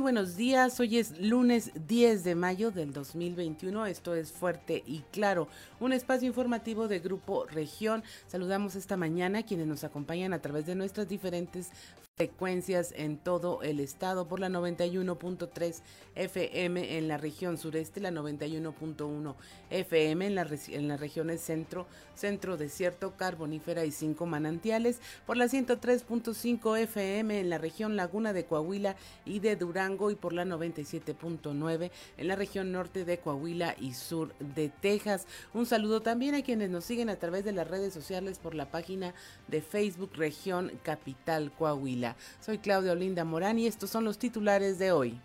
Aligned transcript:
Buenos 0.00 0.36
días, 0.36 0.78
hoy 0.78 0.98
es 0.98 1.18
lunes 1.18 1.72
10 1.88 2.22
de 2.22 2.36
mayo 2.36 2.70
del 2.70 2.92
2021, 2.92 3.86
esto 3.86 4.14
es 4.14 4.30
Fuerte 4.30 4.84
y 4.86 5.00
Claro, 5.10 5.48
un 5.80 5.92
espacio 5.92 6.28
informativo 6.28 6.86
de 6.86 7.00
Grupo 7.00 7.46
Región. 7.46 8.04
Saludamos 8.28 8.76
esta 8.76 8.96
mañana 8.96 9.40
a 9.40 9.42
quienes 9.42 9.66
nos 9.66 9.82
acompañan 9.82 10.32
a 10.32 10.40
través 10.40 10.66
de 10.66 10.76
nuestras 10.76 11.08
diferentes 11.08 11.70
frecuencias 12.18 12.92
en 12.96 13.16
todo 13.16 13.62
el 13.62 13.78
estado 13.78 14.26
por 14.26 14.40
la 14.40 14.48
91.3 14.48 15.82
FM 16.16 16.98
en 16.98 17.06
la 17.06 17.16
región 17.16 17.58
sureste, 17.58 18.00
la 18.00 18.10
91.1 18.10 19.36
FM 19.70 20.26
en, 20.26 20.34
la, 20.34 20.48
en 20.66 20.88
las 20.88 20.98
regiones 20.98 21.40
centro, 21.40 21.86
centro 22.16 22.56
desierto, 22.56 23.12
carbonífera 23.16 23.84
y 23.84 23.92
cinco 23.92 24.26
manantiales, 24.26 24.98
por 25.26 25.36
la 25.36 25.44
103.5 25.44 26.78
FM 26.80 27.38
en 27.38 27.50
la 27.50 27.58
región 27.58 27.94
Laguna 27.94 28.32
de 28.32 28.46
Coahuila 28.46 28.96
y 29.24 29.38
de 29.38 29.54
Durango 29.54 30.10
y 30.10 30.16
por 30.16 30.32
la 30.32 30.44
97.9 30.44 31.92
en 32.16 32.26
la 32.26 32.34
región 32.34 32.72
norte 32.72 33.04
de 33.04 33.18
Coahuila 33.18 33.76
y 33.78 33.94
sur 33.94 34.34
de 34.38 34.70
Texas. 34.70 35.28
Un 35.54 35.66
saludo 35.66 36.02
también 36.02 36.34
a 36.34 36.42
quienes 36.42 36.68
nos 36.68 36.84
siguen 36.84 37.10
a 37.10 37.16
través 37.16 37.44
de 37.44 37.52
las 37.52 37.68
redes 37.68 37.94
sociales 37.94 38.40
por 38.40 38.56
la 38.56 38.72
página 38.72 39.14
de 39.46 39.62
Facebook 39.62 40.10
Región 40.16 40.72
Capital 40.82 41.52
Coahuila. 41.52 42.07
Soy 42.40 42.58
Claudia 42.58 42.92
Olinda 42.92 43.24
Morán 43.24 43.58
y 43.58 43.66
estos 43.66 43.90
son 43.90 44.04
los 44.04 44.18
titulares 44.18 44.78
de 44.78 44.92
hoy. 44.92 45.20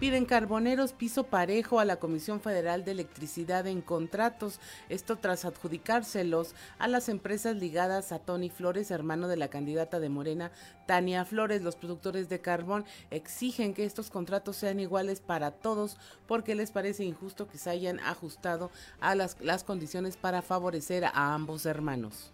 Piden 0.00 0.26
carboneros 0.26 0.92
piso 0.92 1.24
parejo 1.24 1.80
a 1.80 1.84
la 1.84 1.96
Comisión 1.96 2.40
Federal 2.40 2.84
de 2.84 2.92
Electricidad 2.92 3.66
en 3.66 3.80
contratos, 3.80 4.60
esto 4.88 5.16
tras 5.16 5.44
adjudicárselos 5.44 6.54
a 6.78 6.86
las 6.86 7.08
empresas 7.08 7.56
ligadas 7.56 8.12
a 8.12 8.20
Tony 8.20 8.48
Flores, 8.48 8.92
hermano 8.92 9.26
de 9.26 9.36
la 9.36 9.48
candidata 9.48 9.98
de 9.98 10.08
Morena, 10.08 10.52
Tania 10.86 11.24
Flores. 11.24 11.62
Los 11.62 11.74
productores 11.74 12.28
de 12.28 12.40
carbón 12.40 12.84
exigen 13.10 13.74
que 13.74 13.84
estos 13.84 14.08
contratos 14.08 14.54
sean 14.54 14.78
iguales 14.78 15.20
para 15.20 15.50
todos 15.50 15.96
porque 16.28 16.54
les 16.54 16.70
parece 16.70 17.02
injusto 17.02 17.48
que 17.48 17.58
se 17.58 17.70
hayan 17.70 17.98
ajustado 17.98 18.70
a 19.00 19.16
las, 19.16 19.34
condiciones 19.64 20.16
para 20.16 20.42
favorecer 20.42 21.06
a 21.06 21.34
ambos 21.34 21.66
hermanos. 21.66 22.30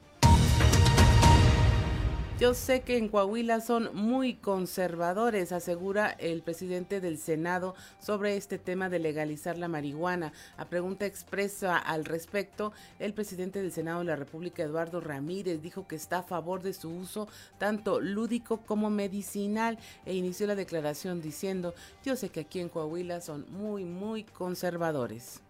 Yo 2.45 2.53
sé 2.53 2.83
que 2.83 2.99
en 2.99 3.09
Coahuila 3.09 3.63
son 3.63 3.89
muy 3.95 4.35
conservadores, 4.35 5.51
asegura 5.51 6.11
el 6.11 6.43
presidente 6.43 7.01
del 7.01 7.17
Senado 7.17 7.75
sobre 8.01 8.37
este 8.37 8.59
tema 8.59 8.91
de 8.91 8.99
legalizar 8.99 9.57
la 9.57 9.67
marihuana. 9.67 10.35
A 10.59 10.67
pregunta 10.67 11.07
expresa 11.07 11.79
al 11.79 12.05
respecto, 12.05 12.75
el 12.99 13.15
presidente 13.15 13.63
del 13.63 13.73
Senado 13.73 14.01
de 14.01 14.05
la 14.05 14.17
República, 14.17 14.63
Eduardo 14.63 15.01
Ramírez, 15.01 15.63
dijo 15.63 15.89
que 15.89 15.97
está 15.97 16.19
a 16.19 16.23
favor 16.23 16.61
de 16.61 16.75
su 16.75 16.91
uso 16.91 17.29
tanto 17.57 17.99
lúdico 17.99 18.59
como 18.59 18.91
medicinal 18.91 19.79
e 20.05 20.13
inició 20.13 20.47
la 20.47 20.55
declaración 20.55 21.23
diciendo, 21.23 21.75
yo 22.05 22.15
sé 22.15 22.29
que 22.29 22.41
aquí 22.41 22.61
en 22.61 22.69
Coahuila 22.69 23.23
son 23.23 23.47
muy, 23.53 23.87
muy 23.87 24.25
conservadores. 24.25 25.41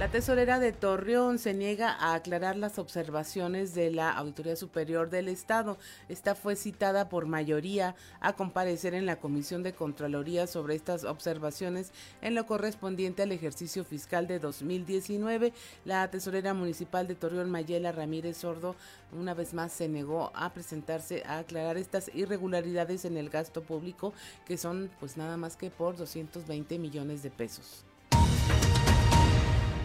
La 0.00 0.08
tesorera 0.08 0.58
de 0.58 0.72
Torreón 0.72 1.38
se 1.38 1.52
niega 1.52 1.92
a 1.92 2.14
aclarar 2.14 2.56
las 2.56 2.78
observaciones 2.78 3.74
de 3.74 3.90
la 3.90 4.10
Auditoría 4.10 4.56
Superior 4.56 5.10
del 5.10 5.28
Estado. 5.28 5.76
Esta 6.08 6.34
fue 6.34 6.56
citada 6.56 7.10
por 7.10 7.26
mayoría 7.26 7.94
a 8.18 8.32
comparecer 8.32 8.94
en 8.94 9.04
la 9.04 9.16
Comisión 9.16 9.62
de 9.62 9.74
Contraloría 9.74 10.46
sobre 10.46 10.74
estas 10.74 11.04
observaciones 11.04 11.92
en 12.22 12.34
lo 12.34 12.46
correspondiente 12.46 13.24
al 13.24 13.32
ejercicio 13.32 13.84
fiscal 13.84 14.26
de 14.26 14.38
2019. 14.38 15.52
La 15.84 16.10
tesorera 16.10 16.54
municipal 16.54 17.06
de 17.06 17.14
Torreón, 17.14 17.50
Mayela 17.50 17.92
Ramírez 17.92 18.38
Sordo, 18.38 18.76
una 19.12 19.34
vez 19.34 19.52
más 19.52 19.70
se 19.70 19.86
negó 19.86 20.32
a 20.34 20.54
presentarse 20.54 21.24
a 21.26 21.40
aclarar 21.40 21.76
estas 21.76 22.10
irregularidades 22.14 23.04
en 23.04 23.18
el 23.18 23.28
gasto 23.28 23.62
público, 23.62 24.14
que 24.46 24.56
son 24.56 24.90
pues 24.98 25.18
nada 25.18 25.36
más 25.36 25.58
que 25.58 25.70
por 25.70 25.98
220 25.98 26.78
millones 26.78 27.22
de 27.22 27.28
pesos 27.28 27.84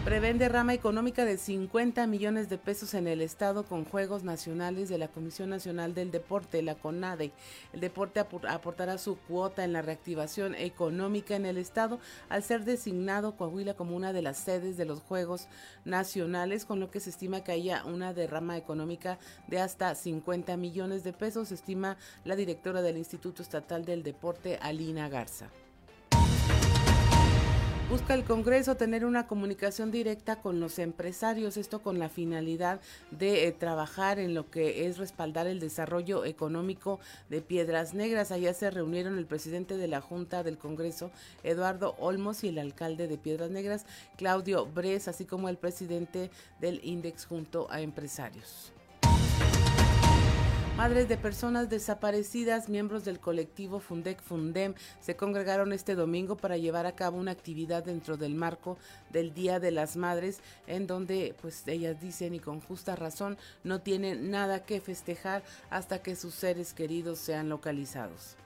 prevén 0.06 0.38
derrama 0.38 0.72
económica 0.72 1.24
de 1.24 1.36
50 1.36 2.06
millones 2.06 2.48
de 2.48 2.58
pesos 2.58 2.94
en 2.94 3.08
el 3.08 3.20
Estado 3.20 3.64
con 3.64 3.84
Juegos 3.84 4.22
Nacionales 4.22 4.88
de 4.88 4.98
la 4.98 5.08
Comisión 5.08 5.50
Nacional 5.50 5.94
del 5.94 6.12
Deporte, 6.12 6.62
la 6.62 6.76
CONADE. 6.76 7.32
El 7.72 7.80
deporte 7.80 8.20
aportará 8.20 8.98
su 8.98 9.16
cuota 9.16 9.64
en 9.64 9.72
la 9.72 9.82
reactivación 9.82 10.54
económica 10.54 11.34
en 11.34 11.44
el 11.44 11.58
Estado 11.58 11.98
al 12.28 12.44
ser 12.44 12.64
designado 12.64 13.36
Coahuila 13.36 13.74
como 13.74 13.96
una 13.96 14.12
de 14.12 14.22
las 14.22 14.36
sedes 14.36 14.76
de 14.76 14.84
los 14.84 15.00
Juegos 15.00 15.48
Nacionales, 15.84 16.66
con 16.66 16.78
lo 16.78 16.88
que 16.88 17.00
se 17.00 17.10
estima 17.10 17.42
que 17.42 17.50
haya 17.50 17.84
una 17.84 18.14
derrama 18.14 18.56
económica 18.56 19.18
de 19.48 19.58
hasta 19.58 19.92
50 19.92 20.56
millones 20.56 21.02
de 21.02 21.14
pesos, 21.14 21.50
estima 21.50 21.96
la 22.24 22.36
directora 22.36 22.80
del 22.80 22.96
Instituto 22.96 23.42
Estatal 23.42 23.84
del 23.84 24.04
Deporte, 24.04 24.56
Alina 24.62 25.08
Garza. 25.08 25.50
Busca 27.88 28.14
el 28.14 28.24
Congreso 28.24 28.76
tener 28.76 29.04
una 29.04 29.28
comunicación 29.28 29.92
directa 29.92 30.40
con 30.42 30.58
los 30.58 30.80
empresarios, 30.80 31.56
esto 31.56 31.82
con 31.82 32.00
la 32.00 32.08
finalidad 32.08 32.80
de 33.12 33.46
eh, 33.46 33.52
trabajar 33.52 34.18
en 34.18 34.34
lo 34.34 34.50
que 34.50 34.86
es 34.86 34.98
respaldar 34.98 35.46
el 35.46 35.60
desarrollo 35.60 36.24
económico 36.24 36.98
de 37.30 37.42
Piedras 37.42 37.94
Negras. 37.94 38.32
Allá 38.32 38.52
se 38.54 38.72
reunieron 38.72 39.18
el 39.18 39.26
presidente 39.26 39.76
de 39.76 39.86
la 39.86 40.00
Junta 40.00 40.42
del 40.42 40.58
Congreso, 40.58 41.12
Eduardo 41.44 41.94
Olmos, 42.00 42.42
y 42.42 42.48
el 42.48 42.58
alcalde 42.58 43.06
de 43.06 43.18
Piedras 43.18 43.52
Negras, 43.52 43.86
Claudio 44.16 44.66
Bres, 44.66 45.06
así 45.06 45.24
como 45.24 45.48
el 45.48 45.56
presidente 45.56 46.32
del 46.60 46.80
INDEX 46.82 47.24
junto 47.24 47.70
a 47.70 47.82
empresarios. 47.82 48.72
Madres 50.76 51.08
de 51.08 51.16
personas 51.16 51.70
desaparecidas, 51.70 52.68
miembros 52.68 53.02
del 53.02 53.18
colectivo 53.18 53.80
Fundec 53.80 54.20
Fundem, 54.20 54.74
se 55.00 55.16
congregaron 55.16 55.72
este 55.72 55.94
domingo 55.94 56.36
para 56.36 56.58
llevar 56.58 56.84
a 56.84 56.94
cabo 56.94 57.16
una 57.16 57.30
actividad 57.30 57.82
dentro 57.82 58.18
del 58.18 58.34
marco 58.34 58.76
del 59.10 59.32
Día 59.32 59.58
de 59.58 59.70
las 59.70 59.96
Madres, 59.96 60.40
en 60.66 60.86
donde, 60.86 61.34
pues 61.40 61.66
ellas 61.66 61.98
dicen 61.98 62.34
y 62.34 62.40
con 62.40 62.60
justa 62.60 62.94
razón, 62.94 63.38
no 63.64 63.80
tienen 63.80 64.30
nada 64.30 64.64
que 64.64 64.82
festejar 64.82 65.42
hasta 65.70 66.02
que 66.02 66.14
sus 66.14 66.34
seres 66.34 66.74
queridos 66.74 67.20
sean 67.20 67.48
localizados. 67.48 68.36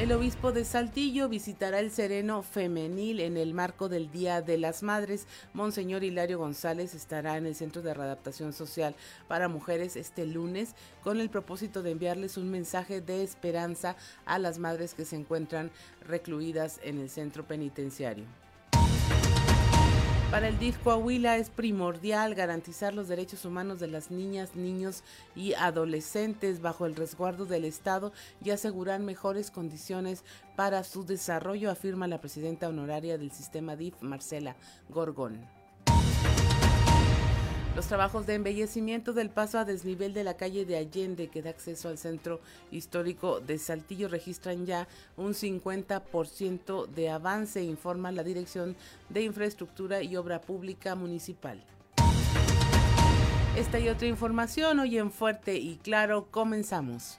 El 0.00 0.12
obispo 0.12 0.50
de 0.50 0.64
Saltillo 0.64 1.28
visitará 1.28 1.78
el 1.78 1.90
Sereno 1.90 2.42
Femenil 2.42 3.20
en 3.20 3.36
el 3.36 3.52
marco 3.52 3.90
del 3.90 4.10
Día 4.10 4.40
de 4.40 4.56
las 4.56 4.82
Madres. 4.82 5.26
Monseñor 5.52 6.04
Hilario 6.04 6.38
González 6.38 6.94
estará 6.94 7.36
en 7.36 7.44
el 7.44 7.54
Centro 7.54 7.82
de 7.82 7.92
Readaptación 7.92 8.54
Social 8.54 8.94
para 9.28 9.48
Mujeres 9.48 9.96
este 9.96 10.24
lunes 10.24 10.74
con 11.04 11.20
el 11.20 11.28
propósito 11.28 11.82
de 11.82 11.90
enviarles 11.90 12.38
un 12.38 12.50
mensaje 12.50 13.02
de 13.02 13.22
esperanza 13.22 13.94
a 14.24 14.38
las 14.38 14.58
madres 14.58 14.94
que 14.94 15.04
se 15.04 15.16
encuentran 15.16 15.70
recluidas 16.08 16.80
en 16.82 16.98
el 16.98 17.10
centro 17.10 17.46
penitenciario. 17.46 18.24
Para 20.30 20.46
el 20.46 20.60
DIF 20.60 20.78
Coahuila 20.84 21.38
es 21.38 21.50
primordial 21.50 22.36
garantizar 22.36 22.94
los 22.94 23.08
derechos 23.08 23.44
humanos 23.44 23.80
de 23.80 23.88
las 23.88 24.12
niñas, 24.12 24.54
niños 24.54 25.02
y 25.34 25.54
adolescentes 25.54 26.62
bajo 26.62 26.86
el 26.86 26.94
resguardo 26.94 27.46
del 27.46 27.64
Estado 27.64 28.12
y 28.44 28.50
asegurar 28.50 29.00
mejores 29.00 29.50
condiciones 29.50 30.22
para 30.54 30.84
su 30.84 31.04
desarrollo, 31.04 31.68
afirma 31.68 32.06
la 32.06 32.20
presidenta 32.20 32.68
honoraria 32.68 33.18
del 33.18 33.32
sistema 33.32 33.74
DIF, 33.74 34.00
Marcela 34.02 34.54
Gorgón. 34.88 35.59
Los 37.80 37.88
trabajos 37.88 38.26
de 38.26 38.34
embellecimiento 38.34 39.14
del 39.14 39.30
paso 39.30 39.58
a 39.58 39.64
desnivel 39.64 40.12
de 40.12 40.22
la 40.22 40.36
calle 40.36 40.66
de 40.66 40.76
Allende 40.76 41.28
que 41.28 41.40
da 41.40 41.48
acceso 41.48 41.88
al 41.88 41.96
centro 41.96 42.38
histórico 42.70 43.40
de 43.40 43.56
Saltillo 43.56 44.06
registran 44.06 44.66
ya 44.66 44.86
un 45.16 45.32
50% 45.32 46.86
de 46.88 47.08
avance, 47.08 47.62
informa 47.62 48.12
la 48.12 48.22
Dirección 48.22 48.76
de 49.08 49.22
Infraestructura 49.22 50.02
y 50.02 50.14
Obra 50.16 50.42
Pública 50.42 50.94
Municipal. 50.94 51.64
Esta 53.56 53.78
y 53.78 53.88
otra 53.88 54.08
información 54.08 54.78
hoy 54.78 54.98
en 54.98 55.10
Fuerte 55.10 55.56
y 55.56 55.76
Claro 55.76 56.26
comenzamos. 56.30 57.18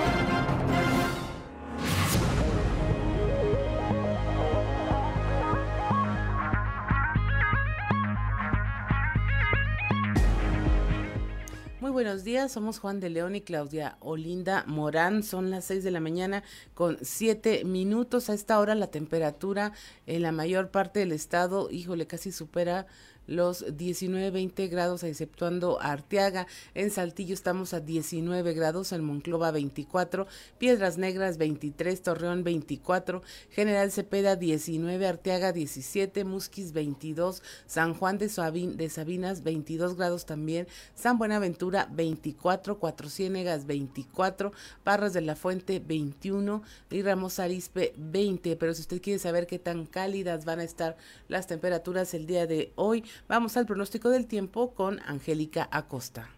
Buenos 12.11 12.25
días, 12.25 12.51
somos 12.51 12.79
Juan 12.79 12.99
de 12.99 13.09
León 13.09 13.37
y 13.37 13.41
Claudia 13.41 13.95
Olinda 14.01 14.65
Morán. 14.67 15.23
Son 15.23 15.49
las 15.49 15.63
6 15.63 15.81
de 15.81 15.91
la 15.91 16.01
mañana 16.01 16.43
con 16.73 16.97
7 17.01 17.63
minutos. 17.63 18.29
A 18.29 18.33
esta 18.33 18.59
hora 18.59 18.75
la 18.75 18.87
temperatura 18.87 19.71
en 20.07 20.23
la 20.23 20.33
mayor 20.33 20.71
parte 20.71 20.99
del 20.99 21.13
estado, 21.13 21.69
híjole, 21.71 22.07
casi 22.07 22.33
supera 22.33 22.85
los 23.31 23.65
19-20 23.65 24.69
grados, 24.69 25.03
exceptuando 25.03 25.81
Arteaga. 25.81 26.47
En 26.75 26.91
Saltillo 26.91 27.33
estamos 27.33 27.73
a 27.73 27.79
19 27.79 28.53
grados, 28.53 28.91
en 28.91 29.03
Monclova 29.03 29.51
24, 29.51 30.27
Piedras 30.57 30.97
Negras 30.97 31.37
23, 31.37 32.01
Torreón 32.01 32.43
24, 32.43 33.23
General 33.49 33.91
Cepeda 33.91 34.35
19, 34.35 35.07
Arteaga 35.07 35.53
17, 35.53 36.25
Musquis 36.25 36.73
22, 36.73 37.41
San 37.65 37.93
Juan 37.93 38.17
de, 38.17 38.27
de 38.75 38.89
Sabinas 38.89 39.43
22 39.43 39.95
grados 39.95 40.25
también, 40.25 40.67
San 40.93 41.17
Buenaventura 41.17 41.87
24, 41.91 42.79
Cuatro 42.79 43.09
Ciénegas 43.09 43.65
24, 43.65 44.51
Parras 44.83 45.13
de 45.13 45.21
la 45.21 45.35
Fuente 45.35 45.79
21 45.79 46.61
y 46.89 47.01
Ramos 47.01 47.39
Arispe 47.39 47.93
20. 47.97 48.57
Pero 48.57 48.73
si 48.73 48.81
usted 48.81 49.01
quiere 49.01 49.19
saber 49.19 49.47
qué 49.47 49.57
tan 49.57 49.85
cálidas 49.85 50.43
van 50.43 50.59
a 50.59 50.63
estar 50.63 50.97
las 51.29 51.47
temperaturas 51.47 52.13
el 52.13 52.25
día 52.25 52.45
de 52.45 52.73
hoy, 52.75 53.03
Vamos 53.27 53.55
al 53.57 53.65
pronóstico 53.65 54.09
del 54.09 54.27
tiempo 54.27 54.73
con 54.73 54.99
Angélica 54.99 55.69
Acosta. 55.71 56.29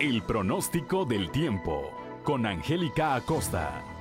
El 0.00 0.22
pronóstico 0.22 1.04
del 1.04 1.30
tiempo 1.30 1.90
con 2.24 2.46
Angélica 2.46 3.14
Acosta. 3.14 3.97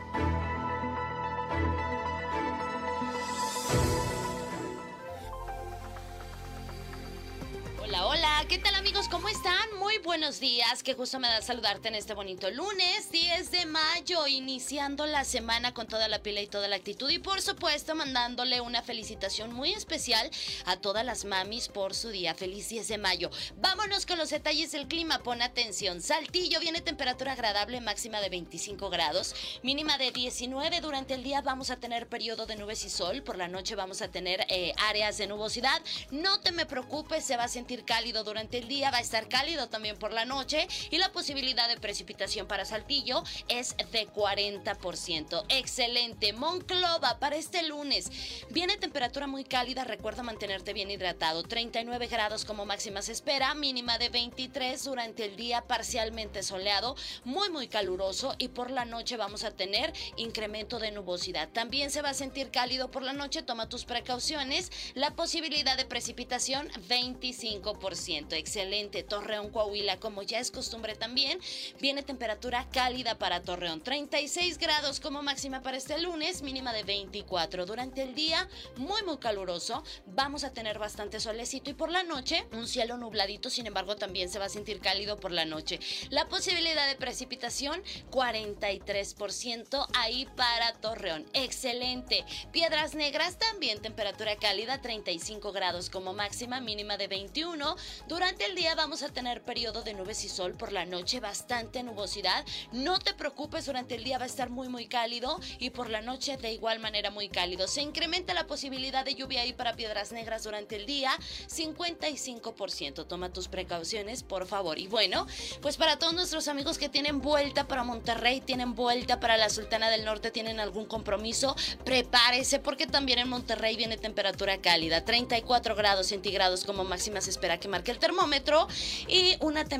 Buenos 10.19 10.39
días. 10.39 10.81
Qué 10.81 10.95
gusto 10.95 11.19
me 11.19 11.27
da 11.27 11.43
saludarte 11.43 11.89
en 11.89 11.93
este 11.93 12.15
bonito 12.15 12.49
lunes, 12.49 13.11
10 13.11 13.51
de 13.51 13.67
mayo, 13.67 14.25
iniciando 14.25 15.05
la 15.05 15.23
semana 15.23 15.75
con 15.75 15.85
toda 15.85 16.07
la 16.07 16.23
pila 16.23 16.41
y 16.41 16.47
toda 16.47 16.67
la 16.67 16.75
actitud 16.75 17.07
y 17.11 17.19
por 17.19 17.39
supuesto 17.39 17.93
mandándole 17.93 18.59
una 18.59 18.81
felicitación 18.81 19.53
muy 19.53 19.73
especial 19.73 20.27
a 20.65 20.77
todas 20.77 21.05
las 21.05 21.23
mamis 21.23 21.67
por 21.67 21.93
su 21.93 22.09
día. 22.09 22.33
Feliz 22.33 22.67
10 22.67 22.87
de 22.87 22.97
mayo. 22.97 23.29
Vámonos 23.57 24.07
con 24.07 24.17
los 24.17 24.31
detalles 24.31 24.71
del 24.71 24.87
clima. 24.87 25.19
Pon 25.19 25.43
atención. 25.43 26.01
Saltillo 26.01 26.59
viene 26.61 26.81
temperatura 26.81 27.33
agradable, 27.33 27.79
máxima 27.79 28.19
de 28.19 28.29
25 28.29 28.89
grados, 28.89 29.35
mínima 29.61 29.99
de 29.99 30.09
19. 30.09 30.81
Durante 30.81 31.13
el 31.13 31.23
día 31.23 31.41
vamos 31.41 31.69
a 31.69 31.75
tener 31.75 32.09
periodo 32.09 32.47
de 32.47 32.55
nubes 32.55 32.83
y 32.85 32.89
sol. 32.89 33.21
Por 33.21 33.37
la 33.37 33.49
noche 33.49 33.75
vamos 33.75 34.01
a 34.01 34.07
tener 34.07 34.47
eh, 34.49 34.73
áreas 34.87 35.19
de 35.19 35.27
nubosidad. 35.27 35.79
No 36.09 36.39
te 36.39 36.51
me 36.51 36.65
preocupes, 36.65 37.23
se 37.23 37.37
va 37.37 37.43
a 37.43 37.47
sentir 37.47 37.85
cálido 37.85 38.23
durante 38.23 38.57
el 38.57 38.67
día 38.67 38.89
va 38.89 38.97
a 38.97 39.01
estar 39.01 39.29
cálido 39.29 39.69
también 39.69 39.95
la 40.13 40.25
noche 40.25 40.67
y 40.89 40.97
la 40.97 41.11
posibilidad 41.11 41.67
de 41.67 41.77
precipitación 41.77 42.47
para 42.47 42.65
Saltillo 42.65 43.23
es 43.47 43.75
de 43.91 44.07
40%. 44.07 45.45
Excelente. 45.49 46.33
Monclova 46.33 47.19
para 47.19 47.35
este 47.35 47.63
lunes. 47.63 48.11
Viene 48.49 48.77
temperatura 48.77 49.27
muy 49.27 49.43
cálida, 49.43 49.83
recuerda 49.83 50.23
mantenerte 50.23 50.73
bien 50.73 50.91
hidratado. 50.91 51.43
39 51.43 52.07
grados 52.07 52.45
como 52.45 52.65
máxima 52.65 53.01
se 53.01 53.11
espera, 53.11 53.53
mínima 53.53 53.97
de 53.97 54.09
23 54.09 54.83
durante 54.83 55.25
el 55.25 55.35
día 55.35 55.61
parcialmente 55.61 56.43
soleado, 56.43 56.95
muy 57.23 57.49
muy 57.49 57.67
caluroso 57.67 58.35
y 58.37 58.49
por 58.49 58.71
la 58.71 58.85
noche 58.85 59.17
vamos 59.17 59.43
a 59.43 59.51
tener 59.51 59.93
incremento 60.15 60.79
de 60.79 60.91
nubosidad. 60.91 61.49
También 61.49 61.91
se 61.91 62.01
va 62.01 62.09
a 62.09 62.13
sentir 62.13 62.51
cálido 62.51 62.91
por 62.91 63.03
la 63.03 63.13
noche, 63.13 63.41
toma 63.41 63.69
tus 63.69 63.85
precauciones. 63.85 64.71
La 64.93 65.15
posibilidad 65.15 65.77
de 65.77 65.85
precipitación 65.85 66.69
25% 66.89 68.33
excelente. 68.33 69.03
Torreón, 69.03 69.49
Coahuila, 69.49 69.96
como 69.99 70.23
ya 70.23 70.39
es 70.39 70.51
costumbre 70.51 70.95
también, 70.95 71.39
viene 71.79 72.03
temperatura 72.03 72.67
cálida 72.71 73.17
para 73.17 73.41
Torreón. 73.41 73.81
36 73.81 74.57
grados 74.57 74.99
como 74.99 75.23
máxima 75.23 75.61
para 75.61 75.77
este 75.77 75.99
lunes, 75.99 76.41
mínima 76.41 76.73
de 76.73 76.83
24. 76.83 77.65
Durante 77.65 78.03
el 78.03 78.15
día, 78.15 78.47
muy, 78.75 79.03
muy 79.03 79.17
caluroso. 79.17 79.83
Vamos 80.05 80.43
a 80.43 80.51
tener 80.51 80.79
bastante 80.79 81.19
solecito 81.19 81.69
y 81.69 81.73
por 81.73 81.91
la 81.91 82.03
noche, 82.03 82.47
un 82.51 82.67
cielo 82.67 82.97
nubladito, 82.97 83.49
sin 83.49 83.67
embargo, 83.67 83.95
también 83.95 84.29
se 84.29 84.39
va 84.39 84.45
a 84.45 84.49
sentir 84.49 84.79
cálido 84.79 85.19
por 85.19 85.31
la 85.31 85.45
noche. 85.45 85.79
La 86.09 86.27
posibilidad 86.27 86.87
de 86.87 86.95
precipitación, 86.95 87.81
43% 88.11 89.87
ahí 89.93 90.27
para 90.35 90.73
Torreón. 90.73 91.25
Excelente. 91.33 92.25
Piedras 92.51 92.95
Negras 92.95 93.37
también 93.37 93.81
temperatura 93.81 94.35
cálida, 94.35 94.81
35 94.81 95.51
grados 95.51 95.89
como 95.89 96.13
máxima, 96.13 96.59
mínima 96.59 96.97
de 96.97 97.07
21. 97.07 97.75
Durante 98.07 98.45
el 98.45 98.55
día 98.55 98.75
vamos 98.75 99.03
a 99.03 99.09
tener 99.09 99.41
periodo 99.41 99.81
de 99.81 99.86
nubes 99.93 100.23
y 100.23 100.29
sol, 100.29 100.53
por 100.53 100.71
la 100.71 100.85
noche 100.85 101.19
bastante 101.19 101.83
nubosidad. 101.83 102.45
No 102.71 102.99
te 102.99 103.13
preocupes, 103.13 103.65
durante 103.65 103.95
el 103.95 104.03
día 104.03 104.17
va 104.17 104.23
a 104.23 104.27
estar 104.27 104.49
muy 104.49 104.69
muy 104.69 104.87
cálido 104.87 105.39
y 105.59 105.71
por 105.71 105.89
la 105.89 106.01
noche 106.01 106.37
de 106.37 106.53
igual 106.53 106.79
manera 106.79 107.11
muy 107.11 107.29
cálido. 107.29 107.67
Se 107.67 107.81
incrementa 107.81 108.33
la 108.33 108.47
posibilidad 108.47 109.03
de 109.03 109.15
lluvia 109.15 109.41
ahí 109.41 109.53
para 109.53 109.75
Piedras 109.75 110.11
Negras 110.11 110.43
durante 110.43 110.77
el 110.77 110.85
día, 110.85 111.11
55%. 111.49 113.07
Toma 113.07 113.33
tus 113.33 113.47
precauciones, 113.47 114.23
por 114.23 114.47
favor. 114.47 114.79
Y 114.79 114.87
bueno, 114.87 115.27
pues 115.61 115.77
para 115.77 115.99
todos 115.99 116.13
nuestros 116.13 116.47
amigos 116.47 116.77
que 116.77 116.89
tienen 116.89 117.21
vuelta 117.21 117.67
para 117.67 117.83
Monterrey, 117.83 118.39
tienen 118.39 118.73
vuelta 118.73 119.19
para 119.19 119.37
la 119.37 119.49
Sultana 119.49 119.89
del 119.89 120.05
Norte, 120.05 120.31
tienen 120.31 120.59
algún 120.59 120.85
compromiso, 120.85 121.55
prepárese 121.83 122.59
porque 122.59 122.87
también 122.87 123.19
en 123.19 123.29
Monterrey 123.29 123.75
viene 123.75 123.97
temperatura 123.97 124.59
cálida, 124.59 125.03
34 125.03 125.75
grados 125.75 126.07
centígrados 126.07 126.63
como 126.63 126.83
máxima 126.83 127.21
se 127.21 127.31
espera 127.31 127.59
que 127.59 127.67
marque 127.67 127.97
termómetro 127.97 128.67
y 129.07 129.35
una 129.41 129.65
temperatura 129.65 129.76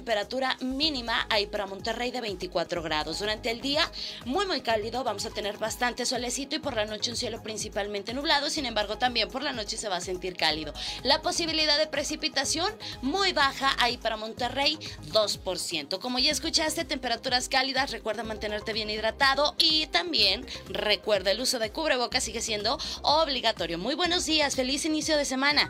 mínima 0.61 1.25
ahí 1.29 1.47
para 1.47 1.65
Monterrey 1.65 2.11
de 2.11 2.21
24 2.21 2.81
grados. 2.81 3.19
Durante 3.19 3.51
el 3.51 3.61
día, 3.61 3.89
muy 4.25 4.45
muy 4.45 4.61
cálido, 4.61 5.03
vamos 5.03 5.25
a 5.25 5.29
tener 5.29 5.57
bastante 5.57 6.05
solecito 6.05 6.55
y 6.55 6.59
por 6.59 6.75
la 6.75 6.85
noche 6.85 7.11
un 7.11 7.17
cielo 7.17 7.41
principalmente 7.41 8.13
nublado, 8.13 8.49
sin 8.49 8.65
embargo 8.65 8.97
también 8.97 9.29
por 9.29 9.44
la 9.44 9.53
noche 9.53 9.77
se 9.77 9.89
va 9.89 9.97
a 9.97 10.01
sentir 10.01 10.35
cálido. 10.35 10.73
La 11.03 11.21
posibilidad 11.21 11.77
de 11.77 11.88
precipitación 11.88 12.71
muy 13.01 13.33
baja 13.33 13.75
ahí 13.79 13.97
para 13.97 14.17
Monterrey, 14.17 14.77
2%. 15.11 15.99
Como 15.99 16.19
ya 16.19 16.31
escuchaste, 16.31 16.85
temperaturas 16.85 17.49
cálidas, 17.49 17.91
recuerda 17.91 18.23
mantenerte 18.23 18.73
bien 18.73 18.89
hidratado 18.89 19.55
y 19.57 19.88
también 19.88 20.45
recuerda 20.69 21.31
el 21.31 21.41
uso 21.41 21.59
de 21.59 21.71
cubrebocas 21.71 22.23
sigue 22.23 22.41
siendo 22.41 22.77
obligatorio. 23.01 23.77
Muy 23.77 23.95
buenos 23.95 24.25
días, 24.25 24.55
feliz 24.55 24.85
inicio 24.85 25.17
de 25.17 25.25
semana. 25.25 25.69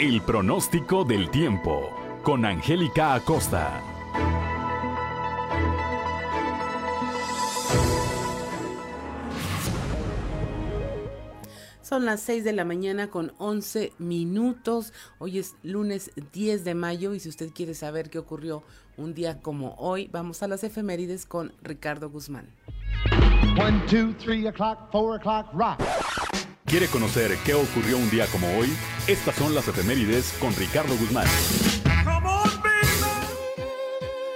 El 0.00 0.22
pronóstico 0.22 1.04
del 1.04 1.30
tiempo 1.30 1.90
con 2.22 2.46
Angélica 2.46 3.12
Acosta. 3.12 3.82
Son 11.82 12.06
las 12.06 12.22
6 12.22 12.44
de 12.44 12.54
la 12.54 12.64
mañana 12.64 13.10
con 13.10 13.34
11 13.36 13.92
minutos. 13.98 14.94
Hoy 15.18 15.38
es 15.38 15.56
lunes 15.62 16.12
10 16.32 16.64
de 16.64 16.74
mayo 16.74 17.12
y 17.12 17.20
si 17.20 17.28
usted 17.28 17.50
quiere 17.50 17.74
saber 17.74 18.08
qué 18.08 18.18
ocurrió 18.18 18.62
un 18.96 19.12
día 19.12 19.42
como 19.42 19.74
hoy, 19.74 20.08
vamos 20.10 20.42
a 20.42 20.48
las 20.48 20.64
efemérides 20.64 21.26
con 21.26 21.52
Ricardo 21.60 22.08
Guzmán. 22.08 22.48
1, 23.54 23.82
2, 23.92 24.16
3 24.16 24.46
o'clock, 24.46 24.78
4 24.90 25.14
o'clock, 25.16 25.52
rock. 25.52 26.19
¿Quiere 26.70 26.86
conocer 26.86 27.36
qué 27.44 27.54
ocurrió 27.54 27.98
un 27.98 28.08
día 28.10 28.26
como 28.28 28.46
hoy? 28.56 28.68
Estas 29.08 29.34
son 29.34 29.56
las 29.56 29.66
efemérides 29.66 30.32
con 30.38 30.54
Ricardo 30.54 30.96
Guzmán. 30.96 31.26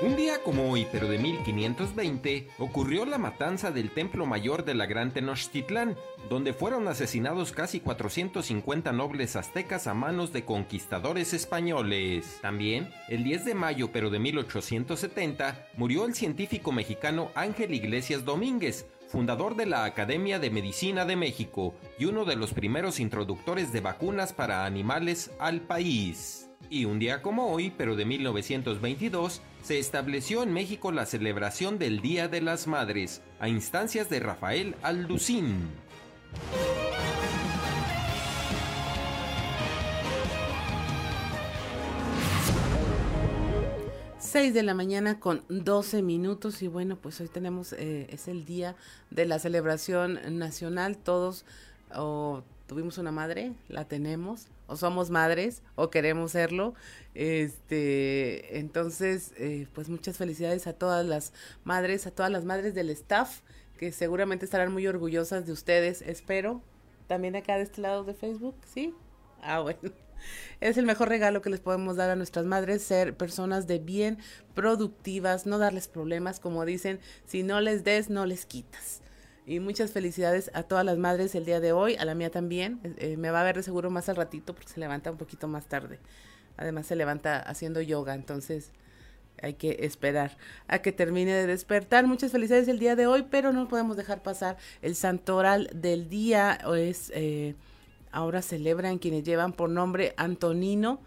Un 0.00 0.16
día 0.16 0.42
como 0.42 0.68
hoy, 0.68 0.86
pero 0.90 1.08
de 1.08 1.16
1520, 1.18 2.48
ocurrió 2.58 3.06
la 3.06 3.18
matanza 3.18 3.70
del 3.70 3.90
Templo 3.92 4.26
Mayor 4.26 4.64
de 4.64 4.74
la 4.74 4.86
Gran 4.86 5.12
Tenochtitlán, 5.12 5.96
donde 6.28 6.52
fueron 6.52 6.88
asesinados 6.88 7.52
casi 7.52 7.78
450 7.78 8.92
nobles 8.92 9.36
aztecas 9.36 9.86
a 9.86 9.94
manos 9.94 10.32
de 10.32 10.44
conquistadores 10.44 11.34
españoles. 11.34 12.40
También, 12.42 12.92
el 13.08 13.22
10 13.22 13.44
de 13.44 13.54
mayo, 13.54 13.92
pero 13.92 14.10
de 14.10 14.18
1870, 14.18 15.68
murió 15.76 16.04
el 16.04 16.14
científico 16.14 16.72
mexicano 16.72 17.30
Ángel 17.36 17.72
Iglesias 17.72 18.24
Domínguez, 18.24 18.86
fundador 19.14 19.54
de 19.54 19.64
la 19.64 19.84
Academia 19.84 20.40
de 20.40 20.50
Medicina 20.50 21.04
de 21.04 21.14
México 21.14 21.76
y 22.00 22.06
uno 22.06 22.24
de 22.24 22.34
los 22.34 22.52
primeros 22.52 22.98
introductores 22.98 23.72
de 23.72 23.80
vacunas 23.80 24.32
para 24.32 24.66
animales 24.66 25.30
al 25.38 25.60
país. 25.60 26.50
Y 26.68 26.84
un 26.84 26.98
día 26.98 27.22
como 27.22 27.46
hoy, 27.52 27.72
pero 27.78 27.94
de 27.94 28.06
1922, 28.06 29.40
se 29.62 29.78
estableció 29.78 30.42
en 30.42 30.52
México 30.52 30.90
la 30.90 31.06
celebración 31.06 31.78
del 31.78 32.00
Día 32.00 32.26
de 32.26 32.40
las 32.40 32.66
Madres, 32.66 33.22
a 33.38 33.48
instancias 33.48 34.10
de 34.10 34.18
Rafael 34.18 34.74
Alducín. 34.82 35.68
6 44.34 44.52
de 44.52 44.64
la 44.64 44.74
mañana 44.74 45.20
con 45.20 45.44
12 45.48 46.02
minutos 46.02 46.60
y 46.62 46.66
bueno, 46.66 46.96
pues 46.96 47.20
hoy 47.20 47.28
tenemos, 47.28 47.72
eh, 47.72 48.08
es 48.10 48.26
el 48.26 48.44
día 48.44 48.74
de 49.12 49.26
la 49.26 49.38
celebración 49.38 50.18
nacional, 50.40 50.96
todos 50.96 51.44
o 51.94 52.42
tuvimos 52.66 52.98
una 52.98 53.12
madre, 53.12 53.52
la 53.68 53.84
tenemos, 53.84 54.48
o 54.66 54.74
somos 54.74 55.10
madres, 55.10 55.62
o 55.76 55.88
queremos 55.88 56.32
serlo. 56.32 56.74
Este, 57.14 58.58
entonces, 58.58 59.34
eh, 59.36 59.68
pues 59.72 59.88
muchas 59.88 60.16
felicidades 60.16 60.66
a 60.66 60.72
todas 60.72 61.06
las 61.06 61.32
madres, 61.62 62.08
a 62.08 62.10
todas 62.10 62.32
las 62.32 62.44
madres 62.44 62.74
del 62.74 62.90
staff, 62.90 63.38
que 63.78 63.92
seguramente 63.92 64.46
estarán 64.46 64.72
muy 64.72 64.84
orgullosas 64.88 65.46
de 65.46 65.52
ustedes, 65.52 66.02
espero. 66.02 66.60
También 67.06 67.36
acá 67.36 67.54
de 67.56 67.62
este 67.62 67.82
lado 67.82 68.02
de 68.02 68.14
Facebook, 68.14 68.56
¿sí? 68.66 68.92
Ah, 69.42 69.60
bueno. 69.60 70.03
Es 70.60 70.76
el 70.76 70.86
mejor 70.86 71.08
regalo 71.08 71.42
que 71.42 71.50
les 71.50 71.60
podemos 71.60 71.96
dar 71.96 72.10
a 72.10 72.16
nuestras 72.16 72.44
madres, 72.44 72.82
ser 72.82 73.16
personas 73.16 73.66
de 73.66 73.78
bien, 73.78 74.18
productivas, 74.54 75.46
no 75.46 75.58
darles 75.58 75.88
problemas, 75.88 76.40
como 76.40 76.64
dicen, 76.64 77.00
si 77.26 77.42
no 77.42 77.60
les 77.60 77.84
des, 77.84 78.10
no 78.10 78.26
les 78.26 78.46
quitas. 78.46 79.02
Y 79.46 79.60
muchas 79.60 79.90
felicidades 79.90 80.50
a 80.54 80.62
todas 80.62 80.84
las 80.84 80.96
madres 80.96 81.34
el 81.34 81.44
día 81.44 81.60
de 81.60 81.72
hoy, 81.72 81.96
a 81.96 82.04
la 82.04 82.14
mía 82.14 82.30
también. 82.30 82.80
Eh, 82.98 83.16
me 83.18 83.30
va 83.30 83.42
a 83.42 83.44
ver 83.44 83.56
de 83.56 83.62
seguro 83.62 83.90
más 83.90 84.08
al 84.08 84.16
ratito 84.16 84.54
porque 84.54 84.72
se 84.72 84.80
levanta 84.80 85.10
un 85.10 85.18
poquito 85.18 85.48
más 85.48 85.66
tarde. 85.66 85.98
Además 86.56 86.86
se 86.86 86.96
levanta 86.96 87.40
haciendo 87.40 87.82
yoga, 87.82 88.14
entonces 88.14 88.70
hay 89.42 89.54
que 89.54 89.78
esperar 89.80 90.36
a 90.68 90.78
que 90.78 90.92
termine 90.92 91.32
de 91.32 91.46
despertar. 91.46 92.06
Muchas 92.06 92.32
felicidades 92.32 92.68
el 92.68 92.78
día 92.78 92.96
de 92.96 93.06
hoy, 93.06 93.26
pero 93.30 93.52
no 93.52 93.68
podemos 93.68 93.96
dejar 93.96 94.22
pasar 94.22 94.56
el 94.80 94.94
santoral 94.94 95.68
del 95.74 96.08
día. 96.08 96.58
Es, 96.76 97.12
eh, 97.14 97.54
ahora 98.14 98.40
celebran 98.42 98.98
quienes 98.98 99.24
llevan 99.24 99.52
por 99.52 99.68
nombre 99.68 100.14
Antonino. 100.16 101.00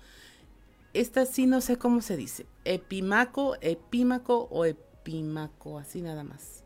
Esta 0.93 1.25
sí 1.25 1.47
no 1.47 1.61
sé 1.61 1.77
cómo 1.77 2.01
se 2.01 2.17
dice. 2.17 2.45
Epimaco, 2.65 3.55
epímaco 3.61 4.47
o 4.51 4.65
epímaco, 4.65 5.79
así 5.79 6.01
nada 6.01 6.23
más. 6.23 6.63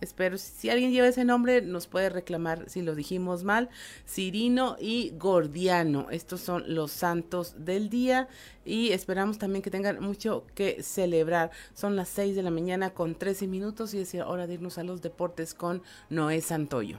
Espero, 0.00 0.38
si 0.38 0.70
alguien 0.70 0.92
lleva 0.92 1.08
ese 1.08 1.24
nombre, 1.24 1.60
nos 1.60 1.86
puede 1.86 2.08
reclamar 2.08 2.70
si 2.70 2.80
lo 2.80 2.94
dijimos 2.94 3.44
mal. 3.44 3.68
Cirino 4.08 4.76
y 4.80 5.12
Gordiano. 5.18 6.08
Estos 6.10 6.40
son 6.40 6.74
los 6.74 6.90
santos 6.90 7.54
del 7.58 7.90
día 7.90 8.28
y 8.64 8.92
esperamos 8.92 9.38
también 9.38 9.62
que 9.62 9.70
tengan 9.70 10.00
mucho 10.00 10.46
que 10.54 10.82
celebrar. 10.82 11.50
Son 11.74 11.96
las 11.96 12.08
6 12.08 12.34
de 12.34 12.42
la 12.42 12.50
mañana 12.50 12.90
con 12.90 13.14
13 13.14 13.46
minutos 13.46 13.92
y 13.92 13.98
es 13.98 14.14
hora 14.14 14.46
de 14.46 14.54
irnos 14.54 14.78
a 14.78 14.84
los 14.84 15.02
deportes 15.02 15.52
con 15.52 15.82
Noé 16.08 16.40
Santoyo. 16.40 16.98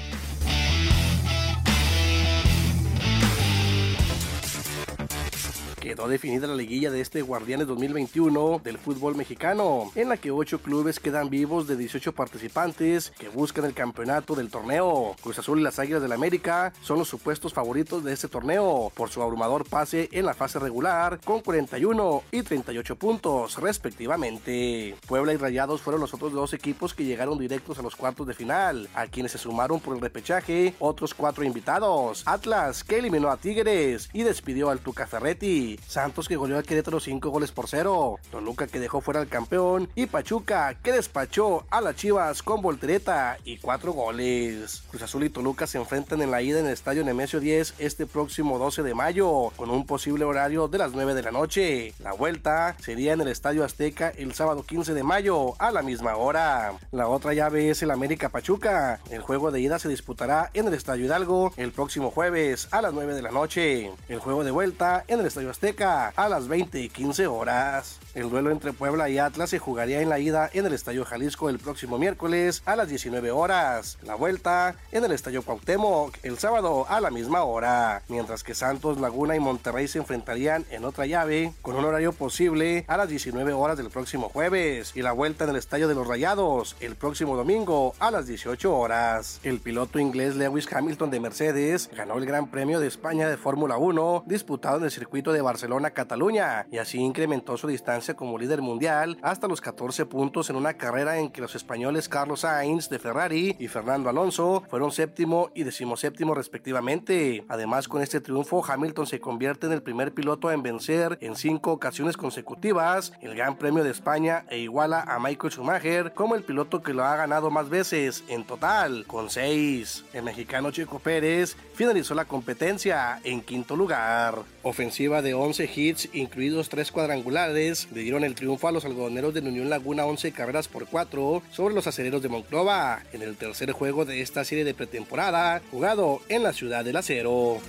Quedó 5.91 6.07
definida 6.07 6.47
la 6.47 6.55
liguilla 6.55 6.89
de 6.89 7.01
este 7.01 7.21
Guardianes 7.21 7.67
2021 7.67 8.61
del 8.63 8.77
fútbol 8.77 9.13
mexicano, 9.13 9.91
en 9.95 10.07
la 10.07 10.15
que 10.15 10.31
ocho 10.31 10.61
clubes 10.61 11.01
quedan 11.01 11.29
vivos 11.29 11.67
de 11.67 11.75
18 11.75 12.13
participantes 12.13 13.11
que 13.19 13.27
buscan 13.27 13.65
el 13.65 13.73
campeonato 13.73 14.33
del 14.33 14.49
torneo. 14.49 15.17
Cruz 15.21 15.39
Azul 15.39 15.59
y 15.59 15.63
las 15.63 15.79
Águilas 15.79 16.01
del 16.01 16.13
América 16.13 16.71
son 16.81 16.97
los 16.97 17.09
supuestos 17.09 17.53
favoritos 17.53 18.05
de 18.05 18.13
este 18.13 18.29
torneo 18.29 18.89
por 18.95 19.09
su 19.09 19.21
abrumador 19.21 19.67
pase 19.67 20.07
en 20.13 20.25
la 20.25 20.33
fase 20.33 20.59
regular 20.59 21.19
con 21.25 21.41
41 21.41 22.23
y 22.31 22.41
38 22.41 22.95
puntos 22.95 23.57
respectivamente. 23.57 24.95
Puebla 25.07 25.33
y 25.33 25.35
Rayados 25.35 25.81
fueron 25.81 25.99
los 25.99 26.13
otros 26.13 26.31
dos 26.31 26.53
equipos 26.53 26.93
que 26.93 27.03
llegaron 27.03 27.37
directos 27.37 27.79
a 27.79 27.81
los 27.81 27.97
cuartos 27.97 28.27
de 28.27 28.33
final, 28.33 28.87
a 28.95 29.07
quienes 29.07 29.33
se 29.33 29.39
sumaron 29.39 29.81
por 29.81 29.93
el 29.93 30.01
repechaje 30.01 30.73
otros 30.79 31.13
cuatro 31.13 31.43
invitados. 31.43 32.23
Atlas 32.25 32.85
que 32.85 32.99
eliminó 32.99 33.29
a 33.29 33.35
Tigres 33.35 34.09
y 34.13 34.23
despidió 34.23 34.69
al 34.69 34.79
Tuca 34.79 35.05
Ferretti. 35.05 35.80
Santos 35.87 36.27
que 36.27 36.35
goleó 36.35 36.57
a 36.57 36.63
Querétaro 36.63 36.99
5 36.99 37.29
goles 37.29 37.51
por 37.51 37.67
0, 37.67 38.19
Toluca 38.31 38.67
que 38.67 38.79
dejó 38.79 39.01
fuera 39.01 39.19
al 39.19 39.27
campeón 39.27 39.89
y 39.95 40.05
Pachuca 40.05 40.75
que 40.81 40.93
despachó 40.93 41.65
a 41.69 41.81
las 41.81 41.95
Chivas 41.95 42.43
con 42.43 42.61
voltereta 42.61 43.37
y 43.43 43.57
4 43.57 43.91
goles. 43.91 44.83
Cruz 44.89 45.01
Azul 45.03 45.23
y 45.23 45.29
Toluca 45.29 45.67
se 45.67 45.77
enfrentan 45.77 46.21
en 46.21 46.31
la 46.31 46.41
ida 46.41 46.59
en 46.59 46.67
el 46.67 46.73
Estadio 46.73 47.03
Nemesio 47.03 47.39
10 47.39 47.75
este 47.79 48.05
próximo 48.05 48.57
12 48.57 48.83
de 48.83 48.93
mayo 48.93 49.51
con 49.55 49.69
un 49.69 49.85
posible 49.85 50.25
horario 50.25 50.67
de 50.67 50.77
las 50.77 50.93
9 50.93 51.13
de 51.13 51.23
la 51.23 51.31
noche. 51.31 51.93
La 51.99 52.13
vuelta 52.13 52.75
sería 52.79 53.13
en 53.13 53.21
el 53.21 53.27
Estadio 53.27 53.63
Azteca 53.63 54.09
el 54.17 54.33
sábado 54.33 54.63
15 54.63 54.93
de 54.93 55.03
mayo 55.03 55.55
a 55.59 55.71
la 55.71 55.81
misma 55.81 56.15
hora. 56.15 56.73
La 56.91 57.07
otra 57.07 57.33
llave 57.33 57.69
es 57.69 57.81
el 57.83 57.91
América 57.91 58.29
Pachuca. 58.29 58.99
El 59.09 59.21
juego 59.21 59.51
de 59.51 59.59
ida 59.59 59.79
se 59.79 59.89
disputará 59.89 60.51
en 60.53 60.67
el 60.67 60.73
Estadio 60.73 61.05
Hidalgo 61.05 61.53
el 61.57 61.71
próximo 61.71 62.11
jueves 62.11 62.67
a 62.71 62.81
las 62.81 62.93
9 62.93 63.13
de 63.13 63.21
la 63.21 63.31
noche. 63.31 63.91
El 64.09 64.19
juego 64.19 64.43
de 64.43 64.51
vuelta 64.51 65.03
en 65.07 65.19
el 65.19 65.25
Estadio 65.25 65.49
Azteca 65.49 65.70
a 65.79 66.27
las 66.27 66.49
20 66.49 66.81
y 66.81 66.89
15 66.89 67.27
horas. 67.27 67.99
El 68.13 68.29
duelo 68.29 68.51
entre 68.51 68.73
Puebla 68.73 69.09
y 69.09 69.19
Atlas 69.19 69.51
se 69.51 69.59
jugaría 69.59 70.01
en 70.01 70.09
la 70.09 70.19
ida 70.19 70.49
en 70.51 70.65
el 70.65 70.73
Estadio 70.73 71.05
Jalisco 71.05 71.49
el 71.49 71.59
próximo 71.59 71.97
miércoles 71.97 72.61
a 72.65 72.75
las 72.75 72.89
19 72.89 73.31
horas. 73.31 73.97
La 74.03 74.15
vuelta 74.15 74.75
en 74.91 75.05
el 75.05 75.13
Estadio 75.13 75.43
Cuauhtémoc 75.43 76.17
el 76.23 76.37
sábado 76.37 76.85
a 76.89 76.99
la 76.99 77.09
misma 77.09 77.43
hora. 77.43 78.03
Mientras 78.09 78.43
que 78.43 78.53
Santos, 78.53 78.99
Laguna 78.99 79.37
y 79.37 79.39
Monterrey 79.39 79.87
se 79.87 79.99
enfrentarían 79.99 80.65
en 80.71 80.83
otra 80.83 81.05
llave 81.05 81.53
con 81.61 81.77
un 81.77 81.85
horario 81.85 82.11
posible 82.11 82.83
a 82.89 82.97
las 82.97 83.07
19 83.07 83.53
horas 83.53 83.77
del 83.77 83.89
próximo 83.89 84.27
jueves. 84.27 84.91
Y 84.93 85.03
la 85.03 85.13
vuelta 85.13 85.45
en 85.45 85.51
el 85.51 85.55
Estadio 85.55 85.87
de 85.87 85.95
los 85.95 86.05
Rayados 86.05 86.75
el 86.81 86.97
próximo 86.97 87.37
domingo 87.37 87.95
a 87.99 88.11
las 88.11 88.27
18 88.27 88.77
horas. 88.77 89.39
El 89.43 89.61
piloto 89.61 89.99
inglés 89.99 90.35
Lewis 90.35 90.67
Hamilton 90.71 91.11
de 91.11 91.19
Mercedes 91.21 91.89
ganó 91.95 92.17
el 92.17 92.25
Gran 92.25 92.51
Premio 92.51 92.81
de 92.81 92.87
España 92.87 93.29
de 93.29 93.37
Fórmula 93.37 93.77
1 93.77 94.25
disputado 94.27 94.77
en 94.77 94.83
el 94.83 94.91
circuito 94.91 95.31
de 95.31 95.41
Barcelona-Cataluña 95.51 96.67
y 96.71 96.77
así 96.77 96.97
incrementó 96.97 97.57
su 97.57 97.67
distancia 97.67 98.15
como 98.15 98.37
líder 98.37 98.61
mundial 98.61 99.17
hasta 99.21 99.47
los 99.47 99.59
14 99.59 100.05
puntos 100.05 100.49
en 100.49 100.55
una 100.55 100.75
carrera 100.75 101.19
en 101.19 101.29
que 101.29 101.41
los 101.41 101.55
españoles 101.55 102.07
Carlos 102.07 102.41
Sainz 102.41 102.87
de 102.89 102.99
Ferrari 102.99 103.57
y 103.59 103.67
Fernando 103.67 104.09
Alonso 104.09 104.63
fueron 104.69 104.91
séptimo 104.91 105.49
y 105.53 105.63
decimoséptimo 105.63 106.33
respectivamente. 106.33 107.43
Además, 107.49 107.87
con 107.89 108.01
este 108.01 108.21
triunfo, 108.21 108.63
Hamilton 108.65 109.07
se 109.07 109.19
convierte 109.19 109.67
en 109.67 109.73
el 109.73 109.83
primer 109.83 110.13
piloto 110.13 110.51
en 110.51 110.63
vencer 110.63 111.17
en 111.19 111.35
cinco 111.35 111.73
ocasiones 111.73 112.15
consecutivas 112.15 113.11
el 113.21 113.35
Gran 113.35 113.57
Premio 113.57 113.83
de 113.83 113.91
España 113.91 114.45
e 114.49 114.59
iguala 114.59 115.01
a 115.01 115.19
Michael 115.19 115.51
Schumacher 115.51 116.13
como 116.13 116.35
el 116.35 116.43
piloto 116.43 116.81
que 116.81 116.93
lo 116.93 117.03
ha 117.03 117.15
ganado 117.17 117.51
más 117.51 117.69
veces 117.69 118.23
en 118.29 118.45
total, 118.45 119.05
con 119.05 119.29
seis. 119.29 120.05
El 120.13 120.23
mexicano 120.23 120.71
Checo 120.71 120.99
Pérez 120.99 121.57
finalizó 121.73 122.15
la 122.15 122.25
competencia 122.25 123.19
en 123.23 123.41
quinto 123.41 123.75
lugar. 123.75 124.39
Ofensiva 124.63 125.21
de 125.21 125.33
11 125.41 125.69
hits, 125.75 126.09
incluidos 126.13 126.69
tres 126.69 126.91
cuadrangulares, 126.91 127.87
le 127.93 128.01
dieron 128.01 128.23
el 128.23 128.35
triunfo 128.35 128.67
a 128.67 128.71
los 128.71 128.85
algodoneros 128.85 129.33
de 129.33 129.41
Unión 129.41 129.69
Laguna 129.69 130.05
11 130.05 130.31
carreras 130.31 130.67
por 130.67 130.87
4 130.87 131.43
sobre 131.51 131.75
los 131.75 131.87
acereros 131.87 132.21
de 132.21 132.29
Monclova 132.29 133.03
en 133.11 133.21
el 133.21 133.35
tercer 133.35 133.71
juego 133.71 134.05
de 134.05 134.21
esta 134.21 134.45
serie 134.45 134.63
de 134.63 134.73
pretemporada 134.73 135.61
jugado 135.71 136.21
en 136.29 136.43
la 136.43 136.53
ciudad 136.53 136.85
del 136.85 136.97
acero. 136.97 137.59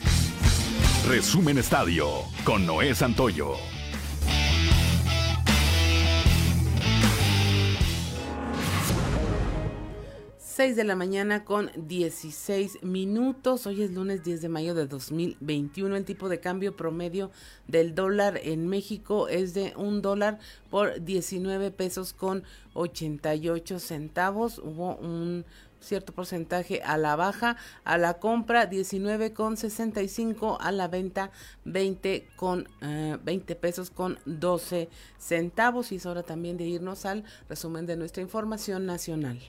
Resumen 1.08 1.58
Estadio 1.58 2.08
con 2.44 2.64
Noé 2.64 2.94
Santoyo. 2.94 3.56
6 10.62 10.76
de 10.76 10.84
la 10.84 10.94
mañana 10.94 11.44
con 11.44 11.72
16 11.74 12.84
minutos. 12.84 13.66
Hoy 13.66 13.82
es 13.82 13.90
lunes 13.90 14.22
10 14.22 14.42
de 14.42 14.48
mayo 14.48 14.74
de 14.74 14.86
2021. 14.86 15.96
El 15.96 16.04
tipo 16.04 16.28
de 16.28 16.38
cambio 16.38 16.76
promedio 16.76 17.32
del 17.66 17.96
dólar 17.96 18.38
en 18.40 18.68
México 18.68 19.26
es 19.26 19.54
de 19.54 19.74
un 19.76 20.02
dólar 20.02 20.38
por 20.70 21.02
19 21.02 21.72
pesos 21.72 22.12
con 22.12 22.44
88 22.74 23.80
centavos. 23.80 24.58
Hubo 24.58 24.94
un 24.98 25.44
cierto 25.80 26.12
porcentaje 26.12 26.80
a 26.84 26.96
la 26.96 27.16
baja, 27.16 27.56
a 27.82 27.98
la 27.98 28.20
compra 28.20 28.66
19 28.66 29.32
con 29.32 29.56
65, 29.56 30.58
a 30.60 30.70
la 30.70 30.86
venta 30.86 31.32
20 31.64 32.28
con 32.36 32.68
20 32.80 33.52
eh, 33.52 33.56
pesos 33.56 33.90
con 33.90 34.20
12 34.26 34.88
centavos. 35.18 35.90
Y 35.90 35.96
es 35.96 36.06
hora 36.06 36.22
también 36.22 36.56
de 36.56 36.66
irnos 36.66 37.04
al 37.04 37.24
resumen 37.48 37.84
de 37.84 37.96
nuestra 37.96 38.22
información 38.22 38.86
nacional. 38.86 39.40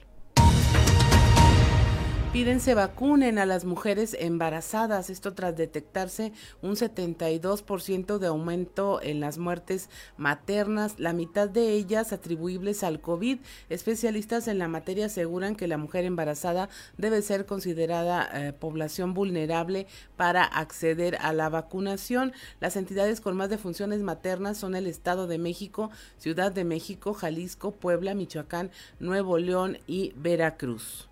Piden 2.34 2.58
se 2.58 2.74
vacunen 2.74 3.38
a 3.38 3.46
las 3.46 3.64
mujeres 3.64 4.16
embarazadas, 4.18 5.08
esto 5.08 5.34
tras 5.34 5.56
detectarse 5.56 6.32
un 6.62 6.72
72% 6.72 8.18
de 8.18 8.26
aumento 8.26 9.00
en 9.00 9.20
las 9.20 9.38
muertes 9.38 9.88
maternas, 10.16 10.98
la 10.98 11.12
mitad 11.12 11.48
de 11.48 11.74
ellas 11.74 12.12
atribuibles 12.12 12.82
al 12.82 13.00
COVID. 13.00 13.38
Especialistas 13.68 14.48
en 14.48 14.58
la 14.58 14.66
materia 14.66 15.06
aseguran 15.06 15.54
que 15.54 15.68
la 15.68 15.78
mujer 15.78 16.06
embarazada 16.06 16.68
debe 16.98 17.22
ser 17.22 17.46
considerada 17.46 18.28
eh, 18.32 18.52
población 18.52 19.14
vulnerable 19.14 19.86
para 20.16 20.42
acceder 20.42 21.16
a 21.20 21.32
la 21.32 21.48
vacunación. 21.50 22.32
Las 22.58 22.74
entidades 22.74 23.20
con 23.20 23.36
más 23.36 23.48
defunciones 23.48 24.00
maternas 24.00 24.58
son 24.58 24.74
el 24.74 24.88
Estado 24.88 25.28
de 25.28 25.38
México, 25.38 25.92
Ciudad 26.18 26.50
de 26.50 26.64
México, 26.64 27.14
Jalisco, 27.14 27.70
Puebla, 27.70 28.16
Michoacán, 28.16 28.72
Nuevo 28.98 29.38
León 29.38 29.78
y 29.86 30.12
Veracruz. 30.16 31.08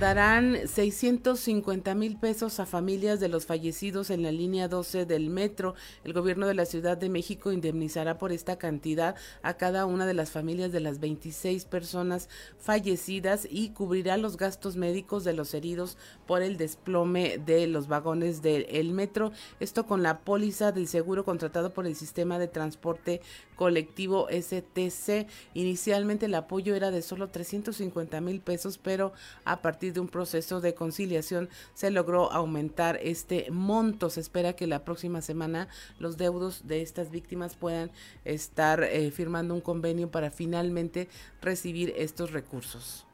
Darán 0.00 0.68
650 0.68 1.94
mil 1.94 2.18
pesos 2.18 2.60
a 2.60 2.66
familias 2.66 3.18
de 3.18 3.28
los 3.28 3.46
fallecidos 3.46 4.10
en 4.10 4.22
la 4.22 4.30
línea 4.30 4.68
12 4.68 5.06
del 5.06 5.30
metro. 5.30 5.74
El 6.04 6.12
gobierno 6.12 6.46
de 6.46 6.52
la 6.52 6.66
Ciudad 6.66 6.98
de 6.98 7.08
México 7.08 7.50
indemnizará 7.50 8.18
por 8.18 8.30
esta 8.30 8.58
cantidad 8.58 9.16
a 9.42 9.54
cada 9.54 9.86
una 9.86 10.04
de 10.04 10.12
las 10.12 10.30
familias 10.30 10.70
de 10.70 10.80
las 10.80 11.00
26 11.00 11.64
personas 11.64 12.28
fallecidas 12.58 13.48
y 13.50 13.70
cubrirá 13.70 14.18
los 14.18 14.36
gastos 14.36 14.76
médicos 14.76 15.24
de 15.24 15.32
los 15.32 15.54
heridos 15.54 15.96
por 16.26 16.42
el 16.42 16.58
desplome 16.58 17.38
de 17.38 17.66
los 17.66 17.88
vagones 17.88 18.42
del 18.42 18.92
metro. 18.92 19.32
Esto 19.60 19.86
con 19.86 20.02
la 20.02 20.18
póliza 20.20 20.72
del 20.72 20.88
seguro 20.88 21.24
contratado 21.24 21.72
por 21.72 21.86
el 21.86 21.96
sistema 21.96 22.38
de 22.38 22.48
transporte 22.48 23.22
colectivo 23.56 24.28
STC. 24.30 25.26
Inicialmente 25.54 26.26
el 26.26 26.34
apoyo 26.34 26.74
era 26.74 26.90
de 26.90 27.02
solo 27.02 27.28
350 27.28 28.20
mil 28.20 28.40
pesos, 28.40 28.78
pero 28.78 29.12
a 29.44 29.62
partir 29.62 29.92
de 29.92 30.00
un 30.00 30.08
proceso 30.08 30.60
de 30.60 30.74
conciliación 30.74 31.48
se 31.74 31.90
logró 31.90 32.30
aumentar 32.30 32.98
este 33.02 33.50
monto. 33.50 34.10
Se 34.10 34.20
espera 34.20 34.52
que 34.52 34.66
la 34.66 34.84
próxima 34.84 35.22
semana 35.22 35.68
los 35.98 36.16
deudos 36.16 36.66
de 36.66 36.82
estas 36.82 37.10
víctimas 37.10 37.56
puedan 37.56 37.90
estar 38.24 38.84
eh, 38.84 39.10
firmando 39.10 39.54
un 39.54 39.60
convenio 39.60 40.10
para 40.10 40.30
finalmente 40.30 41.08
recibir 41.40 41.92
estos 41.96 42.32
recursos. 42.32 43.06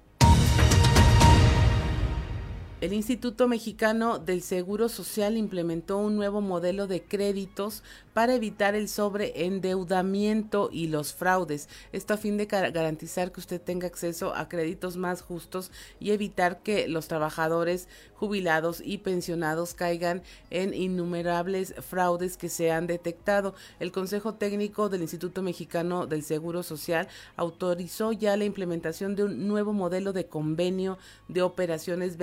El 2.82 2.94
Instituto 2.94 3.48
Mexicano 3.48 4.18
del 4.18 4.42
Seguro 4.42 4.90
Social 4.90 5.38
implementó 5.38 6.00
un 6.00 6.16
nuevo 6.16 6.42
modelo 6.42 6.88
de 6.88 7.04
créditos 7.04 7.84
para 8.16 8.34
evitar 8.34 8.74
el 8.74 8.90
sobreendeudamiento 8.90 10.68
y 10.72 10.88
los 10.88 11.14
fraudes. 11.14 11.70
Esto 11.92 12.16
a 12.16 12.18
fin 12.18 12.38
de 12.38 12.48
garantizar 12.48 13.32
que 13.32 13.40
usted 13.40 13.62
tenga 13.62 13.86
acceso 13.86 14.34
a 14.34 14.50
créditos 14.50 14.98
más 14.98 15.22
justos 15.22 15.72
y 16.00 16.10
evitar 16.10 16.64
que 16.64 16.88
los 16.88 17.08
trabajadores 17.08 17.88
jubilados 18.16 18.82
y 18.84 18.98
pensionados 18.98 19.76
caigan 19.76 20.24
en 20.50 20.74
innumerables 20.74 21.76
fraudes 21.88 22.36
que 22.36 22.50
se 22.50 22.72
han 22.72 22.88
detectado. 22.88 23.54
El 23.80 23.92
Consejo 23.92 24.34
Técnico 24.34 24.90
del 24.90 25.04
Instituto 25.04 25.44
Mexicano 25.44 26.08
del 26.08 26.24
Seguro 26.24 26.64
Social 26.64 27.08
autorizó 27.36 28.12
ya 28.12 28.36
la 28.38 28.46
implementación 28.46 29.16
de 29.16 29.26
un 29.26 29.48
nuevo 29.48 29.72
modelo 29.72 30.14
de 30.14 30.26
convenio 30.26 30.98
de 31.28 31.44
operaciones 31.44 32.18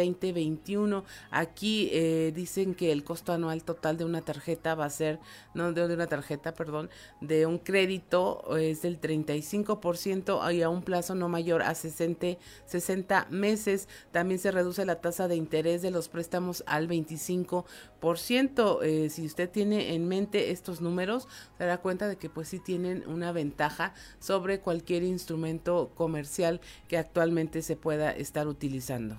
2021. 0.49 1.05
Aquí 1.31 1.91
eh, 1.93 2.33
dicen 2.35 2.75
que 2.75 2.93
el 2.93 3.05
costo 3.05 3.33
anual 3.33 3.63
total 3.65 3.97
de 3.97 4.05
una 4.05 4.23
tarjeta 4.23 4.75
va 4.75 4.87
a 4.87 4.91
ser, 4.91 5.19
no 5.55 5.73
de 5.73 5.95
una 5.95 6.07
tarjeta, 6.07 6.55
perdón, 6.55 6.91
de 7.21 7.47
un 7.47 7.59
crédito 7.59 8.57
es 8.57 8.83
del 8.83 9.01
35% 9.01 10.55
y 10.55 10.63
a 10.63 10.69
un 10.69 10.83
plazo 10.83 11.15
no 11.15 11.29
mayor 11.29 11.63
a 11.63 11.75
60, 11.75 12.39
60 12.67 13.27
meses. 13.31 13.89
También 14.11 14.39
se 14.39 14.51
reduce 14.51 14.85
la 14.85 15.01
tasa 15.01 15.29
de 15.29 15.37
interés 15.37 15.83
de 15.83 15.91
los 15.91 16.09
préstamos 16.09 16.65
al 16.67 16.89
25%. 16.89 18.79
Eh, 18.83 19.11
si 19.11 19.27
usted 19.27 19.51
tiene 19.51 19.95
en 19.95 20.09
mente 20.09 20.51
estos 20.51 20.81
números, 20.81 21.29
se 21.57 21.65
dará 21.65 21.79
cuenta 21.79 22.09
de 22.09 22.17
que 22.17 22.31
pues 22.31 22.49
sí 22.49 22.59
tienen 22.59 23.05
una 23.09 23.33
ventaja 23.33 23.95
sobre 24.19 24.61
cualquier 24.61 25.03
instrumento 25.03 25.91
comercial 25.95 26.61
que 26.89 26.99
actualmente 26.99 27.63
se 27.63 27.77
pueda 27.77 28.11
estar 28.11 28.49
utilizando. 28.49 29.17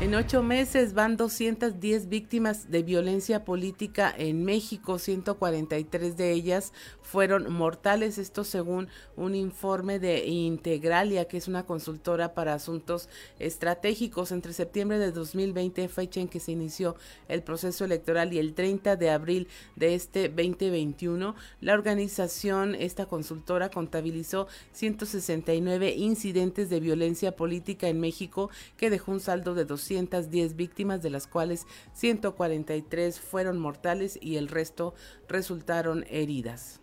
En 0.00 0.14
ocho 0.14 0.44
meses 0.44 0.94
van 0.94 1.16
210 1.16 2.08
víctimas 2.08 2.70
de 2.70 2.84
violencia 2.84 3.44
política 3.44 4.14
en 4.16 4.44
México, 4.44 4.96
143 4.96 6.16
de 6.16 6.30
ellas 6.30 6.72
fueron 7.02 7.52
mortales, 7.52 8.16
esto 8.16 8.44
según 8.44 8.86
un 9.16 9.34
informe 9.34 9.98
de 9.98 10.24
Integralia, 10.26 11.26
que 11.26 11.36
es 11.36 11.48
una 11.48 11.66
consultora 11.66 12.32
para 12.32 12.54
asuntos 12.54 13.08
estratégicos. 13.40 14.30
Entre 14.30 14.52
septiembre 14.52 14.98
de 15.00 15.10
2020, 15.10 15.88
fecha 15.88 16.20
en 16.20 16.28
que 16.28 16.38
se 16.38 16.52
inició 16.52 16.94
el 17.26 17.42
proceso 17.42 17.84
electoral, 17.84 18.32
y 18.32 18.38
el 18.38 18.54
30 18.54 18.94
de 18.94 19.10
abril 19.10 19.48
de 19.74 19.96
este 19.96 20.28
2021, 20.28 21.34
la 21.60 21.74
organización, 21.74 22.76
esta 22.76 23.06
consultora, 23.06 23.68
contabilizó 23.70 24.46
169 24.72 25.94
incidentes 25.96 26.70
de 26.70 26.78
violencia 26.78 27.34
política 27.34 27.88
en 27.88 27.98
México, 27.98 28.48
que 28.76 28.90
dejó 28.90 29.10
un 29.10 29.20
saldo 29.20 29.54
de 29.54 29.64
200 29.64 29.87
210 29.94 30.56
víctimas, 30.56 31.02
de 31.02 31.10
las 31.10 31.26
cuales 31.26 31.66
143 31.92 33.20
fueron 33.20 33.58
mortales 33.58 34.18
y 34.20 34.36
el 34.36 34.48
resto 34.48 34.94
resultaron 35.28 36.04
heridas. 36.08 36.80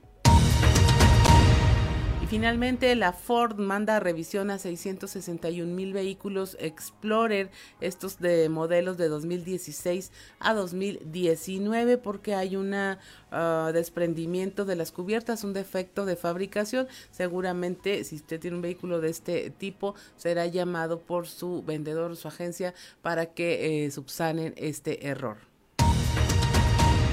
Finalmente, 2.28 2.96
la 2.96 3.14
Ford 3.14 3.60
manda 3.60 4.00
revisión 4.00 4.50
a 4.50 4.58
661 4.58 5.72
mil 5.72 5.94
vehículos 5.94 6.58
Explorer, 6.60 7.52
estos 7.82 8.20
de 8.20 8.50
modelos 8.50 8.98
de 8.98 9.10
2016 9.10 10.12
a 10.40 10.56
2019, 10.56 12.00
porque 12.00 12.34
hay 12.34 12.56
un 12.56 12.74
ah, 12.74 13.72
desprendimiento 13.74 14.66
de 14.66 14.76
las 14.76 14.92
cubiertas, 14.92 15.44
un 15.44 15.54
defecto 15.54 16.06
de 16.06 16.16
fabricación. 16.16 16.88
Seguramente, 17.12 18.04
si 18.04 18.16
usted 18.16 18.40
tiene 18.40 18.56
un 18.56 18.64
vehículo 18.64 19.02
de 19.02 19.12
este 19.12 19.52
tipo, 19.52 19.94
será 20.18 20.48
llamado 20.48 21.02
por 21.02 21.28
su 21.28 21.64
vendedor 21.64 22.12
o 22.12 22.16
su 22.16 22.28
agencia 22.28 22.74
para 23.04 23.28
que 23.28 23.86
eh, 23.86 23.92
subsanen 23.92 24.56
este 24.58 25.08
error. 25.08 25.38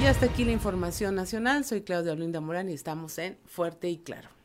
Y 0.03 0.07
hasta 0.07 0.27
aquí 0.27 0.45
la 0.45 0.53
información 0.53 1.15
nacional. 1.15 1.67
Soy 1.67 1.83
Claudia 1.83 2.15
Blinda 2.15 2.41
Morán 2.41 2.71
y 2.71 2.73
estamos 2.73 3.19
en 3.19 3.37
Fuerte 3.47 3.91
y 3.91 3.99
Claro. 3.99 4.42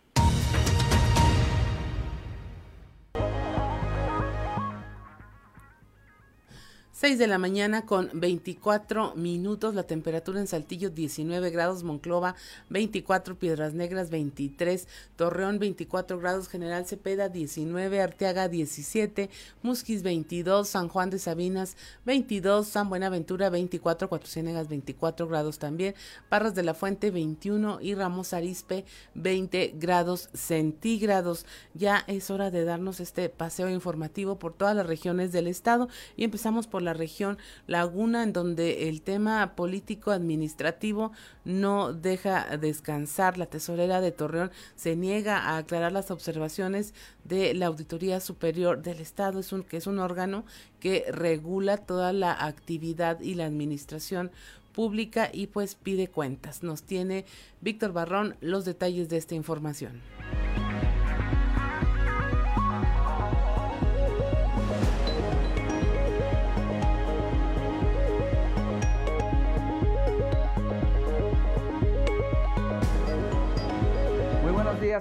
6 6.99 7.19
de 7.19 7.27
la 7.27 7.37
mañana 7.37 7.85
con 7.85 8.09
24 8.11 9.13
minutos, 9.13 9.75
la 9.75 9.83
temperatura 9.83 10.39
en 10.39 10.47
Saltillo 10.47 10.89
19 10.89 11.51
grados, 11.51 11.83
Monclova 11.83 12.33
24, 12.71 13.37
Piedras 13.37 13.75
Negras 13.75 14.09
23, 14.09 14.87
Torreón 15.15 15.59
24 15.59 16.17
grados, 16.17 16.47
General 16.47 16.87
Cepeda 16.87 17.29
19, 17.29 18.01
Arteaga 18.01 18.47
17, 18.47 19.29
Musquis 19.61 20.01
22, 20.01 20.67
San 20.67 20.87
Juan 20.87 21.11
de 21.11 21.19
Sabinas 21.19 21.77
22, 22.05 22.67
San 22.67 22.89
Buenaventura 22.89 23.51
24, 23.51 24.09
Cuatro 24.09 24.27
Ciénegas 24.27 24.67
24 24.67 25.27
grados 25.27 25.59
también, 25.59 25.93
Parras 26.29 26.55
de 26.55 26.63
la 26.63 26.73
Fuente 26.73 27.11
21 27.11 27.77
y 27.79 27.93
Ramos 27.93 28.33
Arispe 28.33 28.85
20 29.13 29.75
grados 29.75 30.29
centígrados. 30.33 31.45
Ya 31.75 32.03
es 32.07 32.31
hora 32.31 32.49
de 32.49 32.65
darnos 32.65 32.99
este 33.01 33.29
paseo 33.29 33.69
informativo 33.69 34.39
por 34.39 34.53
todas 34.53 34.75
las 34.75 34.87
regiones 34.87 35.31
del 35.31 35.45
estado 35.45 35.89
y 36.15 36.23
empezamos 36.23 36.65
por 36.65 36.86
la 36.87 36.93
región 36.93 37.37
Laguna, 37.67 38.23
en 38.23 38.33
donde 38.33 38.89
el 38.89 39.01
tema 39.01 39.55
político 39.55 40.11
administrativo 40.11 41.11
no 41.45 41.93
deja 41.93 42.57
descansar. 42.57 43.37
La 43.37 43.45
tesorera 43.45 44.01
de 44.01 44.11
Torreón 44.11 44.51
se 44.75 44.95
niega 44.95 45.37
a 45.37 45.57
aclarar 45.57 45.91
las 45.91 46.11
observaciones 46.11 46.93
de 47.25 47.53
la 47.53 47.67
Auditoría 47.67 48.19
Superior 48.19 48.81
del 48.81 49.01
Estado, 49.01 49.39
es 49.39 49.51
un, 49.51 49.63
que 49.63 49.77
es 49.77 49.87
un 49.87 49.99
órgano 49.99 50.45
que 50.79 51.05
regula 51.11 51.77
toda 51.77 52.13
la 52.13 52.31
actividad 52.31 53.19
y 53.19 53.33
la 53.33 53.45
administración 53.45 54.31
pública 54.73 55.29
y 55.33 55.47
pues 55.47 55.75
pide 55.75 56.07
cuentas. 56.07 56.63
Nos 56.63 56.83
tiene 56.83 57.25
Víctor 57.61 57.93
Barrón 57.93 58.35
los 58.41 58.63
detalles 58.63 59.09
de 59.09 59.17
esta 59.17 59.35
información. 59.35 60.01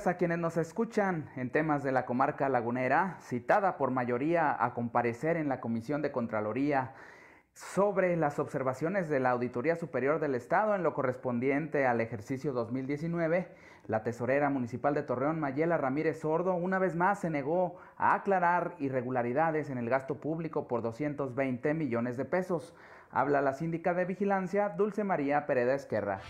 A 0.04 0.18
quienes 0.18 0.38
nos 0.38 0.58
escuchan 0.58 1.30
en 1.36 1.48
temas 1.48 1.82
de 1.82 1.90
la 1.90 2.04
comarca 2.04 2.50
lagunera, 2.50 3.16
citada 3.22 3.78
por 3.78 3.90
mayoría 3.90 4.54
a 4.62 4.74
comparecer 4.74 5.38
en 5.38 5.48
la 5.48 5.58
Comisión 5.58 6.02
de 6.02 6.12
Contraloría 6.12 6.92
sobre 7.54 8.14
las 8.14 8.38
observaciones 8.38 9.08
de 9.08 9.20
la 9.20 9.30
Auditoría 9.30 9.74
Superior 9.74 10.20
del 10.20 10.34
Estado 10.34 10.74
en 10.74 10.82
lo 10.82 10.92
correspondiente 10.92 11.86
al 11.86 12.02
ejercicio 12.02 12.52
2019, 12.52 13.48
La 13.86 14.02
tesorera 14.02 14.50
municipal 14.50 14.92
de 14.92 15.02
Torreón, 15.02 15.40
Mayela 15.40 15.78
Ramírez 15.78 16.20
Sordo, 16.20 16.52
una 16.52 16.78
vez 16.78 16.94
más 16.94 17.20
se 17.20 17.30
negó 17.30 17.76
a 17.96 18.12
aclarar 18.12 18.74
irregularidades 18.78 19.70
en 19.70 19.78
el 19.78 19.88
gasto 19.88 20.16
público 20.16 20.68
por 20.68 20.82
220 20.82 21.72
millones 21.72 22.18
de 22.18 22.26
pesos. 22.26 22.74
Habla 23.10 23.40
la 23.40 23.54
síndica 23.54 23.94
de 23.94 24.04
vigilancia, 24.04 24.68
Dulce 24.68 25.04
María 25.04 25.46
Pereda 25.46 25.74
Esquerra. 25.74 26.20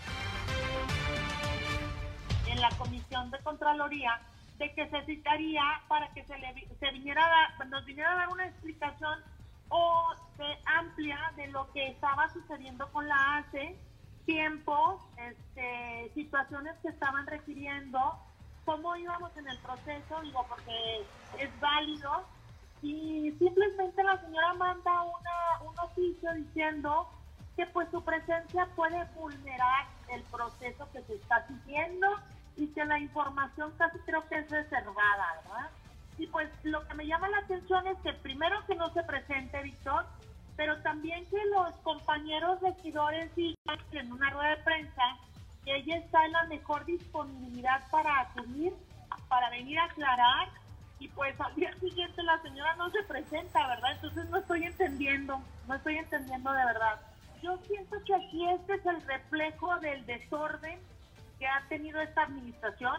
En 2.57 2.61
la 2.61 2.69
comisión 2.69 3.29
de 3.29 3.37
Contraloría, 3.43 4.19
de 4.57 4.73
que 4.73 4.89
se 4.89 5.05
citaría 5.05 5.61
para 5.87 6.07
que 6.13 6.23
se, 6.23 6.35
le, 6.39 6.67
se 6.79 6.91
viniera 6.91 7.23
nos 7.69 7.85
viniera 7.85 8.13
a 8.13 8.15
dar 8.15 8.29
una 8.29 8.47
explicación 8.47 9.19
o 9.69 10.11
se 10.37 10.57
amplia 10.65 11.19
de 11.35 11.49
lo 11.49 11.71
que 11.71 11.89
estaba 11.89 12.27
sucediendo 12.33 12.91
con 12.91 13.07
la 13.07 13.37
ACE 13.37 13.77
tiempos, 14.25 14.99
este, 15.17 16.11
situaciones 16.15 16.73
que 16.81 16.87
estaban 16.87 17.27
requiriendo, 17.27 17.99
cómo 18.65 18.95
íbamos 18.95 19.37
en 19.37 19.47
el 19.47 19.59
proceso, 19.59 20.19
digo, 20.23 20.43
porque 20.49 21.05
es 21.37 21.59
válido, 21.59 22.25
y 22.81 23.35
simplemente 23.37 24.03
la 24.03 24.19
señora 24.19 24.55
manda 24.55 25.03
una, 25.03 25.69
un 25.69 25.77
oficio 25.77 26.33
diciendo 26.33 27.07
que 27.55 27.67
pues 27.67 27.87
su 27.91 28.03
presencia 28.03 28.67
puede 28.75 29.05
vulnerar 29.15 29.85
el 30.09 30.23
proceso 30.23 30.89
que 30.91 31.03
se 31.03 31.15
está 31.15 31.45
siguiendo 31.47 32.07
y 32.57 32.67
que 32.67 32.85
la 32.85 32.99
información 32.99 33.71
casi 33.77 33.99
creo 33.99 34.27
que 34.27 34.35
es 34.39 34.49
reservada, 34.49 35.41
¿verdad? 35.43 35.69
Y 36.17 36.27
pues 36.27 36.49
lo 36.63 36.85
que 36.87 36.95
me 36.95 37.05
llama 37.05 37.29
la 37.29 37.39
atención 37.39 37.85
es 37.87 37.97
que 37.99 38.13
primero 38.13 38.65
que 38.65 38.75
no 38.75 38.91
se 38.93 39.03
presente, 39.03 39.61
Víctor, 39.61 40.05
pero 40.55 40.81
también 40.81 41.25
que 41.29 41.37
los 41.53 41.75
compañeros 41.77 42.59
regidores 42.61 43.33
digan 43.35 43.79
en 43.91 44.11
una 44.11 44.29
rueda 44.31 44.49
de 44.49 44.63
prensa 44.63 45.03
que 45.63 45.75
ella 45.75 45.97
está 45.97 46.25
en 46.25 46.31
la 46.31 46.43
mejor 46.45 46.85
disponibilidad 46.85 47.87
para 47.91 48.21
asumir, 48.21 48.73
para 49.29 49.49
venir 49.51 49.77
a 49.77 49.85
aclarar, 49.85 50.49
y 50.99 51.07
pues 51.09 51.39
al 51.39 51.53
día 51.55 51.71
siguiente 51.79 52.23
la 52.23 52.41
señora 52.41 52.75
no 52.75 52.89
se 52.89 53.03
presenta, 53.03 53.67
¿verdad? 53.67 53.91
Entonces 53.91 54.29
no 54.29 54.37
estoy 54.37 54.63
entendiendo, 54.63 55.39
no 55.67 55.75
estoy 55.75 55.97
entendiendo 55.97 56.51
de 56.51 56.65
verdad. 56.65 56.99
Yo 57.43 57.55
siento 57.67 57.97
que 58.03 58.15
aquí 58.15 58.49
este 58.49 58.73
es 58.73 58.85
el 58.87 59.01
reflejo 59.03 59.77
del 59.79 60.03
desorden 60.07 60.79
que 61.39 61.47
ha 61.47 61.63
tenido 61.69 61.99
esta 62.01 62.23
administración, 62.23 62.95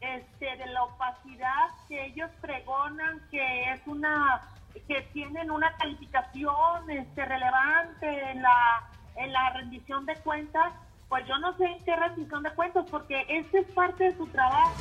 este, 0.00 0.56
de 0.56 0.66
la 0.66 0.84
opacidad 0.84 1.68
que 1.88 2.06
ellos 2.06 2.30
pregonan 2.40 3.20
que 3.30 3.70
es 3.70 3.86
una 3.86 4.40
que 4.86 5.02
tienen 5.12 5.50
una 5.50 5.76
calificación 5.76 6.90
este, 6.90 7.24
relevante 7.24 8.30
en 8.30 8.40
la, 8.40 8.88
en 9.16 9.32
la 9.32 9.50
rendición 9.50 10.06
de 10.06 10.14
cuentas, 10.16 10.72
pues 11.08 11.26
yo 11.26 11.36
no 11.38 11.56
sé 11.56 11.64
en 11.64 11.84
qué 11.84 11.96
rendición 11.96 12.42
de 12.44 12.50
cuentas, 12.52 12.86
porque 12.90 13.26
este 13.28 13.58
es 13.58 13.66
parte 13.72 14.04
de 14.04 14.16
su 14.16 14.26
trabajo. 14.28 14.72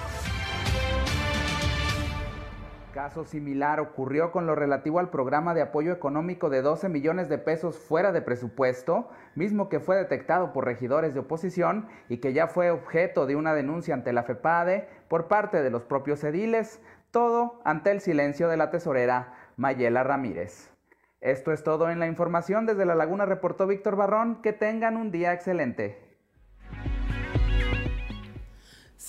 Caso 2.94 3.24
similar 3.24 3.80
ocurrió 3.80 4.32
con 4.32 4.48
lo 4.48 4.56
relativo 4.56 4.98
al 4.98 5.12
programa 5.12 5.54
de 5.54 5.62
apoyo 5.62 5.94
económico 5.94 6.50
de 6.50 6.64
12 6.64 6.90
millones 6.90 7.30
de 7.30 7.38
pesos 7.38 7.78
fuera 7.78 8.12
de 8.12 8.24
presupuesto, 8.24 9.10
mismo 9.36 9.70
que 9.70 9.80
fue 9.80 9.96
detectado 9.96 10.54
por 10.54 10.66
regidores 10.66 11.14
de 11.14 11.20
oposición 11.20 11.88
y 12.10 12.18
que 12.18 12.34
ya 12.34 12.48
fue 12.48 12.72
objeto 12.72 13.28
de 13.28 13.36
una 13.36 13.54
denuncia 13.54 13.94
ante 13.94 14.12
la 14.12 14.24
FEPADE 14.24 14.88
por 15.08 15.28
parte 15.28 15.62
de 15.62 15.70
los 15.70 15.84
propios 15.84 16.24
ediles, 16.24 16.82
todo 17.12 17.62
ante 17.64 17.92
el 17.92 18.02
silencio 18.02 18.50
de 18.50 18.58
la 18.58 18.72
tesorera 18.72 19.36
Mayela 19.56 20.04
Ramírez. 20.04 20.72
Esto 21.22 21.52
es 21.52 21.64
todo 21.64 21.92
en 21.92 22.00
la 22.00 22.08
información. 22.08 22.66
Desde 22.66 22.86
La 22.86 22.96
Laguna 22.96 23.26
reportó 23.26 23.68
Víctor 23.68 23.98
Barrón. 23.98 24.42
Que 24.42 24.54
tengan 24.54 24.98
un 24.98 25.12
día 25.12 25.34
excelente. 25.34 26.09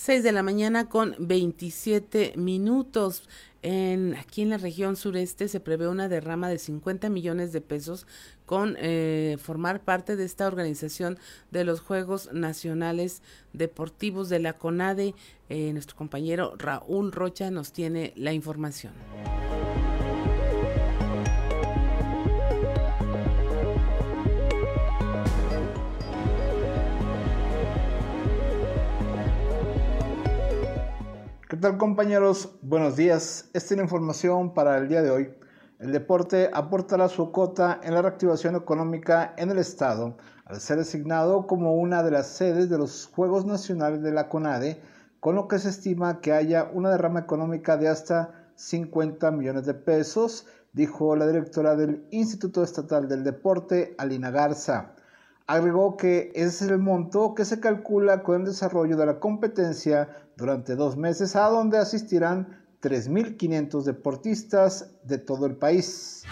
6 0.03 0.23
de 0.23 0.31
la 0.31 0.41
mañana 0.41 0.89
con 0.89 1.15
27 1.19 2.33
minutos. 2.35 3.29
Aquí 4.19 4.41
en 4.41 4.49
la 4.49 4.57
región 4.57 4.95
sureste 4.95 5.47
se 5.47 5.59
prevé 5.59 5.87
una 5.87 6.09
derrama 6.09 6.49
de 6.49 6.57
50 6.57 7.07
millones 7.09 7.51
de 7.51 7.61
pesos 7.61 8.07
con 8.47 8.77
eh, 8.79 9.37
formar 9.39 9.81
parte 9.81 10.15
de 10.15 10.25
esta 10.25 10.47
organización 10.47 11.19
de 11.51 11.65
los 11.65 11.81
Juegos 11.81 12.33
Nacionales 12.33 13.21
Deportivos 13.53 14.27
de 14.29 14.39
la 14.39 14.53
CONADE. 14.53 15.13
Eh, 15.49 15.71
nuestro 15.71 15.95
compañero 15.95 16.55
Raúl 16.57 17.11
Rocha 17.11 17.51
nos 17.51 17.71
tiene 17.71 18.11
la 18.15 18.33
información. 18.33 18.93
¿Qué 31.51 31.57
tal 31.57 31.77
compañeros? 31.77 32.57
Buenos 32.61 32.95
días. 32.95 33.49
Esta 33.51 33.73
es 33.73 33.77
la 33.77 33.83
información 33.83 34.53
para 34.53 34.77
el 34.77 34.87
día 34.87 35.01
de 35.01 35.11
hoy. 35.11 35.33
El 35.79 35.91
deporte 35.91 36.49
aportará 36.53 37.09
su 37.09 37.33
cota 37.33 37.81
en 37.83 37.93
la 37.93 38.01
reactivación 38.01 38.55
económica 38.55 39.33
en 39.35 39.51
el 39.51 39.57
Estado 39.57 40.15
al 40.45 40.61
ser 40.61 40.77
designado 40.77 41.47
como 41.47 41.73
una 41.73 42.03
de 42.03 42.11
las 42.11 42.27
sedes 42.27 42.69
de 42.69 42.77
los 42.77 43.07
Juegos 43.13 43.45
Nacionales 43.45 44.01
de 44.01 44.13
la 44.13 44.29
CONADE, 44.29 44.81
con 45.19 45.35
lo 45.35 45.49
que 45.49 45.59
se 45.59 45.67
estima 45.67 46.21
que 46.21 46.31
haya 46.31 46.69
una 46.71 46.89
derrama 46.89 47.19
económica 47.19 47.75
de 47.75 47.89
hasta 47.89 48.31
50 48.55 49.29
millones 49.31 49.65
de 49.65 49.73
pesos, 49.73 50.47
dijo 50.71 51.17
la 51.17 51.27
directora 51.27 51.75
del 51.75 52.07
Instituto 52.11 52.63
Estatal 52.63 53.09
del 53.09 53.25
Deporte, 53.25 53.93
Alina 53.97 54.31
Garza. 54.31 54.93
Agregó 55.47 55.97
que 55.97 56.31
ese 56.33 56.63
es 56.63 56.71
el 56.71 56.77
monto 56.77 57.35
que 57.35 57.43
se 57.43 57.59
calcula 57.59 58.23
con 58.23 58.39
el 58.39 58.47
desarrollo 58.47 58.95
de 58.95 59.05
la 59.05 59.19
competencia 59.19 60.07
durante 60.41 60.75
dos 60.75 60.97
meses, 60.97 61.35
a 61.35 61.47
donde 61.47 61.77
asistirán 61.77 62.59
3.500 62.81 63.83
deportistas 63.83 64.89
de 65.03 65.19
todo 65.19 65.45
el 65.45 65.55
país. 65.55 66.23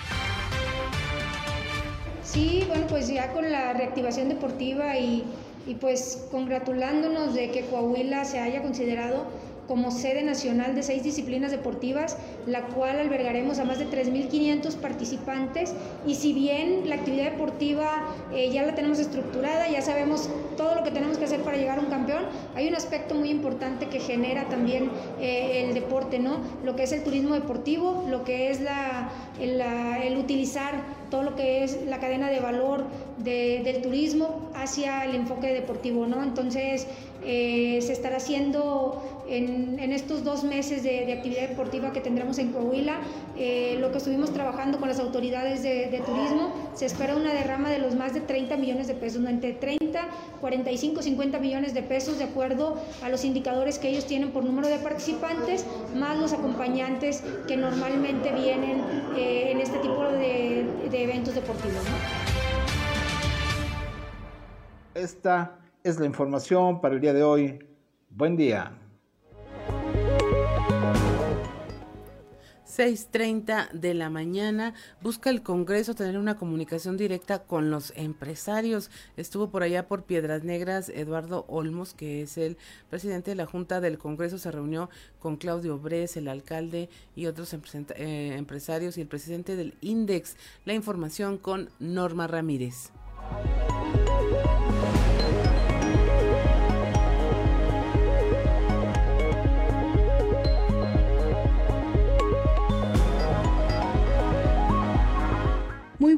Sí, 2.23 2.63
bueno, 2.67 2.87
pues 2.87 3.07
ya 3.07 3.31
con 3.33 3.49
la 3.49 3.73
reactivación 3.73 4.29
deportiva 4.29 4.97
y, 4.97 5.23
y 5.67 5.75
pues 5.75 6.27
congratulándonos 6.31 7.35
de 7.35 7.51
que 7.51 7.65
Coahuila 7.67 8.25
se 8.25 8.39
haya 8.39 8.61
considerado 8.61 9.25
como 9.69 9.91
sede 9.91 10.23
nacional 10.23 10.73
de 10.73 10.81
seis 10.81 11.03
disciplinas 11.03 11.51
deportivas, 11.51 12.17
la 12.47 12.63
cual 12.69 12.99
albergaremos 12.99 13.59
a 13.59 13.65
más 13.65 13.77
de 13.77 13.85
3.500 13.85 14.73
participantes 14.77 15.75
y 16.07 16.15
si 16.15 16.33
bien 16.33 16.89
la 16.89 16.95
actividad 16.95 17.31
deportiva 17.31 18.15
eh, 18.33 18.49
ya 18.51 18.63
la 18.63 18.73
tenemos 18.73 18.97
estructurada, 18.97 19.69
ya 19.69 19.83
sabemos 19.83 20.27
todo 20.57 20.73
lo 20.73 20.83
que 20.83 20.89
tenemos 20.89 21.19
que 21.19 21.25
hacer 21.25 21.41
para 21.41 21.55
llegar 21.55 21.77
a 21.77 21.81
un 21.81 21.87
campeón, 21.89 22.23
hay 22.55 22.67
un 22.67 22.73
aspecto 22.73 23.13
muy 23.13 23.29
importante 23.29 23.89
que 23.89 23.99
genera 23.99 24.49
también 24.49 24.89
eh, 25.21 25.67
el 25.67 25.75
deporte, 25.75 26.17
¿no? 26.17 26.39
Lo 26.65 26.75
que 26.75 26.81
es 26.83 26.91
el 26.91 27.03
turismo 27.03 27.35
deportivo, 27.35 28.05
lo 28.09 28.23
que 28.23 28.49
es 28.49 28.61
la, 28.61 29.11
el, 29.39 30.17
utilizar 30.17 30.73
todo 31.09 31.23
lo 31.23 31.35
que 31.35 31.63
es 31.63 31.85
la 31.87 31.99
cadena 31.99 32.29
de 32.29 32.39
valor 32.39 32.85
del 33.17 33.81
turismo 33.81 34.49
hacia 34.53 35.05
el 35.05 35.15
enfoque 35.15 35.53
deportivo, 35.53 36.05
¿no? 36.05 36.23
Entonces, 36.23 36.87
eh, 37.25 37.79
se 37.81 37.93
estará 37.93 38.17
haciendo 38.17 39.25
en, 39.27 39.79
estos 39.91 40.23
dos 40.23 40.43
meses 40.43 40.83
de, 40.83 41.11
actividad 41.11 41.49
deportiva 41.49 41.91
que 41.91 42.01
tendremos 42.01 42.37
en 42.39 42.51
Coahuila, 42.51 42.97
eh, 43.37 43.77
lo 43.79 43.91
que 43.91 43.97
estuvimos 43.97 44.31
trabajando 44.33 44.79
con 44.79 44.87
las 44.87 44.99
autoridades 44.99 45.63
de, 45.63 46.01
turismo, 46.05 46.53
se 46.73 46.85
espera 46.85 47.15
una 47.15 47.33
derrama 47.33 47.69
de 47.69 47.79
los 47.79 47.95
más 47.95 48.13
de 48.13 48.21
30 48.21 48.57
millones 48.57 48.87
de 48.87 48.93
pesos, 48.93 49.23
entre 49.25 49.53
30, 49.53 49.78
45, 50.41 51.01
50 51.01 51.39
millones 51.39 51.73
de 51.73 51.81
pesos, 51.81 52.17
de 52.17 52.25
acuerdo 52.25 52.81
a 53.03 53.09
los 53.09 53.23
indicadores 53.25 53.79
que 53.79 53.89
ellos 53.89 54.05
tienen 54.05 54.31
por 54.31 54.43
número 54.43 54.67
de 54.67 54.77
participantes, 54.77 55.65
más 55.95 56.17
los 56.17 56.33
acompañantes 56.33 57.23
que 57.47 57.57
normalmente 57.57 58.31
vienen 58.33 58.83
eh, 59.15 59.51
en 59.51 59.59
este 59.59 59.79
tipo 59.79 60.03
de, 60.03 60.65
eventos 60.91 61.35
deportivos. 61.35 61.83
Esta 64.93 65.59
es 65.83 65.99
la 65.99 66.05
información 66.05 66.81
para 66.81 66.95
el 66.95 67.01
día 67.01 67.13
de 67.13 67.23
hoy. 67.23 67.59
Buen 68.09 68.35
día. 68.35 68.71
6.30 72.79 73.71
de 73.71 73.93
la 73.93 74.09
mañana. 74.09 74.73
Busca 75.01 75.29
el 75.29 75.43
Congreso 75.43 75.95
tener 75.95 76.17
una 76.17 76.37
comunicación 76.37 76.95
directa 76.95 77.39
con 77.39 77.69
los 77.69 77.91
empresarios. 77.97 78.89
Estuvo 79.17 79.49
por 79.49 79.63
allá 79.63 79.85
por 79.89 80.03
Piedras 80.03 80.45
Negras 80.45 80.87
Eduardo 80.87 81.43
Olmos, 81.49 81.93
que 81.93 82.21
es 82.21 82.37
el 82.37 82.55
presidente 82.89 83.31
de 83.31 83.35
la 83.35 83.45
Junta 83.45 83.81
del 83.81 83.97
Congreso. 83.97 84.37
Se 84.37 84.49
reunió 84.49 84.89
con 85.19 85.35
Claudio 85.35 85.77
Bres, 85.77 86.15
el 86.15 86.29
alcalde 86.29 86.87
y 87.17 87.25
otros 87.25 87.53
eh, 87.53 88.35
empresarios 88.37 88.97
y 88.97 89.01
el 89.01 89.07
presidente 89.07 89.57
del 89.57 89.73
INDEX. 89.81 90.37
La 90.63 90.73
información 90.73 91.37
con 91.37 91.69
Norma 91.79 92.27
Ramírez. 92.27 92.91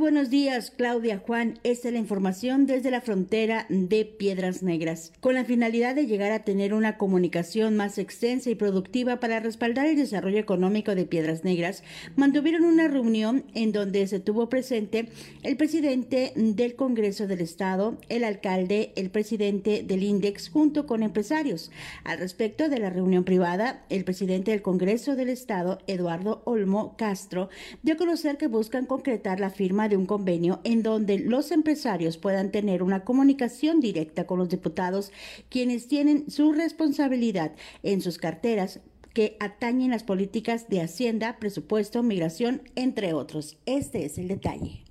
Buenos 0.01 0.29
días, 0.29 0.71
Claudia 0.71 1.19
Juan. 1.19 1.59
Esta 1.63 1.87
es 1.87 1.93
la 1.93 1.99
información 1.99 2.65
desde 2.65 2.91
la 2.91 3.01
frontera 3.01 3.65
de 3.69 4.03
Piedras 4.03 4.61
Negras. 4.61 5.13
Con 5.19 5.35
la 5.35 5.45
finalidad 5.45 5.95
de 5.95 6.05
llegar 6.05 6.31
a 6.31 6.43
tener 6.43 6.73
una 6.73 6.97
comunicación 6.97 7.77
más 7.77 7.97
extensa 7.97 8.49
y 8.49 8.55
productiva 8.55 9.19
para 9.19 9.39
respaldar 9.39 9.87
el 9.87 9.95
desarrollo 9.95 10.37
económico 10.37 10.95
de 10.95 11.05
Piedras 11.05 11.43
Negras, 11.43 11.83
mantuvieron 12.15 12.65
una 12.65 12.87
reunión 12.87 13.45
en 13.55 13.71
donde 13.71 14.05
se 14.07 14.19
tuvo 14.19 14.49
presente 14.49 15.07
el 15.43 15.55
presidente 15.55 16.33
del 16.35 16.75
Congreso 16.75 17.25
del 17.25 17.41
Estado, 17.41 17.97
el 18.09 18.23
alcalde, 18.23 18.91
el 18.95 19.11
presidente 19.11 19.81
del 19.81 20.03
INDEX, 20.03 20.49
junto 20.49 20.85
con 20.85 21.03
empresarios. 21.03 21.71
Al 22.03 22.19
respecto 22.19 22.69
de 22.69 22.79
la 22.79 22.89
reunión 22.89 23.23
privada, 23.23 23.85
el 23.89 24.03
presidente 24.03 24.51
del 24.51 24.61
Congreso 24.61 25.15
del 25.15 25.29
Estado, 25.29 25.79
Eduardo 25.87 26.41
Olmo 26.45 26.95
Castro, 26.97 27.49
dio 27.81 27.93
a 27.93 27.97
conocer 27.97 28.37
que 28.37 28.47
buscan 28.47 28.85
concretar 28.85 29.39
la 29.39 29.49
firma 29.49 29.70
de 29.71 29.97
un 29.97 30.05
convenio 30.05 30.59
en 30.63 30.83
donde 30.83 31.17
los 31.17 31.51
empresarios 31.51 32.17
puedan 32.17 32.51
tener 32.51 32.83
una 32.83 33.05
comunicación 33.05 33.79
directa 33.79 34.25
con 34.27 34.37
los 34.37 34.49
diputados, 34.49 35.11
quienes 35.49 35.87
tienen 35.87 36.29
su 36.29 36.51
responsabilidad 36.51 37.53
en 37.81 38.01
sus 38.01 38.17
carteras 38.17 38.81
que 39.13 39.37
atañen 39.39 39.91
las 39.91 40.03
políticas 40.03 40.67
de 40.67 40.81
Hacienda, 40.81 41.37
presupuesto, 41.39 42.03
migración, 42.03 42.61
entre 42.75 43.13
otros. 43.13 43.57
Este 43.65 44.05
es 44.05 44.17
el 44.17 44.27
detalle. 44.27 44.83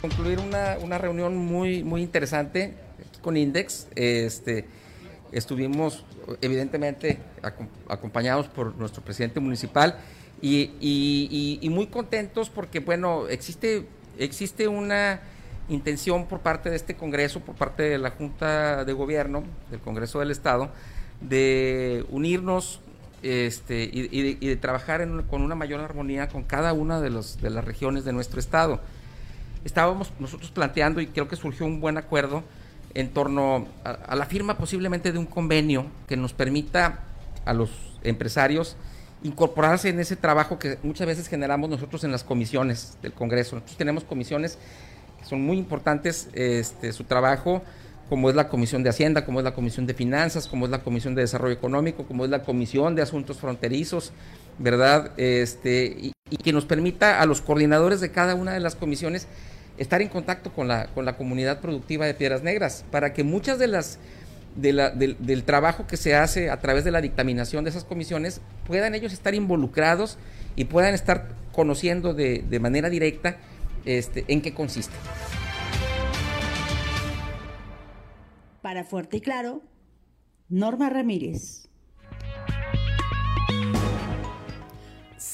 Concluir 0.00 0.38
una, 0.38 0.76
una 0.82 0.98
reunión 0.98 1.36
muy, 1.36 1.82
muy 1.82 2.02
interesante 2.02 2.74
con 3.22 3.36
Index. 3.36 3.88
Este, 3.94 4.66
estuvimos 5.32 6.04
evidentemente 6.40 7.18
acompañados 7.88 8.48
por 8.48 8.76
nuestro 8.76 9.02
presidente 9.02 9.40
municipal 9.40 9.98
y, 10.42 11.68
muy 11.70 11.86
contentos 11.86 12.50
porque, 12.50 12.80
bueno, 12.80 13.28
existe, 13.28 13.86
existe 14.18 14.66
una 14.66 15.20
intención 15.68 16.26
por 16.26 16.40
parte 16.40 16.68
de 16.68 16.76
este 16.76 16.96
Congreso, 16.96 17.40
por 17.40 17.54
parte 17.54 17.84
de 17.84 17.98
la 17.98 18.10
Junta 18.10 18.84
de 18.84 18.92
Gobierno, 18.92 19.44
del 19.70 19.80
Congreso 19.80 20.18
del 20.18 20.32
Estado, 20.32 20.70
de 21.20 22.04
unirnos 22.10 22.80
este, 23.22 23.88
y, 23.92 24.34
de, 24.34 24.56
trabajar 24.56 25.06
con 25.30 25.42
una 25.42 25.54
mayor 25.54 25.80
armonía 25.80 26.28
con 26.28 26.42
cada 26.42 26.72
una 26.72 27.00
de, 27.00 27.10
los, 27.10 27.40
de 27.40 27.50
las 27.50 27.64
regiones 27.64 28.04
de 28.04 28.12
nuestro 28.12 28.40
Estado. 28.40 28.80
Estábamos 29.64 30.12
nosotros 30.18 30.50
planteando, 30.50 31.00
y 31.00 31.06
creo 31.06 31.28
que 31.28 31.36
surgió 31.36 31.66
un 31.66 31.80
buen 31.80 31.98
acuerdo, 31.98 32.42
en 32.94 33.08
torno 33.08 33.68
a 33.84 34.14
la 34.16 34.26
firma 34.26 34.58
posiblemente 34.58 35.12
de 35.12 35.18
un 35.18 35.24
convenio 35.24 35.86
que 36.08 36.16
nos 36.16 36.34
permita 36.34 36.98
a 37.46 37.54
los 37.54 37.70
empresarios 38.02 38.76
incorporarse 39.24 39.88
en 39.88 40.00
ese 40.00 40.16
trabajo 40.16 40.58
que 40.58 40.78
muchas 40.82 41.06
veces 41.06 41.28
generamos 41.28 41.70
nosotros 41.70 42.04
en 42.04 42.12
las 42.12 42.24
comisiones 42.24 42.98
del 43.02 43.12
Congreso. 43.12 43.56
Nosotros 43.56 43.76
tenemos 43.76 44.04
comisiones 44.04 44.58
que 45.18 45.24
son 45.24 45.42
muy 45.42 45.58
importantes, 45.58 46.28
este, 46.32 46.92
su 46.92 47.04
trabajo, 47.04 47.62
como 48.08 48.28
es 48.28 48.36
la 48.36 48.48
Comisión 48.48 48.82
de 48.82 48.90
Hacienda, 48.90 49.24
como 49.24 49.40
es 49.40 49.44
la 49.44 49.54
Comisión 49.54 49.86
de 49.86 49.94
Finanzas, 49.94 50.46
como 50.46 50.66
es 50.66 50.70
la 50.70 50.82
Comisión 50.82 51.14
de 51.14 51.22
Desarrollo 51.22 51.54
Económico, 51.54 52.04
como 52.04 52.24
es 52.24 52.30
la 52.30 52.42
Comisión 52.42 52.94
de 52.94 53.02
Asuntos 53.02 53.38
Fronterizos, 53.38 54.12
¿verdad? 54.58 55.12
Este, 55.16 55.96
y, 55.98 56.12
y 56.28 56.36
que 56.36 56.52
nos 56.52 56.66
permita 56.66 57.20
a 57.20 57.26
los 57.26 57.40
coordinadores 57.40 58.00
de 58.00 58.10
cada 58.10 58.34
una 58.34 58.52
de 58.52 58.60
las 58.60 58.74
comisiones 58.74 59.28
estar 59.78 60.02
en 60.02 60.08
contacto 60.08 60.52
con 60.52 60.68
la, 60.68 60.88
con 60.88 61.04
la 61.04 61.16
comunidad 61.16 61.60
productiva 61.60 62.04
de 62.06 62.14
Piedras 62.14 62.42
Negras, 62.42 62.84
para 62.90 63.12
que 63.12 63.24
muchas 63.24 63.58
de 63.58 63.68
las 63.68 63.98
del, 64.54 65.44
trabajo 65.44 65.86
que 65.86 65.96
se 65.96 66.14
hace 66.14 66.50
a 66.50 66.60
través 66.60 66.84
de 66.84 66.90
la 66.90 67.00
dictaminación 67.00 67.64
de 67.64 67.70
esas 67.70 67.84
comisiones, 67.84 68.40
puedan 68.66 68.94
ellos 68.94 69.12
estar 69.12 69.34
involucrados 69.34 70.18
y 70.56 70.64
puedan 70.64 70.94
estar 70.94 71.28
conociendo 71.52 72.14
de, 72.14 72.44
de 72.48 72.60
manera 72.60 72.90
directa 72.90 73.38
este, 73.84 74.24
en 74.28 74.42
qué 74.42 74.54
consiste. 74.54 74.94
Para 78.60 78.84
Fuerte 78.84 79.16
y 79.18 79.20
Claro, 79.20 79.62
Norma 80.48 80.88
Ramírez. 80.88 81.68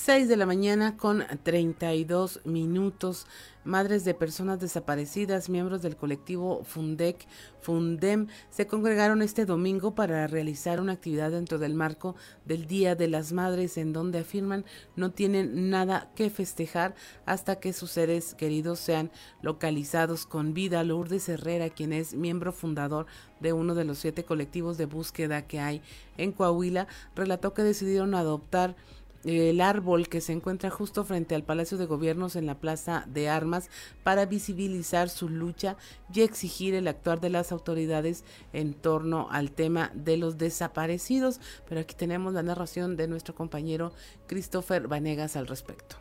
6 0.09 0.29
de 0.29 0.37
la 0.39 0.47
mañana 0.47 0.97
con 0.97 1.23
32 1.43 2.41
minutos 2.47 3.27
madres 3.69 4.05
de 4.05 4.15
personas 4.15 4.59
desaparecidas, 4.59 5.51
miembros 5.51 5.83
del 5.83 5.95
colectivo 5.95 6.65
Fundec, 6.65 7.27
Fundem, 7.61 8.27
se 8.51 8.67
congregaron 8.67 9.21
este 9.21 9.45
domingo 9.45 9.95
para 9.95 10.27
realizar 10.27 10.81
una 10.81 10.95
actividad 10.95 11.31
dentro 11.31 11.59
del 11.59 11.75
marco 11.75 12.17
del 12.47 12.67
Día 12.67 12.95
de 12.95 13.09
las 13.09 13.33
Madres, 13.33 13.77
en 13.77 13.93
donde 13.93 14.21
afirman 14.21 14.65
no 14.97 15.11
tienen 15.11 15.69
nada 15.69 16.11
que 16.15 16.31
festejar 16.31 16.95
hasta 17.27 17.61
que 17.61 17.75
sus 17.75 17.91
seres 17.91 18.35
queridos 18.35 18.79
sean 18.79 19.11
localizados 19.43 20.25
con 20.25 20.55
vida. 20.55 20.83
Lourdes 20.83 21.29
Herrera, 21.29 21.69
quien 21.69 21.93
es 21.93 22.15
miembro 22.15 22.53
fundador 22.53 23.07
de 23.39 23.53
uno 23.53 23.75
de 23.75 23.85
los 23.85 23.99
siete 23.99 24.25
colectivos 24.25 24.79
de 24.79 24.87
búsqueda 24.87 25.47
que 25.47 25.61
hay 25.61 25.83
en 26.17 26.33
Coahuila, 26.33 26.89
relató 27.15 27.53
que 27.53 27.63
decidieron 27.63 28.15
adoptar 28.15 28.77
el 29.25 29.61
árbol 29.61 30.09
que 30.09 30.21
se 30.21 30.33
encuentra 30.33 30.71
justo 30.71 31.05
frente 31.05 31.35
al 31.35 31.43
Palacio 31.43 31.79
de 31.79 31.87
Gobiernos 31.87 32.37
en 32.37 32.47
la 32.47 32.59
Plaza 32.59 33.05
de 33.09 33.29
Armas 33.29 33.71
para 34.03 34.27
visibilizar 34.27 35.09
su 35.09 35.29
lucha 35.29 35.77
y 36.13 36.23
exigir 36.23 36.75
el 36.75 36.89
actuar 36.89 37.21
de 37.21 37.31
las 37.31 37.53
autoridades 37.53 38.25
en 38.53 38.75
torno 38.75 39.29
al 39.31 39.51
tema 39.51 39.91
de 39.95 40.17
los 40.17 40.39
desaparecidos. 40.39 41.41
Pero 41.69 41.81
aquí 41.81 41.95
tenemos 41.95 42.35
la 42.35 42.43
narración 42.43 42.97
de 42.97 43.09
nuestro 43.09 43.35
compañero 43.35 43.93
Christopher 44.27 44.89
Vanegas 44.89 45.37
al 45.37 45.47
respecto. 45.47 45.97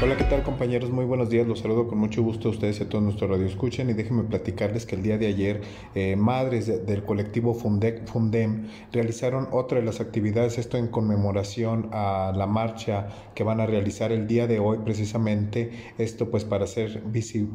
Hola, 0.00 0.16
¿qué 0.16 0.22
tal 0.22 0.44
compañeros? 0.44 0.90
Muy 0.90 1.04
buenos 1.04 1.28
días. 1.28 1.44
Los 1.44 1.58
saludo 1.58 1.88
con 1.88 1.98
mucho 1.98 2.22
gusto 2.22 2.46
a 2.46 2.50
ustedes 2.52 2.78
y 2.78 2.84
a 2.84 2.88
todos 2.88 3.02
nuestros 3.02 3.28
radioescuchen 3.28 3.90
y 3.90 3.94
déjenme 3.94 4.22
platicarles 4.22 4.86
que 4.86 4.94
el 4.94 5.02
día 5.02 5.18
de 5.18 5.26
ayer 5.26 5.60
eh, 5.96 6.14
madres 6.14 6.86
del 6.86 7.02
colectivo 7.02 7.52
Fundec, 7.52 8.06
Fundem 8.06 8.68
realizaron 8.92 9.48
otra 9.50 9.80
de 9.80 9.84
las 9.84 10.00
actividades, 10.00 10.56
esto 10.56 10.76
en 10.76 10.86
conmemoración 10.86 11.88
a 11.90 12.32
la 12.32 12.46
marcha 12.46 13.08
que 13.34 13.42
van 13.42 13.60
a 13.60 13.66
realizar 13.66 14.12
el 14.12 14.28
día 14.28 14.46
de 14.46 14.60
hoy 14.60 14.78
precisamente, 14.84 15.72
esto 15.98 16.30
pues 16.30 16.44
para, 16.44 16.62
hacer, 16.62 17.02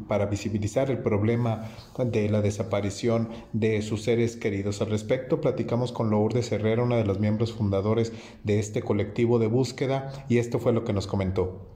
para 0.09 0.25
visibilizar 0.25 0.91
el 0.91 0.97
problema 0.97 1.69
de 1.97 2.27
la 2.27 2.41
desaparición 2.41 3.29
de 3.53 3.81
sus 3.81 4.03
seres 4.03 4.35
queridos. 4.35 4.81
Al 4.81 4.89
respecto 4.89 5.39
platicamos 5.39 5.93
con 5.93 6.09
Lourdes 6.09 6.51
Herrera, 6.51 6.83
una 6.83 6.97
de 6.97 7.05
los 7.05 7.21
miembros 7.21 7.53
fundadores 7.53 8.11
de 8.43 8.59
este 8.59 8.81
colectivo 8.81 9.39
de 9.39 9.47
búsqueda 9.47 10.25
y 10.27 10.39
esto 10.39 10.59
fue 10.59 10.73
lo 10.73 10.83
que 10.83 10.91
nos 10.91 11.07
comentó. 11.07 11.72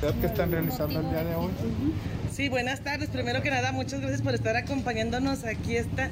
Que 0.00 0.26
están 0.26 0.50
realizando 0.50 1.00
el 1.00 1.10
día 1.10 1.24
de 1.24 1.34
hoy. 1.34 1.50
Sí, 2.30 2.48
buenas 2.48 2.80
tardes. 2.80 3.08
Primero 3.08 3.42
que 3.42 3.50
nada, 3.50 3.72
muchas 3.72 4.00
gracias 4.00 4.20
por 4.20 4.34
estar 4.34 4.56
acompañándonos 4.56 5.44
aquí 5.44 5.76
esta 5.76 6.10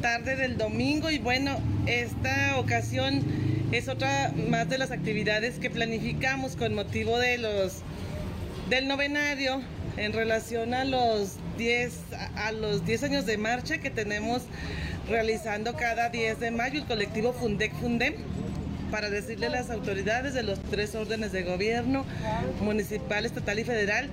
tarde 0.00 0.36
del 0.36 0.56
domingo 0.56 1.10
y 1.10 1.18
bueno, 1.18 1.58
esta 1.86 2.58
ocasión 2.58 3.24
es 3.72 3.88
otra 3.88 4.32
más 4.48 4.68
de 4.68 4.78
las 4.78 4.92
actividades 4.92 5.58
que 5.58 5.70
planificamos 5.70 6.54
con 6.54 6.74
motivo 6.74 7.18
de 7.18 7.38
los 7.38 7.80
del 8.70 8.86
novenario 8.86 9.60
en 9.96 10.12
relación 10.12 10.72
a 10.74 10.84
los 10.84 11.36
10 11.58 11.92
a 12.36 12.52
los 12.52 12.84
10 12.84 13.02
años 13.04 13.26
de 13.26 13.38
marcha 13.38 13.78
que 13.78 13.90
tenemos 13.90 14.42
realizando 15.08 15.74
cada 15.74 16.10
10 16.10 16.38
de 16.40 16.50
mayo 16.50 16.80
el 16.80 16.86
colectivo 16.86 17.32
Fundec 17.32 17.72
Fundem 17.80 18.14
para 18.90 19.10
decirle 19.10 19.46
a 19.46 19.50
las 19.50 19.70
autoridades 19.70 20.34
de 20.34 20.42
los 20.42 20.60
tres 20.70 20.94
órdenes 20.94 21.32
de 21.32 21.42
gobierno, 21.42 22.04
municipal, 22.60 23.26
estatal 23.26 23.58
y 23.58 23.64
federal, 23.64 24.08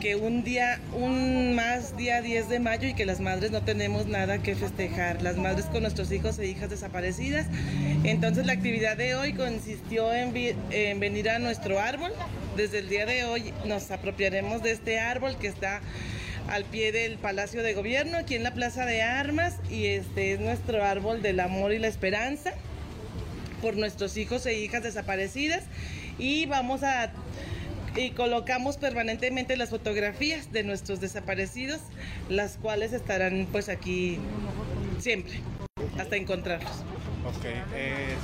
que 0.00 0.16
un 0.16 0.42
día, 0.42 0.80
un 0.94 1.54
más 1.54 1.96
día 1.96 2.22
10 2.22 2.48
de 2.48 2.58
mayo 2.58 2.88
y 2.88 2.94
que 2.94 3.04
las 3.04 3.20
madres 3.20 3.50
no 3.50 3.62
tenemos 3.62 4.06
nada 4.06 4.38
que 4.38 4.54
festejar, 4.54 5.20
las 5.22 5.36
madres 5.36 5.66
con 5.66 5.82
nuestros 5.82 6.10
hijos 6.10 6.38
e 6.38 6.46
hijas 6.46 6.70
desaparecidas. 6.70 7.46
Entonces 8.02 8.46
la 8.46 8.54
actividad 8.54 8.96
de 8.96 9.14
hoy 9.14 9.34
consistió 9.34 10.12
en, 10.12 10.34
en 10.70 11.00
venir 11.00 11.28
a 11.28 11.38
nuestro 11.38 11.78
árbol. 11.78 12.12
Desde 12.56 12.78
el 12.78 12.88
día 12.88 13.04
de 13.04 13.24
hoy 13.24 13.52
nos 13.66 13.90
apropiaremos 13.90 14.62
de 14.62 14.72
este 14.72 14.98
árbol 14.98 15.36
que 15.36 15.48
está 15.48 15.82
al 16.48 16.64
pie 16.64 16.92
del 16.92 17.18
Palacio 17.18 17.62
de 17.62 17.74
Gobierno, 17.74 18.16
aquí 18.16 18.34
en 18.34 18.42
la 18.42 18.54
Plaza 18.54 18.86
de 18.86 19.02
Armas, 19.02 19.56
y 19.70 19.86
este 19.86 20.32
es 20.32 20.40
nuestro 20.40 20.82
árbol 20.82 21.20
del 21.20 21.38
amor 21.38 21.72
y 21.72 21.78
la 21.78 21.88
esperanza 21.88 22.54
por 23.60 23.76
nuestros 23.76 24.16
hijos 24.16 24.46
e 24.46 24.58
hijas 24.58 24.82
desaparecidas 24.82 25.64
y 26.18 26.46
vamos 26.46 26.82
a 26.82 27.12
y 27.96 28.10
colocamos 28.10 28.76
permanentemente 28.76 29.56
las 29.56 29.70
fotografías 29.70 30.52
de 30.52 30.62
nuestros 30.62 31.00
desaparecidos, 31.00 31.80
las 32.28 32.56
cuales 32.56 32.92
estarán 32.92 33.48
pues 33.50 33.68
aquí 33.68 34.18
siempre, 34.98 35.40
hasta 35.98 36.16
encontrarlos. 36.16 36.84
Eh. 37.74 38.14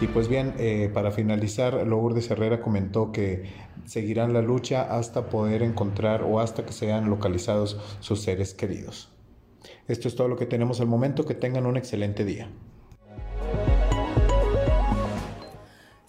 Y 0.00 0.06
pues 0.08 0.28
bien, 0.28 0.54
eh, 0.58 0.90
para 0.92 1.10
finalizar, 1.10 1.86
Lourdes 1.86 2.30
Herrera 2.30 2.60
comentó 2.60 3.12
que 3.12 3.44
seguirán 3.84 4.32
la 4.32 4.42
lucha 4.42 4.82
hasta 4.82 5.28
poder 5.28 5.62
encontrar 5.62 6.22
o 6.22 6.40
hasta 6.40 6.66
que 6.66 6.72
sean 6.72 7.08
localizados 7.08 7.78
sus 8.00 8.20
seres 8.20 8.52
queridos. 8.52 9.10
Esto 9.88 10.08
es 10.08 10.16
todo 10.16 10.28
lo 10.28 10.36
que 10.36 10.46
tenemos 10.46 10.80
al 10.80 10.86
momento. 10.86 11.24
Que 11.24 11.34
tengan 11.34 11.66
un 11.66 11.76
excelente 11.76 12.24
día. 12.24 12.48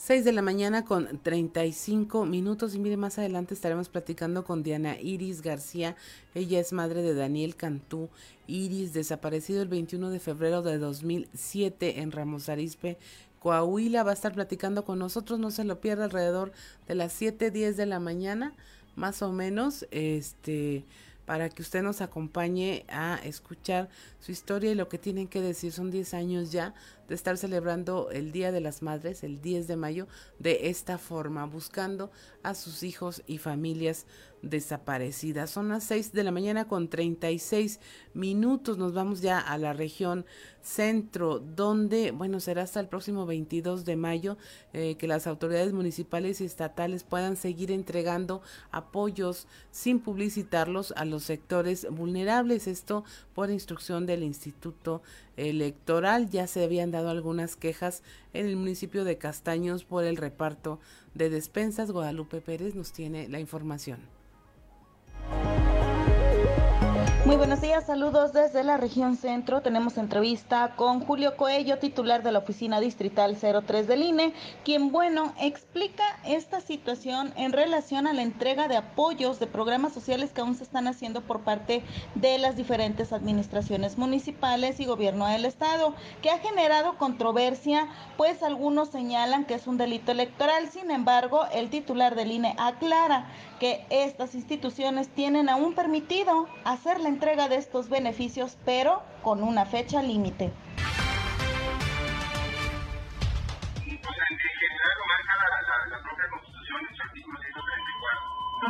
6 0.06 0.26
de 0.26 0.34
la 0.34 0.42
mañana 0.42 0.84
con 0.84 1.18
35 1.18 2.26
minutos 2.26 2.76
y 2.76 2.80
mire 2.80 2.98
más 2.98 3.18
adelante 3.20 3.54
estaremos 3.54 3.88
platicando 3.88 4.44
con 4.44 4.62
Diana 4.62 5.00
Iris 5.00 5.42
García. 5.42 5.96
Ella 6.36 6.60
es 6.60 6.74
madre 6.74 7.02
de 7.02 7.14
Daniel 7.14 7.56
Cantú 7.56 8.10
Iris, 8.46 8.92
desaparecido 8.92 9.62
el 9.62 9.70
21 9.70 10.10
de 10.10 10.20
febrero 10.20 10.62
de 10.62 10.78
2007 10.78 12.02
en 12.02 12.12
Ramos 12.12 12.50
Arizpe, 12.50 12.98
Coahuila. 13.40 14.04
Va 14.04 14.12
a 14.12 14.16
estar 14.16 14.34
platicando 14.34 14.84
con 14.84 15.00
nosotros, 15.00 15.40
no 15.40 15.52
se 15.52 15.64
lo 15.64 15.80
pierda 15.80 16.04
alrededor 16.04 16.52
de 16.86 16.96
las 16.96 17.14
7:10 17.14 17.78
de 17.78 17.86
la 17.86 18.02
mañana, 18.02 18.54
más 18.98 19.22
o 19.22 19.32
menos. 19.32 19.88
Este 19.90 20.84
para 21.26 21.50
que 21.50 21.62
usted 21.62 21.82
nos 21.82 22.02
acompañe 22.02 22.86
a 22.90 23.20
escuchar 23.24 23.90
su 24.20 24.32
historia 24.32 24.72
y 24.72 24.76
lo 24.76 24.90
que 24.90 24.98
tienen 24.98 25.28
que 25.28 25.42
decir. 25.42 25.72
Son 25.72 25.90
10 25.90 26.14
años 26.14 26.52
ya 26.52 26.74
de 27.08 27.16
estar 27.16 27.38
celebrando 27.38 28.10
el 28.12 28.32
Día 28.32 28.52
de 28.52 28.62
las 28.62 28.82
Madres, 28.82 29.24
el 29.24 29.42
10 29.42 29.68
de 29.68 29.76
mayo, 29.76 30.08
de 30.40 30.70
esta 30.70 30.98
forma, 30.98 31.46
buscando 31.46 32.12
a 32.44 32.56
sus 32.56 32.84
hijos 32.84 33.24
y 33.28 33.38
familias 33.38 34.06
desaparecidas. 34.44 35.50
Son 35.50 35.70
las 35.70 35.86
6 35.86 36.12
de 36.12 36.24
la 36.24 36.32
mañana 36.32 36.68
con 36.68 36.90
36 36.90 37.80
minutos. 38.14 38.78
Nos 38.78 38.94
vamos 38.94 39.22
ya 39.22 39.40
a 39.40 39.58
la 39.58 39.74
región 39.74 40.26
centro, 40.62 41.40
donde, 41.40 42.12
bueno, 42.12 42.40
será 42.40 42.64
hasta 42.64 42.80
el 42.80 42.88
próximo 42.88 43.26
22 43.26 43.86
de 43.86 43.96
mayo 43.96 44.38
eh, 44.74 44.96
que 44.96 45.08
las 45.08 45.28
autoridades 45.28 45.74
municipales 45.74 46.42
y 46.42 46.46
estatales 46.46 47.04
puedan 47.04 47.38
seguir 47.38 47.72
entregando 47.72 48.42
apoyos 48.72 49.48
sin 49.72 50.00
publicitarlos 50.00 50.94
a 50.98 51.06
los 51.06 51.24
sectores 51.24 51.88
vulnerables. 51.90 52.68
Esto 52.68 53.04
por 53.34 53.50
instrucción 53.50 54.06
del 54.06 54.24
Instituto 54.24 55.02
Electoral. 55.38 56.30
Ya 56.30 56.48
se 56.48 56.64
habían 56.64 56.92
dado 56.92 57.10
algunas 57.10 57.56
quejas 57.56 58.04
en 58.34 58.46
el 58.46 58.56
municipio 58.56 59.04
de 59.04 59.18
Castaños 59.18 59.84
por 59.84 60.04
el 60.04 60.18
reparto 60.18 60.80
de 61.14 61.30
despensas. 61.30 61.92
Guadalupe 61.92 62.42
Pérez 62.42 62.76
nos 62.76 62.92
tiene 62.92 63.28
la 63.30 63.40
información. 63.40 64.00
Muy 67.26 67.38
buenos 67.38 67.62
días, 67.62 67.86
saludos 67.86 68.34
desde 68.34 68.66
la 68.66 68.76
región 68.76 69.16
centro. 69.16 69.62
Tenemos 69.62 69.98
entrevista 69.98 70.74
con 70.76 71.00
Julio 71.00 71.38
Coello, 71.38 71.80
titular 71.80 72.22
de 72.22 72.34
la 72.34 72.40
oficina 72.40 72.82
distrital 72.82 73.38
03 73.40 73.88
del 73.88 74.04
INE, 74.04 74.34
quien, 74.66 74.92
bueno, 74.92 75.34
explica 75.40 76.04
esta 76.26 76.60
situación 76.60 77.32
en 77.38 77.54
relación 77.54 78.08
a 78.08 78.14
la 78.14 78.24
entrega 78.24 78.68
de 78.68 78.76
apoyos 78.76 79.40
de 79.40 79.48
programas 79.48 79.94
sociales 79.94 80.34
que 80.34 80.42
aún 80.42 80.56
se 80.56 80.64
están 80.64 80.86
haciendo 80.86 81.22
por 81.22 81.40
parte 81.40 81.82
de 82.16 82.38
las 82.40 82.58
diferentes 82.58 83.14
administraciones 83.14 83.98
municipales 83.98 84.82
y 84.82 84.86
gobierno 84.86 85.26
del 85.26 85.46
Estado, 85.46 85.96
que 86.22 86.30
ha 86.30 86.40
generado 86.40 86.98
controversia, 86.98 87.88
pues 88.18 88.44
algunos 88.44 88.90
señalan 88.90 89.46
que 89.46 89.54
es 89.54 89.66
un 89.66 89.78
delito 89.78 90.12
electoral. 90.12 90.68
Sin 90.68 90.92
embargo, 90.92 91.46
el 91.54 91.70
titular 91.70 92.16
del 92.16 92.34
INE 92.34 92.54
aclara 92.60 93.30
que 93.62 93.86
estas 93.90 94.36
instituciones 94.36 95.08
tienen 95.08 95.48
aún 95.48 95.74
permitido 95.74 96.50
hacer 96.66 97.00
la 97.00 97.13
entrega 97.14 97.48
de 97.48 97.58
estos 97.58 97.90
beneficios, 97.90 98.58
pero 98.66 99.04
con 99.22 99.44
una 99.44 99.66
fecha 99.66 100.02
límite. 100.02 100.52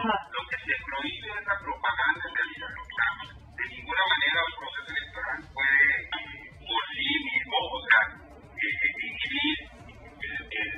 Lo 0.03 0.41
que 0.49 0.57
se 0.57 0.75
prohíbe 0.83 1.29
es 1.39 1.45
la 1.47 1.55
propaganda 1.63 2.23
en 2.27 2.35
realidad. 2.35 2.73
De 3.55 3.65
ninguna 3.73 4.03
manera 4.11 4.39
el 4.43 4.53
proceso 4.59 4.89
electoral 4.91 5.39
puede 5.53 5.87
por 6.67 6.83
sí 6.91 7.07
mismo, 7.23 7.57
el 8.59 8.75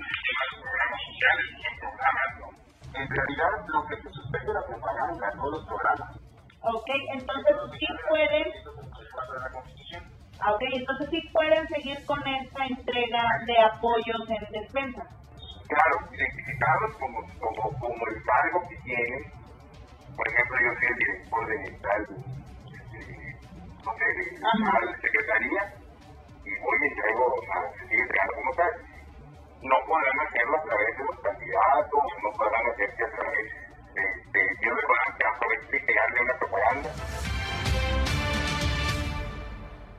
sistema 0.06 0.42
de 0.46 0.54
programas 0.62 1.02
sociales, 1.10 1.48
son 1.66 1.74
programas. 1.82 2.30
En 2.94 3.08
realidad 3.10 3.54
lo 3.74 3.80
que 3.88 3.96
se 3.96 4.10
suspende 4.14 4.50
es 4.50 4.54
la 4.54 4.66
propaganda, 4.68 5.26
no 5.36 5.50
los 5.50 5.66
programas. 5.66 6.25
Ok, 6.68 6.90
entonces 7.14 7.56
sí 7.78 7.86
pueden, 8.10 8.48
okay, 10.50 10.70
entonces 10.74 11.10
sí 11.12 11.22
pueden 11.32 11.68
seguir 11.68 12.04
con 12.08 12.28
esta 12.28 12.66
entrega 12.66 13.24
de 13.46 13.60
apoyos 13.60 14.30
en 14.30 14.52
defensa. 14.52 15.04
Claro, 15.68 15.96
identificados 16.12 16.98
como, 16.98 17.22
como, 17.40 17.80
como 17.80 18.08
el 18.08 18.24
cargo 18.24 18.68
que 18.68 18.78
tienen. 18.78 19.24
Por 20.18 20.28
ejemplo, 20.28 20.58
yo 20.58 20.72
soy 20.74 20.88
el 20.88 20.96
director 20.96 21.48
de 21.48 21.56
tal, 21.86 22.02
no 23.86 23.92
sé, 23.94 24.06
de 24.16 25.02
secretaría 25.02 25.62
y 26.46 26.60
voy 26.62 26.78
y 26.82 26.88
entrego, 26.88 27.26
o 27.26 27.42
sea, 27.46 27.62
se 27.78 27.88
sigue 27.90 28.02
entregando 28.02 28.34
como 28.42 28.52
tal. 28.56 28.72
No 29.62 29.76
podrán 29.86 30.20
hacerlo 30.28 30.58
a 30.58 30.64
través 30.64 30.98
de 30.98 31.04
los 31.06 31.20
candidatos, 31.20 32.06
no 32.24 32.30
podrán 32.32 32.66
hacerse 32.74 33.04
a 33.06 33.12
través 33.12 33.65
aprovecho 35.26 35.72
de 35.72 35.86
crearle 35.86 36.22
una 36.22 36.40
propaganda. 36.40 36.92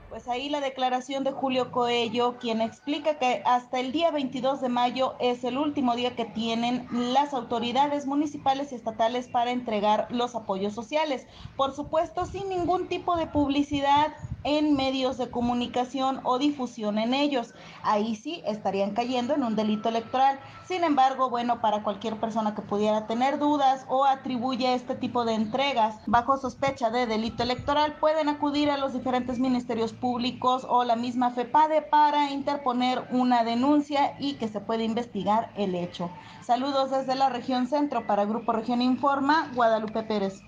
Pues 0.08 0.28
ahí 0.28 0.48
la 0.48 0.60
declaración 0.60 1.24
de 1.24 1.32
Julio 1.32 1.70
Coello, 1.70 2.38
quien 2.38 2.62
explica 2.62 3.18
que 3.18 3.42
hasta 3.44 3.80
el 3.80 3.92
día 3.92 4.10
22 4.10 4.62
de 4.62 4.70
mayo 4.70 5.14
es 5.20 5.44
el 5.44 5.58
último 5.58 5.94
día 5.94 6.16
que 6.16 6.24
tienen 6.24 6.88
las 6.90 7.34
autoridades 7.34 8.06
municipales 8.06 8.72
y 8.72 8.76
estatales 8.76 9.28
para 9.28 9.50
entregar 9.50 10.06
los 10.10 10.34
apoyos 10.34 10.72
sociales. 10.72 11.26
Por 11.54 11.74
supuesto, 11.74 12.24
sin 12.24 12.48
ningún 12.48 12.88
tipo 12.88 13.14
de 13.16 13.26
publicidad 13.26 14.14
en 14.46 14.74
medios 14.74 15.18
de 15.18 15.28
comunicación 15.28 16.20
o 16.22 16.38
difusión 16.38 16.98
en 16.98 17.12
ellos. 17.12 17.52
Ahí 17.82 18.14
sí 18.14 18.42
estarían 18.46 18.92
cayendo 18.92 19.34
en 19.34 19.42
un 19.42 19.56
delito 19.56 19.88
electoral. 19.88 20.38
Sin 20.64 20.84
embargo, 20.84 21.28
bueno, 21.28 21.60
para 21.60 21.82
cualquier 21.82 22.18
persona 22.18 22.54
que 22.54 22.62
pudiera 22.62 23.08
tener 23.08 23.38
dudas 23.40 23.84
o 23.88 24.04
atribuye 24.04 24.72
este 24.72 24.94
tipo 24.94 25.24
de 25.24 25.34
entregas 25.34 25.96
bajo 26.06 26.38
sospecha 26.38 26.90
de 26.90 27.06
delito 27.06 27.42
electoral, 27.42 27.96
pueden 27.98 28.28
acudir 28.28 28.70
a 28.70 28.78
los 28.78 28.92
diferentes 28.92 29.40
ministerios 29.40 29.92
públicos 29.92 30.64
o 30.68 30.84
la 30.84 30.94
misma 30.94 31.30
FEPADE 31.30 31.82
para 31.82 32.30
interponer 32.30 33.04
una 33.10 33.42
denuncia 33.42 34.14
y 34.20 34.34
que 34.34 34.46
se 34.46 34.60
puede 34.60 34.84
investigar 34.84 35.50
el 35.56 35.74
hecho. 35.74 36.08
Saludos 36.42 36.92
desde 36.92 37.16
la 37.16 37.30
región 37.30 37.66
centro 37.66 38.06
para 38.06 38.24
Grupo 38.24 38.52
Región 38.52 38.80
Informa, 38.80 39.50
Guadalupe 39.54 40.04
Pérez. 40.04 40.40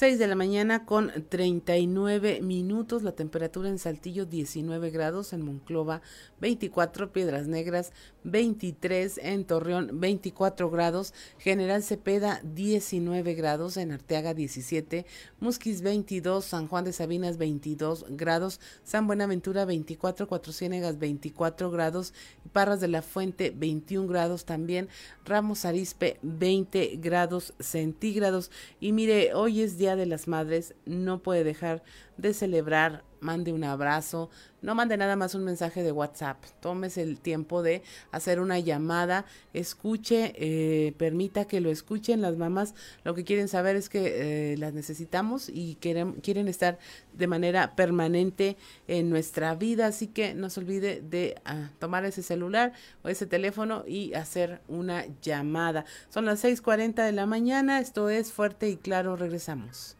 6 0.00 0.18
de 0.18 0.28
la 0.28 0.34
mañana 0.34 0.86
con 0.86 1.12
39 1.28 2.40
minutos, 2.40 3.02
la 3.02 3.12
temperatura 3.12 3.68
en 3.68 3.78
Saltillo 3.78 4.24
19 4.24 4.88
grados, 4.88 5.34
en 5.34 5.42
Monclova 5.42 6.00
24, 6.40 7.12
Piedras 7.12 7.48
Negras 7.48 7.92
23, 8.24 9.18
en 9.18 9.44
Torreón 9.44 10.00
24 10.00 10.70
grados, 10.70 11.12
General 11.36 11.82
Cepeda 11.82 12.40
19 12.44 13.34
grados, 13.34 13.76
en 13.76 13.92
Arteaga 13.92 14.32
17, 14.32 15.04
Musquis 15.38 15.82
22, 15.82 16.46
San 16.46 16.66
Juan 16.66 16.86
de 16.86 16.94
Sabinas 16.94 17.36
22 17.36 18.06
grados, 18.08 18.58
San 18.84 19.06
Buenaventura 19.06 19.66
24, 19.66 20.28
Cuatro 20.28 20.54
Ciénegas 20.54 20.98
24 20.98 21.70
grados, 21.70 22.14
Parras 22.54 22.80
de 22.80 22.88
la 22.88 23.02
Fuente 23.02 23.52
21 23.54 24.08
grados 24.08 24.46
también, 24.46 24.88
Ramos 25.26 25.66
Arispe 25.66 26.18
20 26.22 26.96
grados 27.02 27.52
centígrados. 27.60 28.50
Y 28.80 28.92
mire, 28.92 29.34
hoy 29.34 29.60
es 29.60 29.76
Día 29.76 29.89
de 29.96 30.06
las 30.06 30.28
Madres, 30.28 30.74
no 30.86 31.22
puede 31.22 31.44
dejar 31.44 31.82
de 32.16 32.34
celebrar, 32.34 33.04
mande 33.20 33.52
un 33.52 33.64
abrazo, 33.64 34.30
no 34.62 34.74
mande 34.74 34.96
nada 34.96 35.16
más 35.16 35.34
un 35.34 35.44
mensaje 35.44 35.82
de 35.82 35.92
WhatsApp, 35.92 36.42
tómese 36.60 37.02
el 37.02 37.18
tiempo 37.18 37.62
de 37.62 37.82
hacer 38.12 38.40
una 38.40 38.58
llamada, 38.58 39.24
escuche, 39.54 40.32
eh, 40.36 40.92
permita 40.98 41.46
que 41.46 41.60
lo 41.60 41.70
escuchen 41.70 42.20
las 42.20 42.36
mamás, 42.36 42.74
lo 43.04 43.14
que 43.14 43.24
quieren 43.24 43.48
saber 43.48 43.76
es 43.76 43.88
que 43.88 44.52
eh, 44.52 44.56
las 44.58 44.74
necesitamos 44.74 45.48
y 45.48 45.76
quieren, 45.80 46.14
quieren 46.14 46.48
estar 46.48 46.78
de 47.12 47.26
manera 47.26 47.74
permanente 47.74 48.56
en 48.88 49.10
nuestra 49.10 49.54
vida, 49.54 49.86
así 49.86 50.06
que 50.06 50.34
no 50.34 50.50
se 50.50 50.60
olvide 50.60 51.00
de 51.00 51.40
ah, 51.44 51.70
tomar 51.78 52.04
ese 52.04 52.22
celular 52.22 52.72
o 53.02 53.08
ese 53.08 53.26
teléfono 53.26 53.84
y 53.86 54.14
hacer 54.14 54.60
una 54.68 55.04
llamada. 55.22 55.84
Son 56.08 56.24
las 56.24 56.44
6.40 56.44 57.04
de 57.04 57.12
la 57.12 57.26
mañana, 57.26 57.80
esto 57.80 58.10
es 58.10 58.32
fuerte 58.32 58.68
y 58.68 58.76
claro, 58.76 59.16
regresamos. 59.16 59.96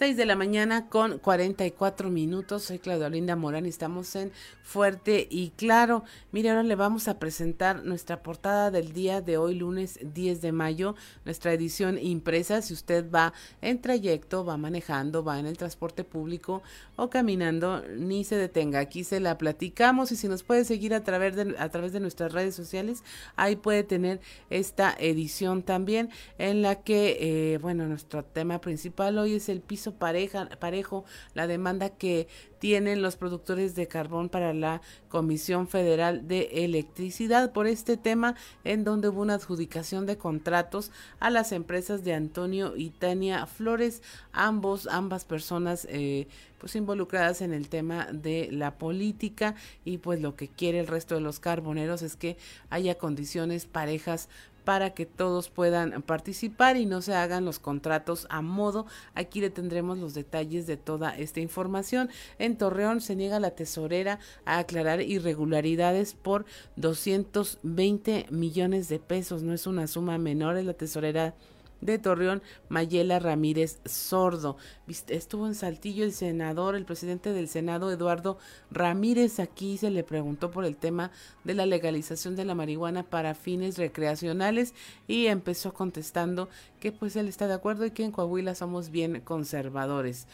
6 0.00 0.16
de 0.16 0.24
la 0.24 0.34
mañana 0.34 0.88
con 0.88 1.18
44 1.18 2.08
minutos. 2.08 2.62
Soy 2.62 2.78
Claudia 2.78 3.10
Linda 3.10 3.36
Morán 3.36 3.66
y 3.66 3.68
estamos 3.68 4.16
en 4.16 4.32
Fuerte 4.62 5.28
y 5.28 5.50
Claro. 5.50 6.04
Mire, 6.32 6.48
ahora 6.48 6.62
le 6.62 6.74
vamos 6.74 7.06
a 7.06 7.18
presentar 7.18 7.84
nuestra 7.84 8.22
portada 8.22 8.70
del 8.70 8.94
día 8.94 9.20
de 9.20 9.36
hoy, 9.36 9.56
lunes 9.56 9.98
10 10.00 10.40
de 10.40 10.52
mayo, 10.52 10.94
nuestra 11.26 11.52
edición 11.52 11.98
impresa. 11.98 12.62
Si 12.62 12.72
usted 12.72 13.10
va 13.10 13.34
en 13.60 13.82
trayecto, 13.82 14.42
va 14.42 14.56
manejando, 14.56 15.22
va 15.22 15.38
en 15.38 15.44
el 15.44 15.58
transporte 15.58 16.02
público 16.02 16.62
o 16.96 17.10
caminando, 17.10 17.82
ni 17.94 18.24
se 18.24 18.36
detenga. 18.36 18.78
Aquí 18.78 19.04
se 19.04 19.20
la 19.20 19.36
platicamos 19.36 20.12
y 20.12 20.16
si 20.16 20.28
nos 20.28 20.44
puede 20.44 20.64
seguir 20.64 20.94
a 20.94 21.04
través 21.04 21.36
de, 21.36 21.54
a 21.58 21.68
través 21.68 21.92
de 21.92 22.00
nuestras 22.00 22.32
redes 22.32 22.54
sociales, 22.54 23.04
ahí 23.36 23.56
puede 23.56 23.82
tener 23.82 24.22
esta 24.48 24.96
edición 24.98 25.62
también 25.62 26.08
en 26.38 26.62
la 26.62 26.76
que, 26.76 27.18
eh, 27.20 27.58
bueno, 27.58 27.86
nuestro 27.86 28.24
tema 28.24 28.62
principal 28.62 29.18
hoy 29.18 29.34
es 29.34 29.50
el 29.50 29.60
piso 29.60 29.89
pareja, 29.92 30.48
parejo 30.58 31.04
la 31.34 31.46
demanda 31.46 31.90
que 31.90 32.28
tienen 32.58 33.02
los 33.02 33.16
productores 33.16 33.74
de 33.74 33.88
carbón 33.88 34.28
para 34.28 34.52
la 34.52 34.82
Comisión 35.08 35.66
Federal 35.66 36.28
de 36.28 36.64
Electricidad 36.64 37.52
por 37.52 37.66
este 37.66 37.96
tema 37.96 38.36
en 38.64 38.84
donde 38.84 39.08
hubo 39.08 39.22
una 39.22 39.34
adjudicación 39.34 40.06
de 40.06 40.18
contratos 40.18 40.92
a 41.18 41.30
las 41.30 41.52
empresas 41.52 42.04
de 42.04 42.14
Antonio 42.14 42.76
y 42.76 42.90
Tania 42.90 43.46
Flores, 43.46 44.02
ambos, 44.32 44.86
ambas 44.86 45.24
personas 45.24 45.86
eh, 45.90 46.28
pues 46.58 46.76
involucradas 46.76 47.40
en 47.40 47.54
el 47.54 47.68
tema 47.68 48.06
de 48.12 48.50
la 48.52 48.76
política 48.76 49.54
y 49.84 49.98
pues 49.98 50.20
lo 50.20 50.36
que 50.36 50.48
quiere 50.48 50.80
el 50.80 50.86
resto 50.86 51.14
de 51.14 51.22
los 51.22 51.40
carboneros 51.40 52.02
es 52.02 52.16
que 52.16 52.36
haya 52.68 52.96
condiciones 52.96 53.64
parejas 53.64 54.28
para 54.64 54.90
que 54.90 55.06
todos 55.06 55.48
puedan 55.48 56.02
participar 56.02 56.76
y 56.76 56.86
no 56.86 57.02
se 57.02 57.14
hagan 57.14 57.44
los 57.44 57.58
contratos 57.58 58.26
a 58.30 58.42
modo. 58.42 58.86
Aquí 59.14 59.40
le 59.40 59.50
tendremos 59.50 59.98
los 59.98 60.14
detalles 60.14 60.66
de 60.66 60.76
toda 60.76 61.16
esta 61.16 61.40
información. 61.40 62.10
En 62.38 62.56
Torreón 62.56 63.00
se 63.00 63.16
niega 63.16 63.40
la 63.40 63.52
tesorera 63.52 64.18
a 64.44 64.58
aclarar 64.58 65.00
irregularidades 65.02 66.14
por 66.14 66.44
220 66.76 68.26
millones 68.30 68.88
de 68.88 68.98
pesos. 68.98 69.42
No 69.42 69.52
es 69.52 69.66
una 69.66 69.86
suma 69.86 70.18
menor, 70.18 70.56
es 70.56 70.64
la 70.64 70.74
tesorera 70.74 71.34
de 71.80 71.98
Torreón, 71.98 72.42
Mayela 72.68 73.18
Ramírez 73.18 73.80
Sordo. 73.84 74.56
Estuvo 75.08 75.46
en 75.46 75.54
Saltillo 75.54 76.04
el 76.04 76.12
senador, 76.12 76.74
el 76.74 76.84
presidente 76.84 77.32
del 77.32 77.48
Senado, 77.48 77.90
Eduardo 77.90 78.38
Ramírez. 78.70 79.40
Aquí 79.40 79.76
se 79.76 79.90
le 79.90 80.04
preguntó 80.04 80.50
por 80.50 80.64
el 80.64 80.76
tema 80.76 81.10
de 81.44 81.54
la 81.54 81.66
legalización 81.66 82.36
de 82.36 82.44
la 82.44 82.54
marihuana 82.54 83.02
para 83.02 83.34
fines 83.34 83.78
recreacionales 83.78 84.74
y 85.06 85.26
empezó 85.26 85.72
contestando 85.72 86.48
que 86.80 86.92
pues 86.92 87.16
él 87.16 87.28
está 87.28 87.46
de 87.46 87.54
acuerdo 87.54 87.84
y 87.86 87.90
que 87.90 88.04
en 88.04 88.12
Coahuila 88.12 88.54
somos 88.54 88.90
bien 88.90 89.20
conservadores. 89.20 90.26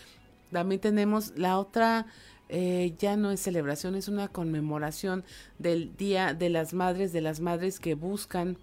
También 0.51 0.81
tenemos 0.81 1.33
la 1.37 1.59
otra 1.59 2.07
eh, 2.49 2.95
ya 2.99 3.17
no 3.17 3.33
es 3.33 3.41
celebración, 3.41 3.97
es 3.97 4.07
una 4.07 4.29
conmemoración 4.29 5.25
del 5.59 5.97
Día 5.97 6.33
de 6.33 6.49
las 6.49 6.75
Madres, 6.75 7.13
de 7.13 7.21
las 7.21 7.41
Madres 7.41 7.81
que 7.81 7.95
buscan 7.95 8.57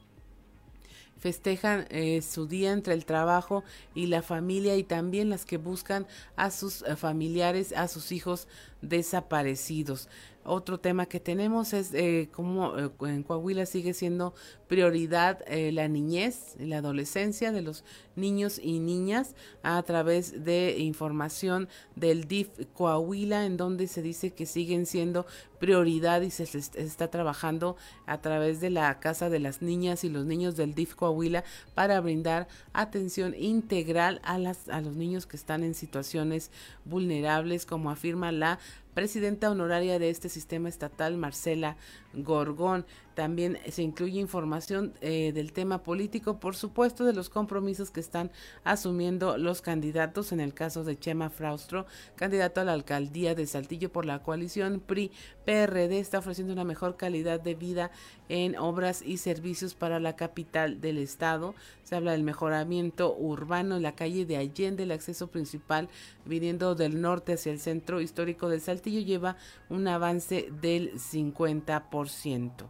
festejan 1.23 1.85
eh, 1.89 2.21
su 2.21 2.47
día 2.47 2.73
entre 2.73 2.93
el 2.93 3.05
trabajo 3.05 3.63
y 3.95 4.07
la 4.07 4.21
familia 4.21 4.75
y 4.75 4.83
también 4.83 5.29
las 5.29 5.45
que 5.45 5.55
buscan 5.55 6.05
a 6.35 6.51
sus 6.51 6.81
eh, 6.81 6.97
familiares, 6.97 7.71
a 7.71 7.87
sus 7.87 8.11
hijos 8.11 8.49
desaparecidos. 8.81 10.09
Otro 10.45 10.77
tema 10.77 11.05
que 11.05 11.21
tenemos 11.21 11.71
es 11.71 11.93
eh, 11.93 12.27
cómo 12.33 12.77
eh, 12.77 12.89
en 13.01 13.23
Coahuila 13.23 13.65
sigue 13.65 13.93
siendo 13.93 14.33
prioridad 14.67 15.39
eh, 15.47 15.71
la 15.71 15.87
niñez 15.87 16.55
la 16.59 16.77
adolescencia 16.79 17.51
de 17.51 17.61
los 17.61 17.85
niños 18.15 18.59
y 18.61 18.79
niñas 18.79 19.35
a 19.61 19.81
través 19.83 20.43
de 20.43 20.75
información 20.79 21.69
del 21.95 22.27
DIF 22.27 22.49
Coahuila 22.73 23.45
en 23.45 23.55
donde 23.55 23.87
se 23.87 24.01
dice 24.01 24.31
que 24.31 24.45
siguen 24.45 24.85
siendo 24.85 25.25
prioridad 25.59 26.21
y 26.21 26.29
se, 26.29 26.43
está 26.43 27.09
trabajando 27.09 27.77
a 28.05 28.19
través 28.19 28.59
de 28.59 28.69
la 28.69 28.99
Casa 28.99 29.29
de 29.29 29.39
las 29.39 29.61
Niñas 29.61 30.03
y 30.03 30.09
los 30.09 30.25
Niños 30.25 30.57
del 30.57 30.73
DIF 30.73 30.95
Coahuila 30.95 31.45
para 31.73 32.01
brindar 32.01 32.49
atención 32.73 33.33
integral 33.37 34.19
a, 34.23 34.37
las, 34.37 34.67
a 34.67 34.81
los 34.81 34.97
niños 34.97 35.25
que 35.25 35.37
están 35.37 35.63
en 35.63 35.73
situaciones 35.73 36.51
vulnerables 36.83 37.65
como 37.65 37.91
afirma 37.91 38.33
la 38.33 38.59
presidenta 38.93 39.49
honoraria 39.49 39.99
de 39.99 40.09
este 40.09 40.29
sistema 40.29 40.69
estatal, 40.69 41.17
Marcela 41.17 41.77
Gorgón. 42.13 42.85
También 43.15 43.59
se 43.69 43.83
incluye 43.83 44.19
información 44.19 44.93
eh, 45.01 45.31
del 45.33 45.53
tema 45.53 45.83
político, 45.83 46.39
por 46.39 46.55
supuesto, 46.55 47.05
de 47.05 47.13
los 47.13 47.29
compromisos 47.29 47.91
que 47.91 47.99
están 47.99 48.31
asumiendo 48.63 49.37
los 49.37 49.61
candidatos. 49.61 50.31
En 50.31 50.39
el 50.39 50.53
caso 50.53 50.83
de 50.83 50.97
Chema 50.97 51.29
Fraustro, 51.29 51.85
candidato 52.15 52.61
a 52.61 52.63
la 52.63 52.73
alcaldía 52.73 53.35
de 53.35 53.45
Saltillo 53.45 53.91
por 53.91 54.05
la 54.05 54.23
coalición 54.23 54.79
PRI-PRD, 54.79 55.99
está 55.99 56.19
ofreciendo 56.19 56.53
una 56.53 56.63
mejor 56.63 56.97
calidad 56.97 57.39
de 57.39 57.55
vida 57.55 57.91
en 58.29 58.57
obras 58.57 59.01
y 59.01 59.17
servicios 59.17 59.75
para 59.75 59.99
la 59.99 60.15
capital 60.15 60.81
del 60.81 60.97
estado. 60.97 61.53
Se 61.83 61.95
habla 61.95 62.13
del 62.13 62.23
mejoramiento 62.23 63.15
urbano 63.15 63.75
en 63.75 63.83
la 63.83 63.95
calle 63.95 64.25
de 64.25 64.37
Allende, 64.37 64.83
el 64.83 64.91
acceso 64.91 65.27
principal 65.27 65.89
viniendo 66.25 66.75
del 66.75 67.01
norte 67.01 67.33
hacia 67.33 67.51
el 67.51 67.59
centro 67.59 68.01
histórico 68.01 68.49
de 68.49 68.59
Saltillo 68.59 69.01
lleva 69.01 69.37
un 69.69 69.87
avance 69.87 70.49
del 70.61 70.93
50%. 70.93 72.69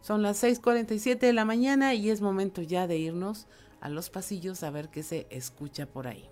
Son 0.00 0.22
las 0.22 0.42
6:47 0.42 1.18
de 1.18 1.32
la 1.32 1.44
mañana 1.44 1.94
y 1.94 2.10
es 2.10 2.20
momento 2.20 2.62
ya 2.62 2.86
de 2.86 2.98
irnos 2.98 3.46
a 3.80 3.88
los 3.88 4.10
pasillos 4.10 4.62
a 4.62 4.70
ver 4.70 4.88
qué 4.88 5.02
se 5.02 5.26
escucha 5.30 5.86
por 5.86 6.06
ahí. 6.06 6.28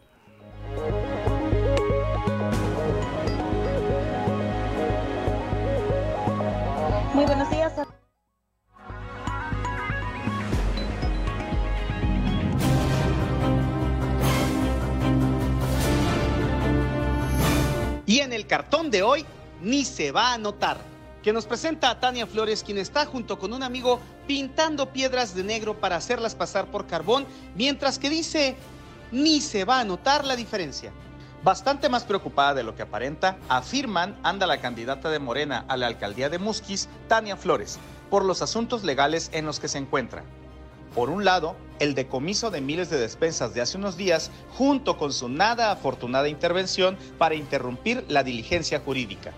Muy 7.14 7.24
buenos 7.24 7.50
días. 7.50 7.72
Y 18.06 18.20
en 18.20 18.32
el 18.32 18.46
cartón 18.46 18.90
de 18.90 19.02
hoy 19.02 19.26
ni 19.60 19.84
se 19.84 20.12
va 20.12 20.32
a 20.32 20.38
notar 20.38 20.95
que 21.26 21.32
nos 21.32 21.46
presenta 21.46 21.90
a 21.90 21.98
Tania 21.98 22.24
Flores, 22.24 22.62
quien 22.62 22.78
está 22.78 23.04
junto 23.04 23.36
con 23.36 23.52
un 23.52 23.64
amigo 23.64 23.98
pintando 24.28 24.92
piedras 24.92 25.34
de 25.34 25.42
negro 25.42 25.80
para 25.80 25.96
hacerlas 25.96 26.36
pasar 26.36 26.66
por 26.66 26.86
carbón, 26.86 27.26
mientras 27.56 27.98
que 27.98 28.08
dice, 28.08 28.54
ni 29.10 29.40
se 29.40 29.64
va 29.64 29.80
a 29.80 29.84
notar 29.84 30.24
la 30.24 30.36
diferencia. 30.36 30.92
Bastante 31.42 31.88
más 31.88 32.04
preocupada 32.04 32.54
de 32.54 32.62
lo 32.62 32.76
que 32.76 32.82
aparenta, 32.82 33.38
afirman 33.48 34.16
anda 34.22 34.46
la 34.46 34.60
candidata 34.60 35.10
de 35.10 35.18
Morena 35.18 35.64
a 35.66 35.76
la 35.76 35.88
alcaldía 35.88 36.28
de 36.28 36.38
Musquis, 36.38 36.88
Tania 37.08 37.36
Flores, 37.36 37.80
por 38.08 38.24
los 38.24 38.40
asuntos 38.40 38.84
legales 38.84 39.30
en 39.32 39.46
los 39.46 39.58
que 39.58 39.66
se 39.66 39.78
encuentra. 39.78 40.22
Por 40.94 41.10
un 41.10 41.24
lado, 41.24 41.56
el 41.80 41.96
decomiso 41.96 42.52
de 42.52 42.60
miles 42.60 42.88
de 42.88 43.00
despensas 43.00 43.52
de 43.52 43.62
hace 43.62 43.78
unos 43.78 43.96
días, 43.96 44.30
junto 44.50 44.96
con 44.96 45.12
su 45.12 45.28
nada 45.28 45.72
afortunada 45.72 46.28
intervención 46.28 46.96
para 47.18 47.34
interrumpir 47.34 48.04
la 48.06 48.22
diligencia 48.22 48.78
jurídica. 48.78 49.32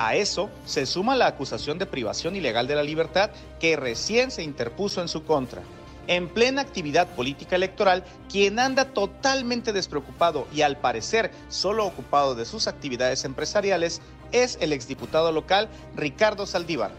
A 0.00 0.14
eso 0.14 0.48
se 0.64 0.86
suma 0.86 1.14
la 1.14 1.26
acusación 1.26 1.76
de 1.76 1.84
privación 1.84 2.34
ilegal 2.34 2.66
de 2.66 2.74
la 2.74 2.82
libertad 2.82 3.32
que 3.58 3.76
recién 3.76 4.30
se 4.30 4.42
interpuso 4.42 5.02
en 5.02 5.08
su 5.08 5.24
contra. 5.24 5.60
En 6.06 6.30
plena 6.30 6.62
actividad 6.62 7.06
política 7.08 7.54
electoral, 7.54 8.02
quien 8.30 8.58
anda 8.58 8.86
totalmente 8.86 9.74
despreocupado 9.74 10.48
y 10.54 10.62
al 10.62 10.78
parecer 10.78 11.30
solo 11.50 11.84
ocupado 11.84 12.34
de 12.34 12.46
sus 12.46 12.66
actividades 12.66 13.26
empresariales 13.26 14.00
es 14.32 14.56
el 14.62 14.72
exdiputado 14.72 15.32
local 15.32 15.68
Ricardo 15.94 16.46
Saldívar. 16.46 16.92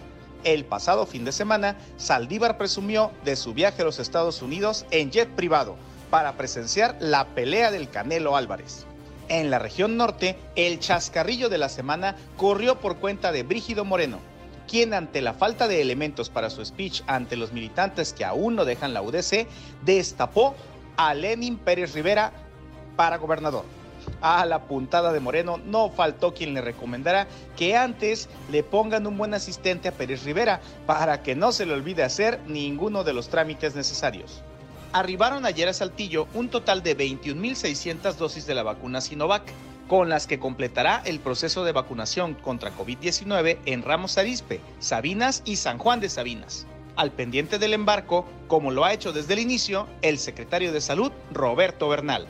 El 0.43 0.63
pasado 0.63 1.07
fin 1.07 1.25
de 1.25 1.31
semana, 1.31 1.77
Saldívar 1.97 2.59
presumió 2.59 3.11
de 3.25 3.35
su 3.35 3.55
viaje 3.55 3.81
a 3.81 3.85
los 3.85 3.97
Estados 3.97 4.43
Unidos 4.43 4.85
en 4.91 5.09
jet 5.09 5.29
privado 5.29 5.75
para 6.11 6.33
presenciar 6.33 6.97
la 6.99 7.25
pelea 7.29 7.71
del 7.71 7.89
Canelo 7.89 8.37
Álvarez. 8.37 8.85
En 9.32 9.49
la 9.49 9.59
región 9.59 9.95
norte, 9.95 10.38
el 10.57 10.79
chascarrillo 10.79 11.47
de 11.47 11.57
la 11.57 11.69
semana 11.69 12.17
corrió 12.36 12.82
por 12.82 12.97
cuenta 12.97 13.32
de 13.32 13.43
Brígido 13.43 13.86
Moreno, 13.86 14.19
quien 14.67 14.93
ante 14.93 15.21
la 15.21 15.34
falta 15.34 15.69
de 15.69 15.82
elementos 15.82 16.29
para 16.29 16.49
su 16.49 16.65
speech 16.65 17.01
ante 17.07 17.38
los 17.38 17.53
militantes 17.53 18.11
que 18.11 18.25
aún 18.25 18.57
no 18.57 18.65
dejan 18.65 18.93
la 18.93 19.01
UDC, 19.01 19.47
destapó 19.86 20.53
a 20.97 21.13
Lenin 21.13 21.57
Pérez 21.57 21.93
Rivera 21.93 22.34
para 22.97 23.19
gobernador. 23.19 23.63
A 24.19 24.45
la 24.45 24.63
puntada 24.63 25.13
de 25.13 25.21
Moreno 25.21 25.61
no 25.63 25.89
faltó 25.89 26.34
quien 26.34 26.53
le 26.53 26.59
recomendara 26.59 27.25
que 27.55 27.77
antes 27.77 28.27
le 28.51 28.63
pongan 28.63 29.07
un 29.07 29.17
buen 29.17 29.34
asistente 29.34 29.88
a 29.88 29.93
Pérez 29.93 30.25
Rivera 30.25 30.59
para 30.86 31.23
que 31.23 31.36
no 31.36 31.53
se 31.53 31.65
le 31.65 31.71
olvide 31.71 32.03
hacer 32.03 32.41
ninguno 32.47 33.05
de 33.05 33.13
los 33.13 33.29
trámites 33.29 33.75
necesarios 33.75 34.43
arribaron 34.93 35.45
ayer 35.45 35.67
a 35.67 35.73
Saltillo 35.73 36.27
un 36.33 36.49
total 36.49 36.83
de 36.83 36.97
21.600 36.97 38.15
dosis 38.15 38.45
de 38.45 38.55
la 38.55 38.63
vacuna 38.63 39.01
Sinovac, 39.01 39.43
con 39.87 40.09
las 40.09 40.25
que 40.25 40.39
completará 40.39 41.01
el 41.05 41.19
proceso 41.19 41.63
de 41.63 41.73
vacunación 41.73 42.33
contra 42.35 42.71
COVID-19 42.71 43.57
en 43.65 43.83
Ramos 43.83 44.17
Arispe, 44.17 44.61
Sabinas 44.79 45.41
y 45.45 45.57
San 45.57 45.77
Juan 45.77 45.99
de 45.99 46.09
Sabinas. 46.09 46.65
Al 46.95 47.11
pendiente 47.11 47.59
del 47.59 47.73
embarco, 47.73 48.25
como 48.47 48.71
lo 48.71 48.85
ha 48.85 48.93
hecho 48.93 49.11
desde 49.11 49.33
el 49.33 49.39
inicio, 49.39 49.87
el 50.01 50.17
secretario 50.17 50.71
de 50.71 50.81
Salud, 50.81 51.11
Roberto 51.31 51.89
Bernal. 51.89 52.27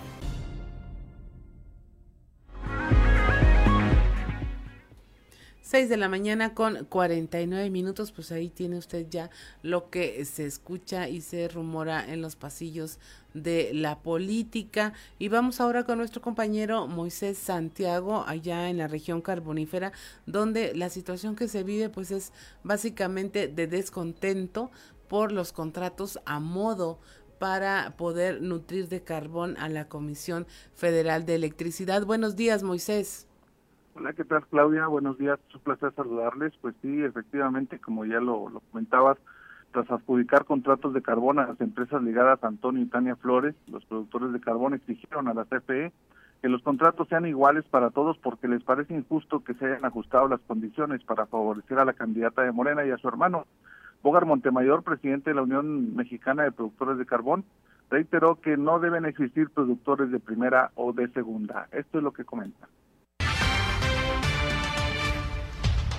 6 5.72 5.88
de 5.88 5.96
la 5.96 6.10
mañana 6.10 6.54
con 6.54 6.84
49 6.84 7.70
minutos, 7.70 8.12
pues 8.12 8.34
ahí 8.34 8.50
tiene 8.50 8.78
usted 8.78 9.08
ya 9.10 9.30
lo 9.64 9.90
que 9.90 10.26
se 10.26 10.46
escucha 10.46 11.08
y 11.08 11.22
se 11.22 11.48
rumora 11.48 12.12
en 12.12 12.22
los 12.22 12.36
pasillos 12.36 13.00
de 13.34 13.72
la 13.74 14.00
política. 14.00 14.92
Y 15.18 15.30
vamos 15.30 15.62
ahora 15.62 15.86
con 15.86 15.98
nuestro 16.00 16.22
compañero 16.22 16.88
Moisés 16.88 17.38
Santiago, 17.38 18.26
allá 18.28 18.70
en 18.70 18.80
la 18.80 18.90
región 18.90 19.22
carbonífera, 19.22 19.94
donde 20.26 20.76
la 20.76 20.90
situación 20.90 21.38
que 21.38 21.48
se 21.48 21.64
vive 21.64 21.88
pues 21.88 22.12
es 22.12 22.34
básicamente 22.64 23.48
de 23.48 23.68
descontento 23.68 24.72
por 25.08 25.32
los 25.32 25.54
contratos 25.54 26.20
a 26.26 26.42
modo 26.42 27.00
para 27.40 27.96
poder 27.96 28.42
nutrir 28.42 28.90
de 28.90 29.04
carbón 29.04 29.56
a 29.56 29.70
la 29.70 29.88
Comisión 29.88 30.48
Federal 30.76 31.26
de 31.26 31.36
Electricidad. 31.36 32.06
Buenos 32.06 32.36
días, 32.36 32.62
Moisés. 32.62 33.31
Hola, 33.94 34.14
¿qué 34.14 34.24
tal 34.24 34.46
Claudia? 34.48 34.88
Buenos 34.88 35.18
días, 35.18 35.38
es 35.50 35.56
un 35.56 35.62
placer 35.62 35.92
saludarles. 35.94 36.54
Pues 36.62 36.74
sí, 36.82 37.04
efectivamente, 37.04 37.78
como 37.78 38.06
ya 38.06 38.22
lo, 38.22 38.62
comentabas, 38.72 39.18
tras 39.74 39.92
adjudicar 39.92 40.46
contratos 40.46 40.94
de 40.94 41.02
carbón 41.02 41.40
a 41.40 41.48
las 41.48 41.60
empresas 41.60 42.02
ligadas 42.02 42.42
a 42.42 42.48
Antonio 42.48 42.82
y 42.82 42.86
Tania 42.86 43.18
Flores, 43.18 43.54
los 43.68 43.84
productores 43.86 44.32
de 44.32 44.40
carbón 44.40 44.74
exigieron 44.74 45.28
a 45.28 45.34
la 45.34 45.44
CFE 45.44 45.92
que 46.42 46.50
los 46.50 46.64
contratos 46.64 47.10
sean 47.10 47.26
iguales 47.26 47.66
para 47.66 47.90
todos 47.90 48.18
porque 48.18 48.48
les 48.48 48.64
parece 48.64 48.96
injusto 48.96 49.44
que 49.44 49.54
se 49.56 49.66
hayan 49.66 49.84
ajustado 49.84 50.28
las 50.30 50.40
condiciones 50.42 51.04
para 51.04 51.26
favorecer 51.26 51.78
a 51.78 51.86
la 51.86 51.94
candidata 51.94 52.44
de 52.44 52.54
Morena 52.54 52.86
y 52.86 52.92
a 52.92 52.98
su 52.98 53.10
hermano. 53.10 53.46
Bogar 54.02 54.26
Montemayor, 54.26 54.84
presidente 54.84 55.32
de 55.32 55.36
la 55.36 55.44
Unión 55.44 55.96
Mexicana 55.96 56.44
de 56.44 56.54
Productores 56.54 56.98
de 56.98 57.06
Carbón, 57.06 57.44
reiteró 57.90 58.40
que 58.40 58.56
no 58.56 58.80
deben 58.80 59.06
existir 59.06 59.50
productores 59.50 60.12
de 60.12 60.20
primera 60.20 60.72
o 60.76 60.94
de 60.94 61.10
segunda. 61.10 61.68
Esto 61.72 61.98
es 61.98 62.04
lo 62.04 62.14
que 62.14 62.24
comenta. 62.24 62.68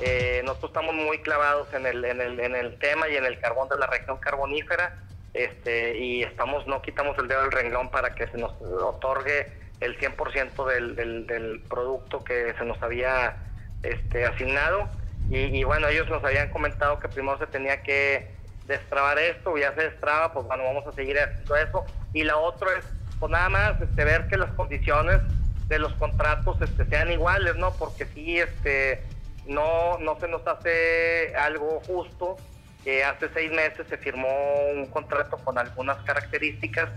Eh, 0.04 0.42
nosotros 0.44 0.70
estamos 0.70 0.94
muy 0.94 1.18
clavados 1.18 1.72
en 1.74 1.86
el, 1.86 2.04
en, 2.04 2.20
el, 2.20 2.40
en 2.40 2.56
el 2.56 2.78
tema 2.78 3.08
y 3.08 3.16
en 3.16 3.24
el 3.24 3.38
carbón 3.38 3.68
de 3.68 3.78
la 3.78 3.86
región 3.86 4.18
carbonífera 4.18 4.98
este, 5.34 5.96
y 5.96 6.22
estamos 6.22 6.66
no 6.66 6.82
quitamos 6.82 7.16
el 7.18 7.28
dedo 7.28 7.42
del 7.42 7.52
renglón 7.52 7.90
para 7.90 8.14
que 8.14 8.26
se 8.26 8.36
nos 8.36 8.52
otorgue 8.60 9.46
el 9.80 9.98
100% 9.98 10.66
del, 10.66 10.94
del, 10.94 11.26
del 11.26 11.60
producto 11.68 12.22
que 12.22 12.54
se 12.58 12.64
nos 12.64 12.80
había 12.82 13.36
este, 13.82 14.26
asignado. 14.26 14.88
Y, 15.30 15.64
bueno, 15.64 15.88
ellos 15.88 16.08
nos 16.10 16.22
habían 16.24 16.50
comentado 16.50 16.98
que 16.98 17.08
primero 17.08 17.38
se 17.38 17.46
tenía 17.46 17.82
que 17.82 18.28
destrabar 18.66 19.18
esto, 19.18 19.56
ya 19.56 19.74
se 19.74 19.82
destraba, 19.84 20.32
pues 20.32 20.46
bueno, 20.46 20.64
vamos 20.64 20.86
a 20.86 20.92
seguir 20.92 21.18
haciendo 21.18 21.56
eso. 21.56 21.84
Y 22.12 22.24
la 22.24 22.36
otra 22.36 22.68
es, 22.78 22.84
pues 23.18 23.32
nada 23.32 23.48
más, 23.48 23.80
este, 23.80 24.04
ver 24.04 24.28
que 24.28 24.36
las 24.36 24.50
condiciones 24.52 25.20
de 25.68 25.78
los 25.78 25.94
contratos 25.94 26.60
este, 26.60 26.84
sean 26.84 27.10
iguales, 27.10 27.56
¿no? 27.56 27.72
Porque 27.72 28.04
sí, 28.06 28.40
este, 28.40 29.02
no, 29.46 29.98
no 29.98 30.18
se 30.18 30.28
nos 30.28 30.46
hace 30.46 31.34
algo 31.36 31.80
justo. 31.86 32.36
hace 32.80 33.28
seis 33.34 33.50
meses 33.52 33.86
se 33.88 33.96
firmó 33.98 34.28
un 34.72 34.86
contrato 34.86 35.36
con 35.38 35.58
algunas 35.58 35.98
características 36.04 36.90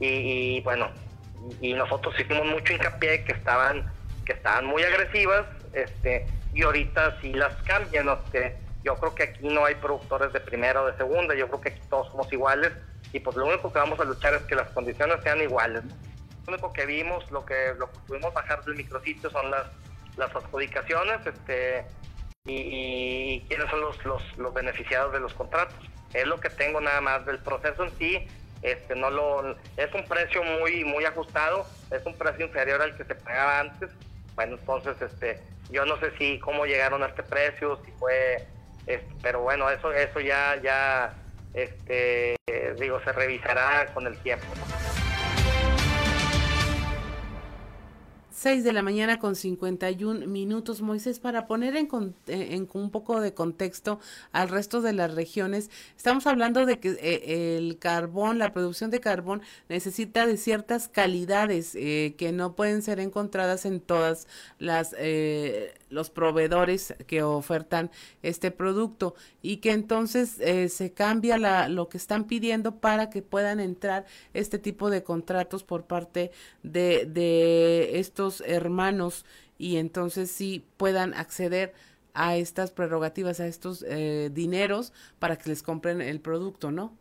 y, 0.00 0.60
bueno, 0.62 0.90
y 1.60 1.74
nosotros 1.74 2.14
hicimos 2.18 2.46
mucho 2.46 2.72
hincapié 2.72 3.24
que 3.24 3.32
estaban, 3.32 3.90
que 4.24 4.32
estaban 4.32 4.66
muy 4.66 4.82
agresivas, 4.82 5.46
este, 5.72 6.26
y 6.54 6.62
ahorita 6.62 7.20
sí 7.20 7.32
las 7.32 7.54
cambian. 7.62 8.08
Este, 8.08 8.56
yo 8.82 8.96
creo 8.96 9.14
que 9.14 9.22
aquí 9.24 9.46
no 9.46 9.64
hay 9.64 9.74
productores 9.74 10.32
de 10.32 10.40
primera 10.40 10.82
o 10.82 10.86
de 10.86 10.96
segunda, 10.96 11.34
yo 11.34 11.48
creo 11.48 11.60
que 11.60 11.68
aquí 11.70 11.80
todos 11.90 12.08
somos 12.08 12.32
iguales 12.32 12.72
y 13.12 13.20
pues 13.20 13.36
lo 13.36 13.46
único 13.46 13.72
que 13.72 13.78
vamos 13.78 14.00
a 14.00 14.04
luchar 14.04 14.34
es 14.34 14.42
que 14.42 14.54
las 14.54 14.68
condiciones 14.70 15.22
sean 15.22 15.40
iguales. 15.40 15.82
Lo 16.46 16.54
único 16.54 16.72
que 16.72 16.86
vimos, 16.86 17.30
lo 17.30 17.44
que, 17.44 17.74
lo 17.76 17.90
que 17.90 17.98
pudimos 18.06 18.32
bajar 18.32 18.64
del 18.64 18.76
micrositio 18.76 19.30
son 19.30 19.50
las 19.50 19.66
las 20.20 20.36
adjudicaciones 20.36 21.26
este, 21.26 21.84
y, 22.46 23.40
quiénes 23.48 23.68
son 23.68 23.80
los, 23.80 23.96
los, 24.36 24.54
beneficiados 24.54 25.12
de 25.12 25.18
los 25.18 25.34
contratos. 25.34 25.74
Es 26.14 26.26
lo 26.26 26.38
que 26.38 26.50
tengo 26.50 26.80
nada 26.80 27.00
más 27.00 27.26
del 27.26 27.38
proceso 27.38 27.84
en 27.84 27.90
sí. 27.98 28.28
Este, 28.62 28.94
no 28.94 29.10
lo, 29.10 29.56
es 29.76 29.94
un 29.94 30.04
precio 30.04 30.44
muy 30.44 30.84
muy 30.84 31.04
ajustado, 31.06 31.66
es 31.90 32.04
un 32.04 32.14
precio 32.14 32.44
inferior 32.44 32.82
al 32.82 32.94
que 32.96 33.04
se 33.04 33.14
pagaba 33.14 33.60
antes. 33.60 33.90
Bueno, 34.34 34.56
entonces 34.60 35.00
este, 35.00 35.40
yo 35.70 35.86
no 35.86 35.98
sé 35.98 36.12
si 36.18 36.38
cómo 36.40 36.66
llegaron 36.66 37.02
a 37.02 37.06
este 37.06 37.22
precio, 37.22 37.80
si 37.84 37.90
fue, 37.92 38.46
este, 38.86 39.08
pero 39.22 39.40
bueno, 39.40 39.70
eso 39.70 39.92
eso 39.92 40.20
ya 40.20 40.60
ya 40.62 41.14
este, 41.54 42.36
digo 42.78 43.00
se 43.02 43.12
revisará 43.12 43.86
con 43.94 44.06
el 44.06 44.16
tiempo. 44.18 44.46
6 48.40 48.64
de 48.64 48.72
la 48.72 48.80
mañana 48.80 49.18
con 49.18 49.36
51 49.36 50.26
minutos, 50.26 50.80
Moisés, 50.80 51.20
para 51.20 51.46
poner 51.46 51.76
en, 51.76 51.88
eh, 52.26 52.48
en, 52.52 52.66
un 52.72 52.90
poco 52.90 53.20
de 53.20 53.34
contexto 53.34 54.00
al 54.32 54.48
resto 54.48 54.80
de 54.80 54.94
las 54.94 55.12
regiones. 55.12 55.68
Estamos 55.94 56.26
hablando 56.26 56.64
de 56.64 56.80
que 56.80 56.96
eh, 57.02 57.58
el 57.58 57.78
carbón, 57.78 58.38
la 58.38 58.54
producción 58.54 58.90
de 58.90 58.98
carbón 59.00 59.42
necesita 59.68 60.26
de 60.26 60.38
ciertas 60.38 60.88
calidades 60.88 61.74
eh, 61.74 62.14
que 62.16 62.32
no 62.32 62.56
pueden 62.56 62.80
ser 62.80 62.98
encontradas 62.98 63.66
en 63.66 63.78
todas 63.78 64.26
las 64.58 64.96
los 65.90 66.08
proveedores 66.08 66.94
que 67.08 67.24
ofertan 67.24 67.90
este 68.22 68.52
producto 68.52 69.16
y 69.42 69.56
que 69.56 69.72
entonces 69.72 70.38
se 70.72 70.92
cambia 70.92 71.36
la, 71.36 71.68
lo 71.68 71.88
que 71.88 71.96
están 71.96 72.24
pidiendo 72.24 72.76
para 72.76 73.10
que 73.10 73.22
puedan 73.22 73.58
entrar 73.58 74.06
este 74.32 74.60
tipo 74.60 74.88
de 74.88 75.02
contratos 75.02 75.64
por 75.64 75.84
parte 75.84 76.30
de 76.62 77.98
estos 77.98 78.29
hermanos 78.40 79.26
y 79.58 79.76
entonces 79.76 80.30
sí 80.30 80.64
puedan 80.76 81.14
acceder 81.14 81.74
a 82.14 82.36
estas 82.36 82.70
prerrogativas, 82.70 83.40
a 83.40 83.46
estos 83.46 83.84
eh, 83.88 84.30
dineros 84.32 84.92
para 85.18 85.36
que 85.36 85.50
les 85.50 85.62
compren 85.62 86.00
el 86.00 86.20
producto, 86.20 86.70
¿no? 86.70 86.92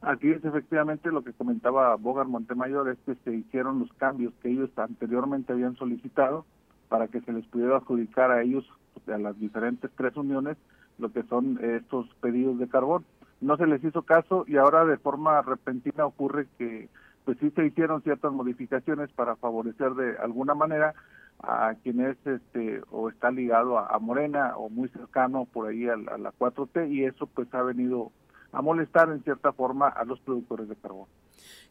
Aquí 0.00 0.30
es 0.30 0.44
efectivamente 0.44 1.10
lo 1.10 1.24
que 1.24 1.32
comentaba 1.32 1.94
Bogar 1.96 2.26
Montemayor, 2.26 2.88
es 2.88 2.98
que 3.04 3.16
se 3.24 3.34
hicieron 3.34 3.80
los 3.80 3.92
cambios 3.94 4.32
que 4.40 4.50
ellos 4.50 4.70
anteriormente 4.76 5.52
habían 5.52 5.76
solicitado 5.76 6.46
para 6.88 7.08
que 7.08 7.20
se 7.20 7.32
les 7.32 7.44
pudiera 7.46 7.76
adjudicar 7.76 8.30
a 8.30 8.42
ellos, 8.42 8.64
a 9.08 9.18
las 9.18 9.38
diferentes 9.40 9.90
tres 9.96 10.16
uniones, 10.16 10.56
lo 10.98 11.12
que 11.12 11.24
son 11.24 11.58
estos 11.62 12.06
pedidos 12.20 12.58
de 12.58 12.68
carbón. 12.68 13.04
No 13.40 13.56
se 13.56 13.66
les 13.66 13.82
hizo 13.82 14.02
caso 14.02 14.44
y 14.46 14.56
ahora 14.56 14.84
de 14.84 14.98
forma 14.98 15.42
repentina 15.42 16.06
ocurre 16.06 16.46
que 16.58 16.88
pues 17.28 17.36
sí 17.40 17.50
se 17.50 17.66
hicieron 17.66 18.02
ciertas 18.02 18.32
modificaciones 18.32 19.12
para 19.12 19.36
favorecer 19.36 19.92
de 19.92 20.16
alguna 20.16 20.54
manera 20.54 20.94
a 21.40 21.74
quien 21.82 22.00
es 22.00 22.16
este 22.24 22.80
o 22.90 23.10
está 23.10 23.30
ligado 23.30 23.78
a, 23.78 23.98
Morena 23.98 24.56
o 24.56 24.70
muy 24.70 24.88
cercano 24.88 25.44
por 25.44 25.68
ahí 25.68 25.86
a, 25.88 25.96
la 25.98 26.32
4T 26.32 26.90
y 26.90 27.04
eso 27.04 27.26
pues 27.26 27.52
ha 27.52 27.62
venido 27.62 28.12
a 28.50 28.62
molestar 28.62 29.10
en 29.10 29.22
cierta 29.24 29.52
forma 29.52 29.88
a 29.88 30.06
los 30.06 30.18
productores 30.20 30.70
de 30.70 30.76
carbón. 30.76 31.06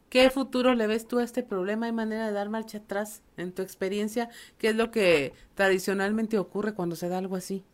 ¿Qué 0.08 0.30
futuro 0.30 0.74
le 0.74 0.86
ves 0.86 1.08
tú 1.08 1.18
a 1.18 1.24
este 1.24 1.42
problema? 1.42 1.86
¿Hay 1.86 1.92
manera 1.92 2.28
de 2.28 2.32
dar 2.34 2.50
marcha 2.50 2.78
atrás 2.78 3.24
en 3.36 3.50
tu 3.52 3.62
experiencia? 3.62 4.28
¿Qué 4.58 4.68
es 4.68 4.76
lo 4.76 4.92
que 4.92 5.32
tradicionalmente 5.56 6.38
ocurre 6.38 6.72
cuando 6.72 6.94
se 6.94 7.08
da 7.08 7.18
algo 7.18 7.34
así? 7.34 7.64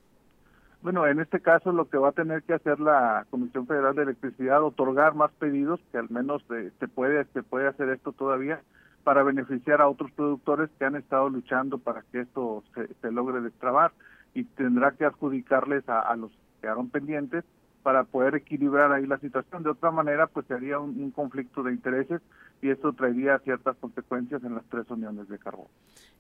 Bueno, 0.85 1.07
en 1.07 1.19
este 1.19 1.41
caso 1.41 1.73
lo 1.73 1.89
que 1.89 1.97
va 1.97 2.11
a 2.11 2.13
tener 2.13 2.43
que 2.43 2.53
hacer 2.53 2.79
la 2.79 3.27
Comisión 3.31 3.67
Federal 3.67 3.95
de 3.95 4.03
Electricidad, 4.03 4.63
otorgar 4.63 5.15
más 5.15 5.33
pedidos, 5.33 5.81
que 5.91 5.97
al 5.97 6.11
menos 6.11 6.45
se, 6.79 6.89
puede, 6.89 7.25
se 7.33 7.43
puede 7.43 7.69
hacer 7.69 7.89
esto 7.89 8.13
todavía, 8.13 8.61
para 9.03 9.23
beneficiar 9.23 9.81
a 9.81 9.89
otros 9.89 10.13
productores 10.13 10.69
que 10.79 10.85
han 10.85 10.95
estado 10.95 11.31
luchando 11.31 11.79
para 11.79 12.03
que 12.13 12.21
esto 12.21 12.63
se, 13.01 13.11
logre 13.11 13.41
destrabar 13.41 13.93
y 14.35 14.45
tendrá 14.45 14.91
que 14.91 15.07
adjudicarles 15.07 15.89
a, 15.89 16.15
los 16.17 16.31
que 16.33 16.61
quedaron 16.61 16.91
pendientes 16.91 17.47
para 17.85 18.03
poder 18.03 18.35
equilibrar 18.35 18.91
ahí 18.91 19.07
la 19.07 19.19
situación. 19.19 19.63
De 19.63 19.71
otra 19.71 19.93
manera, 19.93 20.27
pues 20.27 20.47
sería 20.47 20.81
un 20.81 21.13
conflicto 21.13 21.63
de 21.63 21.71
intereses 21.71 22.21
y 22.65 22.71
esto 22.71 22.95
traería 22.95 23.39
ciertas 23.41 23.77
consecuencias 23.77 24.43
en 24.43 24.55
las 24.55 24.65
tres 24.71 24.89
uniones 24.89 25.29
de 25.29 25.39
carbón. 25.39 25.67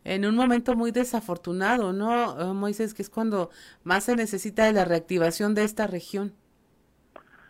En 0.04 0.26
un 0.26 0.36
momento 0.36 0.76
muy 0.76 0.90
desafortunado, 0.90 1.94
¿no, 1.94 2.38
eh, 2.38 2.52
Moisés? 2.52 2.92
Que 2.92 3.00
es 3.00 3.08
cuando 3.08 3.48
más 3.82 4.04
se 4.04 4.14
necesita 4.14 4.66
de 4.66 4.74
la 4.74 4.84
reactivación 4.84 5.54
de 5.54 5.64
esta 5.64 5.86
región. 5.86 6.34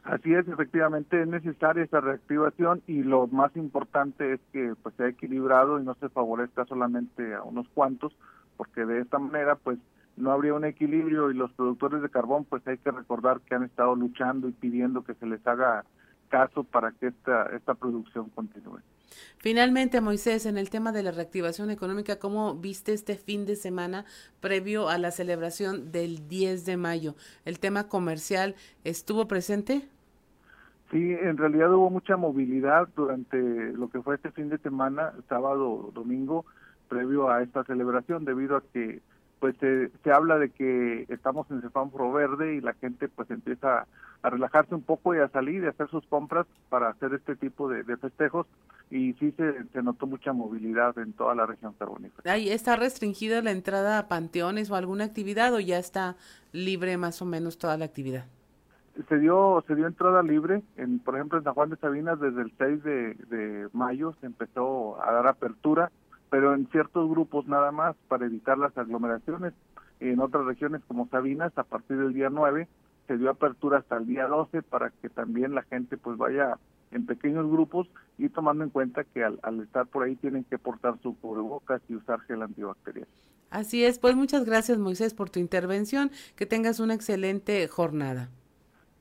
Así 0.04 0.32
es, 0.32 0.46
efectivamente 0.46 1.20
es 1.20 1.26
necesaria 1.26 1.82
esta 1.82 2.00
reactivación 2.00 2.82
y 2.86 3.02
lo 3.02 3.26
más 3.26 3.56
importante 3.56 4.34
es 4.34 4.40
que 4.52 4.74
pues 4.80 4.94
sea 4.96 5.08
equilibrado 5.08 5.80
y 5.80 5.82
no 5.82 5.94
se 5.94 6.08
favorezca 6.10 6.64
solamente 6.66 7.34
a 7.34 7.42
unos 7.42 7.66
cuantos, 7.70 8.14
porque 8.56 8.84
de 8.84 9.00
esta 9.00 9.18
manera 9.18 9.56
pues 9.56 9.78
no 10.16 10.32
habría 10.32 10.54
un 10.54 10.64
equilibrio 10.64 11.30
y 11.30 11.34
los 11.34 11.52
productores 11.52 12.02
de 12.02 12.08
carbón 12.08 12.44
pues 12.44 12.66
hay 12.66 12.78
que 12.78 12.90
recordar 12.90 13.40
que 13.40 13.54
han 13.54 13.64
estado 13.64 13.94
luchando 13.94 14.48
y 14.48 14.52
pidiendo 14.52 15.04
que 15.04 15.14
se 15.14 15.26
les 15.26 15.44
haga 15.46 15.84
caso 16.28 16.64
para 16.64 16.92
que 16.92 17.08
esta, 17.08 17.46
esta 17.54 17.74
producción 17.74 18.28
continúe. 18.30 18.80
Finalmente, 19.38 20.00
Moisés, 20.00 20.46
en 20.46 20.58
el 20.58 20.70
tema 20.70 20.90
de 20.90 21.02
la 21.02 21.12
reactivación 21.12 21.70
económica, 21.70 22.18
¿cómo 22.18 22.54
viste 22.54 22.92
este 22.92 23.16
fin 23.16 23.46
de 23.46 23.56
semana 23.56 24.04
previo 24.40 24.88
a 24.88 24.98
la 24.98 25.10
celebración 25.10 25.92
del 25.92 26.28
10 26.28 26.64
de 26.64 26.76
mayo? 26.76 27.14
¿El 27.44 27.60
tema 27.60 27.88
comercial 27.88 28.54
estuvo 28.82 29.28
presente? 29.28 29.88
Sí, 30.90 31.12
en 31.12 31.36
realidad 31.36 31.72
hubo 31.72 31.90
mucha 31.90 32.16
movilidad 32.16 32.88
durante 32.96 33.72
lo 33.72 33.88
que 33.88 34.00
fue 34.00 34.16
este 34.16 34.30
fin 34.30 34.48
de 34.48 34.58
semana, 34.58 35.12
sábado, 35.28 35.90
domingo, 35.94 36.44
previo 36.88 37.30
a 37.30 37.42
esta 37.42 37.64
celebración, 37.64 38.24
debido 38.24 38.56
a 38.56 38.62
que 38.72 39.00
pues 39.44 39.56
se 40.02 40.10
habla 40.10 40.38
de 40.38 40.48
que 40.48 41.04
estamos 41.10 41.46
en 41.50 41.60
semáforo 41.60 42.10
verde 42.10 42.54
y 42.54 42.62
la 42.62 42.72
gente 42.72 43.08
pues 43.08 43.30
empieza 43.30 43.86
a 44.22 44.30
relajarse 44.30 44.74
un 44.74 44.80
poco 44.80 45.14
y 45.14 45.18
a 45.18 45.28
salir 45.28 45.62
y 45.62 45.66
a 45.66 45.68
hacer 45.68 45.86
sus 45.90 46.06
compras 46.06 46.46
para 46.70 46.88
hacer 46.88 47.12
este 47.12 47.36
tipo 47.36 47.68
de, 47.68 47.84
festejos 47.98 48.46
y 48.90 49.12
sí 49.20 49.32
se, 49.32 49.64
se, 49.64 49.82
notó 49.82 50.06
mucha 50.06 50.32
movilidad 50.32 50.96
en 50.98 51.12
toda 51.12 51.34
la 51.34 51.44
región 51.44 51.74
carbonífera. 51.78 52.32
¿Ahí 52.32 52.48
está 52.48 52.76
restringida 52.76 53.42
la 53.42 53.50
entrada 53.50 53.98
a 53.98 54.08
panteones 54.08 54.70
o 54.70 54.76
alguna 54.76 55.04
actividad 55.04 55.52
o 55.52 55.60
ya 55.60 55.78
está 55.78 56.16
libre 56.52 56.96
más 56.96 57.20
o 57.20 57.26
menos 57.26 57.58
toda 57.58 57.76
la 57.76 57.84
actividad? 57.84 58.24
Se 59.10 59.18
dio 59.18 59.62
se 59.66 59.74
dio 59.74 59.86
entrada 59.86 60.22
libre, 60.22 60.62
en, 60.78 61.00
por 61.00 61.16
ejemplo 61.16 61.36
en 61.36 61.44
San 61.44 61.52
Juan 61.52 61.68
de 61.68 61.76
Sabinas 61.76 62.18
desde 62.18 62.40
el 62.40 62.52
6 62.56 62.82
de, 62.82 63.14
de 63.28 63.68
mayo 63.74 64.14
se 64.22 64.26
empezó 64.26 65.04
a 65.04 65.12
dar 65.12 65.26
apertura 65.26 65.90
pero 66.34 66.52
en 66.52 66.66
ciertos 66.72 67.08
grupos 67.08 67.46
nada 67.46 67.70
más 67.70 67.94
para 68.08 68.26
evitar 68.26 68.58
las 68.58 68.76
aglomeraciones. 68.76 69.54
En 70.00 70.18
otras 70.18 70.44
regiones 70.44 70.82
como 70.88 71.06
Sabinas, 71.06 71.56
a 71.56 71.62
partir 71.62 71.96
del 71.96 72.12
día 72.12 72.28
9, 72.28 72.66
se 73.06 73.16
dio 73.18 73.30
apertura 73.30 73.78
hasta 73.78 73.98
el 73.98 74.06
día 74.08 74.26
12 74.26 74.62
para 74.62 74.90
que 74.90 75.08
también 75.08 75.54
la 75.54 75.62
gente 75.62 75.96
pues 75.96 76.18
vaya 76.18 76.58
en 76.90 77.06
pequeños 77.06 77.48
grupos 77.48 77.88
y 78.18 78.30
tomando 78.30 78.64
en 78.64 78.70
cuenta 78.70 79.04
que 79.04 79.22
al, 79.22 79.38
estar 79.62 79.86
por 79.86 80.02
ahí 80.02 80.16
tienen 80.16 80.42
que 80.42 80.58
portar 80.58 80.98
su 81.04 81.16
cubrebocas 81.20 81.80
y 81.88 81.94
usar 81.94 82.18
gel 82.22 82.42
antibacterial. 82.42 83.06
Así 83.50 83.84
es, 83.84 84.00
pues 84.00 84.16
muchas 84.16 84.44
gracias 84.44 84.76
Moisés 84.80 85.14
por 85.14 85.30
tu 85.30 85.38
intervención, 85.38 86.10
que 86.34 86.46
tengas 86.46 86.80
una 86.80 86.94
excelente 86.94 87.68
jornada. 87.68 88.28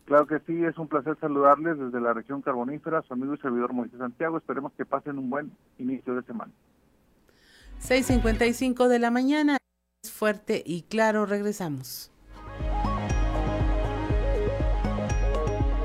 Claro 0.06 0.28
que 0.28 0.38
sí, 0.42 0.64
es 0.64 0.78
un 0.78 0.88
placer 0.88 1.18
saludarles 1.20 1.80
desde 1.80 2.00
la 2.00 2.14
región 2.14 2.44
carbonífera, 2.44 3.02
su 3.02 3.14
amigo 3.14 3.34
y 3.34 3.40
servidor 3.40 3.74
Moisés 3.74 3.98
Santiago, 3.98 4.38
esperemos 4.38 4.72
que 4.74 4.86
pasen 4.86 5.18
un 5.18 5.32
buen 5.32 5.52
inicio 5.80 6.14
de 6.14 6.22
semana. 6.22 6.52
6.55 7.88 8.88
de 8.88 8.98
la 8.98 9.12
mañana. 9.12 9.58
Fuerte 10.10 10.64
y 10.66 10.84
claro, 10.84 11.26
regresamos. 11.26 12.12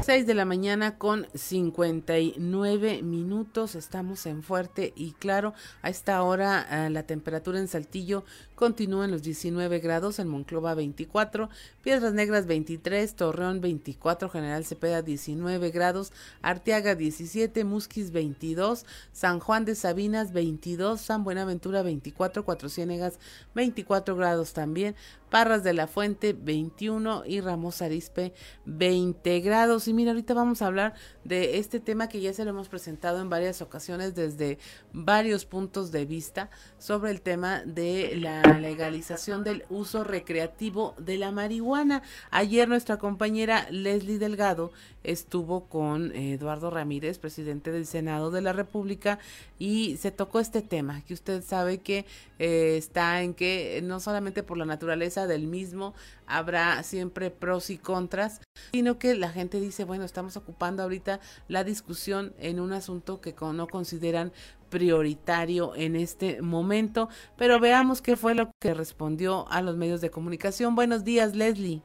6 0.09 0.26
de 0.26 0.34
la 0.34 0.44
mañana 0.44 0.96
con 0.96 1.26
59 1.34 3.03
minutos. 3.03 3.74
Estamos 3.74 4.26
en 4.26 4.44
fuerte 4.44 4.92
y 4.96 5.12
claro. 5.12 5.55
A 5.82 5.90
esta 5.90 6.22
hora 6.22 6.66
eh, 6.70 6.88
la 6.88 7.03
temperatura 7.03 7.59
en 7.59 7.66
Saltillo 7.66 8.24
continúa 8.59 9.05
en 9.05 9.13
los 9.13 9.23
19 9.23 9.79
grados, 9.79 10.19
en 10.19 10.27
Monclova 10.27 10.75
24, 10.75 11.49
Piedras 11.81 12.13
Negras 12.13 12.47
23, 12.47 13.15
Torreón 13.15 13.61
24, 13.61 14.29
General 14.29 14.65
Cepeda 14.65 15.01
19 15.01 15.71
grados, 15.71 16.13
Arteaga 16.43 16.97
17, 16.97 17.63
Musquis 17.63 18.11
22, 18.11 18.85
San 19.13 19.39
Juan 19.39 19.65
de 19.65 19.77
Sabinas 19.77 20.33
22, 20.33 21.01
San 21.01 21.23
Buenaventura 21.23 21.83
24, 21.83 22.45
Cuatro 22.45 22.69
Ciénegas 22.69 23.21
24 23.55 24.17
grados 24.17 24.53
también, 24.55 24.97
Parras 25.31 25.63
de 25.63 25.75
la 25.75 25.87
Fuente 25.87 26.33
21 26.33 27.25
y 27.27 27.41
Ramos 27.41 27.83
Arispe 27.83 28.33
20 28.65 29.41
grados. 29.41 29.87
Y 29.87 29.93
mira, 29.93 30.13
ahorita 30.13 30.35
vamos 30.35 30.63
a 30.63 30.67
hablar 30.67 30.95
de 31.25 31.59
este 31.59 31.81
tema 31.81 32.09
que 32.09 32.21
ya 32.21 32.33
se 32.33 32.45
lo 32.45 32.51
hemos 32.51 32.69
presentado 32.69 33.21
en 33.21 33.29
varias 33.29 33.61
ocasiones 33.61 34.15
desde 34.15 34.59
varios 34.93 35.45
puntos 35.45 35.93
de 35.93 36.07
vista 36.07 36.51
sobre 36.79 37.11
el 37.11 37.21
tema 37.21 37.63
de 37.65 38.17
la 38.17 38.47
legalización 38.55 39.44
del 39.44 39.64
uso 39.68 40.05
recreativo 40.05 40.94
de 40.99 41.18
la 41.18 41.32
marihuana. 41.32 42.03
Ayer 42.30 42.68
nuestra 42.68 42.99
compañera 42.99 43.66
Leslie 43.70 44.18
Delgado 44.18 44.72
estuvo 45.05 45.64
con 45.64 46.14
Eduardo 46.14 46.70
Ramírez, 46.70 47.18
presidente 47.18 47.72
del 47.72 47.86
Senado 47.86 48.30
de 48.30 48.42
la 48.42 48.53
República, 48.53 49.18
y 49.59 49.96
se 49.96 50.11
tocó 50.11 50.40
este 50.40 50.62
tema, 50.62 51.03
que 51.07 51.14
usted 51.14 51.42
sabe 51.42 51.78
que 51.78 52.05
eh, 52.38 52.76
está 52.76 53.22
en 53.22 53.34
que 53.34 53.80
no 53.82 54.01
solamente 54.01 54.42
por 54.42 54.59
la 54.59 54.64
naturaleza 54.64 55.26
del 55.26 55.46
mismo 55.46 55.94
habrá 56.26 56.82
siempre 56.82 57.30
pros 57.30 57.70
y 57.70 57.78
contras, 57.78 58.40
sino 58.72 58.99
que 58.99 59.14
la 59.14 59.30
gente 59.30 59.61
dice, 59.61 59.84
bueno, 59.84 60.05
estamos 60.05 60.36
ocupando 60.36 60.82
ahorita 60.82 61.20
la 61.49 61.64
discusión 61.64 62.34
en 62.38 62.61
un 62.61 62.72
asunto 62.72 63.20
que 63.20 63.34
no 63.40 63.66
consideran 63.66 64.32
prioritario 64.71 65.75
en 65.75 65.97
este 65.97 66.43
momento, 66.43 67.09
pero 67.37 67.61
veamos 67.61 68.03
qué 68.03 68.16
fue 68.16 68.35
lo 68.35 68.51
que 68.61 68.75
respondió 68.75 69.47
a 69.51 69.62
los 69.62 69.77
medios 69.77 70.01
de 70.01 70.11
comunicación. 70.11 70.75
Buenos 70.75 71.05
días, 71.05 71.35
Leslie. 71.35 71.83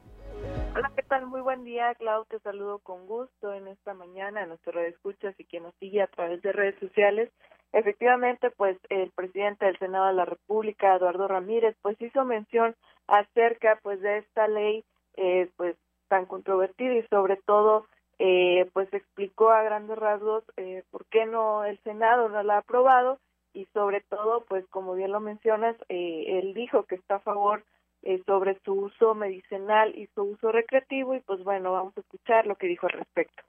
Hola, 0.74 0.92
¿qué 0.96 1.02
tal? 1.02 1.26
Muy 1.26 1.40
buen 1.40 1.64
día, 1.64 1.94
Clau. 1.94 2.24
Te 2.26 2.38
saludo 2.40 2.78
con 2.80 3.06
gusto 3.06 3.54
en 3.54 3.68
esta 3.68 3.94
mañana 3.94 4.42
a 4.42 4.46
nuestro 4.46 4.72
red 4.72 4.86
escuchas 4.86 5.34
y 5.38 5.44
quien 5.44 5.62
nos 5.62 5.74
sigue 5.76 6.02
a 6.02 6.08
través 6.08 6.42
de 6.42 6.52
redes 6.52 6.78
sociales. 6.80 7.30
Efectivamente, 7.72 8.50
pues 8.50 8.78
el 8.88 9.10
presidente 9.12 9.66
del 9.66 9.78
Senado 9.78 10.06
de 10.06 10.14
la 10.14 10.24
República, 10.24 10.94
Eduardo 10.94 11.26
Ramírez, 11.26 11.76
pues 11.82 12.00
hizo 12.00 12.24
mención 12.24 12.76
acerca 13.08 13.78
pues 13.82 14.00
de 14.00 14.18
esta 14.18 14.48
ley 14.48 14.84
eh, 15.16 15.50
pues 15.56 15.76
tan 16.08 16.26
controvertida 16.26 16.94
y 16.94 17.06
sobre 17.08 17.36
todo 17.36 17.86
eh, 18.18 18.68
pues 18.72 18.92
explicó 18.92 19.50
a 19.50 19.62
grandes 19.62 19.98
rasgos 19.98 20.44
eh, 20.56 20.82
por 20.90 21.04
qué 21.06 21.26
no 21.26 21.64
el 21.64 21.78
Senado 21.82 22.28
no 22.28 22.42
la 22.42 22.56
ha 22.56 22.58
aprobado 22.58 23.18
y 23.52 23.66
sobre 23.72 24.00
todo 24.02 24.44
pues 24.48 24.64
como 24.68 24.94
bien 24.94 25.12
lo 25.12 25.20
mencionas 25.20 25.76
eh, 25.88 26.40
él 26.40 26.54
dijo 26.54 26.84
que 26.84 26.96
está 26.96 27.16
a 27.16 27.20
favor 27.20 27.64
eh, 28.02 28.22
sobre 28.26 28.58
su 28.64 28.72
uso 28.72 29.14
medicinal 29.14 29.96
y 29.96 30.08
su 30.14 30.22
uso 30.22 30.52
recreativo 30.52 31.14
y 31.14 31.20
pues 31.20 31.42
bueno 31.42 31.72
vamos 31.72 31.96
a 31.96 32.00
escuchar 32.00 32.46
lo 32.46 32.56
que 32.56 32.66
dijo 32.66 32.86
al 32.86 32.98
respecto. 32.98 33.42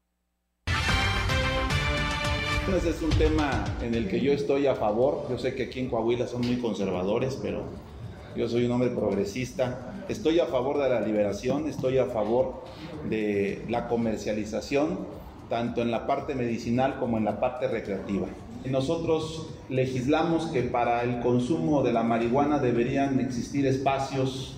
Ese 2.74 2.90
es 2.90 3.02
un 3.02 3.12
tema 3.12 3.64
en 3.82 3.94
el 3.94 4.10
que 4.10 4.20
yo 4.20 4.32
estoy 4.32 4.66
a 4.66 4.74
favor. 4.74 5.30
Yo 5.30 5.38
sé 5.38 5.54
que 5.56 5.64
aquí 5.64 5.82
en 5.82 5.90
Coahuila 5.90 6.26
son 6.26 6.42
muy 6.42 6.60
conservadores, 6.60 7.40
pero 7.42 7.64
yo 8.36 8.50
soy 8.50 8.66
un 8.66 8.72
hombre 8.72 8.90
progresista. 8.90 10.04
Estoy 10.10 10.40
a 10.40 10.46
favor 10.46 10.82
de 10.82 10.90
la 10.90 11.02
liberación, 11.02 11.68
estoy 11.68 11.98
a 11.98 12.06
favor 12.06 12.64
de 13.10 13.66
la 13.70 13.88
comercialización, 13.88 15.00
tanto 15.50 15.82
en 15.82 15.92
la 15.92 16.06
parte 16.06 16.36
medicinal 16.36 17.00
como 17.00 17.18
en 17.18 17.26
la 17.26 17.40
parte 17.40 17.68
recreativa. 17.68 18.28
Nosotros 18.66 19.48
legislamos 19.70 20.48
que 20.48 20.64
para 20.64 21.04
el 21.04 21.20
consumo 21.22 21.84
de 21.84 21.94
la 21.94 22.04
marihuana 22.04 22.60
deberían 22.60 23.20
existir 23.20 23.66
espacios 23.68 24.58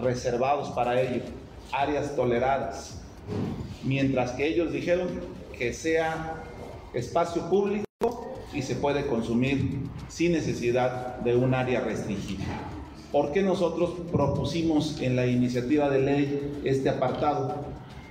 reservados 0.00 0.70
para 0.70 1.00
ello, 1.00 1.22
áreas 1.72 2.14
toleradas, 2.16 3.02
mientras 3.82 4.32
que 4.32 4.46
ellos 4.46 4.72
dijeron 4.72 5.08
que 5.56 5.72
sea 5.72 6.42
espacio 6.94 7.48
público 7.50 7.84
y 8.52 8.62
se 8.62 8.76
puede 8.76 9.06
consumir 9.06 9.80
sin 10.08 10.32
necesidad 10.32 11.16
de 11.18 11.36
un 11.36 11.54
área 11.54 11.80
restringida. 11.80 12.44
¿Por 13.14 13.30
qué 13.30 13.42
nosotros 13.44 13.92
propusimos 14.10 15.00
en 15.00 15.14
la 15.14 15.24
iniciativa 15.24 15.88
de 15.88 16.00
ley 16.00 16.60
este 16.64 16.88
apartado? 16.88 17.54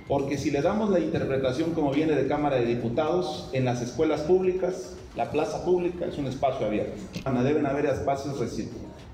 Porque 0.08 0.38
si 0.38 0.50
le 0.50 0.62
damos 0.62 0.88
la 0.88 0.98
interpretación 0.98 1.72
como 1.72 1.90
viene 1.90 2.14
de 2.14 2.26
Cámara 2.26 2.56
de 2.56 2.64
Diputados, 2.64 3.50
en 3.52 3.66
las 3.66 3.82
escuelas 3.82 4.22
públicas, 4.22 4.96
la 5.14 5.30
plaza 5.30 5.62
pública 5.62 6.06
es 6.06 6.16
un 6.16 6.24
espacio 6.24 6.66
abierto. 6.66 7.02
Deben 7.42 7.66
haber 7.66 7.84
espacios 7.84 8.40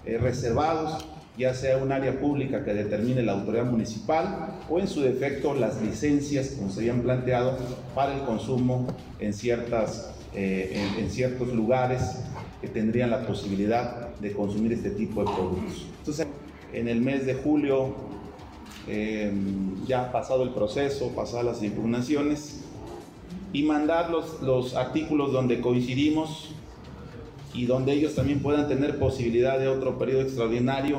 eh, 0.05 0.19
reservados, 0.19 1.05
ya 1.37 1.55
sea 1.55 1.79
un 1.79 1.91
área 1.91 2.21
pública 2.21 2.65
que 2.65 2.73
determine 2.73 3.25
la 3.25 3.33
autoridad 3.33 3.65
municipal 3.65 4.61
o 4.71 4.79
en 4.79 4.87
su 4.87 5.01
defecto 5.01 5.55
las 5.55 5.83
licencias, 5.83 6.51
como 6.51 6.71
se 6.71 6.83
habían 6.83 7.01
planteado, 7.01 7.57
para 7.97 8.15
el 8.15 8.21
consumo 8.21 8.87
en, 9.19 9.33
ciertas, 9.33 10.13
eh, 10.37 10.87
en 11.01 11.11
ciertos 11.11 11.49
lugares 11.49 12.21
que 12.61 12.69
tendrían 12.69 13.11
la 13.11 13.27
posibilidad 13.27 14.15
de 14.17 14.33
consumir 14.33 14.73
este 14.73 14.91
tipo 14.91 15.25
de 15.25 15.33
productos. 15.33 15.87
Entonces, 15.99 16.27
en 16.73 16.89
el 16.89 17.01
mes 17.01 17.27
de 17.27 17.35
julio, 17.35 17.95
eh, 18.87 19.33
ya 19.87 20.13
pasado 20.13 20.43
el 20.43 20.51
proceso, 20.51 21.09
pasadas 21.15 21.45
las 21.45 21.63
impugnaciones, 21.63 22.65
y 23.53 23.63
mandar 23.65 24.11
los, 24.11 24.41
los 24.43 24.75
artículos 24.75 25.33
donde 25.33 25.61
coincidimos 25.61 26.55
y 27.53 27.67
donde 27.67 27.93
ellos 27.93 28.15
también 28.15 28.41
puedan 28.41 28.69
tener 28.69 28.99
posibilidad 28.99 29.59
de 29.59 29.69
otro 29.69 29.99
periodo 29.99 30.23
extraordinario 30.23 30.99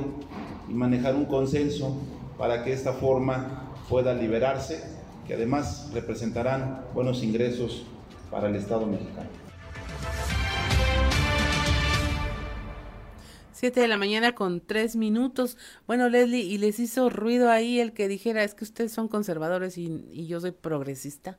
y 0.70 0.74
manejar 0.74 1.16
un 1.16 1.26
consenso 1.26 1.95
para 2.38 2.64
que 2.64 2.74
esta 2.74 2.93
forma 2.93 3.72
pueda 3.88 4.14
liberarse, 4.14 4.84
que 5.28 5.36
además 5.36 5.89
representarán 5.93 6.86
buenos 6.93 7.24
ingresos 7.24 7.84
para 8.30 8.49
el 8.49 8.55
Estado 8.55 8.86
mexicano. 8.86 9.41
7 13.62 13.80
de 13.80 13.88
la 13.88 13.97
mañana 13.97 14.34
con 14.34 14.59
3 14.59 14.95
minutos. 14.95 15.55
Bueno, 15.86 16.09
Leslie, 16.09 16.41
¿y 16.41 16.57
les 16.57 16.80
hizo 16.80 17.12
ruido 17.12 17.51
ahí 17.51 17.80
el 17.80 17.93
que 17.93 18.07
dijera 18.07 18.43
es 18.43 18.55
que 18.55 18.64
ustedes 18.64 18.91
son 18.91 19.07
conservadores 19.07 19.78
y, 19.78 20.26
yo 20.26 20.39
soy 20.39 20.49
progresista? 20.49 21.38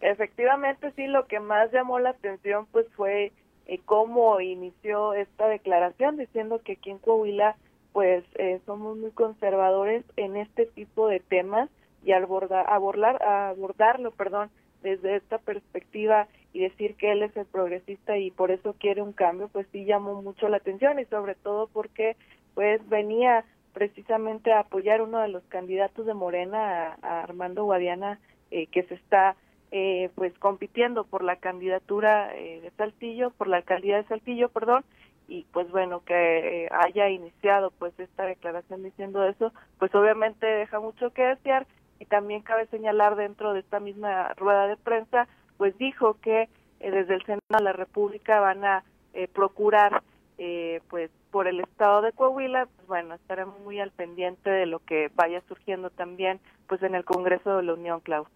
Efectivamente, 0.00 0.90
sí, 0.96 1.06
lo 1.06 1.28
que 1.28 1.38
más 1.38 1.70
llamó 1.70 2.00
la 2.00 2.10
atención 2.10 2.66
pues 2.72 2.88
fue 2.96 3.30
eh, 3.66 3.78
cómo 3.84 4.40
inició 4.40 5.14
esta 5.14 5.46
declaración 5.46 6.16
diciendo 6.16 6.60
que 6.64 6.72
aquí 6.72 6.90
en 6.90 6.98
Coahuila 6.98 7.54
pues 7.92 8.24
eh, 8.34 8.60
somos 8.66 8.96
muy 8.96 9.12
conservadores 9.12 10.04
en 10.16 10.36
este 10.36 10.66
tipo 10.66 11.06
de 11.06 11.20
temas 11.20 11.70
y 12.04 12.10
abordar, 12.10 12.68
abordar, 12.68 13.22
abordarlo, 13.22 14.10
perdón, 14.10 14.50
desde 14.84 15.16
esta 15.16 15.38
perspectiva 15.38 16.28
y 16.52 16.60
decir 16.60 16.94
que 16.94 17.10
él 17.10 17.22
es 17.22 17.36
el 17.36 17.46
progresista 17.46 18.18
y 18.18 18.30
por 18.30 18.52
eso 18.52 18.76
quiere 18.78 19.02
un 19.02 19.12
cambio, 19.12 19.48
pues 19.48 19.66
sí 19.72 19.84
llamó 19.86 20.22
mucho 20.22 20.48
la 20.48 20.58
atención 20.58 21.00
y 21.00 21.06
sobre 21.06 21.34
todo 21.34 21.68
porque 21.72 22.16
pues 22.54 22.86
venía 22.88 23.44
precisamente 23.72 24.52
a 24.52 24.60
apoyar 24.60 25.00
uno 25.00 25.18
de 25.18 25.28
los 25.28 25.42
candidatos 25.44 26.06
de 26.06 26.14
Morena, 26.14 26.96
a, 27.02 27.22
Armando 27.22 27.64
Guadiana, 27.64 28.20
eh, 28.50 28.66
que 28.68 28.84
se 28.84 28.94
está 28.94 29.36
eh, 29.72 30.10
pues 30.14 30.38
compitiendo 30.38 31.04
por 31.04 31.24
la 31.24 31.36
candidatura 31.36 32.36
eh, 32.36 32.60
de 32.60 32.70
Saltillo, 32.72 33.30
por 33.30 33.48
la 33.48 33.56
alcaldía 33.56 33.96
de 33.96 34.04
Saltillo, 34.04 34.50
perdón, 34.50 34.84
y 35.26 35.46
pues 35.52 35.68
bueno 35.70 36.04
que 36.04 36.68
haya 36.70 37.08
iniciado 37.08 37.72
pues 37.78 37.98
esta 37.98 38.26
declaración 38.26 38.82
diciendo 38.82 39.24
eso, 39.26 39.52
pues 39.78 39.92
obviamente 39.94 40.46
deja 40.46 40.78
mucho 40.78 41.10
que 41.10 41.22
desear 41.22 41.66
y 41.98 42.06
también 42.06 42.42
cabe 42.42 42.66
señalar 42.66 43.16
dentro 43.16 43.52
de 43.52 43.60
esta 43.60 43.80
misma 43.80 44.34
rueda 44.34 44.66
de 44.66 44.76
prensa, 44.76 45.28
pues 45.56 45.76
dijo 45.78 46.18
que 46.20 46.48
desde 46.80 47.14
el 47.14 47.22
Senado 47.24 47.40
de 47.48 47.62
la 47.62 47.72
República 47.72 48.40
van 48.40 48.64
a 48.64 48.84
procurar 49.32 50.02
eh, 50.36 50.80
pues 50.90 51.10
por 51.30 51.46
el 51.46 51.60
estado 51.60 52.02
de 52.02 52.12
Coahuila, 52.12 52.66
pues 52.66 52.88
bueno, 52.88 53.14
estaremos 53.14 53.58
muy 53.60 53.78
al 53.78 53.92
pendiente 53.92 54.50
de 54.50 54.66
lo 54.66 54.80
que 54.80 55.10
vaya 55.14 55.40
surgiendo 55.46 55.90
también 55.90 56.40
pues 56.66 56.82
en 56.82 56.94
el 56.96 57.04
Congreso 57.04 57.56
de 57.56 57.62
la 57.62 57.74
Unión, 57.74 58.00
Clau. 58.00 58.26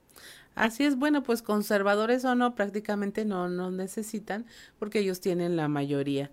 Así 0.54 0.84
es, 0.84 0.96
bueno, 0.96 1.22
pues 1.22 1.42
conservadores 1.42 2.24
o 2.24 2.34
no, 2.34 2.54
prácticamente 2.54 3.24
no 3.24 3.48
nos 3.48 3.72
necesitan 3.72 4.46
porque 4.78 5.00
ellos 5.00 5.20
tienen 5.20 5.56
la 5.56 5.68
mayoría. 5.68 6.30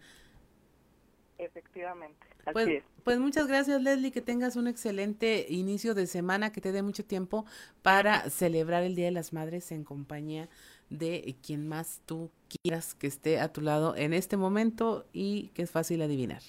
Efectivamente. 1.38 2.26
Así 2.46 2.54
pues, 2.54 2.68
es. 2.68 2.84
Pues 3.06 3.20
muchas 3.20 3.48
gracias 3.48 3.84
Leslie, 3.84 4.12
que 4.12 4.22
tengas 4.22 4.56
un 4.56 4.68
excelente 4.68 5.46
inicio 5.48 5.94
de 5.94 6.08
semana, 6.08 6.52
que 6.52 6.60
te 6.60 6.72
dé 6.72 6.82
mucho 6.82 7.06
tiempo 7.06 7.46
para 7.84 8.22
celebrar 8.32 8.82
el 8.82 8.96
Día 8.96 9.06
de 9.06 9.12
las 9.12 9.32
Madres 9.32 9.72
en 9.72 9.84
compañía 9.84 10.50
de 10.90 11.36
quien 11.46 11.68
más 11.68 12.02
tú 12.08 12.32
quieras 12.50 12.96
que 12.96 13.06
esté 13.06 13.40
a 13.40 13.54
tu 13.54 13.62
lado 13.62 13.96
en 13.96 14.12
este 14.12 14.38
momento 14.38 15.06
y 15.14 15.50
que 15.50 15.62
es 15.62 15.72
fácil 15.72 16.02
adivinar. 16.02 16.42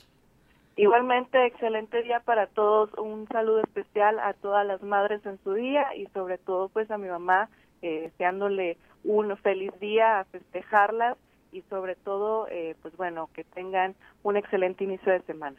Igualmente, 0.76 1.44
excelente 1.44 2.02
día 2.02 2.20
para 2.20 2.46
todos. 2.46 2.90
Un 2.94 3.28
saludo 3.28 3.60
especial 3.60 4.18
a 4.18 4.32
todas 4.32 4.66
las 4.66 4.82
madres 4.82 5.24
en 5.26 5.38
su 5.44 5.52
día 5.52 5.94
y 5.94 6.06
sobre 6.14 6.38
todo 6.38 6.70
pues 6.70 6.90
a 6.90 6.96
mi 6.96 7.08
mamá, 7.08 7.50
eh, 7.82 8.00
deseándole 8.00 8.78
un 9.04 9.36
feliz 9.36 9.78
día, 9.78 10.20
a 10.20 10.24
festejarlas 10.24 11.18
y 11.52 11.60
sobre 11.68 11.96
todo 11.96 12.48
eh, 12.48 12.76
pues 12.80 12.96
bueno, 12.96 13.28
que 13.34 13.44
tengan 13.44 13.94
un 14.22 14.38
excelente 14.38 14.84
inicio 14.84 15.12
de 15.12 15.20
semana. 15.20 15.56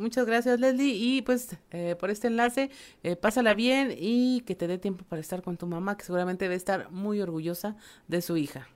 Muchas 0.00 0.24
gracias, 0.24 0.58
Leslie. 0.58 0.94
Y 0.94 1.22
pues 1.22 1.58
eh, 1.72 1.94
por 1.94 2.08
este 2.08 2.28
enlace, 2.28 2.70
eh, 3.02 3.16
pásala 3.16 3.52
bien 3.52 3.94
y 3.96 4.40
que 4.46 4.54
te 4.54 4.66
dé 4.66 4.78
tiempo 4.78 5.04
para 5.04 5.20
estar 5.20 5.42
con 5.42 5.58
tu 5.58 5.66
mamá, 5.66 5.98
que 5.98 6.04
seguramente 6.04 6.46
debe 6.46 6.54
estar 6.54 6.90
muy 6.90 7.20
orgullosa 7.20 7.76
de 8.08 8.22
su 8.22 8.38
hija. 8.38 8.66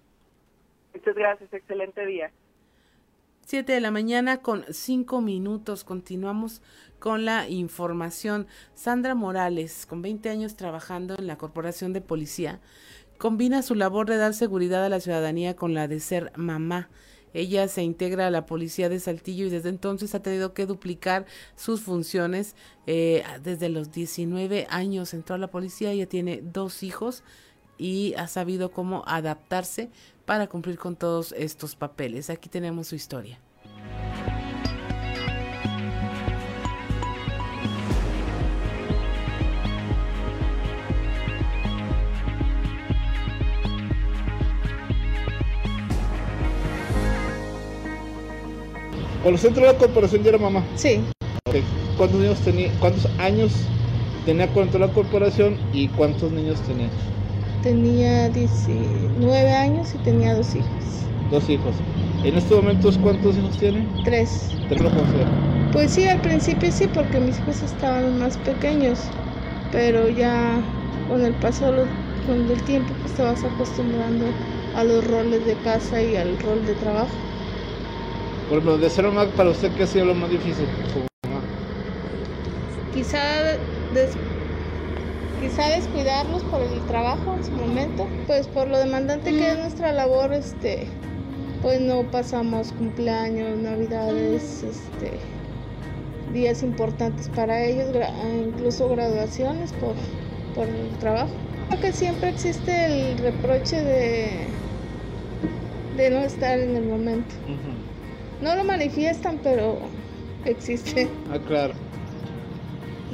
Muchas 0.92 1.14
gracias, 1.14 1.50
excelente 1.52 2.04
día. 2.04 2.30
Siete 3.40 3.72
de 3.72 3.80
la 3.80 3.90
mañana 3.90 4.42
con 4.42 4.64
cinco 4.70 5.22
minutos. 5.22 5.82
Continuamos 5.82 6.60
con 6.98 7.24
la 7.24 7.48
información. 7.48 8.46
Sandra 8.74 9.14
Morales, 9.14 9.86
con 9.86 10.02
20 10.02 10.28
años 10.28 10.56
trabajando 10.56 11.14
en 11.18 11.26
la 11.26 11.38
Corporación 11.38 11.94
de 11.94 12.02
Policía, 12.02 12.60
combina 13.16 13.62
su 13.62 13.74
labor 13.74 14.06
de 14.06 14.18
dar 14.18 14.34
seguridad 14.34 14.84
a 14.84 14.90
la 14.90 15.00
ciudadanía 15.00 15.56
con 15.56 15.72
la 15.72 15.88
de 15.88 16.00
ser 16.00 16.32
mamá. 16.36 16.90
Ella 17.34 17.68
se 17.68 17.82
integra 17.82 18.28
a 18.28 18.30
la 18.30 18.46
policía 18.46 18.88
de 18.88 19.00
Saltillo 19.00 19.46
y 19.46 19.50
desde 19.50 19.68
entonces 19.68 20.14
ha 20.14 20.22
tenido 20.22 20.54
que 20.54 20.66
duplicar 20.66 21.26
sus 21.56 21.82
funciones. 21.82 22.54
Eh, 22.86 23.22
desde 23.42 23.68
los 23.68 23.92
19 23.92 24.66
años 24.70 25.12
entró 25.12 25.34
a 25.34 25.38
la 25.38 25.48
policía, 25.48 25.90
ella 25.90 26.08
tiene 26.08 26.40
dos 26.42 26.82
hijos 26.82 27.22
y 27.76 28.14
ha 28.16 28.28
sabido 28.28 28.70
cómo 28.70 29.02
adaptarse 29.06 29.90
para 30.24 30.46
cumplir 30.46 30.78
con 30.78 30.96
todos 30.96 31.32
estos 31.32 31.76
papeles. 31.76 32.30
Aquí 32.30 32.48
tenemos 32.48 32.88
su 32.88 32.94
historia. 32.94 33.38
Cuando 49.24 49.36
usted 49.36 49.48
entró 49.48 49.64
a 49.64 49.72
la 49.72 49.78
corporación 49.78 50.22
ya 50.22 50.28
era 50.30 50.38
mamá. 50.38 50.70
Sí. 50.74 51.14
¿Cuántos 51.94 52.20
años 52.20 52.42
tenía, 52.42 52.78
cuántos 52.78 53.12
años 53.16 53.74
tenía 54.22 54.52
cuando 54.52 54.78
la 54.78 54.92
corporación 54.92 55.60
y 55.70 55.92
cuántos 55.92 56.30
niños 56.32 56.62
tenía? 56.62 56.96
Tenía 57.58 58.28
19 58.30 59.52
años 59.54 59.92
y 59.96 59.98
tenía 59.98 60.34
dos 60.36 60.54
hijos. 60.54 61.12
Dos 61.28 61.48
hijos. 61.50 61.84
¿En 62.22 62.36
estos 62.36 62.56
momentos 62.62 62.98
cuántos 62.98 63.36
hijos 63.36 63.58
tiene? 63.58 63.92
Tres. 64.02 64.60
¿Tres 64.66 64.82
lo 64.82 64.90
Pues 65.70 65.92
sí, 65.92 66.06
al 66.06 66.20
principio 66.20 66.70
sí, 66.72 66.88
porque 66.88 67.20
mis 67.20 67.40
hijos 67.40 67.62
estaban 67.62 68.16
más 68.18 68.38
pequeños, 68.38 69.10
pero 69.70 70.08
ya 70.08 70.78
con 71.06 71.22
el 71.24 71.36
paso 71.36 71.72
del 72.26 72.64
tiempo 72.64 72.96
pues 72.96 73.14
te 73.14 73.22
vas 73.22 73.44
acostumbrando 73.44 74.38
a 74.72 74.84
los 74.84 75.04
roles 75.06 75.44
de 75.44 75.60
casa 75.60 76.02
y 76.02 76.16
al 76.16 76.38
rol 76.38 76.64
de 76.64 76.76
trabajo. 76.76 77.33
Por 78.48 78.58
ejemplo, 78.58 78.78
de 78.78 78.90
ser 78.90 79.04
mamá, 79.04 79.26
para 79.36 79.50
usted, 79.50 79.72
¿qué 79.72 79.84
ha 79.84 79.86
sido 79.86 80.04
lo 80.04 80.14
más 80.14 80.30
difícil? 80.30 80.66
Quizá, 82.92 83.18
quizá 85.40 85.68
descuidarlos 85.70 86.42
por 86.44 86.60
el 86.60 86.80
trabajo 86.86 87.34
en 87.36 87.44
su 87.44 87.52
momento, 87.52 88.06
pues 88.26 88.46
por 88.46 88.68
lo 88.68 88.78
demandante 88.78 89.30
que 89.30 89.50
es 89.50 89.58
nuestra 89.58 89.92
labor, 89.92 90.32
este, 90.32 90.86
pues 91.62 91.80
no 91.80 92.02
pasamos 92.02 92.72
cumpleaños, 92.72 93.58
navidades, 93.58 94.62
este, 94.62 95.18
días 96.34 96.62
importantes 96.62 97.30
para 97.30 97.64
ellos, 97.64 97.88
incluso 98.46 98.88
graduaciones 98.90 99.72
por, 99.72 99.94
por 100.54 100.68
el 100.68 100.90
trabajo. 100.98 101.30
Creo 101.70 101.80
que 101.80 101.92
siempre 101.92 102.28
existe 102.28 102.86
el 102.86 103.18
reproche 103.18 103.82
de, 103.82 104.46
de 105.96 106.10
no 106.10 106.18
estar 106.18 106.58
en 106.58 106.76
el 106.76 106.84
momento. 106.84 107.34
No 108.40 108.54
lo 108.56 108.64
manifiestan, 108.64 109.40
pero 109.42 109.78
existe. 110.44 111.08
Ah, 111.30 111.38
claro. 111.38 111.74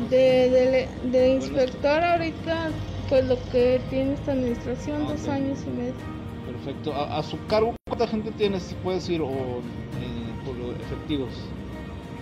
De, 0.08 0.88
de, 1.04 1.28
inspector 1.28 2.02
ahorita, 2.02 2.70
pues 3.08 3.26
lo 3.26 3.36
que 3.50 3.80
tiene 3.90 4.14
esta 4.14 4.32
administración, 4.32 5.06
dos 5.06 5.28
años 5.28 5.58
y 5.66 5.70
medio. 5.70 5.94
Perfecto. 6.46 6.94
¿A, 6.94 7.22
su 7.22 7.38
cargo 7.46 7.74
cuánta 7.86 8.06
gente 8.06 8.30
tiene, 8.32 8.58
si 8.60 8.74
puede 8.76 8.96
decir, 8.96 9.20
o 9.20 9.28
eh, 9.28 10.30
por 10.44 10.56
efectivos? 10.80 11.30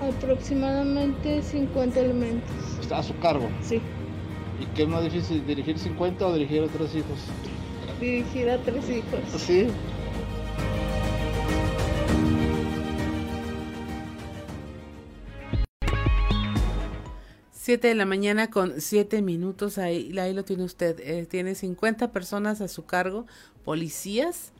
Aproximadamente 0.00 1.42
50 1.42 2.00
elementos. 2.00 2.50
¿Está 2.80 2.98
a 2.98 3.02
su 3.02 3.16
cargo? 3.18 3.48
Sí. 3.62 3.80
¿Y 4.60 4.66
qué 4.74 4.82
es 4.82 4.88
más 4.88 5.04
difícil, 5.04 5.46
dirigir 5.46 5.78
50 5.78 6.26
o 6.26 6.34
dirigir 6.34 6.64
a 6.64 6.66
tres 6.66 6.94
hijos? 6.96 7.18
Dirigir 8.00 8.50
a 8.50 8.58
tres 8.58 8.90
hijos. 8.90 9.20
Sí. 9.40 9.68
7 17.68 17.88
de 17.88 17.94
la 17.94 18.06
mañana 18.06 18.48
con 18.48 18.80
7 18.80 19.20
minutos, 19.20 19.76
ahí, 19.76 20.18
ahí 20.18 20.32
lo 20.32 20.42
tiene 20.42 20.64
usted. 20.64 20.98
Eh, 21.00 21.26
tiene 21.26 21.54
50 21.54 22.12
personas 22.12 22.62
a 22.62 22.68
su 22.68 22.86
cargo, 22.86 23.26
policías, 23.62 24.54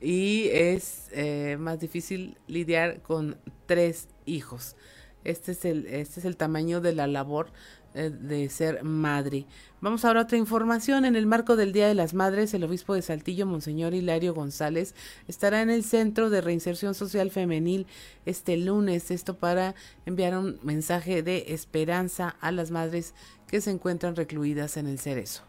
y 0.00 0.48
es 0.48 1.06
eh, 1.12 1.56
más 1.60 1.78
difícil 1.78 2.36
lidiar 2.48 3.00
con 3.00 3.38
tres 3.66 4.08
hijos. 4.26 4.74
Este 5.22 5.52
es 5.52 5.64
el, 5.64 5.86
este 5.86 6.18
es 6.18 6.26
el 6.26 6.36
tamaño 6.36 6.80
de 6.80 6.96
la 6.96 7.06
labor 7.06 7.52
de 7.98 8.48
ser 8.48 8.84
madre. 8.84 9.46
Vamos 9.80 10.04
ahora 10.04 10.20
a 10.20 10.22
otra 10.24 10.38
información. 10.38 11.04
En 11.04 11.16
el 11.16 11.26
marco 11.26 11.56
del 11.56 11.72
Día 11.72 11.88
de 11.88 11.94
las 11.94 12.14
Madres, 12.14 12.54
el 12.54 12.64
obispo 12.64 12.94
de 12.94 13.02
Saltillo, 13.02 13.46
Monseñor 13.46 13.94
Hilario 13.94 14.34
González, 14.34 14.94
estará 15.28 15.62
en 15.62 15.70
el 15.70 15.84
Centro 15.84 16.30
de 16.30 16.40
Reinserción 16.40 16.94
Social 16.94 17.30
Femenil 17.30 17.86
este 18.26 18.56
lunes. 18.56 19.10
Esto 19.10 19.36
para 19.36 19.74
enviar 20.06 20.36
un 20.36 20.58
mensaje 20.62 21.22
de 21.22 21.46
esperanza 21.48 22.36
a 22.40 22.52
las 22.52 22.70
madres 22.70 23.14
que 23.46 23.60
se 23.60 23.70
encuentran 23.70 24.16
recluidas 24.16 24.76
en 24.76 24.86
el 24.86 24.98
cerezo. 24.98 25.42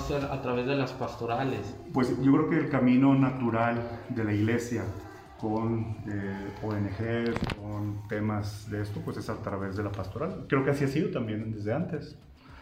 Va 0.00 0.16
a 0.16 0.20
ser 0.20 0.30
a 0.30 0.42
través 0.42 0.66
de 0.66 0.76
las 0.76 0.92
pastorales. 0.92 1.76
Pues 1.92 2.08
yo 2.22 2.32
creo 2.32 2.50
que 2.50 2.56
el 2.56 2.68
camino 2.68 3.14
natural 3.14 3.76
de 4.08 4.24
la 4.24 4.32
iglesia 4.32 4.84
con 5.40 5.96
eh, 6.06 6.50
ONGs, 6.62 7.38
con 7.56 8.06
temas 8.08 8.70
de 8.70 8.82
esto, 8.82 9.00
pues 9.04 9.16
es 9.16 9.30
a 9.30 9.36
través 9.42 9.76
de 9.76 9.84
la 9.84 9.90
pastoral. 9.90 10.44
Creo 10.48 10.64
que 10.64 10.70
así 10.70 10.84
ha 10.84 10.88
sido 10.88 11.10
también 11.10 11.52
desde 11.52 11.72
antes. 11.72 12.16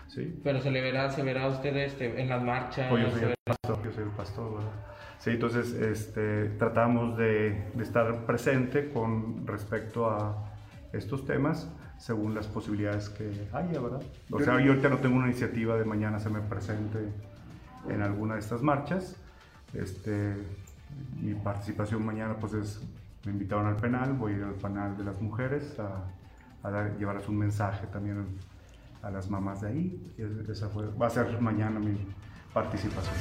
¿sí? 0.08 0.40
Pero 0.44 0.60
se 0.60 0.70
le 0.70 0.80
verá, 0.80 1.10
se 1.10 1.22
verá 1.22 1.48
usted 1.48 1.76
este, 1.76 2.20
en 2.20 2.28
las 2.28 2.42
marchas. 2.42 2.88
Pues 2.88 3.04
yo 3.04 3.10
soy 3.10 3.22
el 3.30 3.34
pastor, 3.44 3.84
yo 3.84 3.92
soy 3.92 4.04
el 4.04 4.10
pastor, 4.10 4.54
¿verdad? 4.54 4.72
Sí, 5.18 5.30
entonces 5.30 5.72
este, 5.72 6.50
tratamos 6.50 7.16
de, 7.16 7.70
de 7.74 7.82
estar 7.82 8.24
presente 8.24 8.90
con 8.90 9.44
respecto 9.46 10.08
a 10.08 10.44
estos 10.92 11.26
temas 11.26 11.68
según 11.98 12.32
las 12.34 12.46
posibilidades 12.46 13.08
que 13.08 13.48
haya, 13.52 13.80
¿verdad? 13.80 14.00
O 14.30 14.38
sea, 14.38 14.60
yo 14.60 14.70
ahorita 14.70 14.88
no 14.88 14.98
tengo 14.98 15.16
una 15.16 15.26
iniciativa 15.26 15.76
de 15.76 15.84
mañana 15.84 16.20
se 16.20 16.30
me 16.30 16.40
presente 16.40 16.98
en 17.90 18.02
alguna 18.02 18.34
de 18.34 18.40
estas 18.40 18.62
marchas. 18.62 19.16
Este, 19.74 20.36
mi 21.20 21.34
participación 21.34 22.04
mañana 22.04 22.36
pues 22.38 22.54
es, 22.54 22.80
me 23.24 23.32
invitaron 23.32 23.66
al 23.66 23.76
penal, 23.76 24.14
voy 24.14 24.32
a 24.32 24.36
ir 24.36 24.42
al 24.44 24.54
penal 24.54 24.96
de 24.96 25.04
las 25.04 25.20
mujeres 25.20 25.78
a, 25.78 26.04
a 26.62 26.88
llevarles 26.98 27.28
un 27.28 27.38
mensaje 27.38 27.86
también 27.88 28.38
a 29.02 29.10
las 29.10 29.28
mamás 29.28 29.60
de 29.60 29.68
ahí. 29.68 30.14
Esa 30.48 30.68
fue, 30.68 30.86
va 30.86 31.06
a 31.06 31.10
ser 31.10 31.40
mañana 31.40 31.78
mi 31.78 31.98
participación. 32.52 33.14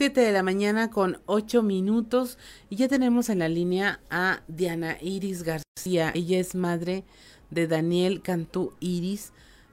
7 0.00 0.20
de 0.20 0.32
la 0.32 0.42
mañana 0.42 0.88
con 0.90 1.20
8 1.26 1.62
minutos 1.62 2.38
y 2.70 2.76
ya 2.76 2.88
tenemos 2.88 3.28
en 3.28 3.40
la 3.40 3.48
línea 3.48 4.00
a 4.08 4.40
Diana 4.48 4.96
Iris 5.00 5.42
García. 5.42 6.10
Ella 6.14 6.38
es 6.38 6.54
madre 6.54 7.04
de 7.50 7.66
Daniel 7.66 8.22
Cantú 8.22 8.72
Iris, 8.80 9.32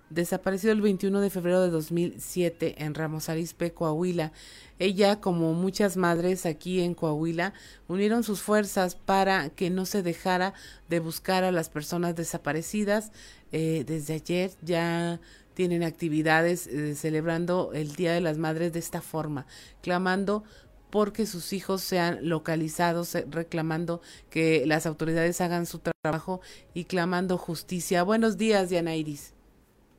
desaparecido 0.10 0.74
el 0.74 0.82
21 0.82 1.20
de 1.22 1.30
febrero 1.30 1.62
de 1.62 1.70
2007 1.70 2.84
en 2.84 2.94
Ramos 2.94 3.30
Arizpe, 3.30 3.74
Coahuila. 3.74 4.32
Ella, 4.80 5.20
como 5.20 5.54
muchas 5.54 5.98
madres 5.98 6.46
aquí 6.46 6.82
en 6.82 6.94
Coahuila, 6.94 7.54
unieron 7.88 8.24
sus 8.24 8.42
fuerzas 8.42 8.96
para 8.96 9.50
que 9.50 9.70
no 9.70 9.86
se 9.86 10.04
dejara 10.04 10.54
de 10.90 11.00
buscar 11.00 11.44
a 11.44 11.52
las 11.52 11.70
personas 11.70 12.16
desaparecidas. 12.16 13.12
Eh, 13.52 13.84
desde 13.88 14.16
ayer 14.16 14.52
ya 14.62 15.20
tienen 15.54 15.84
actividades 15.84 16.68
eh, 16.68 16.94
celebrando 16.96 17.72
el 17.74 17.96
Día 17.96 18.14
de 18.14 18.22
las 18.22 18.38
Madres 18.38 18.74
de 18.74 18.80
esta 18.80 19.02
forma, 19.02 19.48
clamando 19.82 20.44
porque 20.90 21.26
sus 21.26 21.52
hijos 21.54 21.82
sean 21.82 22.30
localizados, 22.30 23.16
eh, 23.16 23.26
reclamando 23.30 24.02
que 24.30 24.66
las 24.66 24.86
autoridades 24.86 25.42
hagan 25.42 25.66
su 25.66 25.80
trabajo 25.80 26.42
y 26.74 26.86
clamando 26.86 27.38
justicia. 27.38 28.04
Buenos 28.04 28.38
días, 28.38 28.70
Diana 28.70 28.96
Iris. 28.96 29.37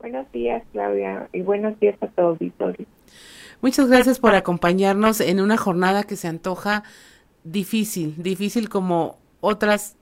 Buenos 0.00 0.30
días, 0.30 0.62
Claudia, 0.72 1.28
y 1.32 1.42
buenos 1.42 1.78
días 1.80 1.96
a 2.00 2.06
todo 2.06 2.28
auditorio. 2.28 2.86
Muchas 3.60 3.88
gracias 3.88 4.20
por 4.20 4.34
acompañarnos 4.36 5.20
en 5.20 5.40
una 5.40 5.56
jornada 5.56 6.04
que 6.04 6.14
se 6.14 6.28
antoja 6.28 6.84
difícil, 7.42 8.14
difícil 8.22 8.68
como 8.68 9.18
otras 9.40 9.96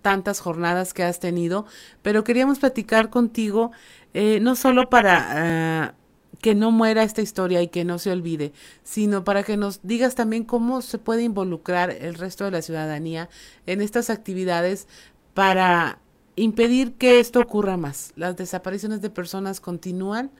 tantas 0.00 0.40
jornadas 0.40 0.94
que 0.94 1.02
has 1.02 1.20
tenido, 1.20 1.66
pero 2.00 2.24
queríamos 2.24 2.60
platicar 2.60 3.10
contigo 3.10 3.72
eh, 4.14 4.38
no 4.40 4.56
solo 4.56 4.88
para 4.88 5.84
ah, 5.88 5.94
que 6.40 6.54
no 6.54 6.70
muera 6.70 7.02
esta 7.02 7.22
historia 7.22 7.60
y 7.60 7.68
que 7.68 7.84
no 7.84 7.98
se 7.98 8.12
olvide, 8.12 8.52
sino 8.84 9.24
para 9.24 9.42
que 9.42 9.56
nos 9.56 9.80
digas 9.82 10.14
también 10.14 10.44
cómo 10.44 10.80
se 10.80 10.98
puede 10.98 11.22
involucrar 11.22 11.90
el 11.90 12.14
resto 12.14 12.44
de 12.44 12.52
la 12.52 12.62
ciudadanía 12.62 13.28
en 13.66 13.82
estas 13.82 14.08
actividades 14.08 14.86
para 15.34 15.98
impedir 16.36 16.92
que 16.92 17.18
esto 17.18 17.40
ocurra 17.40 17.76
más. 17.76 18.12
Las 18.16 18.36
desapariciones 18.36 19.02
de 19.02 19.10
personas 19.10 19.60
continúan. 19.60 20.30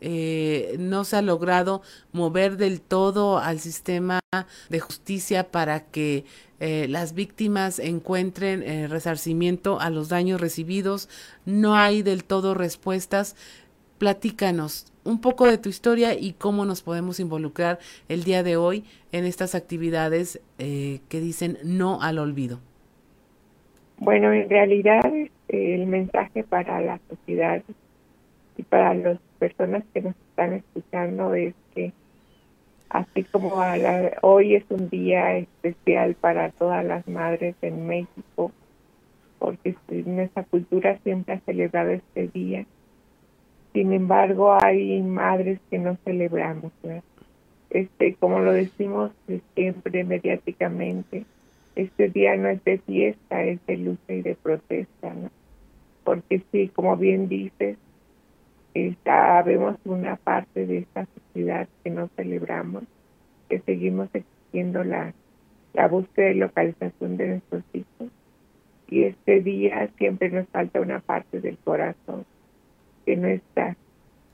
Eh, 0.00 0.76
no 0.78 1.04
se 1.04 1.16
ha 1.16 1.22
logrado 1.22 1.80
mover 2.12 2.56
del 2.56 2.80
todo 2.82 3.38
al 3.38 3.58
sistema 3.58 4.20
de 4.68 4.80
justicia 4.80 5.50
para 5.50 5.80
que 5.80 6.24
eh, 6.60 6.86
las 6.90 7.14
víctimas 7.14 7.78
encuentren 7.78 8.62
eh, 8.62 8.86
resarcimiento 8.88 9.80
a 9.80 9.90
los 9.90 10.08
daños 10.08 10.40
recibidos. 10.40 11.08
No 11.46 11.74
hay 11.76 12.02
del 12.02 12.24
todo 12.24 12.54
respuestas. 12.54 13.36
Platícanos 13.98 14.92
un 15.04 15.20
poco 15.20 15.46
de 15.46 15.58
tu 15.58 15.68
historia 15.68 16.14
y 16.14 16.32
cómo 16.32 16.64
nos 16.64 16.82
podemos 16.82 17.20
involucrar 17.20 17.78
el 18.08 18.24
día 18.24 18.42
de 18.42 18.56
hoy 18.56 18.84
en 19.12 19.24
estas 19.24 19.54
actividades 19.54 20.40
que 20.58 21.00
dicen 21.10 21.58
no 21.62 22.00
al 22.02 22.18
olvido. 22.18 22.58
Bueno, 23.98 24.32
en 24.32 24.48
realidad 24.48 25.00
el 25.54 25.86
mensaje 25.86 26.44
para 26.44 26.80
la 26.80 27.00
sociedad 27.08 27.62
y 28.56 28.62
para 28.62 28.94
las 28.94 29.18
personas 29.38 29.82
que 29.92 30.02
nos 30.02 30.14
están 30.30 30.54
escuchando 30.54 31.34
es 31.34 31.54
que 31.74 31.92
así 32.88 33.24
como 33.24 33.54
hoy 34.22 34.54
es 34.54 34.64
un 34.68 34.88
día 34.88 35.36
especial 35.36 36.14
para 36.14 36.50
todas 36.50 36.84
las 36.84 37.06
madres 37.08 37.56
en 37.60 37.86
México, 37.86 38.52
porque 39.40 39.74
nuestra 40.06 40.44
cultura 40.44 40.98
siempre 41.02 41.34
ha 41.34 41.40
celebrado 41.40 41.90
este 41.90 42.28
día. 42.28 42.64
Sin 43.72 43.92
embargo, 43.92 44.56
hay 44.62 45.02
madres 45.02 45.58
que 45.68 45.78
no 45.78 45.96
celebramos. 46.04 46.70
Este, 47.70 48.14
como 48.14 48.38
lo 48.38 48.52
decimos 48.52 49.10
siempre 49.54 50.04
mediáticamente, 50.04 51.24
este 51.74 52.08
día 52.08 52.36
no 52.36 52.48
es 52.48 52.62
de 52.62 52.78
fiesta, 52.78 53.42
es 53.42 53.58
de 53.66 53.76
lucha 53.78 54.12
y 54.12 54.22
de 54.22 54.36
protesta. 54.36 55.12
Porque 56.04 56.42
sí, 56.52 56.68
como 56.68 56.96
bien 56.96 57.28
dices, 57.28 57.78
está, 58.74 59.42
vemos 59.42 59.76
una 59.84 60.16
parte 60.16 60.66
de 60.66 60.78
esta 60.78 61.06
sociedad 61.06 61.68
que 61.82 61.90
no 61.90 62.08
celebramos, 62.16 62.84
que 63.48 63.60
seguimos 63.60 64.08
exigiendo 64.12 64.84
la, 64.84 65.14
la 65.72 65.88
búsqueda 65.88 66.30
y 66.30 66.34
localización 66.34 67.16
de 67.16 67.28
nuestros 67.28 67.64
hijos. 67.72 68.10
Y 68.88 69.04
este 69.04 69.40
día 69.40 69.88
siempre 69.96 70.30
nos 70.30 70.46
falta 70.48 70.80
una 70.80 71.00
parte 71.00 71.40
del 71.40 71.56
corazón 71.58 72.24
que 73.06 73.16
no 73.16 73.28
está. 73.28 73.76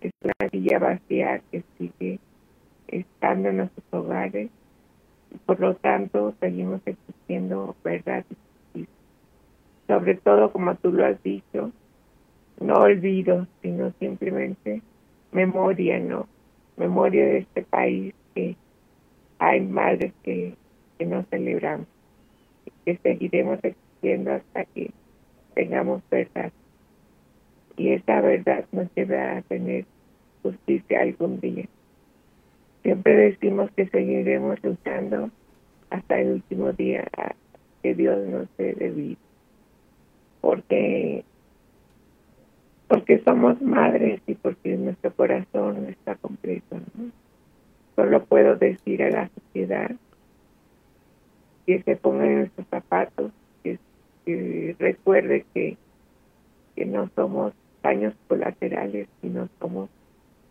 Es 0.00 0.12
una 0.22 0.48
villa 0.50 0.78
vacía 0.78 1.40
que 1.50 1.62
sigue 1.78 2.18
estando 2.88 3.48
en 3.48 3.58
nuestros 3.58 3.84
hogares 3.92 4.50
por 5.46 5.60
lo 5.60 5.74
tanto 5.76 6.34
seguimos 6.40 6.80
existiendo 6.84 7.76
verdad 7.84 8.24
sobre 9.91 10.14
todo 10.14 10.53
como 10.53 10.74
tú 10.76 10.93
lo 10.93 11.05
has 11.05 11.22
dicho 11.22 11.72
no 12.61 12.74
olvido 12.74 13.47
sino 13.62 13.93
simplemente 13.99 14.82
memoria 15.32 15.99
no 15.99 16.26
memoria 16.76 17.24
de 17.26 17.38
este 17.38 17.62
país 17.62 18.14
que 18.34 18.57
hay 19.41 19.61
madres 19.62 20.12
que, 20.22 20.55
que 20.99 21.07
no 21.07 21.24
celebramos 21.30 21.86
y 22.66 22.70
que 22.84 22.97
seguiremos 23.03 23.59
existiendo 23.62 24.32
hasta 24.32 24.64
que 24.66 24.91
tengamos 25.55 26.03
verdad. 26.11 26.53
Y 27.76 27.93
esa 27.93 28.20
verdad 28.20 28.66
nos 28.72 28.95
lleva 28.95 29.38
a 29.38 29.43
tener 29.43 29.86
justicia 30.43 31.01
algún 31.01 31.41
día. 31.41 31.64
Siempre 32.82 33.14
decimos 33.14 33.70
que 33.76 33.86
seguiremos 33.86 34.62
luchando 34.62 35.30
hasta 35.88 36.20
el 36.20 36.32
último 36.32 36.72
día 36.72 37.09
que 37.82 37.95
Dios 37.95 38.26
nos 38.26 38.49
dé 38.59 38.74
de 38.74 38.91
vida. 38.91 39.18
Porque, 40.41 41.24
porque 42.88 43.22
somos 43.24 43.61
madres 43.61 44.20
y 44.26 44.34
porque 44.34 44.76
nuestro 44.76 45.12
corazón 45.12 45.86
está 45.88 46.14
completo. 46.16 46.80
Solo 47.97 48.24
puedo 48.24 48.57
decir 48.57 49.03
a 49.03 49.11
la 49.11 49.28
sociedad 49.28 49.91
que 51.66 51.82
se 51.82 51.97
ponga 51.97 52.26
en 52.26 52.38
nuestros 52.38 52.66
zapatos, 52.68 53.32
que, 53.62 54.76
recuerde 54.78 55.45
que, 55.53 55.76
que 56.76 56.86
no 56.86 57.11
somos 57.14 57.53
daños 57.82 58.14
colaterales, 58.28 59.09
sino 59.20 59.49
somos 59.59 59.88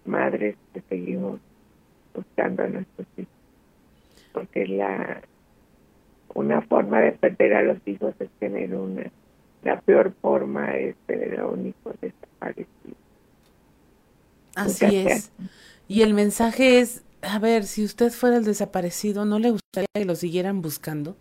madres 0.06 0.56
que 0.74 0.82
seguimos 0.82 1.40
buscando 2.14 2.64
a 2.64 2.68
nuestros 2.68 3.08
hijos. 3.18 3.34
Porque 4.34 4.68
la 4.68 5.22
una 6.34 6.62
forma 6.62 7.02
de 7.02 7.12
perder 7.14 7.54
a 7.54 7.64
los 7.64 7.78
hijos 7.86 8.14
es 8.20 8.30
tener 8.40 8.74
una, 8.76 9.12
la 9.64 9.80
peor 9.82 10.14
forma 10.22 10.76
es 10.78 10.96
tener 11.06 11.40
a 11.40 11.48
un 11.48 11.68
hijo 11.68 11.94
desaparecido. 12.02 12.96
Así 14.56 14.96
es. 14.98 15.32
Y 15.88 16.02
el 16.02 16.14
mensaje 16.14 16.80
es, 16.80 17.04
a 17.22 17.40
ver, 17.40 17.64
si 17.64 17.84
usted 17.84 18.12
fuera 18.12 18.38
el 18.38 18.46
desaparecido, 18.46 19.26
¿no 19.26 19.40
le 19.40 19.52
gustaría 19.52 19.88
que 19.94 20.06
lo 20.06 20.16
siguieran 20.16 20.62
buscando? 20.62 21.16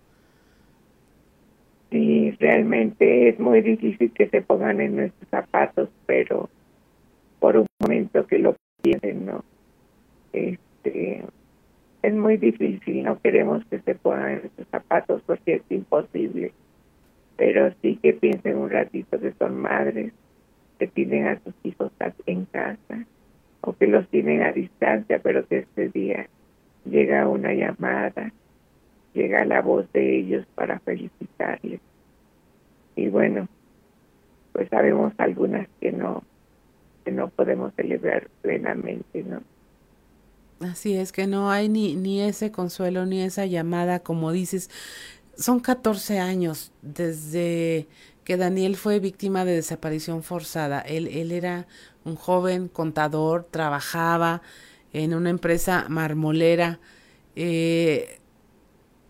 Sí, 1.90 2.32
realmente 2.38 3.30
es 3.30 3.38
muy 3.38 3.62
difícil 3.62 4.12
que 4.12 4.28
se 4.28 4.42
pongan 4.42 4.80
en 4.80 4.96
nuestros 4.96 5.28
zapatos, 5.30 5.88
pero 6.06 6.50
por 7.40 7.56
un 7.56 7.66
momento 7.80 8.26
que 8.26 8.38
lo 8.38 8.56
piensen, 8.82 9.24
¿no? 9.24 9.44
Este, 10.32 11.24
es 12.02 12.14
muy 12.14 12.36
difícil, 12.36 13.04
no 13.04 13.18
queremos 13.20 13.64
que 13.66 13.80
se 13.80 13.94
pongan 13.94 14.30
en 14.32 14.38
esos 14.38 14.68
zapatos 14.70 15.22
porque 15.26 15.54
es 15.54 15.62
imposible, 15.70 16.52
pero 17.38 17.72
sí 17.80 17.98
que 18.02 18.12
piensen 18.12 18.58
un 18.58 18.68
ratito 18.68 19.18
que 19.18 19.32
son 19.38 19.60
madres, 19.60 20.12
que 20.78 20.88
tienen 20.88 21.28
a 21.28 21.40
sus 21.40 21.54
hijos 21.62 21.92
en 22.26 22.44
casa 22.46 23.06
o 23.60 23.72
que 23.72 23.86
los 23.86 24.06
tienen 24.08 24.42
a 24.42 24.52
distancia, 24.52 25.20
pero 25.22 25.46
que 25.46 25.58
este 25.58 25.88
día 25.88 26.28
llega 26.84 27.28
una 27.28 27.54
llamada, 27.54 28.32
llega 29.14 29.44
la 29.44 29.62
voz 29.62 29.90
de 29.92 30.18
ellos 30.18 30.46
para 30.56 30.80
felicitarles. 30.80 31.80
Y 32.96 33.08
bueno, 33.08 33.48
pues 34.52 34.68
sabemos 34.68 35.12
algunas 35.18 35.68
que 35.80 35.92
no, 35.92 36.24
que 37.04 37.12
no 37.12 37.28
podemos 37.28 37.72
celebrar 37.74 38.28
plenamente, 38.42 39.22
¿no? 39.22 39.42
Así 40.60 40.96
es 40.96 41.12
que 41.12 41.28
no 41.28 41.52
hay 41.52 41.68
ni, 41.68 41.94
ni 41.94 42.20
ese 42.20 42.50
consuelo 42.50 43.06
ni 43.06 43.22
esa 43.22 43.46
llamada, 43.46 44.00
como 44.00 44.32
dices. 44.32 44.70
Son 45.38 45.60
14 45.60 46.18
años 46.18 46.72
desde 46.82 47.86
que 48.24 48.36
Daniel 48.36 48.76
fue 48.76 48.98
víctima 48.98 49.44
de 49.44 49.52
desaparición 49.52 50.24
forzada. 50.24 50.80
Él, 50.80 51.06
él 51.06 51.30
era 51.30 51.68
un 52.04 52.16
joven 52.16 52.66
contador, 52.66 53.46
trabajaba 53.48 54.42
en 54.92 55.14
una 55.14 55.30
empresa 55.30 55.86
marmolera. 55.88 56.80
Eh, 57.36 58.18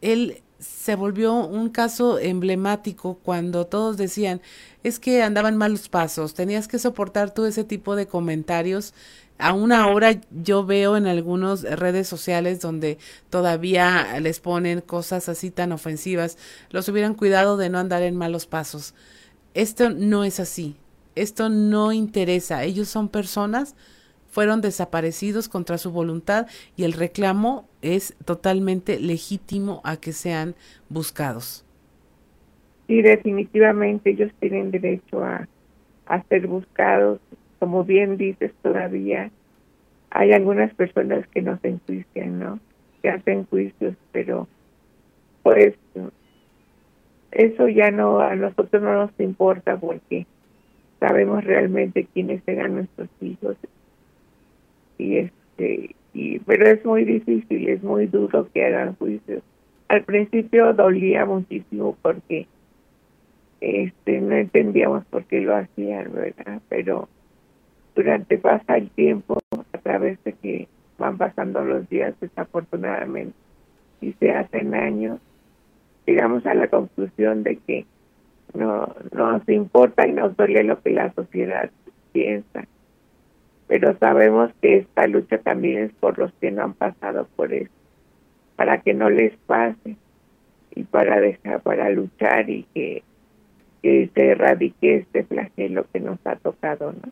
él 0.02 0.42
se 0.58 0.96
volvió 0.96 1.34
un 1.34 1.70
caso 1.70 2.18
emblemático 2.18 3.18
cuando 3.22 3.66
todos 3.66 3.96
decían 3.96 4.42
es 4.82 4.98
que 4.98 5.22
andaban 5.22 5.56
malos 5.56 5.88
pasos, 5.88 6.34
tenías 6.34 6.68
que 6.68 6.78
soportar 6.78 7.30
todo 7.32 7.46
ese 7.46 7.64
tipo 7.64 7.96
de 7.96 8.06
comentarios. 8.06 8.92
Aún 9.38 9.72
ahora 9.72 10.20
yo 10.30 10.66
veo 10.66 10.96
en 10.96 11.06
algunas 11.06 11.62
redes 11.62 12.08
sociales 12.08 12.60
donde 12.60 12.98
todavía 13.30 14.18
les 14.20 14.40
ponen 14.40 14.80
cosas 14.80 15.28
así 15.28 15.50
tan 15.50 15.72
ofensivas. 15.72 16.38
Los 16.70 16.88
hubieran 16.88 17.14
cuidado 17.14 17.56
de 17.56 17.70
no 17.70 17.78
andar 17.78 18.02
en 18.02 18.16
malos 18.16 18.46
pasos. 18.46 18.94
Esto 19.54 19.90
no 19.90 20.24
es 20.24 20.40
así. 20.40 20.76
Esto 21.14 21.48
no 21.48 21.92
interesa. 21.92 22.64
Ellos 22.64 22.88
son 22.88 23.08
personas 23.08 23.74
fueron 24.28 24.60
desaparecidos 24.60 25.48
contra 25.48 25.78
su 25.78 25.90
voluntad 25.90 26.46
y 26.76 26.84
el 26.84 26.92
reclamo 26.92 27.68
es 27.82 28.14
totalmente 28.24 29.00
legítimo 29.00 29.80
a 29.84 29.96
que 29.96 30.12
sean 30.12 30.54
buscados. 30.88 31.64
Sí, 32.86 33.02
definitivamente 33.02 34.10
ellos 34.10 34.30
tienen 34.38 34.70
derecho 34.70 35.24
a, 35.24 35.48
a 36.06 36.22
ser 36.24 36.46
buscados. 36.46 37.20
Como 37.58 37.84
bien 37.84 38.16
dices, 38.16 38.52
todavía 38.62 39.30
hay 40.10 40.32
algunas 40.32 40.72
personas 40.74 41.26
que 41.28 41.42
no 41.42 41.58
se 41.58 41.68
enjuician, 41.68 42.38
¿no? 42.38 42.60
Que 43.02 43.10
hacen 43.10 43.44
juicios, 43.44 43.94
pero 44.12 44.48
pues 45.42 45.74
eso 47.30 47.68
ya 47.68 47.90
no, 47.90 48.20
a 48.20 48.34
nosotros 48.34 48.82
no 48.82 48.94
nos 48.94 49.20
importa 49.20 49.76
porque 49.76 50.26
sabemos 50.98 51.44
realmente 51.44 52.06
quiénes 52.12 52.42
eran 52.46 52.74
nuestros 52.74 53.08
hijos. 53.20 53.56
Y 54.96 55.18
este 55.18 55.94
y 56.14 56.38
pero 56.40 56.66
es 56.66 56.84
muy 56.84 57.04
difícil 57.04 57.68
es 57.68 57.82
muy 57.82 58.06
duro 58.06 58.48
que 58.52 58.64
hagan 58.64 58.96
juicios. 58.96 59.42
Al 59.88 60.04
principio 60.04 60.72
dolía 60.72 61.24
muchísimo 61.24 61.96
porque 62.02 62.46
este 63.60 64.20
no 64.20 64.34
entendíamos 64.36 65.04
por 65.06 65.24
qué 65.24 65.40
lo 65.40 65.56
hacían 65.56 66.12
verdad 66.12 66.60
pero 66.68 67.08
durante 67.98 68.38
pasa 68.38 68.76
el 68.76 68.90
tiempo 68.90 69.40
a 69.50 69.78
través 69.78 70.22
de 70.22 70.32
que 70.34 70.68
van 70.98 71.18
pasando 71.18 71.64
los 71.64 71.88
días 71.88 72.14
desafortunadamente 72.20 73.34
y 74.00 74.12
se 74.12 74.30
hacen 74.30 74.72
años 74.72 75.18
llegamos 76.06 76.46
a 76.46 76.54
la 76.54 76.68
conclusión 76.68 77.42
de 77.42 77.56
que 77.56 77.86
no 78.54 78.94
nos 79.10 79.48
importa 79.48 80.06
y 80.06 80.12
nos 80.12 80.36
duele 80.36 80.62
lo 80.62 80.80
que 80.80 80.90
la 80.90 81.12
sociedad 81.12 81.72
piensa 82.12 82.68
pero 83.66 83.98
sabemos 83.98 84.52
que 84.62 84.76
esta 84.76 85.08
lucha 85.08 85.38
también 85.38 85.82
es 85.82 85.92
por 85.94 86.20
los 86.20 86.32
que 86.34 86.52
no 86.52 86.62
han 86.62 86.74
pasado 86.74 87.26
por 87.34 87.52
eso, 87.52 87.72
para 88.54 88.80
que 88.80 88.94
no 88.94 89.10
les 89.10 89.36
pase 89.38 89.96
y 90.70 90.84
para 90.84 91.20
dejar, 91.20 91.62
para 91.62 91.90
luchar 91.90 92.48
y 92.48 92.62
que, 92.72 93.02
que 93.82 94.08
se 94.14 94.28
erradique 94.28 94.98
este 94.98 95.24
flagelo 95.24 95.84
que 95.92 95.98
nos 95.98 96.24
ha 96.24 96.36
tocado, 96.36 96.92
¿no? 96.92 97.10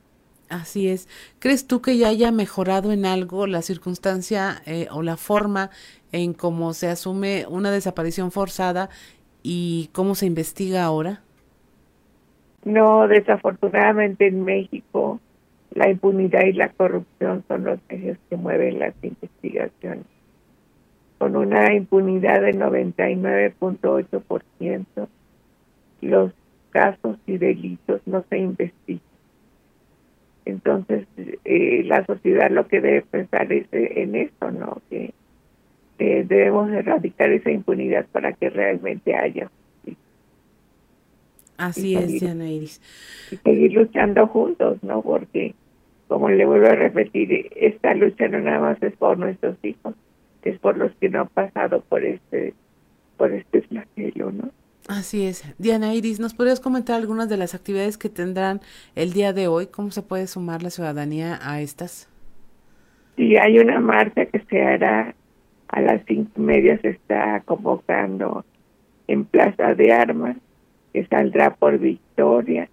Así 0.49 0.89
es. 0.89 1.09
¿Crees 1.41 1.67
tú 1.67 1.83
que 1.83 1.99
ya 1.99 2.09
haya 2.09 2.31
mejorado 2.31 2.93
en 2.93 3.05
algo 3.05 3.47
la 3.47 3.63
circunstancia 3.63 4.63
eh, 4.65 4.87
o 4.93 5.03
la 5.03 5.17
forma 5.17 5.71
en 6.13 6.35
cómo 6.35 6.73
se 6.73 6.89
asume 6.89 7.47
una 7.49 7.71
desaparición 7.71 8.31
forzada 8.31 8.89
y 9.43 9.91
cómo 9.93 10.15
se 10.15 10.27
investiga 10.27 10.85
ahora? 10.85 11.23
No, 12.65 13.09
desafortunadamente 13.09 14.27
en 14.27 14.45
México 14.45 15.21
la 15.77 15.89
impunidad 15.91 16.45
y 16.45 16.53
la 16.55 16.71
corrupción 16.71 17.45
son 17.49 17.65
los 17.65 17.79
ejes 17.89 18.17
que 18.31 18.37
mueven 18.37 18.79
las 18.79 18.95
investigaciones. 19.03 20.07
Con 21.19 21.37
una 21.37 21.75
impunidad 21.75 22.41
del 22.41 22.59
99.8%, 22.59 25.09
los 26.01 26.33
casos 26.71 27.19
y 27.27 27.37
delitos 27.39 28.01
no 28.07 28.25
se 28.29 28.39
investigan. 28.39 29.06
Entonces, 30.47 31.07
eh, 31.45 31.83
la 31.85 32.07
sociedad 32.07 32.51
lo 32.51 32.67
que 32.69 32.81
debe 32.81 33.03
pensar 33.03 33.53
es 33.53 33.67
en 33.73 34.15
esto, 34.15 34.51
¿no? 34.51 34.81
Que 34.89 35.13
debemos 35.99 36.71
erradicar 36.71 37.31
esa 37.31 37.51
impunidad 37.51 38.07
para 38.07 38.33
que 38.33 38.49
realmente 38.49 39.15
haya 39.15 39.49
justicia. 39.49 40.05
Así 41.57 41.97
es, 41.97 42.21
Diana 42.21 42.49
Iris. 42.49 42.81
Y 43.31 43.37
seguir 43.37 43.73
luchando 43.73 44.27
juntos, 44.29 44.83
¿no? 44.83 45.03
Porque 45.03 45.55
como 46.09 46.29
le 46.29 46.47
vuelvo 46.47 46.67
a 46.67 46.77
repetir, 46.77 47.51
esta 47.57 47.95
lucha 47.95 48.29
no 48.29 48.39
nada 48.39 48.61
más 48.61 48.83
es 48.83 48.95
por 48.97 49.19
nuestros 49.19 49.57
hijos, 49.65 49.95
es 50.43 50.59
por 50.61 50.77
los 50.77 50.93
que 50.97 51.09
no 51.09 51.23
han 51.23 51.29
pasado 51.29 51.81
por 51.81 52.05
este, 52.05 52.55
por 53.17 53.33
este 53.33 53.63
flagelo, 53.63 54.31
¿no? 54.31 54.51
Así 54.89 55.27
es. 55.27 55.43
Diana 55.59 55.95
Iris, 55.95 56.21
¿nos 56.21 56.35
podrías 56.35 56.61
comentar 56.61 56.97
algunas 56.97 57.29
de 57.29 57.37
las 57.37 57.55
actividades 57.55 57.99
que 57.99 58.09
tendrán 58.09 58.61
el 58.95 59.13
día 59.13 59.33
de 59.33 59.49
hoy? 59.49 59.67
¿Cómo 59.67 59.91
se 59.91 60.03
puede 60.03 60.29
sumar 60.29 60.63
la 60.63 60.71
ciudadanía 60.71 61.41
a 61.43 61.61
estas? 61.61 62.09
Sí, 63.17 63.37
hay 63.37 63.59
una 63.59 63.81
marcha 63.81 64.27
que 64.27 64.41
se 64.49 64.63
hará 64.63 65.15
a 65.69 65.81
las 65.81 66.03
cinco 66.07 66.31
y 66.37 66.41
media, 66.41 66.79
se 66.81 66.91
está 66.91 67.41
convocando 67.45 68.45
en 69.09 69.25
Plaza 69.25 69.75
de 69.75 69.93
Armas, 69.93 70.37
que 70.93 71.05
saldrá 71.07 71.55
por 71.55 71.79
Victoria 71.79 72.69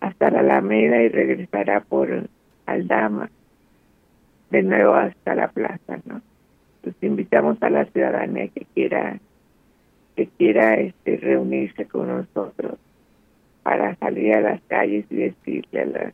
hasta 0.00 0.30
la 0.30 0.40
Alameda 0.40 1.02
y 1.02 1.08
regresará 1.08 1.80
por 1.80 2.28
Aldama, 2.66 3.30
de 4.50 4.62
nuevo 4.62 4.94
hasta 4.94 5.34
la 5.34 5.48
plaza, 5.48 5.98
¿no? 6.06 6.22
Pues 6.82 6.94
invitamos 7.02 7.58
a 7.62 7.70
la 7.70 7.84
ciudadanía 7.86 8.48
que 8.48 8.66
quiera 8.74 9.20
que 10.16 10.26
quiera 10.26 10.74
este 10.74 11.16
reunirse 11.16 11.86
con 11.86 12.08
nosotros 12.08 12.78
para 13.62 13.94
salir 13.96 14.34
a 14.34 14.40
las 14.40 14.60
calles 14.62 15.06
y 15.10 15.16
decirle 15.16 16.12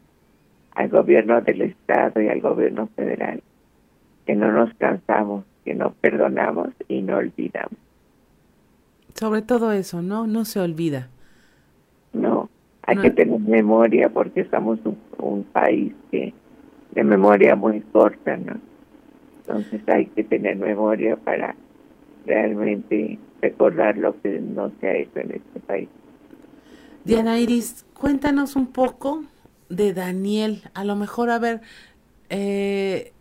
al 0.72 0.88
gobierno 0.88 1.40
del 1.40 1.62
estado 1.62 2.20
y 2.20 2.28
al 2.28 2.40
gobierno 2.40 2.88
federal 2.94 3.42
que 4.26 4.34
no 4.34 4.52
nos 4.52 4.72
cansamos, 4.74 5.44
que 5.64 5.74
no 5.74 5.92
perdonamos 6.02 6.68
y 6.86 7.00
no 7.00 7.16
olvidamos. 7.16 7.78
Sobre 9.14 9.40
todo 9.40 9.72
eso, 9.72 10.02
¿no? 10.02 10.26
No 10.26 10.44
se 10.44 10.60
olvida. 10.60 11.08
No, 12.12 12.50
hay 12.82 12.98
que 12.98 13.10
tener 13.10 13.40
memoria 13.40 14.10
porque 14.10 14.44
somos 14.44 14.78
un, 15.16 15.44
país 15.44 15.94
que 16.10 16.34
de 16.92 17.04
memoria 17.04 17.56
muy 17.56 17.80
corta, 17.80 18.36
¿no? 18.36 18.60
Entonces 19.40 19.80
hay 19.88 20.06
que 20.06 20.24
tener 20.24 20.56
memoria 20.56 21.16
para 21.16 21.54
realmente 22.26 23.18
recordar 23.40 23.96
lo 23.96 24.20
que 24.20 24.40
no 24.40 24.72
se 24.80 24.86
ha 24.88 24.96
hecho 24.96 25.20
en 25.20 25.32
este 25.32 25.60
país. 25.60 25.88
Diana 27.04 27.38
Iris, 27.38 27.84
cuéntanos 27.94 28.56
un 28.56 28.66
poco 28.66 29.24
de 29.68 29.94
Daniel. 29.94 30.62
A 30.74 30.84
lo 30.84 30.96
mejor, 30.96 31.30
a 31.30 31.38
ver, 31.38 31.60
eh, 32.30 33.12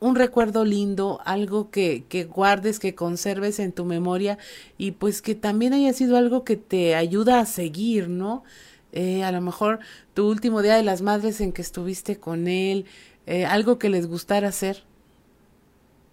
un 0.00 0.16
recuerdo 0.16 0.64
lindo, 0.64 1.20
algo 1.24 1.70
que, 1.70 2.04
que 2.08 2.24
guardes, 2.24 2.78
que 2.78 2.94
conserves 2.94 3.58
en 3.58 3.72
tu 3.72 3.84
memoria 3.84 4.38
y 4.76 4.92
pues 4.92 5.22
que 5.22 5.34
también 5.34 5.72
haya 5.72 5.92
sido 5.92 6.16
algo 6.16 6.44
que 6.44 6.56
te 6.56 6.94
ayuda 6.94 7.40
a 7.40 7.46
seguir, 7.46 8.08
¿no? 8.08 8.44
Eh, 8.92 9.24
a 9.24 9.32
lo 9.32 9.40
mejor 9.40 9.80
tu 10.12 10.28
último 10.30 10.62
día 10.62 10.76
de 10.76 10.84
las 10.84 11.02
madres 11.02 11.40
en 11.40 11.52
que 11.52 11.62
estuviste 11.62 12.16
con 12.20 12.46
él, 12.46 12.86
eh, 13.26 13.44
algo 13.44 13.78
que 13.78 13.88
les 13.88 14.06
gustara 14.06 14.48
hacer. 14.48 14.84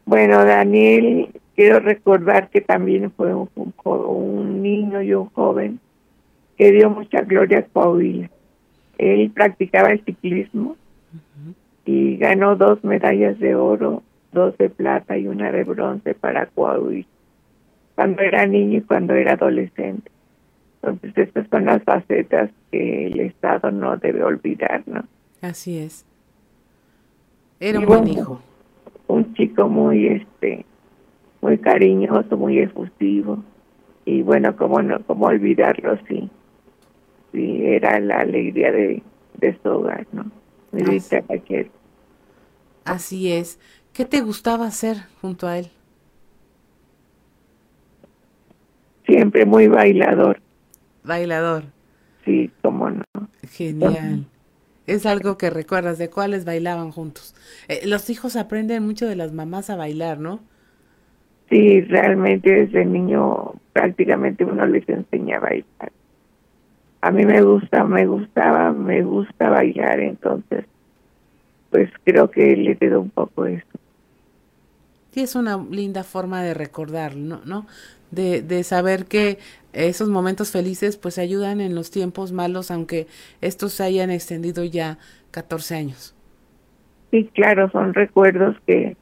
Bueno, 0.05 0.43
Daniel, 0.45 1.29
quiero 1.61 1.79
recordar 1.79 2.49
que 2.49 2.59
también 2.59 3.11
fue 3.11 3.35
un, 3.35 3.47
un, 3.85 4.63
niño 4.63 4.99
y 5.03 5.13
un 5.13 5.29
joven 5.29 5.79
que 6.57 6.71
dio 6.71 6.89
mucha 6.89 7.21
gloria 7.21 7.59
a 7.59 7.61
Coahuila. 7.61 8.31
Él 8.97 9.29
practicaba 9.29 9.91
el 9.91 10.03
ciclismo 10.03 10.75
y 11.85 12.17
ganó 12.17 12.55
dos 12.55 12.83
medallas 12.83 13.37
de 13.37 13.53
oro, 13.53 14.01
dos 14.31 14.57
de 14.57 14.71
plata 14.71 15.19
y 15.19 15.27
una 15.27 15.51
de 15.51 15.63
bronce 15.63 16.15
para 16.15 16.47
Coahuila, 16.47 17.05
cuando 17.93 18.23
era 18.23 18.47
niño 18.47 18.79
y 18.79 18.81
cuando 18.81 19.13
era 19.13 19.33
adolescente. 19.33 20.09
Entonces, 20.81 21.15
estas 21.15 21.47
son 21.49 21.65
las 21.65 21.83
facetas 21.83 22.49
que 22.71 23.05
el 23.05 23.19
Estado 23.19 23.69
no 23.69 23.97
debe 23.97 24.23
olvidar, 24.23 24.81
¿no? 24.87 25.03
Así 25.43 25.77
es. 25.77 26.07
Era 27.59 27.77
un 27.77 27.85
buen 27.85 28.07
hijo. 28.07 28.41
Un 29.05 29.35
chico 29.35 29.69
muy, 29.69 30.07
este, 30.07 30.65
muy 31.41 31.57
cariñoso, 31.57 32.37
muy 32.37 32.59
efusivo. 32.59 33.43
Y 34.05 34.21
bueno, 34.21 34.55
cómo 34.55 34.81
no, 34.81 34.99
cómo 35.05 35.27
olvidarlo, 35.27 35.97
sí. 36.07 36.29
Sí, 37.31 37.65
era 37.65 37.99
la 37.99 38.19
alegría 38.19 38.71
de, 38.71 39.03
de 39.37 39.59
su 39.61 39.69
hogar, 39.69 40.05
¿no? 40.11 40.25
Así, 40.73 41.17
Así 42.85 43.31
es. 43.31 43.59
¿Qué 43.93 44.05
te 44.05 44.21
gustaba 44.21 44.65
hacer 44.67 44.97
junto 45.21 45.47
a 45.47 45.57
él? 45.57 45.69
Siempre 49.05 49.45
muy 49.45 49.67
bailador 49.67 50.41
bailador. 51.03 51.63
Sí, 52.25 52.51
cómo 52.61 52.89
no. 52.89 53.03
Genial. 53.49 54.25
Es 54.87 55.05
algo 55.05 55.37
que 55.37 55.49
recuerdas 55.49 55.97
de 55.97 56.09
cuáles 56.09 56.45
bailaban 56.45 56.91
juntos. 56.91 57.35
Eh, 57.67 57.81
los 57.85 58.09
hijos 58.09 58.35
aprenden 58.35 58.83
mucho 58.83 59.07
de 59.07 59.15
las 59.15 59.31
mamás 59.31 59.69
a 59.69 59.75
bailar, 59.75 60.19
¿no? 60.19 60.39
Sí, 61.51 61.81
realmente 61.81 62.49
desde 62.49 62.85
niño 62.85 63.55
prácticamente 63.73 64.45
uno 64.45 64.65
les 64.65 64.87
enseña 64.87 65.35
a 65.35 65.41
bailar. 65.41 65.91
A 67.01 67.11
mí 67.11 67.25
me 67.25 67.41
gusta, 67.41 67.83
me 67.83 68.05
gustaba, 68.05 68.71
me 68.71 69.03
gusta 69.03 69.49
bailar, 69.49 69.99
entonces 69.99 70.65
pues 71.69 71.89
creo 72.05 72.31
que 72.31 72.55
le 72.55 72.77
quedó 72.77 73.01
un 73.01 73.09
poco 73.09 73.45
eso. 73.45 73.65
Sí, 75.11 75.19
es 75.19 75.35
una 75.35 75.57
linda 75.57 76.05
forma 76.05 76.41
de 76.41 76.53
recordarlo, 76.53 77.41
¿no? 77.43 77.65
De, 78.11 78.41
de 78.41 78.63
saber 78.63 79.05
que 79.05 79.37
esos 79.73 80.07
momentos 80.07 80.51
felices 80.51 80.95
pues 80.95 81.17
ayudan 81.17 81.59
en 81.59 81.75
los 81.75 81.91
tiempos 81.91 82.31
malos, 82.31 82.71
aunque 82.71 83.07
estos 83.41 83.73
se 83.73 83.83
hayan 83.83 84.09
extendido 84.09 84.63
ya 84.63 84.99
14 85.31 85.75
años. 85.75 86.15
Sí, 87.09 87.29
claro, 87.33 87.69
son 87.71 87.93
recuerdos 87.93 88.55
que, 88.65 88.95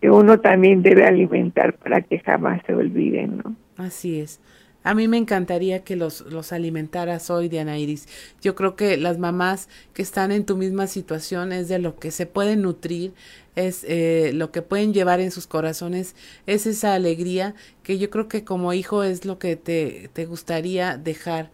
que 0.00 0.10
uno 0.10 0.40
también 0.40 0.82
debe 0.82 1.04
alimentar 1.04 1.76
para 1.76 2.00
que 2.02 2.18
jamás 2.20 2.62
se 2.66 2.74
olviden, 2.74 3.38
¿no? 3.44 3.56
Así 3.76 4.20
es. 4.20 4.40
A 4.82 4.94
mí 4.94 5.08
me 5.08 5.18
encantaría 5.18 5.84
que 5.84 5.94
los, 5.94 6.22
los 6.22 6.52
alimentaras 6.52 7.28
hoy, 7.28 7.50
Diana 7.50 7.78
Iris. 7.78 8.08
Yo 8.40 8.54
creo 8.54 8.76
que 8.76 8.96
las 8.96 9.18
mamás 9.18 9.68
que 9.92 10.00
están 10.00 10.32
en 10.32 10.46
tu 10.46 10.56
misma 10.56 10.86
situación 10.86 11.52
es 11.52 11.68
de 11.68 11.78
lo 11.78 11.96
que 11.96 12.10
se 12.10 12.24
pueden 12.24 12.62
nutrir, 12.62 13.12
es 13.56 13.84
eh, 13.86 14.32
lo 14.32 14.52
que 14.52 14.62
pueden 14.62 14.94
llevar 14.94 15.20
en 15.20 15.32
sus 15.32 15.46
corazones, 15.46 16.16
es 16.46 16.66
esa 16.66 16.94
alegría 16.94 17.54
que 17.82 17.98
yo 17.98 18.08
creo 18.08 18.26
que 18.26 18.42
como 18.42 18.72
hijo 18.72 19.02
es 19.02 19.26
lo 19.26 19.38
que 19.38 19.56
te, 19.56 20.08
te 20.14 20.24
gustaría 20.24 20.96
dejar 20.96 21.50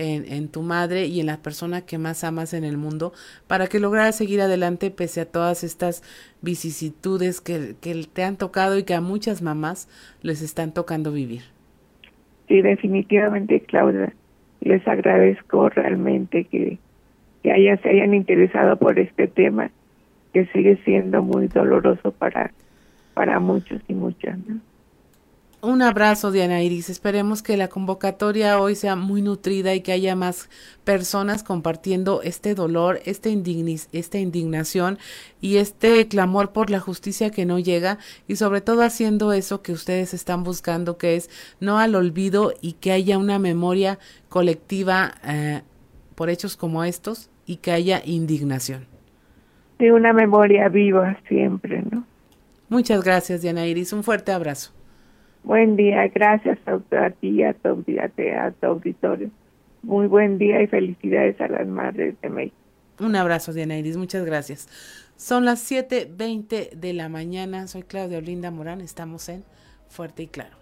en, 0.00 0.48
tu 0.48 0.62
madre 0.62 1.06
y 1.06 1.20
en 1.20 1.26
la 1.26 1.38
persona 1.38 1.82
que 1.82 1.98
más 1.98 2.24
amas 2.24 2.54
en 2.54 2.64
el 2.64 2.76
mundo 2.76 3.12
para 3.46 3.66
que 3.66 3.80
lograras 3.80 4.16
seguir 4.16 4.40
adelante 4.40 4.90
pese 4.90 5.20
a 5.20 5.26
todas 5.26 5.62
estas 5.64 6.02
vicisitudes 6.40 7.40
que, 7.40 7.74
que 7.80 8.06
te 8.12 8.24
han 8.24 8.36
tocado 8.36 8.78
y 8.78 8.84
que 8.84 8.94
a 8.94 9.00
muchas 9.00 9.42
mamás 9.42 9.88
les 10.22 10.42
están 10.42 10.72
tocando 10.72 11.12
vivir. 11.12 11.42
Sí, 12.48 12.62
definitivamente, 12.62 13.60
Claudia, 13.60 14.12
les 14.60 14.86
agradezco 14.88 15.68
realmente 15.68 16.44
que, 16.44 16.78
que 17.42 17.78
se 17.82 17.88
hayan 17.88 18.14
interesado 18.14 18.76
por 18.76 18.98
este 18.98 19.28
tema 19.28 19.70
que 20.32 20.46
sigue 20.46 20.76
siendo 20.84 21.22
muy 21.22 21.48
doloroso 21.48 22.12
para, 22.12 22.52
para 23.14 23.38
muchos 23.40 23.80
y 23.88 23.94
muchas. 23.94 24.38
¿no? 24.48 24.60
Un 25.62 25.82
abrazo, 25.82 26.32
Diana 26.32 26.62
Iris. 26.62 26.88
Esperemos 26.88 27.42
que 27.42 27.58
la 27.58 27.68
convocatoria 27.68 28.58
hoy 28.58 28.74
sea 28.74 28.96
muy 28.96 29.20
nutrida 29.20 29.74
y 29.74 29.82
que 29.82 29.92
haya 29.92 30.16
más 30.16 30.48
personas 30.84 31.42
compartiendo 31.42 32.22
este 32.22 32.54
dolor, 32.54 33.00
este 33.04 33.30
esta 33.92 34.18
indignación 34.18 34.98
y 35.42 35.56
este 35.56 36.08
clamor 36.08 36.52
por 36.52 36.70
la 36.70 36.80
justicia 36.80 37.30
que 37.30 37.44
no 37.44 37.58
llega 37.58 37.98
y 38.26 38.36
sobre 38.36 38.62
todo 38.62 38.82
haciendo 38.82 39.34
eso 39.34 39.60
que 39.60 39.72
ustedes 39.72 40.14
están 40.14 40.44
buscando, 40.44 40.96
que 40.96 41.16
es 41.16 41.28
no 41.60 41.78
al 41.78 41.94
olvido 41.94 42.54
y 42.62 42.74
que 42.74 42.92
haya 42.92 43.18
una 43.18 43.38
memoria 43.38 43.98
colectiva 44.30 45.12
eh, 45.26 45.60
por 46.14 46.30
hechos 46.30 46.56
como 46.56 46.84
estos 46.84 47.28
y 47.44 47.56
que 47.56 47.72
haya 47.72 48.00
indignación 48.04 48.86
de 49.80 49.92
una 49.92 50.12
memoria 50.12 50.68
viva 50.68 51.18
siempre, 51.26 51.82
¿no? 51.90 52.04
Muchas 52.68 53.02
gracias, 53.02 53.42
Diana 53.42 53.66
Iris. 53.66 53.92
Un 53.92 54.04
fuerte 54.04 54.30
abrazo. 54.30 54.72
Buen 55.42 55.76
día, 55.76 56.06
gracias 56.08 56.58
a, 56.66 57.10
ti 57.10 57.28
y 57.28 57.42
a 57.42 57.54
tu, 57.54 57.84
a 57.98 58.50
tu 58.50 58.66
auditorio. 58.66 59.30
Muy 59.82 60.06
buen 60.06 60.38
día 60.38 60.62
y 60.62 60.66
felicidades 60.66 61.40
a 61.40 61.48
las 61.48 61.66
madres 61.66 62.14
de 62.20 62.28
México. 62.28 62.56
Un 63.00 63.16
abrazo, 63.16 63.52
Diana 63.52 63.78
Iris. 63.78 63.96
Muchas 63.96 64.24
gracias. 64.26 64.68
Son 65.16 65.44
las 65.44 65.70
7.20 65.70 66.70
de 66.72 66.92
la 66.92 67.08
mañana. 67.08 67.66
Soy 67.66 67.82
Claudia 67.82 68.18
Olinda 68.18 68.50
Morán. 68.50 68.80
Estamos 68.80 69.28
en 69.28 69.42
Fuerte 69.88 70.24
y 70.24 70.26
Claro. 70.28 70.59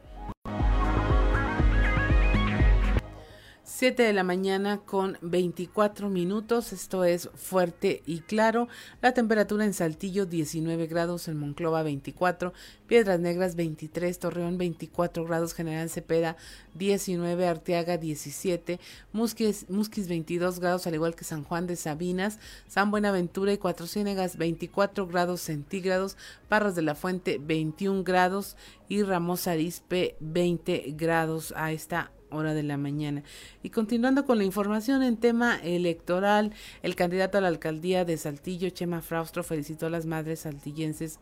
7 3.79 4.03
de 4.03 4.13
la 4.13 4.25
mañana 4.25 4.79
con 4.79 5.19
24 5.23 6.11
minutos, 6.11 6.73
esto 6.73 7.05
es 7.05 7.31
fuerte 7.37 8.03
y 8.07 8.23
claro. 8.23 8.67
La 9.01 9.15
temperatura 9.15 9.65
en 9.65 9.73
Saltillo 9.73 10.27
19 10.27 10.89
grados, 10.89 11.29
en 11.29 11.37
Monclova 11.37 11.85
24, 11.85 12.53
Piedras 12.89 13.21
Negras 13.21 13.55
23, 13.55 14.19
Torreón 14.19 14.59
24 14.59 15.25
grados, 15.25 15.55
General 15.55 15.89
Cepeda 15.91 16.37
19, 16.75 17.47
Arteaga 17.47 17.99
17, 17.99 18.81
Musquis, 19.13 19.71
Musquis 19.71 20.09
22 20.09 20.59
grados, 20.59 20.89
al 20.89 20.95
igual 20.95 21.15
que 21.15 21.23
San 21.23 21.45
Juan 21.45 21.69
de 21.69 21.77
Sabinas, 21.77 22.41
San 22.67 22.91
Buenaventura 22.91 23.53
y 23.53 23.59
Cuatro 23.59 23.87
Ciénegas 23.87 24.39
24 24.39 25.07
grados 25.07 25.41
centígrados, 25.41 26.17
Parras 26.49 26.75
de 26.75 26.83
la 26.83 26.97
Fuente 26.97 27.39
21 27.41 28.03
grados 28.03 28.57
y 28.89 29.05
Ramos 29.05 29.47
Arispe 29.47 30.17
20 30.19 30.95
grados 30.97 31.55
a 31.57 31.71
esta 31.71 32.11
hora 32.31 32.55
de 32.55 32.63
la 32.63 32.77
mañana. 32.77 33.23
Y 33.63 33.71
continuando 33.71 34.25
con 34.25 34.39
la 34.39 34.45
información 34.45 35.03
en 35.03 35.17
tema 35.17 35.59
electoral, 35.63 36.53
el 36.83 36.95
candidato 36.95 37.39
a 37.39 37.41
la 37.41 37.49
alcaldía 37.49 38.05
de 38.05 38.17
Saltillo, 38.17 38.71
Chema 38.71 39.01
Fraustro, 39.01 39.43
felicitó 39.43 39.87
a 39.87 39.91
las 39.91 40.07
madres 40.07 40.41
saltillenses 40.41 41.19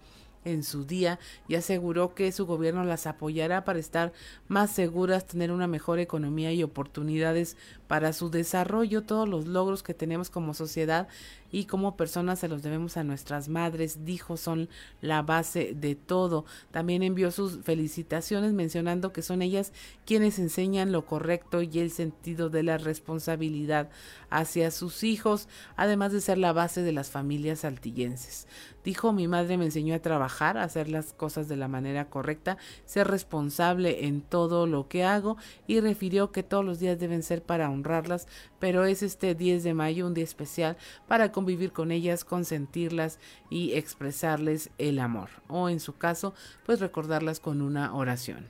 en 0.46 0.62
su 0.62 0.86
día 0.86 1.18
y 1.48 1.56
aseguró 1.56 2.14
que 2.14 2.32
su 2.32 2.46
gobierno 2.46 2.84
las 2.84 3.06
apoyará 3.06 3.64
para 3.64 3.78
estar 3.78 4.12
más 4.48 4.70
seguras, 4.70 5.26
tener 5.26 5.50
una 5.50 5.66
mejor 5.66 5.98
economía 5.98 6.52
y 6.52 6.62
oportunidades 6.62 7.56
para 7.88 8.12
su 8.12 8.30
desarrollo. 8.30 9.02
Todos 9.02 9.28
los 9.28 9.46
logros 9.46 9.82
que 9.82 9.92
tenemos 9.92 10.30
como 10.30 10.54
sociedad 10.54 11.08
y 11.50 11.64
como 11.64 11.96
personas 11.96 12.40
se 12.40 12.48
los 12.48 12.62
debemos 12.62 12.96
a 12.96 13.04
nuestras 13.04 13.48
madres, 13.48 14.04
dijo, 14.04 14.36
son 14.36 14.68
la 15.00 15.22
base 15.22 15.74
de 15.74 15.94
todo. 15.94 16.44
También 16.70 17.02
envió 17.02 17.30
sus 17.30 17.58
felicitaciones 17.62 18.52
mencionando 18.52 19.12
que 19.12 19.22
son 19.22 19.42
ellas 19.42 19.72
quienes 20.04 20.38
enseñan 20.38 20.92
lo 20.92 21.06
correcto 21.06 21.62
y 21.62 21.78
el 21.78 21.90
sentido 21.90 22.50
de 22.50 22.62
la 22.62 22.78
responsabilidad 22.78 23.90
hacia 24.30 24.70
sus 24.70 25.04
hijos, 25.04 25.48
además 25.76 26.12
de 26.12 26.20
ser 26.20 26.38
la 26.38 26.52
base 26.52 26.82
de 26.82 26.92
las 26.92 27.10
familias 27.10 27.64
altillenses. 27.64 28.46
Dijo, 28.86 29.12
mi 29.12 29.26
madre 29.26 29.58
me 29.58 29.64
enseñó 29.64 29.96
a 29.96 29.98
trabajar, 29.98 30.56
a 30.56 30.62
hacer 30.62 30.88
las 30.88 31.12
cosas 31.12 31.48
de 31.48 31.56
la 31.56 31.66
manera 31.66 32.08
correcta, 32.08 32.56
ser 32.84 33.08
responsable 33.08 34.06
en 34.06 34.20
todo 34.20 34.68
lo 34.68 34.86
que 34.86 35.02
hago 35.02 35.38
y 35.66 35.80
refirió 35.80 36.30
que 36.30 36.44
todos 36.44 36.64
los 36.64 36.78
días 36.78 36.96
deben 36.96 37.24
ser 37.24 37.42
para 37.42 37.68
honrarlas, 37.68 38.28
pero 38.60 38.84
es 38.84 39.02
este 39.02 39.34
10 39.34 39.64
de 39.64 39.74
mayo 39.74 40.06
un 40.06 40.14
día 40.14 40.22
especial 40.22 40.76
para 41.08 41.32
convivir 41.32 41.72
con 41.72 41.90
ellas, 41.90 42.24
consentirlas 42.24 43.18
y 43.50 43.72
expresarles 43.72 44.70
el 44.78 45.00
amor, 45.00 45.30
o 45.48 45.68
en 45.68 45.80
su 45.80 45.96
caso, 45.96 46.32
pues 46.64 46.78
recordarlas 46.78 47.40
con 47.40 47.62
una 47.62 47.92
oración. 47.92 48.46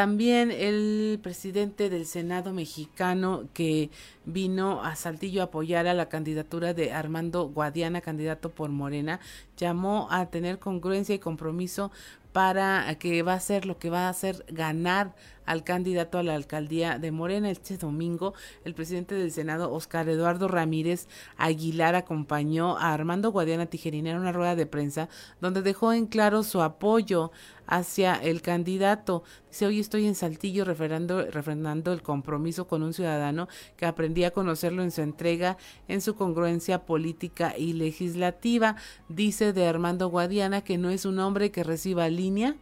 También 0.00 0.50
el 0.50 1.20
presidente 1.22 1.90
del 1.90 2.06
Senado 2.06 2.54
mexicano 2.54 3.44
que 3.52 3.90
vino 4.24 4.82
a 4.82 4.96
Saltillo 4.96 5.42
a 5.42 5.44
apoyar 5.44 5.86
a 5.86 5.92
la 5.92 6.08
candidatura 6.08 6.72
de 6.72 6.90
Armando 6.90 7.50
Guadiana, 7.50 8.00
candidato 8.00 8.48
por 8.48 8.70
Morena, 8.70 9.20
llamó 9.58 10.08
a 10.10 10.30
tener 10.30 10.58
congruencia 10.58 11.14
y 11.14 11.18
compromiso 11.18 11.92
para 12.32 12.94
que 12.98 13.22
va 13.22 13.34
a 13.34 13.40
ser 13.40 13.66
lo 13.66 13.78
que 13.78 13.90
va 13.90 14.06
a 14.06 14.08
hacer 14.08 14.42
ganar 14.48 15.14
al 15.46 15.64
candidato 15.64 16.18
a 16.18 16.22
la 16.22 16.34
alcaldía 16.34 16.98
de 16.98 17.10
Morena 17.10 17.50
este 17.50 17.76
domingo. 17.76 18.34
El 18.64 18.74
presidente 18.74 19.14
del 19.14 19.32
Senado, 19.32 19.72
Oscar 19.72 20.08
Eduardo 20.08 20.48
Ramírez 20.48 21.08
Aguilar, 21.36 21.94
acompañó 21.94 22.76
a 22.78 22.92
Armando 22.92 23.32
Guadiana 23.32 23.66
Tijerina 23.66 24.10
en 24.10 24.18
una 24.18 24.32
rueda 24.32 24.56
de 24.56 24.66
prensa 24.66 25.08
donde 25.40 25.62
dejó 25.62 25.92
en 25.92 26.06
claro 26.06 26.42
su 26.42 26.62
apoyo 26.62 27.32
hacia 27.66 28.14
el 28.14 28.42
candidato. 28.42 29.22
Dice, 29.48 29.66
hoy 29.66 29.80
estoy 29.80 30.06
en 30.06 30.14
Saltillo 30.14 30.64
refrendando, 30.64 31.24
refrendando 31.26 31.92
el 31.92 32.02
compromiso 32.02 32.66
con 32.66 32.82
un 32.82 32.92
ciudadano 32.92 33.48
que 33.76 33.86
aprendí 33.86 34.24
a 34.24 34.32
conocerlo 34.32 34.82
en 34.82 34.90
su 34.90 35.02
entrega, 35.02 35.56
en 35.88 36.00
su 36.00 36.14
congruencia 36.14 36.84
política 36.84 37.54
y 37.56 37.72
legislativa. 37.72 38.76
Dice 39.08 39.52
de 39.52 39.66
Armando 39.66 40.08
Guadiana 40.08 40.62
que 40.62 40.78
no 40.78 40.90
es 40.90 41.04
un 41.04 41.18
hombre 41.20 41.50
que 41.50 41.64
reciba 41.64 42.08
línea 42.08 42.56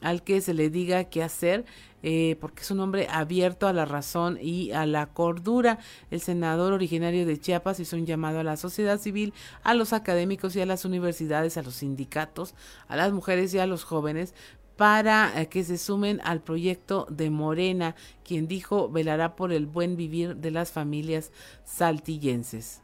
al 0.00 0.22
que 0.22 0.40
se 0.40 0.54
le 0.54 0.70
diga 0.70 1.04
qué 1.04 1.22
hacer, 1.22 1.64
eh, 2.02 2.36
porque 2.40 2.62
es 2.62 2.70
un 2.70 2.80
hombre 2.80 3.08
abierto 3.10 3.66
a 3.66 3.72
la 3.72 3.84
razón 3.84 4.38
y 4.40 4.70
a 4.72 4.86
la 4.86 5.06
cordura. 5.06 5.78
El 6.10 6.20
senador 6.20 6.72
originario 6.72 7.26
de 7.26 7.38
Chiapas 7.38 7.80
hizo 7.80 7.96
un 7.96 8.06
llamado 8.06 8.40
a 8.40 8.44
la 8.44 8.56
sociedad 8.56 8.98
civil, 8.98 9.34
a 9.62 9.74
los 9.74 9.92
académicos 9.92 10.54
y 10.56 10.60
a 10.60 10.66
las 10.66 10.84
universidades, 10.84 11.56
a 11.56 11.62
los 11.62 11.76
sindicatos, 11.76 12.54
a 12.86 12.96
las 12.96 13.12
mujeres 13.12 13.52
y 13.54 13.58
a 13.58 13.66
los 13.66 13.84
jóvenes 13.84 14.34
para 14.76 15.32
eh, 15.40 15.48
que 15.48 15.64
se 15.64 15.76
sumen 15.76 16.20
al 16.22 16.40
proyecto 16.40 17.06
de 17.10 17.30
Morena, 17.30 17.96
quien 18.24 18.46
dijo 18.46 18.88
velará 18.88 19.34
por 19.34 19.52
el 19.52 19.66
buen 19.66 19.96
vivir 19.96 20.36
de 20.36 20.52
las 20.52 20.70
familias 20.70 21.32
saltillenses. 21.64 22.80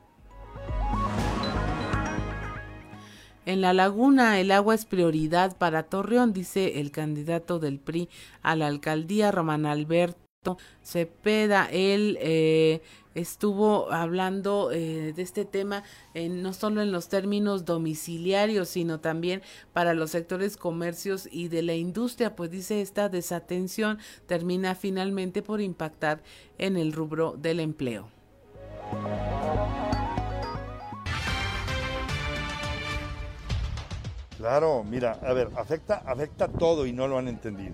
En 3.47 3.61
la 3.61 3.75
laguna 3.75 4.41
el 4.41 4.51
agua 4.51 4.75
es 4.75 4.87
prioridad 4.87 5.57
para 5.59 5.83
Torreón, 5.83 6.33
dice 6.33 6.81
el 6.81 6.91
candidato 6.91 7.59
del 7.59 7.79
PRI 7.79 8.09
a 8.43 8.57
la 8.57 8.69
alcaldía, 8.69 9.31
Román 9.31 9.67
Alberto 9.67 10.57
Cepeda. 10.83 11.69
Él 11.71 12.17
eh, 12.21 12.81
estuvo 13.15 13.93
hablando 13.93 14.71
eh, 14.73 15.13
de 15.15 15.23
este 15.23 15.45
tema 15.45 15.83
no 16.15 16.53
solo 16.55 16.81
en 16.81 16.91
los 16.91 17.09
términos 17.09 17.67
domiciliarios, 17.67 18.69
sino 18.69 19.01
también 19.01 19.43
para 19.75 19.93
los 19.93 20.11
sectores 20.11 20.57
comercios 20.57 21.29
y 21.31 21.49
de 21.49 21.63
la 21.63 21.75
industria, 21.75 22.37
pues 22.37 22.51
dice 22.51 22.81
esta 22.81 23.11
desatención 23.11 23.99
termina 24.27 24.75
finalmente 24.75 25.43
por 25.43 25.61
impactar 25.61 26.23
en 26.57 26.77
el 26.77 26.93
rubro 26.93 27.37
del 27.39 27.61
empleo. 27.61 28.09
Claro, 34.45 34.85
mira, 34.85 35.19
a 35.23 35.33
ver, 35.33 35.49
afecta, 35.57 36.03
afecta 36.05 36.49
todo 36.49 36.85
y 36.85 36.93
no 36.93 37.09
lo 37.09 37.17
han 37.17 37.29
entendido. 37.29 37.73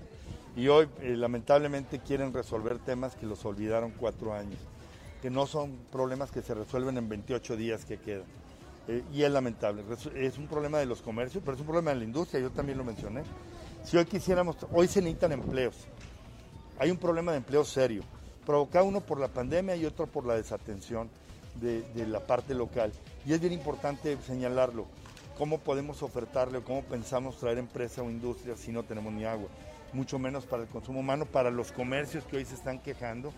Y 0.55 0.69
hoy 0.69 0.87
eh, 1.01 1.17
lamentablemente 1.17 1.99
quieren 1.99 2.33
resolver 2.33 2.79
temas 2.79 3.13
que 3.17 3.25
los 3.25 3.43
olvidaron 3.43 3.91
cuatro 3.91 4.33
años 4.33 4.57
que 5.21 5.29
no 5.29 5.47
son 5.47 5.77
problemas 5.91 6.31
que 6.31 6.41
se 6.41 6.53
resuelven 6.53 6.97
en 6.97 7.09
28 7.09 7.57
días 7.57 7.83
que 7.83 7.97
quedan. 7.97 8.23
Eh, 8.87 9.03
y 9.11 9.23
es 9.23 9.29
lamentable. 9.29 9.83
Es 10.15 10.37
un 10.37 10.47
problema 10.47 10.79
de 10.79 10.85
los 10.85 11.01
comercios, 11.01 11.43
pero 11.43 11.55
es 11.55 11.59
un 11.59 11.67
problema 11.67 11.91
de 11.91 11.97
la 11.97 12.05
industria, 12.05 12.39
yo 12.39 12.51
también 12.51 12.77
lo 12.77 12.85
mencioné. 12.85 13.23
Si 13.83 13.97
hoy 13.97 14.05
quisiéramos, 14.05 14.55
hoy 14.71 14.87
se 14.87 15.01
necesitan 15.01 15.33
empleos. 15.33 15.75
Hay 16.79 16.89
un 16.89 16.97
problema 16.97 17.33
de 17.33 17.39
empleo 17.39 17.65
serio, 17.65 18.01
provocado 18.45 18.85
uno 18.85 19.01
por 19.01 19.19
la 19.19 19.27
pandemia 19.27 19.75
y 19.75 19.85
otro 19.85 20.07
por 20.07 20.25
la 20.25 20.35
desatención 20.35 21.09
de, 21.59 21.81
de 21.81 22.07
la 22.07 22.21
parte 22.21 22.53
local. 22.53 22.93
Y 23.25 23.33
es 23.33 23.41
bien 23.41 23.51
importante 23.51 24.17
señalarlo, 24.25 24.87
cómo 25.37 25.59
podemos 25.59 26.03
ofertarle 26.03 26.59
o 26.59 26.63
cómo 26.63 26.83
pensamos 26.83 27.37
traer 27.37 27.57
empresa 27.57 28.01
o 28.01 28.09
industria 28.09 28.55
si 28.55 28.71
no 28.71 28.83
tenemos 28.83 29.13
ni 29.13 29.25
agua, 29.25 29.49
mucho 29.93 30.19
menos 30.19 30.45
para 30.45 30.63
el 30.63 30.69
consumo 30.69 30.99
humano, 30.99 31.25
para 31.25 31.51
los 31.51 31.71
comercios 31.71 32.23
que 32.25 32.37
hoy 32.37 32.45
se 32.45 32.55
están 32.55 32.79
quejando. 32.79 33.33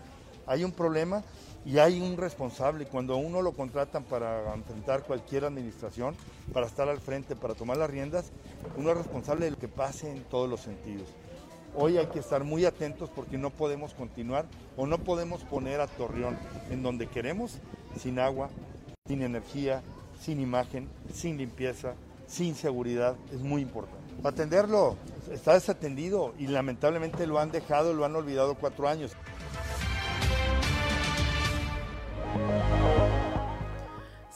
Hay 0.46 0.62
un 0.62 0.72
problema 0.72 1.22
y 1.64 1.78
hay 1.78 2.00
un 2.00 2.16
responsable. 2.16 2.86
Cuando 2.86 3.16
uno 3.16 3.40
lo 3.40 3.52
contratan 3.52 4.04
para 4.04 4.52
enfrentar 4.54 5.02
cualquier 5.04 5.44
administración, 5.44 6.14
para 6.52 6.66
estar 6.66 6.88
al 6.88 7.00
frente, 7.00 7.34
para 7.34 7.54
tomar 7.54 7.78
las 7.78 7.88
riendas, 7.88 8.30
uno 8.76 8.90
es 8.90 8.98
responsable 8.98 9.46
de 9.46 9.52
lo 9.52 9.58
que 9.58 9.68
pase 9.68 10.10
en 10.10 10.22
todos 10.24 10.48
los 10.48 10.60
sentidos. 10.60 11.08
Hoy 11.76 11.98
hay 11.98 12.06
que 12.06 12.20
estar 12.20 12.44
muy 12.44 12.66
atentos 12.66 13.10
porque 13.10 13.36
no 13.36 13.50
podemos 13.50 13.94
continuar 13.94 14.46
o 14.76 14.86
no 14.86 14.98
podemos 14.98 15.42
poner 15.42 15.80
a 15.80 15.88
Torreón 15.88 16.38
en 16.70 16.82
donde 16.82 17.08
queremos 17.08 17.58
sin 17.98 18.20
agua, 18.20 18.48
sin 19.08 19.22
energía, 19.22 19.82
sin 20.24 20.40
imagen, 20.40 20.88
sin 21.12 21.36
limpieza, 21.36 21.94
sin 22.26 22.54
seguridad. 22.54 23.14
Es 23.32 23.40
muy 23.40 23.62
importante. 23.62 24.02
Atenderlo 24.22 24.96
está 25.30 25.54
desatendido 25.54 26.32
y 26.38 26.46
lamentablemente 26.46 27.26
lo 27.26 27.38
han 27.38 27.50
dejado, 27.50 27.92
lo 27.92 28.04
han 28.04 28.16
olvidado 28.16 28.54
cuatro 28.54 28.88
años. 28.88 29.12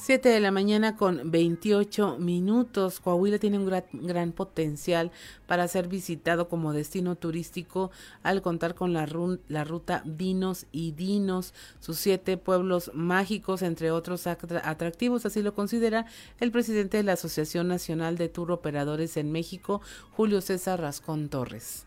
7 0.08 0.26
de 0.30 0.40
la 0.40 0.50
mañana 0.50 0.96
con 0.96 1.30
28 1.30 2.16
minutos. 2.18 2.98
Coahuila 2.98 3.38
tiene 3.38 3.58
un 3.58 3.66
gran, 3.66 4.32
potencial 4.32 5.12
para 5.46 5.68
ser 5.68 5.86
visitado 5.86 6.48
como 6.48 6.72
destino 6.72 7.14
turístico 7.14 7.90
al 8.22 8.40
contar 8.40 8.74
con 8.74 8.94
la, 8.94 9.04
ruta 9.04 10.02
Vinos 10.06 10.64
y 10.72 10.92
Dinos, 10.92 11.52
sus 11.80 11.98
siete 11.98 12.38
pueblos 12.38 12.90
mágicos, 12.94 13.60
entre 13.60 13.90
otros 13.90 14.26
atractivos. 14.26 15.26
Así 15.26 15.42
lo 15.42 15.52
considera 15.52 16.06
el 16.40 16.52
presidente 16.52 16.96
de 16.96 17.02
la 17.02 17.12
Asociación 17.12 17.68
Nacional 17.68 18.16
de 18.16 18.30
Tour 18.30 18.50
Operadores 18.50 19.18
en 19.18 19.30
México, 19.30 19.82
Julio 20.12 20.40
César 20.40 20.80
Rascón 20.80 21.28
Torres. 21.28 21.84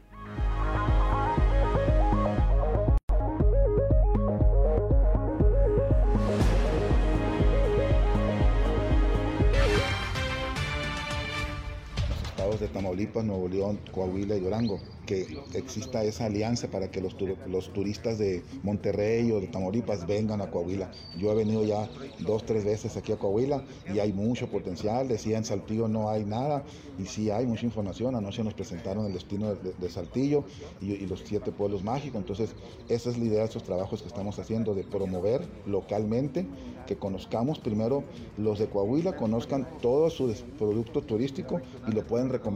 De 12.62 12.68
Tamaulipas, 12.68 13.26
Nuevo 13.26 13.50
León, 13.50 13.80
Coahuila 13.92 14.38
y 14.38 14.40
Durango, 14.40 14.80
que 15.06 15.26
exista 15.56 16.04
esa 16.04 16.26
alianza 16.26 16.68
para 16.70 16.92
que 16.92 17.02
los, 17.02 17.16
los 17.48 17.74
turistas 17.74 18.18
de 18.18 18.44
Monterrey 18.64 19.32
o 19.32 19.42
de 19.42 19.48
Tamaulipas 19.48 20.06
vengan 20.08 20.42
a 20.42 20.52
Coahuila. 20.52 20.92
Yo 21.18 21.32
he 21.32 21.36
venido 21.36 21.66
ya 21.66 21.90
dos, 22.20 22.46
tres 22.46 22.64
veces 22.64 22.96
aquí 22.96 23.12
a 23.12 23.18
Coahuila 23.18 23.64
y 23.94 24.00
hay 24.00 24.14
mucho 24.14 24.48
potencial. 24.50 25.08
Decía 25.08 25.38
en 25.38 25.44
Saltillo 25.44 25.88
no 25.88 26.10
hay 26.10 26.24
nada 26.24 26.64
y 27.00 27.06
sí 27.06 27.32
hay 27.32 27.46
mucha 27.46 27.66
información. 27.66 28.16
Anoche 28.16 28.44
nos 28.44 28.54
presentaron 28.54 29.06
el 29.08 29.14
destino 29.14 29.56
de, 29.56 29.90
Saltillo 29.90 30.46
y, 30.80 30.92
y, 30.94 31.08
los 31.08 31.24
siete 31.26 31.52
pueblos 31.52 31.84
mágicos. 31.84 32.22
Entonces, 32.22 32.52
esa 32.88 33.10
es 33.10 33.18
la 33.18 33.26
idea 33.26 33.40
de 33.40 33.46
estos 33.46 33.64
trabajos 33.64 34.02
que 34.02 34.08
estamos 34.08 34.40
haciendo, 34.40 34.74
de 34.74 34.84
promover 34.84 35.42
localmente, 35.66 36.46
que 36.86 36.96
conozcamos 36.96 37.60
primero 37.60 38.04
los 38.38 38.60
de 38.60 38.68
Coahuila, 38.68 39.18
conozcan 39.18 39.68
todo 39.82 40.10
su 40.10 40.34
producto 40.58 41.02
turístico 41.02 41.60
y 41.88 41.92
lo 41.92 42.06
pueden 42.06 42.30
recomendar 42.30 42.51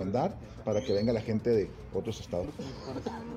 para 0.63 0.81
que 0.81 0.93
venga 0.93 1.13
la 1.13 1.21
gente 1.21 1.49
de 1.49 1.69
otros 1.93 2.19
estados. 2.19 2.47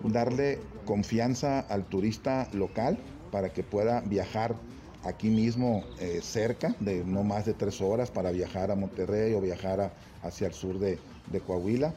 Darle 0.05 0.59
confianza 0.85 1.61
al 1.61 1.85
turista 1.85 2.49
local 2.53 2.99
para 3.31 3.51
que 3.51 3.63
pueda 3.63 4.01
viajar 4.01 4.57
aquí 5.05 5.31
mismo 5.31 5.85
eh, 6.01 6.21
cerca, 6.23 6.75
de 6.81 7.05
no 7.05 7.23
más 7.23 7.45
de 7.45 7.55
tres 7.55 7.81
horas, 7.81 8.11
para 8.11 8.31
viajar 8.31 8.71
a 8.71 8.77
Monterrey 8.77 9.35
o 9.35 9.41
viajar 9.41 9.93
hacia 10.23 10.47
el 10.47 10.55
sur 10.55 10.79
de, 10.79 10.99
Coahuila. 11.47 11.95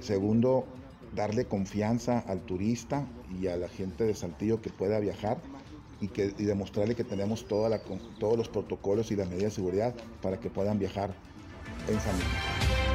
Segundo, 0.00 0.66
darle 1.14 1.46
confianza 1.46 2.20
al 2.20 2.40
turista 2.40 3.06
y 3.40 3.48
a 3.48 3.56
la 3.56 3.68
gente 3.68 4.04
de 4.04 4.14
Saltillo 4.14 4.60
que 4.60 4.70
pueda 4.70 5.00
viajar 5.00 5.38
y, 6.00 6.08
que, 6.08 6.28
demostrarle 6.30 6.94
que 6.94 7.04
tenemos 7.04 7.46
todos 7.46 8.36
los 8.36 8.48
protocolos 8.48 9.10
y 9.10 9.16
las 9.16 9.28
medidas 9.28 9.52
de 9.52 9.56
seguridad 9.56 9.94
para 10.22 10.38
que 10.38 10.50
puedan 10.50 10.78
viajar 10.78 11.14
en 11.88 11.98
familia. 11.98 12.89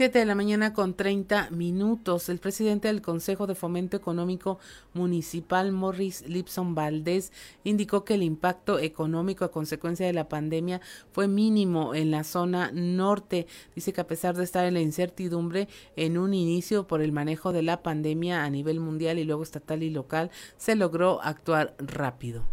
7 0.00 0.18
de 0.18 0.24
la 0.24 0.34
mañana 0.34 0.72
con 0.72 0.94
30 0.94 1.50
minutos. 1.50 2.30
El 2.30 2.38
presidente 2.38 2.88
del 2.88 3.02
Consejo 3.02 3.46
de 3.46 3.54
Fomento 3.54 3.98
Económico 3.98 4.58
Municipal, 4.94 5.72
Morris 5.72 6.26
Lipson 6.26 6.74
Valdés, 6.74 7.32
indicó 7.64 8.02
que 8.02 8.14
el 8.14 8.22
impacto 8.22 8.78
económico 8.78 9.44
a 9.44 9.50
consecuencia 9.50 10.06
de 10.06 10.14
la 10.14 10.26
pandemia 10.26 10.80
fue 11.12 11.28
mínimo 11.28 11.94
en 11.94 12.10
la 12.10 12.24
zona 12.24 12.70
norte. 12.72 13.46
Dice 13.74 13.92
que 13.92 14.00
a 14.00 14.06
pesar 14.06 14.34
de 14.38 14.44
estar 14.44 14.64
en 14.64 14.72
la 14.72 14.80
incertidumbre 14.80 15.68
en 15.96 16.16
un 16.16 16.32
inicio 16.32 16.86
por 16.86 17.02
el 17.02 17.12
manejo 17.12 17.52
de 17.52 17.60
la 17.60 17.82
pandemia 17.82 18.44
a 18.44 18.48
nivel 18.48 18.80
mundial 18.80 19.18
y 19.18 19.24
luego 19.24 19.42
estatal 19.42 19.82
y 19.82 19.90
local, 19.90 20.30
se 20.56 20.76
logró 20.76 21.20
actuar 21.20 21.74
rápido. 21.78 22.46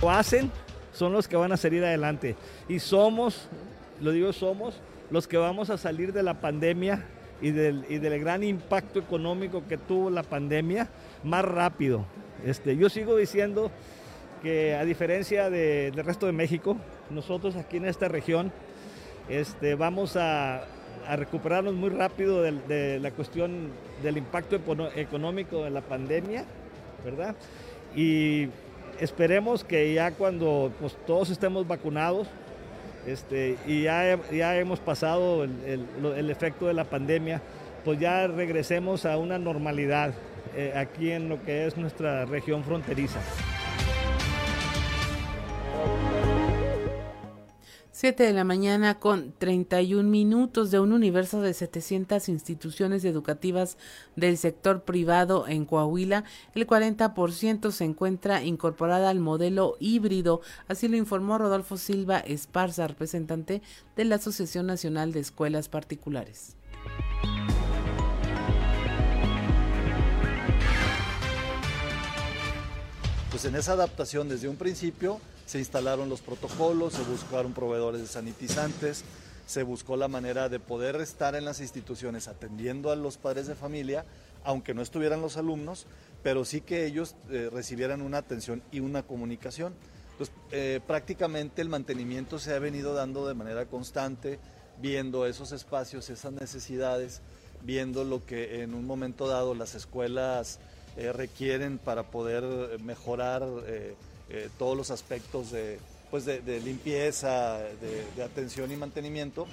Lo 0.00 0.10
hacen 0.10 0.50
son 0.92 1.12
los 1.12 1.28
que 1.28 1.36
van 1.36 1.52
a 1.52 1.56
salir 1.56 1.84
adelante. 1.84 2.36
Y 2.68 2.78
somos, 2.78 3.48
lo 4.00 4.10
digo 4.10 4.32
somos, 4.32 4.80
los 5.10 5.26
que 5.26 5.36
vamos 5.36 5.70
a 5.70 5.78
salir 5.78 6.12
de 6.12 6.22
la 6.22 6.40
pandemia 6.40 7.04
y 7.40 7.50
del, 7.50 7.84
gran 8.20 8.42
impacto 8.42 8.98
económico 8.98 9.62
que 9.66 9.78
tuvo 9.78 10.10
la 10.10 10.22
pandemia 10.22 10.88
más 11.24 11.44
rápido. 11.44 12.04
Este, 12.44 12.76
yo 12.76 12.88
sigo 12.88 13.16
diciendo 13.16 13.70
que 14.42 14.74
a 14.74 14.84
diferencia 14.84 15.50
del 15.50 15.94
resto 16.04 16.26
de 16.26 16.32
México, 16.32 16.76
nosotros 17.10 17.56
aquí 17.56 17.76
en 17.76 17.86
esta 17.86 18.08
región 18.08 18.52
este, 19.28 19.74
vamos 19.74 20.16
a, 20.16 20.64
recuperarnos 21.16 21.74
muy 21.74 21.88
rápido 21.88 22.42
de, 22.42 23.00
la 23.00 23.10
cuestión 23.10 23.70
del 24.02 24.18
impacto 24.18 24.60
económico 24.94 25.64
de 25.64 25.70
la 25.70 25.80
pandemia, 25.80 26.44
¿verdad? 27.04 27.34
Y 27.96 28.48
esperemos 29.00 29.64
que 29.64 29.92
ya 29.94 30.12
cuando 30.12 30.72
pues, 30.78 30.96
todos 31.06 31.30
estemos 31.30 31.66
vacunados 31.66 32.28
este, 33.06 33.56
y 33.66 33.82
ya, 33.82 34.18
ya 34.30 34.56
hemos 34.56 34.78
pasado 34.78 35.44
el, 35.44 36.30
efecto 36.30 36.66
de 36.66 36.74
la 36.74 36.84
pandemia, 36.84 37.40
pues 37.84 37.98
ya 37.98 38.26
regresemos 38.26 39.06
a 39.06 39.16
una 39.16 39.38
normalidad 39.38 40.12
eh, 40.54 40.74
aquí 40.76 41.10
en 41.10 41.28
lo 41.28 41.42
que 41.42 41.66
es 41.66 41.76
nuestra 41.76 42.26
región 42.26 42.62
fronteriza. 42.62 43.20
7 48.00 48.22
de 48.22 48.32
la 48.32 48.44
mañana 48.44 48.98
con 48.98 49.34
31 49.36 50.08
minutos 50.08 50.70
de 50.70 50.80
un 50.80 50.94
universo 50.94 51.42
de 51.42 51.52
700 51.52 52.30
instituciones 52.30 53.04
educativas 53.04 53.76
del 54.16 54.38
sector 54.38 54.84
privado 54.84 55.46
en 55.46 55.66
Coahuila, 55.66 56.24
el 56.54 56.66
40% 56.66 57.70
se 57.70 57.84
encuentra 57.84 58.42
incorporada 58.42 59.10
al 59.10 59.20
modelo 59.20 59.76
híbrido, 59.80 60.40
así 60.66 60.88
lo 60.88 60.96
informó 60.96 61.36
Rodolfo 61.36 61.76
Silva 61.76 62.20
Esparza, 62.20 62.86
representante 62.86 63.60
de 63.96 64.04
la 64.06 64.14
Asociación 64.14 64.64
Nacional 64.64 65.12
de 65.12 65.20
Escuelas 65.20 65.68
Particulares. 65.68 66.56
Pues 73.40 73.54
en 73.54 73.58
esa 73.58 73.72
adaptación 73.72 74.28
desde 74.28 74.50
un 74.50 74.56
principio 74.56 75.18
se 75.46 75.58
instalaron 75.58 76.10
los 76.10 76.20
protocolos, 76.20 76.92
se 76.92 77.02
buscaron 77.04 77.54
proveedores 77.54 78.02
de 78.02 78.06
sanitizantes, 78.06 79.02
se 79.46 79.62
buscó 79.62 79.96
la 79.96 80.08
manera 80.08 80.50
de 80.50 80.60
poder 80.60 80.96
estar 80.96 81.34
en 81.34 81.46
las 81.46 81.60
instituciones 81.60 82.28
atendiendo 82.28 82.90
a 82.90 82.96
los 82.96 83.16
padres 83.16 83.46
de 83.46 83.54
familia, 83.54 84.04
aunque 84.44 84.74
no 84.74 84.82
estuvieran 84.82 85.22
los 85.22 85.38
alumnos, 85.38 85.86
pero 86.22 86.44
sí 86.44 86.60
que 86.60 86.84
ellos 86.84 87.16
eh, 87.30 87.48
recibieran 87.50 88.02
una 88.02 88.18
atención 88.18 88.62
y 88.72 88.80
una 88.80 89.04
comunicación. 89.04 89.72
Entonces, 90.12 90.34
eh, 90.50 90.80
prácticamente 90.86 91.62
el 91.62 91.70
mantenimiento 91.70 92.38
se 92.38 92.52
ha 92.52 92.58
venido 92.58 92.92
dando 92.92 93.26
de 93.26 93.32
manera 93.32 93.64
constante, 93.64 94.38
viendo 94.82 95.24
esos 95.24 95.52
espacios, 95.52 96.10
esas 96.10 96.32
necesidades, 96.32 97.22
viendo 97.62 98.04
lo 98.04 98.22
que 98.22 98.62
en 98.62 98.74
un 98.74 98.84
momento 98.84 99.28
dado 99.28 99.54
las 99.54 99.74
escuelas 99.74 100.58
eh, 100.96 101.12
requieren 101.12 101.78
para 101.78 102.04
poder 102.04 102.78
mejorar 102.80 103.46
todos 104.58 104.76
los 104.76 104.92
aspectos 104.92 105.50
de, 105.50 105.78
pues 106.08 106.24
de, 106.24 106.60
limpieza, 106.60 107.58
de, 107.58 108.22
atención 108.22 108.70
y 108.70 108.76
mantenimiento. 108.76 109.48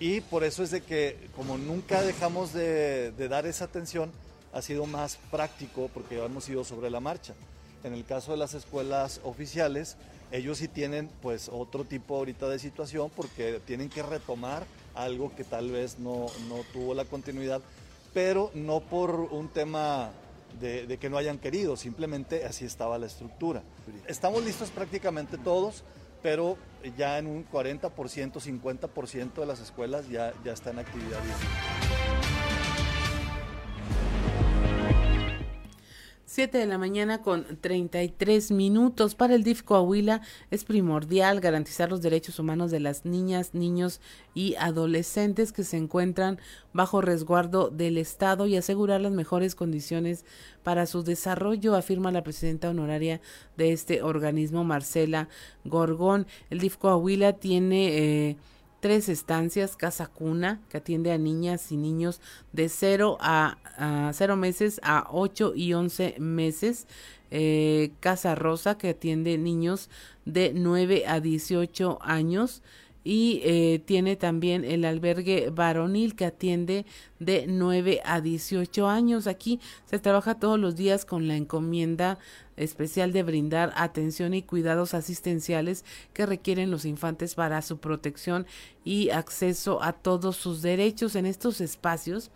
Y 0.00 0.22
por 0.22 0.42
eso 0.42 0.62
es 0.62 0.70
de 0.70 0.80
que 0.80 1.28
como 1.36 1.58
nunca 1.58 2.00
dejamos 2.00 2.54
de 2.54 3.12
dar 3.28 3.46
esa 3.46 3.66
atención, 3.66 4.10
ha 4.56 4.62
sido 4.62 4.86
más 4.86 5.18
práctico 5.30 5.90
porque 5.92 6.18
hemos 6.24 6.48
ido 6.48 6.64
sobre 6.64 6.88
la 6.88 6.98
marcha. 6.98 7.34
En 7.84 7.92
el 7.92 8.06
caso 8.06 8.32
de 8.32 8.38
las 8.38 8.54
escuelas 8.54 9.20
oficiales, 9.22 9.98
ellos 10.32 10.58
sí 10.58 10.66
tienen 10.66 11.10
pues 11.20 11.50
otro 11.52 11.84
tipo 11.84 12.16
ahorita 12.16 12.48
de 12.48 12.58
situación 12.58 13.10
porque 13.14 13.60
tienen 13.66 13.90
que 13.90 14.02
retomar 14.02 14.64
algo 14.94 15.34
que 15.36 15.44
tal 15.44 15.70
vez 15.70 15.98
no, 15.98 16.26
no 16.48 16.56
tuvo 16.72 16.94
la 16.94 17.04
continuidad, 17.04 17.60
pero 18.14 18.50
no 18.54 18.80
por 18.80 19.10
un 19.10 19.48
tema 19.48 20.10
de, 20.60 20.86
de, 20.86 20.98
que 20.98 21.10
no 21.10 21.18
hayan 21.18 21.38
querido, 21.38 21.76
simplemente 21.76 22.44
así 22.44 22.64
estaba 22.64 22.98
la 22.98 23.06
estructura. 23.06 23.62
Estamos 24.06 24.44
listos 24.44 24.70
prácticamente 24.70 25.38
todos, 25.38 25.84
pero 26.22 26.56
ya 26.96 27.18
en 27.18 27.26
un 27.26 27.48
40%, 27.48 27.90
50% 27.90 29.34
de 29.34 29.46
las 29.46 29.60
escuelas 29.60 30.08
ya, 30.08 30.32
ya 30.44 30.52
está 30.52 30.70
en 30.70 30.78
actividad. 30.80 31.20
7 36.36 36.58
de 36.58 36.66
la 36.66 36.76
mañana 36.76 37.22
con 37.22 37.46
33 37.62 38.50
minutos. 38.50 39.14
Para 39.14 39.34
el 39.34 39.42
DIF 39.42 39.62
Coahuila 39.62 40.20
es 40.50 40.64
primordial 40.64 41.40
garantizar 41.40 41.88
los 41.88 42.02
derechos 42.02 42.38
humanos 42.38 42.70
de 42.70 42.78
las 42.78 43.06
niñas, 43.06 43.54
niños 43.54 44.02
y 44.34 44.54
adolescentes 44.56 45.50
que 45.50 45.64
se 45.64 45.78
encuentran 45.78 46.38
bajo 46.74 47.00
resguardo 47.00 47.70
del 47.70 47.96
Estado 47.96 48.46
y 48.46 48.54
asegurar 48.54 49.00
las 49.00 49.12
mejores 49.12 49.54
condiciones 49.54 50.26
para 50.62 50.84
su 50.84 51.02
desarrollo, 51.02 51.74
afirma 51.74 52.12
la 52.12 52.22
presidenta 52.22 52.68
honoraria 52.68 53.22
de 53.56 53.72
este 53.72 54.02
organismo, 54.02 54.62
Marcela 54.62 55.30
Gorgón. 55.64 56.26
El 56.50 56.58
DIF 56.58 56.76
Coahuila 56.76 57.32
tiene... 57.32 57.96
Eh, 57.96 58.36
tres 58.86 59.08
estancias, 59.08 59.74
Casa 59.74 60.06
Cuna, 60.06 60.60
que 60.68 60.76
atiende 60.76 61.10
a 61.10 61.18
niñas 61.18 61.72
y 61.72 61.76
niños 61.76 62.20
de 62.52 62.68
0 62.68 63.18
a, 63.20 63.56
cero 64.12 64.36
meses 64.36 64.78
a 64.84 65.08
8 65.10 65.54
y 65.56 65.72
11 65.72 66.14
meses. 66.20 66.86
Eh, 67.32 67.90
Casa 67.98 68.36
Rosa, 68.36 68.78
que 68.78 68.90
atiende 68.90 69.38
niños 69.38 69.90
de 70.24 70.52
9 70.54 71.02
a 71.08 71.18
18 71.18 71.98
años 72.00 72.62
y 73.02 73.40
eh, 73.42 73.82
tiene 73.84 74.14
también 74.14 74.64
el 74.64 74.84
albergue 74.84 75.50
varonil 75.50 76.14
que 76.14 76.24
atiende 76.24 76.86
de 77.18 77.46
9 77.48 78.02
a 78.04 78.20
18 78.20 78.88
años. 78.88 79.26
Aquí 79.26 79.58
se 79.86 79.98
trabaja 79.98 80.38
todos 80.38 80.60
los 80.60 80.76
días 80.76 81.04
con 81.04 81.26
la 81.26 81.34
encomienda 81.34 82.20
especial 82.56 83.12
de 83.12 83.22
brindar 83.22 83.72
atención 83.76 84.34
y 84.34 84.42
cuidados 84.42 84.94
asistenciales 84.94 85.84
que 86.12 86.26
requieren 86.26 86.70
los 86.70 86.84
infantes 86.84 87.34
para 87.34 87.62
su 87.62 87.78
protección 87.78 88.46
y 88.84 89.10
acceso 89.10 89.82
a 89.82 89.92
todos 89.92 90.36
sus 90.36 90.62
derechos 90.62 91.16
en 91.16 91.26
estos 91.26 91.60
espacios 91.60 92.30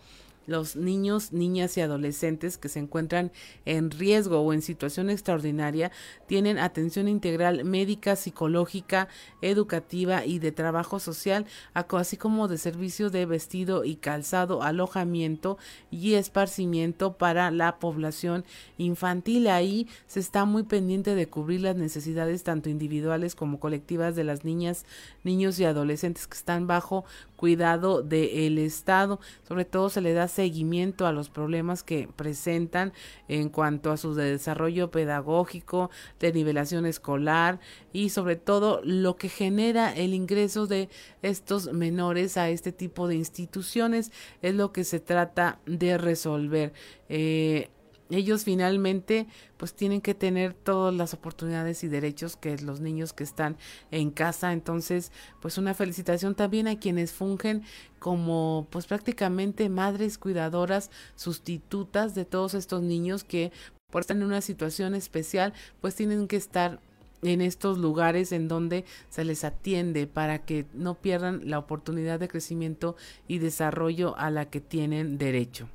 los 0.46 0.76
niños, 0.76 1.32
niñas 1.32 1.76
y 1.76 1.80
adolescentes 1.80 2.58
que 2.58 2.68
se 2.68 2.78
encuentran 2.78 3.30
en 3.64 3.90
riesgo 3.90 4.40
o 4.40 4.52
en 4.52 4.62
situación 4.62 5.10
extraordinaria 5.10 5.90
tienen 6.26 6.58
atención 6.58 7.08
integral 7.08 7.64
médica, 7.64 8.16
psicológica, 8.16 9.08
educativa 9.42 10.24
y 10.24 10.38
de 10.38 10.52
trabajo 10.52 10.98
social, 10.98 11.46
así 11.74 12.16
como 12.16 12.48
de 12.48 12.58
servicio 12.58 13.10
de 13.10 13.26
vestido 13.26 13.84
y 13.84 13.96
calzado, 13.96 14.62
alojamiento 14.62 15.58
y 15.90 16.14
esparcimiento 16.14 17.14
para 17.14 17.50
la 17.50 17.78
población 17.78 18.44
infantil. 18.78 19.48
Ahí 19.48 19.88
se 20.06 20.20
está 20.20 20.44
muy 20.44 20.62
pendiente 20.62 21.14
de 21.14 21.28
cubrir 21.28 21.62
las 21.62 21.76
necesidades 21.76 22.42
tanto 22.42 22.68
individuales 22.68 23.34
como 23.34 23.60
colectivas 23.60 24.16
de 24.16 24.24
las 24.24 24.44
niñas, 24.44 24.84
niños 25.24 25.58
y 25.58 25.64
adolescentes 25.64 26.26
que 26.26 26.36
están 26.36 26.66
bajo 26.66 27.04
cuidado 27.40 28.02
del 28.02 28.58
Estado. 28.58 29.18
Sobre 29.48 29.64
todo 29.64 29.88
se 29.88 30.02
le 30.02 30.12
da 30.12 30.28
seguimiento 30.28 31.06
a 31.06 31.12
los 31.12 31.30
problemas 31.30 31.82
que 31.82 32.06
presentan 32.14 32.92
en 33.28 33.48
cuanto 33.48 33.92
a 33.92 33.96
su 33.96 34.14
desarrollo 34.14 34.90
pedagógico, 34.90 35.88
de 36.18 36.34
nivelación 36.34 36.84
escolar 36.84 37.58
y 37.94 38.10
sobre 38.10 38.36
todo 38.36 38.82
lo 38.84 39.16
que 39.16 39.30
genera 39.30 39.90
el 39.96 40.12
ingreso 40.12 40.66
de 40.66 40.90
estos 41.22 41.72
menores 41.72 42.36
a 42.36 42.50
este 42.50 42.72
tipo 42.72 43.08
de 43.08 43.14
instituciones 43.14 44.12
es 44.42 44.54
lo 44.54 44.70
que 44.70 44.84
se 44.84 45.00
trata 45.00 45.60
de 45.64 45.96
resolver. 45.96 46.74
Eh, 47.08 47.70
ellos 48.10 48.44
finalmente 48.44 49.26
pues 49.56 49.74
tienen 49.74 50.00
que 50.00 50.14
tener 50.14 50.54
todas 50.54 50.94
las 50.94 51.14
oportunidades 51.14 51.84
y 51.84 51.88
derechos 51.88 52.36
que 52.36 52.58
los 52.58 52.80
niños 52.80 53.12
que 53.12 53.24
están 53.24 53.56
en 53.90 54.10
casa. 54.10 54.52
Entonces, 54.52 55.12
pues 55.40 55.58
una 55.58 55.74
felicitación 55.74 56.34
también 56.34 56.68
a 56.68 56.78
quienes 56.78 57.12
fungen 57.12 57.62
como 57.98 58.66
pues 58.70 58.86
prácticamente 58.86 59.68
madres 59.68 60.18
cuidadoras 60.18 60.90
sustitutas 61.14 62.14
de 62.14 62.24
todos 62.24 62.54
estos 62.54 62.82
niños 62.82 63.24
que 63.24 63.52
por 63.90 64.02
estar 64.02 64.16
en 64.16 64.22
una 64.22 64.40
situación 64.40 64.94
especial, 64.94 65.52
pues 65.80 65.94
tienen 65.94 66.28
que 66.28 66.36
estar 66.36 66.80
en 67.22 67.40
estos 67.40 67.78
lugares 67.78 68.32
en 68.32 68.48
donde 68.48 68.84
se 69.10 69.24
les 69.24 69.44
atiende 69.44 70.06
para 70.06 70.44
que 70.44 70.66
no 70.72 70.94
pierdan 70.94 71.50
la 71.50 71.58
oportunidad 71.58 72.18
de 72.18 72.28
crecimiento 72.28 72.96
y 73.28 73.38
desarrollo 73.38 74.16
a 74.16 74.30
la 74.30 74.48
que 74.48 74.60
tienen 74.60 75.18
derecho. 75.18 75.68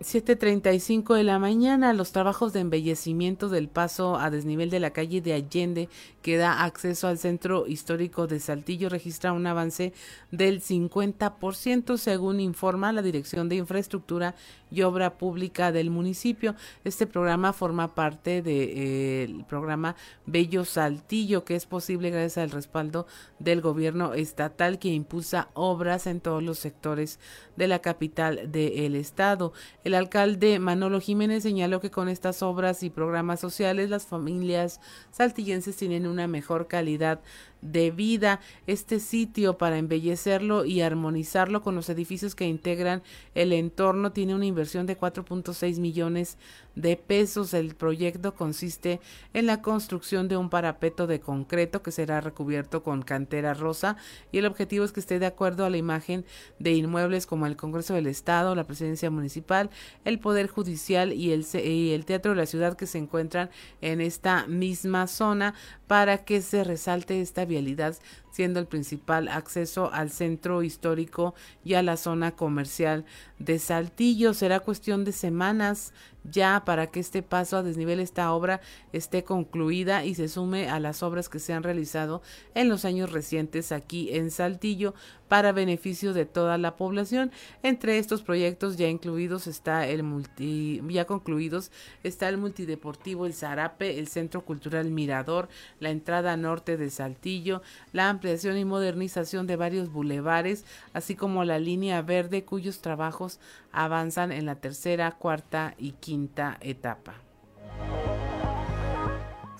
7.35 0.00 1.14
de 1.14 1.24
la 1.24 1.38
mañana, 1.38 1.92
los 1.92 2.10
trabajos 2.10 2.54
de 2.54 2.60
embellecimiento 2.60 3.50
del 3.50 3.68
paso 3.68 4.16
a 4.16 4.30
desnivel 4.30 4.70
de 4.70 4.80
la 4.80 4.92
calle 4.94 5.20
de 5.20 5.34
Allende 5.34 5.90
que 6.22 6.38
da 6.38 6.64
acceso 6.64 7.06
al 7.06 7.18
centro 7.18 7.66
histórico 7.66 8.26
de 8.26 8.40
Saltillo 8.40 8.88
registra 8.88 9.34
un 9.34 9.46
avance 9.46 9.92
del 10.30 10.62
50% 10.62 11.98
según 11.98 12.40
informa 12.40 12.92
la 12.92 13.02
Dirección 13.02 13.50
de 13.50 13.56
Infraestructura 13.56 14.34
y 14.70 14.82
Obra 14.82 15.18
Pública 15.18 15.72
del 15.72 15.90
municipio. 15.90 16.54
Este 16.84 17.06
programa 17.06 17.52
forma 17.52 17.94
parte 17.94 18.42
del 18.42 19.40
eh, 19.40 19.44
programa 19.48 19.96
Bello 20.26 20.64
Saltillo 20.64 21.44
que 21.44 21.56
es 21.56 21.66
posible 21.66 22.10
gracias 22.10 22.38
al 22.38 22.50
respaldo 22.50 23.06
del 23.38 23.60
gobierno 23.60 24.14
estatal 24.14 24.78
que 24.78 24.88
impulsa 24.88 25.48
obras 25.54 26.06
en 26.06 26.20
todos 26.20 26.42
los 26.42 26.58
sectores 26.58 27.18
de 27.56 27.68
la 27.68 27.80
capital 27.80 28.50
del 28.50 28.96
estado. 28.96 29.52
El 29.84 29.94
alcalde 29.94 30.58
Manolo 30.58 31.00
Jiménez 31.00 31.42
señaló 31.42 31.80
que 31.80 31.90
con 31.90 32.08
estas 32.08 32.42
obras 32.42 32.82
y 32.82 32.90
programas 32.90 33.40
sociales 33.40 33.90
las 33.90 34.06
familias 34.06 34.80
saltillenses 35.10 35.76
tienen 35.76 36.06
una 36.06 36.26
mejor 36.26 36.68
calidad 36.68 37.20
de 37.62 37.90
vida 37.90 38.40
este 38.66 39.00
sitio 39.00 39.58
para 39.58 39.78
embellecerlo 39.78 40.64
y 40.64 40.80
armonizarlo 40.80 41.62
con 41.62 41.74
los 41.74 41.88
edificios 41.88 42.34
que 42.34 42.46
integran 42.46 43.02
el 43.34 43.52
entorno 43.52 44.12
tiene 44.12 44.34
una 44.34 44.46
inversión 44.46 44.86
de 44.86 44.98
4.6 44.98 45.78
millones 45.78 46.38
de 46.74 46.96
pesos. 46.96 47.54
El 47.54 47.74
proyecto 47.74 48.34
consiste 48.34 49.00
en 49.34 49.46
la 49.46 49.62
construcción 49.62 50.28
de 50.28 50.36
un 50.36 50.50
parapeto 50.50 51.06
de 51.06 51.20
concreto 51.20 51.82
que 51.82 51.92
será 51.92 52.20
recubierto 52.20 52.82
con 52.82 53.02
cantera 53.02 53.54
rosa 53.54 53.96
y 54.32 54.38
el 54.38 54.46
objetivo 54.46 54.84
es 54.84 54.92
que 54.92 55.00
esté 55.00 55.18
de 55.18 55.26
acuerdo 55.26 55.64
a 55.64 55.70
la 55.70 55.76
imagen 55.76 56.24
de 56.58 56.72
inmuebles 56.72 57.26
como 57.26 57.46
el 57.46 57.56
Congreso 57.56 57.94
del 57.94 58.06
Estado, 58.06 58.54
la 58.54 58.66
Presidencia 58.66 59.10
Municipal, 59.10 59.70
el 60.04 60.18
Poder 60.18 60.48
Judicial 60.48 61.12
y 61.12 61.32
el, 61.32 61.46
y 61.54 61.92
el 61.92 62.04
Teatro 62.04 62.32
de 62.32 62.36
la 62.36 62.46
Ciudad 62.46 62.76
que 62.76 62.86
se 62.86 62.98
encuentran 62.98 63.50
en 63.80 64.00
esta 64.00 64.46
misma 64.46 65.06
zona 65.06 65.54
para 65.86 66.24
que 66.24 66.40
se 66.40 66.64
resalte 66.64 67.20
esta 67.20 67.44
vialidad 67.44 67.96
siendo 68.30 68.60
el 68.60 68.66
principal 68.66 69.28
acceso 69.28 69.92
al 69.92 70.10
centro 70.10 70.62
histórico 70.62 71.34
y 71.64 71.74
a 71.74 71.82
la 71.82 71.96
zona 71.96 72.32
comercial 72.32 73.04
de 73.38 73.58
Saltillo. 73.58 74.34
Será 74.34 74.60
cuestión 74.60 75.04
de 75.04 75.12
semanas 75.12 75.92
ya 76.24 76.64
para 76.64 76.88
que 76.88 77.00
este 77.00 77.22
paso 77.22 77.56
a 77.56 77.62
desnivel, 77.62 78.00
esta 78.00 78.32
obra 78.32 78.60
esté 78.92 79.24
concluida 79.24 80.04
y 80.04 80.14
se 80.14 80.28
sume 80.28 80.68
a 80.68 80.78
las 80.80 81.02
obras 81.02 81.28
que 81.28 81.38
se 81.38 81.52
han 81.52 81.62
realizado 81.62 82.22
en 82.54 82.68
los 82.68 82.84
años 82.84 83.12
recientes 83.12 83.72
aquí 83.72 84.14
en 84.14 84.30
Saltillo 84.30 84.94
para 85.30 85.52
beneficio 85.52 86.12
de 86.12 86.26
toda 86.26 86.58
la 86.58 86.74
población. 86.74 87.30
Entre 87.62 87.98
estos 87.98 88.20
proyectos 88.20 88.76
ya 88.76 88.88
incluidos 88.88 89.46
está 89.46 89.86
el 89.86 90.02
multi, 90.02 90.82
ya 90.88 91.04
concluidos 91.04 91.70
está 92.02 92.28
el 92.28 92.36
multideportivo 92.36 93.26
El 93.26 93.32
Zarape, 93.32 94.00
el 94.00 94.08
Centro 94.08 94.44
Cultural 94.44 94.90
Mirador, 94.90 95.48
la 95.78 95.90
entrada 95.90 96.36
norte 96.36 96.76
de 96.76 96.90
Saltillo, 96.90 97.62
la 97.92 98.08
ampliación 98.08 98.58
y 98.58 98.64
modernización 98.64 99.46
de 99.46 99.54
varios 99.54 99.92
bulevares, 99.92 100.64
así 100.94 101.14
como 101.14 101.44
la 101.44 101.60
línea 101.60 102.02
verde 102.02 102.44
cuyos 102.44 102.80
trabajos 102.80 103.38
avanzan 103.70 104.32
en 104.32 104.46
la 104.46 104.56
tercera, 104.56 105.12
cuarta 105.12 105.74
y 105.78 105.92
quinta 105.92 106.58
etapa. 106.60 107.14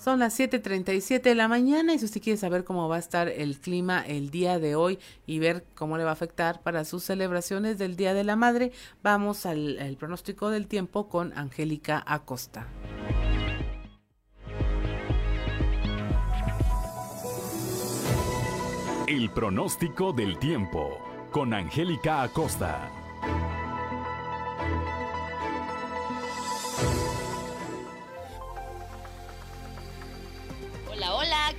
Son 0.03 0.17
las 0.17 0.39
7.37 0.39 1.21
de 1.21 1.35
la 1.35 1.47
mañana 1.47 1.93
y 1.93 1.99
si 1.99 2.05
usted 2.05 2.23
quiere 2.23 2.37
saber 2.37 2.63
cómo 2.63 2.89
va 2.89 2.95
a 2.95 2.99
estar 2.99 3.27
el 3.27 3.59
clima 3.59 4.01
el 4.01 4.31
día 4.31 4.57
de 4.57 4.73
hoy 4.73 4.97
y 5.27 5.37
ver 5.37 5.63
cómo 5.75 5.95
le 5.95 6.03
va 6.03 6.09
a 6.09 6.13
afectar 6.13 6.63
para 6.63 6.85
sus 6.85 7.03
celebraciones 7.03 7.77
del 7.77 7.95
Día 7.95 8.15
de 8.15 8.23
la 8.23 8.35
Madre, 8.35 8.71
vamos 9.03 9.45
al, 9.45 9.95
pronóstico 9.99 10.49
del 10.49 10.65
tiempo 10.65 11.07
con 11.07 11.37
Angélica 11.37 12.03
Acosta. 12.07 12.65
El 19.05 19.29
pronóstico 19.29 20.13
del 20.13 20.39
tiempo 20.39 20.97
con 21.31 21.53
Angélica 21.53 22.23
Acosta. 22.23 23.00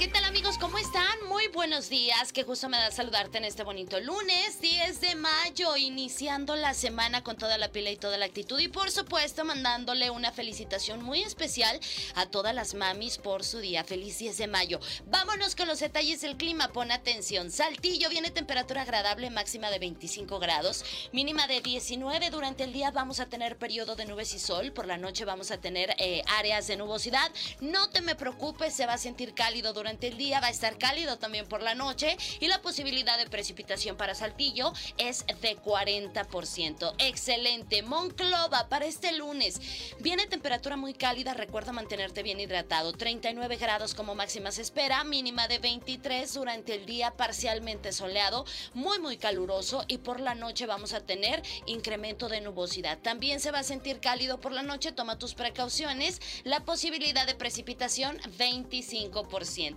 ¿Qué 0.02 0.08
tal? 0.08 0.31
¿Cómo 0.62 0.78
están? 0.78 1.26
Muy 1.28 1.48
buenos 1.48 1.88
días, 1.88 2.32
qué 2.32 2.44
gusto 2.44 2.68
me 2.68 2.76
da 2.76 2.92
saludarte 2.92 3.38
en 3.38 3.44
este 3.44 3.64
bonito 3.64 3.98
lunes 3.98 4.60
10 4.60 5.00
de 5.00 5.16
mayo, 5.16 5.76
iniciando 5.76 6.54
la 6.54 6.72
semana 6.72 7.24
con 7.24 7.36
toda 7.36 7.58
la 7.58 7.72
pila 7.72 7.90
y 7.90 7.96
toda 7.96 8.16
la 8.16 8.26
actitud 8.26 8.60
y 8.60 8.68
por 8.68 8.92
supuesto 8.92 9.44
mandándole 9.44 10.10
una 10.10 10.30
felicitación 10.30 11.02
muy 11.02 11.24
especial 11.24 11.80
a 12.14 12.26
todas 12.26 12.54
las 12.54 12.74
mamis 12.74 13.18
por 13.18 13.42
su 13.42 13.58
día. 13.58 13.82
Feliz 13.82 14.20
10 14.20 14.38
de 14.38 14.46
mayo. 14.46 14.78
Vámonos 15.06 15.56
con 15.56 15.66
los 15.66 15.80
detalles 15.80 16.20
del 16.20 16.36
clima, 16.36 16.68
pon 16.68 16.92
atención. 16.92 17.50
Saltillo 17.50 18.08
viene 18.08 18.30
temperatura 18.30 18.82
agradable, 18.82 19.30
máxima 19.30 19.68
de 19.68 19.80
25 19.80 20.38
grados, 20.38 20.84
mínima 21.10 21.48
de 21.48 21.60
19. 21.60 22.30
Durante 22.30 22.62
el 22.62 22.72
día 22.72 22.92
vamos 22.92 23.18
a 23.18 23.26
tener 23.26 23.58
periodo 23.58 23.96
de 23.96 24.06
nubes 24.06 24.32
y 24.32 24.38
sol, 24.38 24.70
por 24.70 24.86
la 24.86 24.96
noche 24.96 25.24
vamos 25.24 25.50
a 25.50 25.58
tener 25.58 25.96
eh, 25.98 26.22
áreas 26.38 26.68
de 26.68 26.76
nubosidad. 26.76 27.32
No 27.60 27.90
te 27.90 28.00
me 28.00 28.14
preocupes, 28.14 28.74
se 28.74 28.86
va 28.86 28.92
a 28.92 28.98
sentir 28.98 29.34
cálido 29.34 29.72
durante 29.72 30.06
el 30.06 30.16
día, 30.16 30.38
va 30.38 30.46
a 30.46 30.51
estar 30.52 30.78
cálido 30.78 31.18
también 31.18 31.46
por 31.46 31.62
la 31.62 31.74
noche 31.74 32.16
y 32.40 32.46
la 32.46 32.62
posibilidad 32.62 33.18
de 33.18 33.28
precipitación 33.28 33.96
para 33.96 34.14
Saltillo 34.14 34.72
es 34.98 35.24
de 35.40 35.56
40%. 35.56 36.94
Excelente. 36.98 37.82
Monclova 37.82 38.68
para 38.68 38.86
este 38.86 39.12
lunes. 39.12 39.60
Viene 40.00 40.26
temperatura 40.26 40.76
muy 40.76 40.94
cálida, 40.94 41.34
recuerda 41.34 41.72
mantenerte 41.72 42.22
bien 42.22 42.40
hidratado. 42.40 42.92
39 42.92 43.56
grados 43.56 43.94
como 43.94 44.14
máxima 44.14 44.52
se 44.52 44.62
espera, 44.62 45.02
mínima 45.04 45.48
de 45.48 45.58
23 45.58 46.32
durante 46.34 46.74
el 46.74 46.86
día 46.86 47.12
parcialmente 47.12 47.92
soleado, 47.92 48.44
muy 48.74 48.98
muy 48.98 49.16
caluroso 49.16 49.84
y 49.88 49.98
por 49.98 50.20
la 50.20 50.34
noche 50.34 50.66
vamos 50.66 50.92
a 50.92 51.00
tener 51.00 51.42
incremento 51.66 52.28
de 52.28 52.40
nubosidad. 52.40 52.98
También 52.98 53.40
se 53.40 53.50
va 53.50 53.60
a 53.60 53.64
sentir 53.64 54.00
cálido 54.00 54.40
por 54.40 54.52
la 54.52 54.62
noche, 54.62 54.92
toma 54.92 55.18
tus 55.18 55.34
precauciones. 55.34 56.20
La 56.44 56.64
posibilidad 56.64 57.26
de 57.26 57.34
precipitación 57.34 58.18
25 58.38 59.28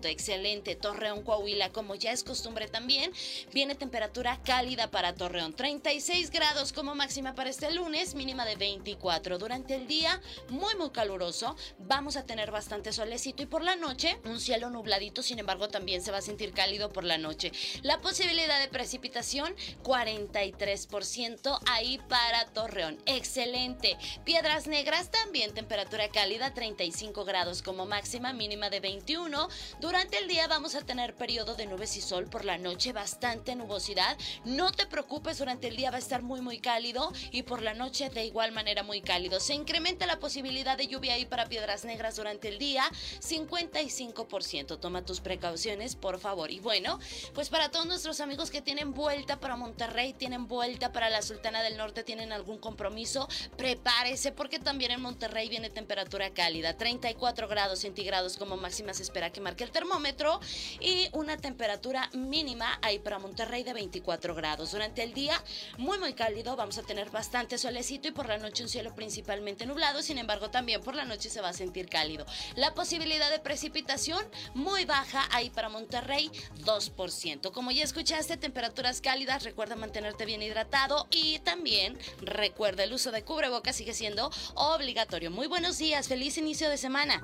Excelente. 0.03 0.64
Torreón, 0.73 1.21
Coahuila, 1.21 1.71
como 1.71 1.93
ya 1.93 2.11
es 2.11 2.23
costumbre 2.23 2.67
también, 2.67 3.11
viene 3.53 3.75
temperatura 3.75 4.41
cálida 4.41 4.89
para 4.89 5.13
Torreón. 5.13 5.53
36 5.53 6.31
grados 6.31 6.73
como 6.73 6.95
máxima 6.95 7.35
para 7.35 7.51
este 7.51 7.71
lunes, 7.71 8.15
mínima 8.15 8.45
de 8.45 8.55
24. 8.55 9.37
Durante 9.37 9.75
el 9.75 9.85
día, 9.85 10.19
muy, 10.49 10.73
muy 10.73 10.89
caluroso. 10.89 11.55
Vamos 11.77 12.15
a 12.15 12.25
tener 12.25 12.49
bastante 12.49 12.91
solecito 12.91 13.43
y 13.43 13.45
por 13.45 13.63
la 13.63 13.75
noche, 13.75 14.17
un 14.25 14.39
cielo 14.39 14.71
nubladito. 14.71 15.21
Sin 15.21 15.37
embargo, 15.37 15.67
también 15.67 16.01
se 16.01 16.11
va 16.11 16.17
a 16.17 16.21
sentir 16.21 16.53
cálido 16.53 16.91
por 16.91 17.03
la 17.03 17.19
noche. 17.19 17.51
La 17.83 18.01
posibilidad 18.01 18.59
de 18.59 18.69
precipitación, 18.69 19.53
43% 19.83 21.59
ahí 21.67 21.99
para 22.09 22.45
Torreón. 22.47 22.97
Excelente. 23.05 23.97
Piedras 24.23 24.67
Negras 24.67 25.11
también 25.11 25.53
temperatura 25.53 26.07
cálida, 26.09 26.53
35 26.53 27.25
grados 27.25 27.61
como 27.61 27.85
máxima, 27.85 28.31
mínima 28.31 28.69
de 28.69 28.79
21. 28.79 29.49
Durante 29.81 30.17
el 30.19 30.27
día 30.27 30.47
vamos 30.55 30.75
a 30.75 30.85
tener 30.85 31.13
periodo 31.15 31.55
de 31.55 31.65
nubes 31.65 31.97
y 31.97 32.01
sol, 32.01 32.27
por 32.27 32.45
la 32.45 32.57
noche 32.57 32.93
bastante 32.93 33.57
nubosidad. 33.57 34.17
No 34.45 34.71
te 34.71 34.85
preocupes, 34.85 35.37
durante 35.37 35.67
el 35.67 35.75
día 35.75 35.91
va 35.91 35.97
a 35.97 35.99
estar 35.99 36.21
muy 36.21 36.39
muy 36.39 36.59
cálido 36.59 37.11
y 37.33 37.43
por 37.43 37.61
la 37.61 37.73
noche 37.73 38.09
de 38.09 38.23
igual 38.23 38.53
manera 38.53 38.81
muy 38.81 39.01
cálido. 39.01 39.41
Se 39.41 39.53
incrementa 39.53 40.05
la 40.05 40.17
posibilidad 40.17 40.77
de 40.77 40.87
lluvia 40.87 41.15
ahí 41.15 41.25
para 41.25 41.47
Piedras 41.47 41.83
Negras 41.83 42.15
durante 42.15 42.47
el 42.47 42.57
día, 42.57 42.89
55%. 43.19 44.79
Toma 44.79 45.03
tus 45.03 45.19
precauciones, 45.19 45.97
por 45.97 46.19
favor. 46.19 46.49
Y 46.49 46.61
bueno, 46.61 47.01
pues 47.33 47.49
para 47.49 47.69
todos 47.69 47.85
nuestros 47.85 48.21
amigos 48.21 48.49
que 48.49 48.61
tienen 48.61 48.93
vuelta 48.93 49.41
para 49.41 49.57
Monterrey, 49.57 50.13
tienen 50.13 50.47
vuelta 50.47 50.93
para 50.93 51.09
la 51.09 51.21
Sultana 51.21 51.63
del 51.63 51.75
Norte, 51.75 52.05
tienen 52.05 52.31
algún 52.31 52.59
compromiso, 52.59 53.27
prepárese 53.57 54.31
porque 54.31 54.59
también 54.59 54.91
en 54.91 55.01
Monterrey 55.01 55.49
viene 55.49 55.69
temperatura 55.69 56.29
cálida, 56.29 56.77
34 56.77 57.49
grados 57.49 57.79
centígrados 57.79 58.37
como 58.37 58.55
máxima 58.55 58.93
se 58.93 59.03
espera 59.03 59.33
que 59.33 59.41
marque 59.41 59.65
el 59.65 59.71
termómetro 59.71 60.34
y 60.79 61.07
una 61.13 61.37
temperatura 61.37 62.09
mínima 62.13 62.79
ahí 62.81 62.99
para 62.99 63.19
Monterrey 63.19 63.63
de 63.63 63.73
24 63.73 64.35
grados. 64.35 64.71
Durante 64.71 65.03
el 65.03 65.13
día 65.13 65.41
muy 65.77 65.97
muy 65.97 66.13
cálido, 66.13 66.55
vamos 66.55 66.77
a 66.77 66.83
tener 66.83 67.09
bastante 67.09 67.57
solecito 67.57 68.07
y 68.07 68.11
por 68.11 68.27
la 68.27 68.37
noche 68.37 68.63
un 68.63 68.69
cielo 68.69 68.95
principalmente 68.95 69.65
nublado, 69.65 70.01
sin 70.01 70.17
embargo 70.17 70.49
también 70.49 70.81
por 70.81 70.95
la 70.95 71.05
noche 71.05 71.29
se 71.29 71.41
va 71.41 71.49
a 71.49 71.53
sentir 71.53 71.89
cálido. 71.89 72.25
La 72.55 72.73
posibilidad 72.73 73.29
de 73.29 73.39
precipitación 73.39 74.25
muy 74.53 74.85
baja 74.85 75.27
ahí 75.31 75.49
para 75.49 75.69
Monterrey 75.69 76.31
2%. 76.63 77.51
Como 77.51 77.71
ya 77.71 77.83
escuchaste, 77.83 78.37
temperaturas 78.37 79.01
cálidas, 79.01 79.43
recuerda 79.43 79.75
mantenerte 79.75 80.25
bien 80.25 80.41
hidratado 80.41 81.07
y 81.11 81.39
también 81.39 81.97
recuerda 82.21 82.83
el 82.83 82.93
uso 82.93 83.11
de 83.11 83.23
cubrebocas 83.23 83.75
sigue 83.75 83.93
siendo 83.93 84.31
obligatorio. 84.55 85.31
Muy 85.31 85.47
buenos 85.47 85.77
días, 85.77 86.07
feliz 86.07 86.37
inicio 86.37 86.69
de 86.69 86.77
semana. 86.77 87.21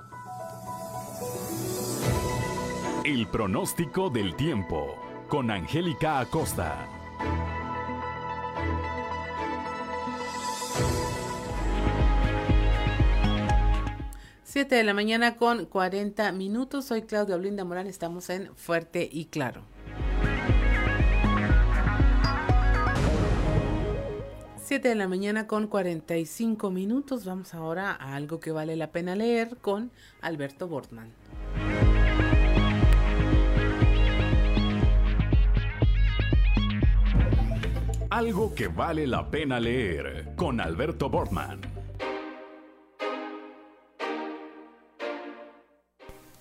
El 3.12 3.28
pronóstico 3.28 4.10
del 4.10 4.38
tiempo 4.38 4.96
con 5.28 5.52
Angélica 5.52 6.22
Acosta. 6.22 6.88
Siete 14.46 14.76
de 14.76 14.86
la 14.86 14.94
mañana 14.94 15.36
con 15.36 15.66
40 15.66 16.32
minutos. 16.32 16.86
Soy 16.86 17.02
Claudia 17.02 17.36
Olinda 17.36 17.66
Morán. 17.66 17.88
Estamos 17.88 18.30
en 18.30 18.56
Fuerte 18.56 19.10
y 19.12 19.26
Claro. 19.26 19.64
7 24.64 24.88
de 24.88 24.96
la 24.96 25.10
mañana 25.10 25.48
con 25.48 25.68
45 25.68 26.72
minutos. 26.72 27.26
Vamos 27.26 27.54
ahora 27.54 27.92
a 27.92 28.16
algo 28.16 28.40
que 28.40 28.54
vale 28.54 28.78
la 28.78 28.94
pena 28.94 29.18
leer 29.18 29.58
con 29.58 29.92
Alberto 30.22 30.70
Bortman. 30.70 31.12
Algo 38.12 38.54
que 38.54 38.68
vale 38.68 39.08
la 39.08 39.32
pena 39.32 39.58
leer 39.58 40.34
con 40.36 40.60
Alberto 40.60 41.10
Bortman. 41.10 41.62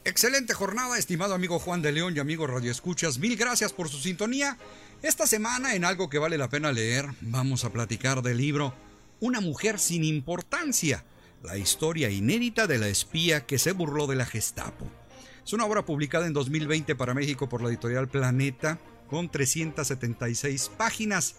Excelente 0.04 0.52
jornada, 0.52 0.98
estimado 0.98 1.32
amigo 1.32 1.60
Juan 1.60 1.80
de 1.80 1.92
León 1.92 2.14
y 2.16 2.18
amigo 2.18 2.48
Radio 2.48 2.72
Escuchas. 2.72 3.20
Mil 3.20 3.36
gracias 3.36 3.72
por 3.72 3.88
su 3.88 3.98
sintonía. 3.98 4.58
Esta 5.02 5.28
semana, 5.28 5.76
en 5.76 5.84
algo 5.84 6.10
que 6.10 6.18
vale 6.18 6.36
la 6.38 6.50
pena 6.50 6.72
leer, 6.72 7.06
vamos 7.20 7.64
a 7.64 7.70
platicar 7.70 8.20
del 8.22 8.38
libro 8.38 8.74
Una 9.20 9.40
mujer 9.40 9.78
sin 9.78 10.02
importancia, 10.02 11.04
la 11.44 11.56
historia 11.56 12.10
inédita 12.10 12.66
de 12.66 12.78
la 12.78 12.88
espía 12.88 13.46
que 13.46 13.60
se 13.60 13.70
burló 13.70 14.08
de 14.08 14.16
la 14.16 14.26
Gestapo. 14.26 14.90
Es 15.46 15.52
una 15.52 15.66
obra 15.66 15.84
publicada 15.84 16.26
en 16.26 16.32
2020 16.32 16.96
para 16.96 17.14
México 17.14 17.48
por 17.48 17.62
la 17.62 17.68
editorial 17.68 18.08
Planeta, 18.08 18.80
con 19.08 19.30
376 19.30 20.72
páginas. 20.76 21.36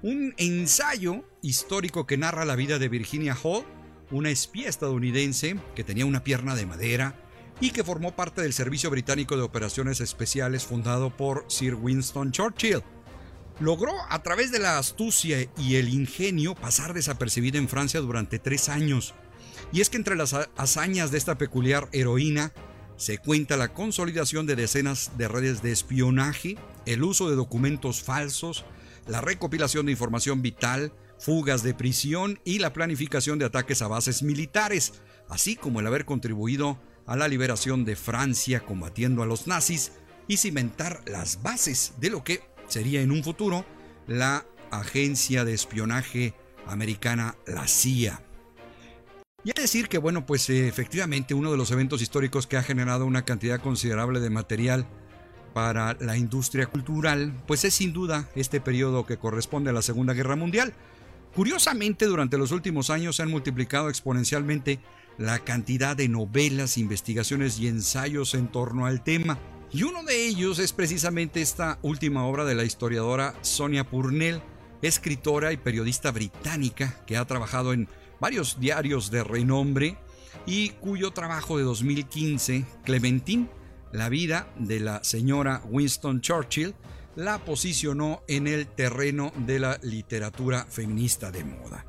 Un 0.00 0.32
ensayo 0.36 1.24
histórico 1.42 2.06
que 2.06 2.16
narra 2.16 2.44
la 2.44 2.54
vida 2.54 2.78
de 2.78 2.88
Virginia 2.88 3.36
Hall, 3.42 3.64
una 4.12 4.30
espía 4.30 4.68
estadounidense 4.68 5.56
que 5.74 5.82
tenía 5.82 6.06
una 6.06 6.22
pierna 6.22 6.54
de 6.54 6.66
madera, 6.66 7.16
y 7.60 7.70
que 7.70 7.82
formó 7.82 8.14
parte 8.14 8.40
del 8.42 8.52
Servicio 8.52 8.90
Británico 8.90 9.36
de 9.36 9.42
Operaciones 9.42 10.00
Especiales 10.00 10.64
fundado 10.64 11.16
por 11.16 11.44
Sir 11.48 11.74
Winston 11.74 12.30
Churchill. 12.30 12.82
Logró 13.58 13.92
a 14.08 14.22
través 14.22 14.52
de 14.52 14.60
la 14.60 14.78
astucia 14.78 15.48
y 15.58 15.74
el 15.74 15.88
ingenio 15.88 16.54
pasar 16.54 16.94
desapercibida 16.94 17.58
en 17.58 17.68
Francia 17.68 17.98
durante 17.98 18.38
tres 18.38 18.68
años. 18.68 19.14
Y 19.72 19.80
es 19.80 19.90
que 19.90 19.96
entre 19.96 20.14
las 20.14 20.32
hazañas 20.56 21.10
de 21.10 21.18
esta 21.18 21.36
peculiar 21.36 21.88
heroína 21.90 22.52
se 22.96 23.18
cuenta 23.18 23.56
la 23.56 23.74
consolidación 23.74 24.46
de 24.46 24.54
decenas 24.54 25.10
de 25.18 25.26
redes 25.26 25.60
de 25.60 25.72
espionaje, 25.72 26.56
el 26.86 27.02
uso 27.02 27.28
de 27.28 27.34
documentos 27.34 28.00
falsos, 28.00 28.64
la 29.08 29.20
recopilación 29.20 29.86
de 29.86 29.92
información 29.92 30.42
vital, 30.42 30.92
fugas 31.18 31.62
de 31.62 31.74
prisión 31.74 32.38
y 32.44 32.58
la 32.58 32.72
planificación 32.72 33.38
de 33.38 33.46
ataques 33.46 33.82
a 33.82 33.88
bases 33.88 34.22
militares, 34.22 35.00
así 35.28 35.56
como 35.56 35.80
el 35.80 35.86
haber 35.86 36.04
contribuido 36.04 36.78
a 37.06 37.16
la 37.16 37.26
liberación 37.26 37.84
de 37.84 37.96
Francia 37.96 38.60
combatiendo 38.60 39.22
a 39.22 39.26
los 39.26 39.46
nazis 39.46 39.92
y 40.28 40.36
cimentar 40.36 41.02
las 41.06 41.42
bases 41.42 41.94
de 41.98 42.10
lo 42.10 42.22
que 42.22 42.42
sería 42.68 43.00
en 43.00 43.10
un 43.10 43.24
futuro 43.24 43.64
la 44.06 44.44
agencia 44.70 45.44
de 45.44 45.54
espionaje 45.54 46.34
americana, 46.66 47.34
la 47.46 47.66
CIA. 47.66 48.22
Y 49.42 49.50
es 49.50 49.54
decir 49.54 49.88
que, 49.88 49.96
bueno, 49.96 50.26
pues 50.26 50.50
efectivamente 50.50 51.32
uno 51.32 51.50
de 51.50 51.56
los 51.56 51.70
eventos 51.70 52.02
históricos 52.02 52.46
que 52.46 52.58
ha 52.58 52.62
generado 52.62 53.06
una 53.06 53.24
cantidad 53.24 53.60
considerable 53.60 54.20
de 54.20 54.28
material 54.28 54.86
para 55.52 55.96
la 56.00 56.16
industria 56.16 56.66
cultural, 56.66 57.32
pues 57.46 57.64
es 57.64 57.74
sin 57.74 57.92
duda 57.92 58.28
este 58.34 58.60
periodo 58.60 59.06
que 59.06 59.18
corresponde 59.18 59.70
a 59.70 59.72
la 59.72 59.82
Segunda 59.82 60.14
Guerra 60.14 60.36
Mundial. 60.36 60.72
Curiosamente, 61.34 62.06
durante 62.06 62.38
los 62.38 62.52
últimos 62.52 62.90
años 62.90 63.16
se 63.16 63.22
han 63.22 63.30
multiplicado 63.30 63.88
exponencialmente 63.88 64.80
la 65.18 65.40
cantidad 65.40 65.96
de 65.96 66.08
novelas, 66.08 66.78
investigaciones 66.78 67.58
y 67.58 67.68
ensayos 67.68 68.34
en 68.34 68.48
torno 68.48 68.86
al 68.86 69.02
tema. 69.02 69.38
Y 69.70 69.82
uno 69.82 70.02
de 70.02 70.26
ellos 70.26 70.58
es 70.58 70.72
precisamente 70.72 71.42
esta 71.42 71.78
última 71.82 72.24
obra 72.24 72.44
de 72.44 72.54
la 72.54 72.64
historiadora 72.64 73.34
Sonia 73.42 73.84
Purnell, 73.84 74.40
escritora 74.80 75.52
y 75.52 75.56
periodista 75.56 76.10
británica 76.12 77.02
que 77.06 77.16
ha 77.16 77.24
trabajado 77.26 77.72
en 77.72 77.88
varios 78.20 78.58
diarios 78.60 79.10
de 79.10 79.24
renombre 79.24 79.98
y 80.46 80.70
cuyo 80.70 81.10
trabajo 81.10 81.58
de 81.58 81.64
2015, 81.64 82.64
Clementine, 82.84 83.48
la 83.92 84.08
vida 84.08 84.52
de 84.58 84.80
la 84.80 85.02
señora 85.04 85.62
Winston 85.68 86.20
Churchill, 86.20 86.74
la 87.16 87.44
posicionó 87.44 88.22
en 88.28 88.46
el 88.46 88.66
terreno 88.66 89.32
de 89.36 89.58
la 89.58 89.78
literatura 89.82 90.66
feminista 90.68 91.30
de 91.30 91.44
moda. 91.44 91.84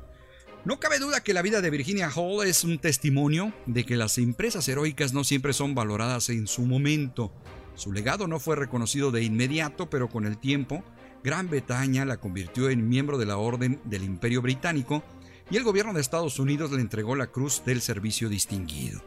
No 0.64 0.78
cabe 0.78 0.98
duda 0.98 1.22
que 1.22 1.32
la 1.32 1.40
vida 1.40 1.60
de 1.62 1.70
Virginia 1.70 2.10
Hall 2.14 2.46
es 2.46 2.64
un 2.64 2.78
testimonio 2.78 3.54
de 3.66 3.84
que 3.84 3.96
las 3.96 4.18
empresas 4.18 4.68
heroicas 4.68 5.12
no 5.12 5.24
siempre 5.24 5.52
son 5.52 5.74
valoradas 5.74 6.28
en 6.28 6.46
su 6.46 6.62
momento. 6.62 7.32
Su 7.76 7.92
legado 7.92 8.26
no 8.26 8.40
fue 8.40 8.56
reconocido 8.56 9.10
de 9.10 9.22
inmediato, 9.22 9.88
pero 9.88 10.08
con 10.08 10.26
el 10.26 10.36
tiempo, 10.36 10.84
Gran 11.24 11.48
Bretaña 11.48 12.04
la 12.04 12.18
convirtió 12.18 12.68
en 12.68 12.88
miembro 12.88 13.16
de 13.16 13.26
la 13.26 13.38
Orden 13.38 13.80
del 13.84 14.04
Imperio 14.04 14.42
Británico 14.42 15.02
y 15.50 15.56
el 15.56 15.64
gobierno 15.64 15.94
de 15.94 16.00
Estados 16.00 16.38
Unidos 16.38 16.72
le 16.72 16.80
entregó 16.80 17.16
la 17.16 17.28
Cruz 17.28 17.62
del 17.64 17.80
Servicio 17.80 18.28
Distinguido. 18.28 19.02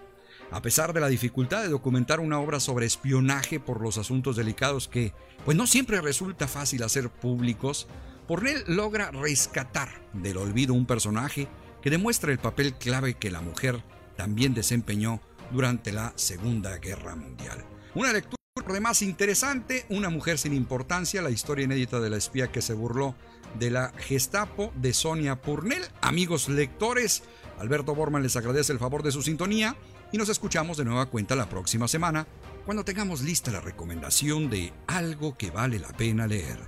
A 0.52 0.62
pesar 0.62 0.94
de 0.94 1.00
la 1.00 1.08
dificultad 1.08 1.62
de 1.64 1.70
documentar 1.70 2.20
una 2.20 2.40
obra 2.40 2.60
sobre 2.60 2.86
espionaje 2.86 3.60
por 3.60 3.82
los 3.82 3.98
asuntos 3.98 4.36
delicados 4.36 4.88
que, 4.88 5.14
pues 5.46 5.58
no 5.58 5.68
siempre 5.68 6.02
resulta 6.02 6.48
fácil 6.48 6.84
hacer 6.84 7.10
públicos, 7.10 7.88
Pornell 8.28 8.64
logra 8.68 9.12
rescatar 9.12 9.90
del 10.14 10.38
olvido 10.38 10.74
un 10.74 10.86
personaje 10.86 11.48
que 11.82 11.90
demuestra 11.90 12.32
el 12.32 12.40
papel 12.40 12.76
clave 12.76 13.16
que 13.16 13.32
la 13.32 13.42
mujer 13.42 13.84
también 14.16 14.54
desempeñó 14.54 15.22
durante 15.52 15.92
la 15.92 16.14
Segunda 16.16 16.78
Guerra 16.78 17.16
Mundial. 17.16 17.66
Una 17.96 18.14
lectura 18.14 18.38
además 18.68 19.02
interesante, 19.02 19.86
Una 19.90 20.10
mujer 20.10 20.38
sin 20.38 20.54
importancia, 20.54 21.22
la 21.22 21.32
historia 21.32 21.66
inédita 21.66 22.00
de 22.00 22.10
la 22.10 22.18
espía 22.18 22.52
que 22.52 22.62
se 22.62 22.74
burló 22.74 23.16
de 23.60 23.72
la 23.72 23.92
Gestapo 23.98 24.72
de 24.76 24.94
Sonia 24.94 25.42
Purnell. 25.42 25.84
Amigos 26.02 26.50
lectores, 26.50 27.24
Alberto 27.60 27.94
Borman 27.94 28.24
les 28.24 28.36
agradece 28.36 28.72
el 28.72 28.80
favor 28.80 29.04
de 29.04 29.12
su 29.12 29.22
sintonía 29.22 29.76
y 30.14 30.18
nos 30.18 30.30
escuchamos 30.30 30.78
de 30.78 30.86
nueva 30.86 31.08
cuenta 31.08 31.36
la 31.36 31.50
próxima 31.50 31.88
semana 31.88 32.28
cuando 32.66 32.86
tengamos 32.86 33.22
lista 33.22 33.52
la 33.52 33.60
recomendación 33.60 34.48
de 34.48 34.72
algo 34.86 35.36
que 35.36 35.50
vale 35.50 35.80
la 35.80 35.90
pena 35.90 36.28
leer. 36.28 36.60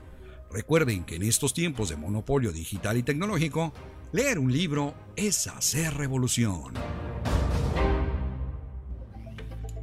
Recuerden 0.52 1.06
que 1.06 1.18
en 1.18 1.24
estos 1.24 1.54
tiempos 1.54 1.90
de 1.90 1.96
monopolio 1.96 2.52
digital 2.52 2.98
y 2.98 3.04
tecnológico, 3.04 3.72
leer 4.12 4.40
un 4.40 4.52
libro 4.52 4.96
es 5.16 5.46
hacer 5.46 5.94
revolución. 5.94 6.74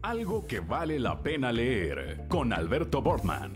Algo 0.03 0.45
que 0.45 0.59
vale 0.59 0.99
la 0.99 1.23
pena 1.23 1.53
leer 1.53 2.27
con 2.29 2.53
Alberto 2.53 3.01
Bortman. 3.01 3.53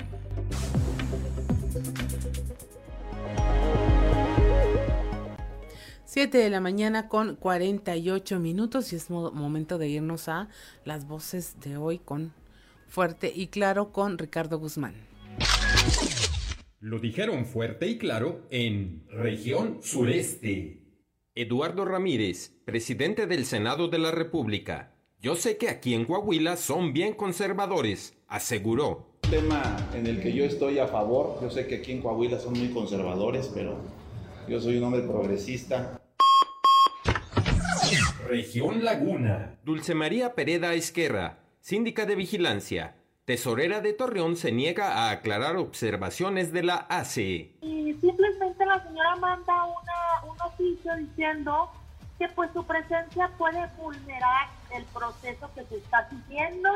Siete 6.16 6.38
de 6.38 6.48
la 6.48 6.62
mañana 6.62 7.10
con 7.10 7.36
48 7.36 8.40
minutos 8.40 8.90
y 8.94 8.96
es 8.96 9.10
momento 9.10 9.76
de 9.76 9.88
irnos 9.88 10.30
a 10.30 10.48
las 10.86 11.06
voces 11.06 11.60
de 11.60 11.76
hoy 11.76 11.98
con 11.98 12.32
Fuerte 12.88 13.30
y 13.36 13.48
Claro 13.48 13.92
con 13.92 14.16
Ricardo 14.16 14.58
Guzmán. 14.58 14.94
Lo 16.80 17.00
dijeron 17.00 17.44
fuerte 17.44 17.86
y 17.86 17.98
claro 17.98 18.46
en 18.48 19.04
región 19.10 19.80
sureste. 19.82 20.80
Eduardo 21.34 21.84
Ramírez, 21.84 22.50
presidente 22.64 23.26
del 23.26 23.44
Senado 23.44 23.88
de 23.88 23.98
la 23.98 24.10
República. 24.10 24.94
Yo 25.20 25.36
sé 25.36 25.58
que 25.58 25.68
aquí 25.68 25.92
en 25.92 26.06
Coahuila 26.06 26.56
son 26.56 26.94
bien 26.94 27.12
conservadores, 27.12 28.16
aseguró. 28.26 29.18
Tema 29.28 29.76
en 29.92 30.06
el 30.06 30.22
que 30.22 30.32
yo 30.32 30.46
estoy 30.46 30.78
a 30.78 30.86
favor, 30.86 31.38
yo 31.42 31.50
sé 31.50 31.66
que 31.66 31.74
aquí 31.74 31.92
en 31.92 32.00
Coahuila 32.00 32.40
son 32.40 32.54
muy 32.54 32.70
conservadores, 32.70 33.50
pero 33.52 33.76
yo 34.48 34.58
soy 34.58 34.78
un 34.78 34.84
hombre 34.84 35.02
progresista. 35.02 36.00
Región 38.26 38.84
Laguna. 38.84 39.56
Dulce 39.64 39.94
María 39.94 40.34
Pereda 40.34 40.74
Esquerra, 40.74 41.38
síndica 41.60 42.06
de 42.06 42.16
vigilancia. 42.16 42.96
Tesorera 43.24 43.80
de 43.80 43.92
Torreón 43.92 44.36
se 44.36 44.50
niega 44.50 44.94
a 44.94 45.10
aclarar 45.10 45.56
observaciones 45.56 46.52
de 46.52 46.64
la 46.64 46.74
ACE. 46.88 47.56
Y 47.62 47.94
simplemente 48.00 48.66
la 48.66 48.82
señora 48.82 49.16
manda 49.16 49.64
una, 49.64 50.32
un 50.32 50.40
oficio 50.40 50.96
diciendo 50.96 51.70
que 52.18 52.28
pues 52.30 52.50
su 52.52 52.66
presencia 52.66 53.30
puede 53.38 53.64
vulnerar 53.78 54.48
el 54.74 54.84
proceso 54.86 55.48
que 55.54 55.64
se 55.64 55.76
está 55.76 56.08
siguiendo. 56.10 56.68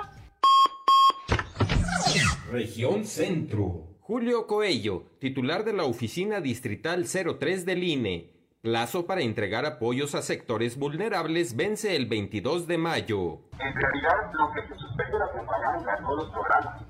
Región 2.52 3.04
Centro. 3.04 3.88
Julio 3.98 4.46
Coello, 4.46 5.04
titular 5.18 5.64
de 5.64 5.72
la 5.72 5.84
Oficina 5.84 6.40
Distrital 6.40 7.06
03 7.06 7.66
del 7.66 7.82
INE. 7.82 8.39
Plazo 8.62 9.06
para 9.06 9.22
entregar 9.22 9.64
apoyos 9.64 10.14
a 10.14 10.20
sectores 10.20 10.76
vulnerables 10.76 11.56
vence 11.56 11.96
el 11.96 12.04
22 12.04 12.66
de 12.66 12.76
mayo. 12.76 13.40
En 13.58 13.74
realidad, 13.74 14.30
lo 14.34 14.52
que 14.52 14.60
se 14.68 14.78
suspende 14.78 15.18
la 15.18 15.32
propaganda, 15.32 15.98
no 16.02 16.16
los 16.16 16.30
programas. 16.30 16.82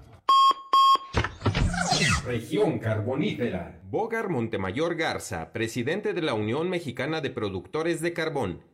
Región 2.27 2.81
Carbonífera. 2.81 3.79
Bogar 3.85 4.31
Montemayor 4.31 4.97
Garza, 4.97 5.53
presidente 5.53 6.13
de 6.13 6.23
la 6.23 6.35
Unión 6.35 6.69
Mexicana 6.69 7.21
de 7.21 7.31
Productores 7.31 8.01
de 8.01 8.15
Carbón. 8.15 8.65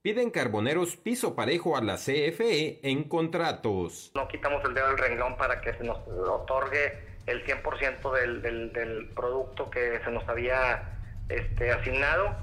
Piden 0.00 0.30
carboneros 0.30 0.96
piso 0.96 1.36
parejo 1.36 1.76
a 1.76 1.82
la 1.82 1.96
CFE 1.96 2.80
en 2.82 3.04
contratos. 3.04 4.10
No 4.14 4.26
quitamos 4.26 4.64
el 4.64 4.72
dedo 4.72 4.86
del 4.86 4.96
renglón 4.96 5.36
para 5.36 5.60
que 5.60 5.74
se 5.74 5.84
nos 5.84 5.98
otorgue 6.08 6.94
el 7.26 7.44
100% 7.44 8.10
del, 8.14 8.40
del, 8.40 8.72
del 8.72 9.10
producto 9.10 9.68
que 9.68 10.00
se 10.02 10.10
nos 10.10 10.26
había 10.26 10.97
este, 11.28 11.70
asignado. 11.70 12.36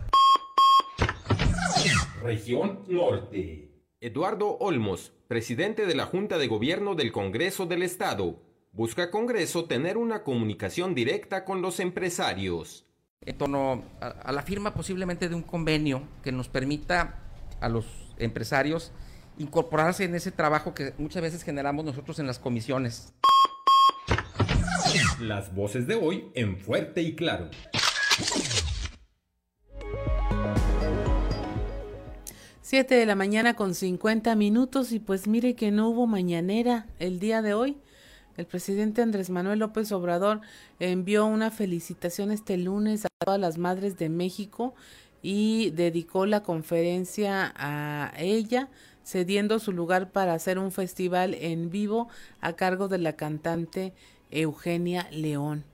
Región 2.23 2.83
Norte. 2.87 3.71
Eduardo 4.01 4.57
Olmos, 4.59 5.11
presidente 5.27 5.85
de 5.85 5.95
la 5.95 6.05
Junta 6.05 6.37
de 6.37 6.47
Gobierno 6.47 6.95
del 6.95 7.11
Congreso 7.11 7.65
del 7.65 7.83
Estado, 7.83 8.41
busca 8.71 9.09
Congreso 9.09 9.65
tener 9.65 9.97
una 9.97 10.23
comunicación 10.23 10.95
directa 10.95 11.45
con 11.45 11.61
los 11.61 11.79
empresarios. 11.79 12.85
En 13.21 13.37
torno 13.37 13.83
a, 14.01 14.07
a 14.07 14.31
la 14.31 14.43
firma 14.43 14.73
posiblemente 14.73 15.29
de 15.29 15.35
un 15.35 15.41
convenio 15.41 16.03
que 16.23 16.31
nos 16.31 16.49
permita 16.49 17.23
a 17.61 17.69
los 17.69 17.85
empresarios 18.17 18.91
incorporarse 19.37 20.03
en 20.03 20.15
ese 20.15 20.31
trabajo 20.31 20.73
que 20.73 20.93
muchas 20.97 21.21
veces 21.21 21.43
generamos 21.43 21.85
nosotros 21.85 22.19
en 22.19 22.27
las 22.27 22.39
comisiones. 22.39 23.13
Las 25.19 25.53
voces 25.53 25.87
de 25.87 25.95
hoy 25.95 26.29
en 26.35 26.57
fuerte 26.57 27.01
y 27.01 27.15
claro. 27.15 27.49
7 32.67 32.95
de 32.95 33.05
la 33.05 33.13
mañana 33.13 33.53
con 33.53 33.75
50 33.75 34.35
minutos 34.35 34.91
y 34.91 34.99
pues 34.99 35.27
mire 35.27 35.53
que 35.53 35.69
no 35.69 35.87
hubo 35.87 36.07
mañanera 36.07 36.87
el 36.97 37.19
día 37.19 37.43
de 37.43 37.53
hoy. 37.53 37.77
El 38.37 38.47
presidente 38.47 39.03
Andrés 39.03 39.29
Manuel 39.29 39.59
López 39.59 39.91
Obrador 39.91 40.41
envió 40.79 41.27
una 41.27 41.51
felicitación 41.51 42.31
este 42.31 42.57
lunes 42.57 43.05
a 43.05 43.09
todas 43.23 43.39
las 43.39 43.59
madres 43.59 43.99
de 43.99 44.09
México 44.09 44.73
y 45.21 45.69
dedicó 45.75 46.25
la 46.25 46.41
conferencia 46.41 47.53
a 47.55 48.11
ella. 48.17 48.67
cediendo 49.03 49.59
su 49.59 49.71
lugar 49.71 50.09
para 50.09 50.33
hacer 50.33 50.57
un 50.57 50.71
festival 50.71 51.35
en 51.35 51.69
vivo 51.69 52.07
a 52.41 52.53
cargo 52.53 52.87
de 52.87 52.97
la 52.97 53.13
cantante 53.13 53.93
Eugenia 54.31 55.07
León. 55.11 55.65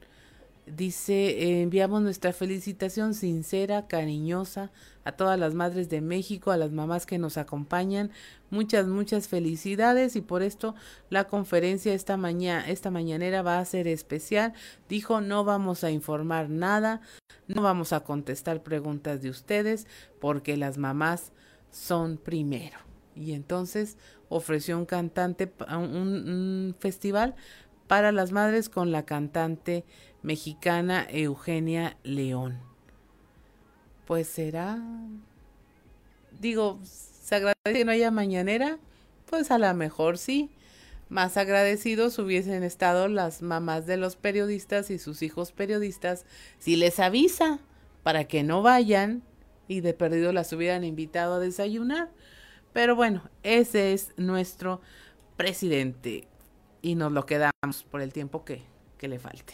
Dice, 0.76 1.61
enviamos 1.61 2.02
nuestra 2.02 2.31
felicitación 2.31 3.14
sincera, 3.14 3.88
cariñosa 3.88 4.72
a 5.03 5.11
todas 5.11 5.38
las 5.38 5.53
madres 5.53 5.89
de 5.89 5.99
México, 5.99 6.52
a 6.52 6.57
las 6.57 6.72
mamás 6.72 7.06
que 7.06 7.18
nos 7.18 7.38
acompañan. 7.38 8.11
Muchas, 8.52 8.88
muchas 8.88 9.27
felicidades 9.27 10.15
y 10.15 10.22
por 10.22 10.43
esto 10.43 10.76
la 11.10 11.26
conferencia 11.26 11.93
esta 11.93 12.15
mañana, 12.15 12.69
esta 12.69 12.89
mañanera 12.89 13.41
va 13.41 13.60
a 13.60 13.65
ser 13.65 13.88
especial. 13.88 14.53
Dijo, 14.88 15.19
no 15.19 15.43
vamos 15.43 15.84
a 15.84 15.91
informar 15.91 16.49
nada, 16.49 17.02
no 17.48 17.61
vamos 17.61 17.91
a 17.91 18.02
contestar 18.02 18.64
preguntas 18.64 19.22
de 19.22 19.30
ustedes 19.30 19.88
porque 20.22 20.56
las 20.56 20.77
mamás 20.77 21.34
son 21.69 22.15
primero. 22.18 22.77
Y 23.14 23.34
entonces 23.34 23.98
ofreció 24.30 24.77
un 24.77 24.85
cantante, 24.85 25.52
un, 25.69 26.30
un 26.30 26.76
festival 26.80 27.35
para 27.88 28.14
las 28.14 28.31
madres 28.31 28.69
con 28.69 28.93
la 28.93 29.03
cantante 29.03 29.84
mexicana 30.23 31.07
Eugenia 31.10 31.98
León. 32.03 32.60
Pues 34.06 34.27
será, 34.27 34.80
digo, 36.39 36.80
se 36.84 37.35
agradece 37.35 37.73
que 37.73 37.85
no 37.85 37.91
haya 37.91 38.11
mañanera, 38.11 38.77
pues 39.30 39.52
a 39.52 39.57
lo 39.57 39.73
mejor 39.73 40.18
sí. 40.18 40.49
Más 41.10 41.35
agradecidos 41.35 42.18
hubiesen 42.19 42.64
estado 42.64 43.10
las 43.10 43.41
mamás 43.41 43.85
de 43.85 43.98
los 43.98 44.15
periodistas 44.15 44.89
y 44.89 44.98
sus 44.98 45.22
hijos 45.22 45.52
periodistas 45.52 46.26
si 46.57 46.77
les 46.77 46.99
avisa 46.99 47.60
para 48.03 48.26
que 48.26 48.43
no 48.43 48.61
vayan 48.61 49.22
y 49.68 49.81
de 49.81 49.93
perdido 49.93 50.31
las 50.31 50.53
hubieran 50.53 50.85
invitado 50.85 51.35
a 51.35 51.39
desayunar. 51.39 52.10
Pero 52.73 52.95
bueno, 52.95 53.30
ese 53.43 53.93
es 53.93 54.14
nuestro 54.15 54.80
presidente 55.35 56.27
y 56.81 56.95
nos 56.95 57.11
lo 57.11 57.26
quedamos 57.26 57.84
por 57.89 58.02
el 58.02 58.14
tiempo 58.14 58.45
que, 58.45 58.61
que 58.98 59.07
le 59.10 59.19
falte. 59.19 59.53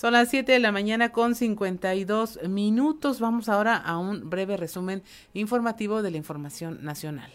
Son 0.00 0.14
las 0.14 0.30
7 0.30 0.52
de 0.52 0.60
la 0.60 0.72
mañana 0.72 1.12
con 1.12 1.34
52 1.34 2.48
minutos. 2.48 3.20
Vamos 3.20 3.50
ahora 3.50 3.76
a 3.76 3.98
un 3.98 4.30
breve 4.30 4.56
resumen 4.56 5.02
informativo 5.34 6.00
de 6.00 6.10
la 6.10 6.16
información 6.16 6.82
nacional. 6.82 7.30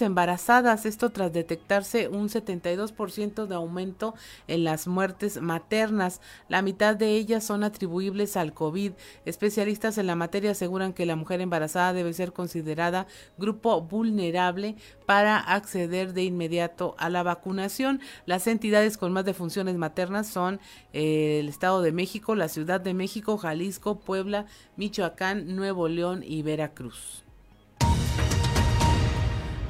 Embarazadas, 0.00 0.86
esto 0.86 1.10
tras 1.10 1.32
detectarse 1.32 2.08
un 2.08 2.30
72% 2.30 3.46
de 3.46 3.54
aumento 3.54 4.14
en 4.48 4.64
las 4.64 4.86
muertes 4.86 5.42
maternas. 5.42 6.22
La 6.48 6.62
mitad 6.62 6.96
de 6.96 7.16
ellas 7.16 7.44
son 7.44 7.62
atribuibles 7.64 8.38
al 8.38 8.54
COVID. 8.54 8.92
Especialistas 9.26 9.98
en 9.98 10.06
la 10.06 10.16
materia 10.16 10.52
aseguran 10.52 10.94
que 10.94 11.04
la 11.04 11.16
mujer 11.16 11.42
embarazada 11.42 11.92
debe 11.92 12.14
ser 12.14 12.32
considerada 12.32 13.06
grupo 13.36 13.82
vulnerable 13.82 14.76
para 15.04 15.36
acceder 15.36 16.14
de 16.14 16.24
inmediato 16.24 16.94
a 16.98 17.10
la 17.10 17.22
vacunación. 17.22 18.00
Las 18.24 18.46
entidades 18.46 18.96
con 18.96 19.12
más 19.12 19.26
defunciones 19.26 19.76
maternas 19.76 20.26
son 20.26 20.60
eh, 20.94 21.40
el 21.40 21.48
Estado 21.50 21.82
de 21.82 21.92
México, 21.92 22.34
la 22.34 22.48
Ciudad 22.48 22.80
de 22.80 22.94
México, 22.94 23.36
Jalisco, 23.36 24.00
Puebla, 24.00 24.46
Michoacán, 24.76 25.54
Nuevo 25.54 25.88
León 25.88 26.22
y 26.24 26.42
Veracruz 26.42 27.24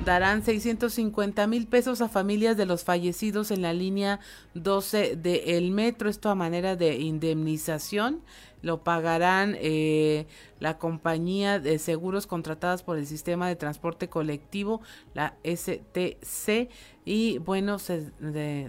darán 0.05 0.43
650 0.43 1.47
mil 1.47 1.67
pesos 1.67 2.01
a 2.01 2.09
familias 2.09 2.57
de 2.57 2.67
los 2.67 2.85
fallecidos 2.85 3.51
en 3.51 3.63
la 3.63 3.73
línea 3.73 4.21
12 4.55 5.17
del 5.17 5.71
metro. 5.71 6.09
Esto 6.09 6.29
a 6.29 6.35
manera 6.35 6.77
de 6.77 6.97
indemnización. 6.97 8.21
Lo 8.63 8.85
pagarán 8.85 9.57
eh, 9.59 10.27
la 10.61 10.79
compañía 10.79 11.59
de 11.59 11.79
seguros 11.79 12.29
contratadas 12.29 12.85
por 12.85 12.97
el 12.97 13.07
sistema 13.07 13.49
de 13.49 13.57
transporte 13.57 14.09
colectivo, 14.09 14.83
la 15.15 15.35
STC, 15.43 16.69
y 17.05 17.39
bueno, 17.39 17.81
se 17.81 18.13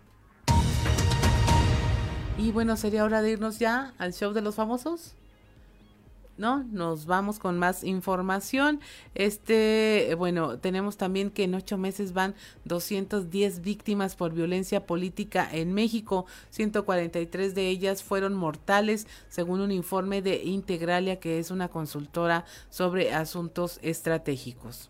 Y 2.37 2.51
bueno, 2.51 2.75
sería 2.75 3.05
hora 3.05 3.21
de 3.21 3.31
irnos 3.31 3.59
ya 3.59 3.93
al 3.97 4.13
show 4.13 4.33
de 4.33 4.41
los 4.41 4.55
famosos. 4.55 5.16
¿No? 6.37 6.63
Nos 6.71 7.05
vamos 7.05 7.39
con 7.39 7.57
más 7.57 7.83
información. 7.83 8.79
Este, 9.15 10.15
bueno, 10.17 10.59
tenemos 10.59 10.97
también 10.97 11.31
que 11.31 11.43
en 11.43 11.55
ocho 11.55 11.77
meses 11.77 12.13
van 12.13 12.35
210 12.65 13.61
víctimas 13.61 14.15
por 14.15 14.33
violencia 14.33 14.85
política 14.85 15.47
en 15.51 15.73
México. 15.73 16.25
143 16.49 17.55
de 17.55 17.69
ellas 17.69 18.03
fueron 18.03 18.33
mortales, 18.33 19.07
según 19.29 19.61
un 19.61 19.71
informe 19.71 20.21
de 20.21 20.43
Integralia, 20.43 21.19
que 21.19 21.39
es 21.39 21.51
una 21.51 21.69
consultora 21.69 22.45
sobre 22.69 23.13
asuntos 23.13 23.79
estratégicos. 23.81 24.89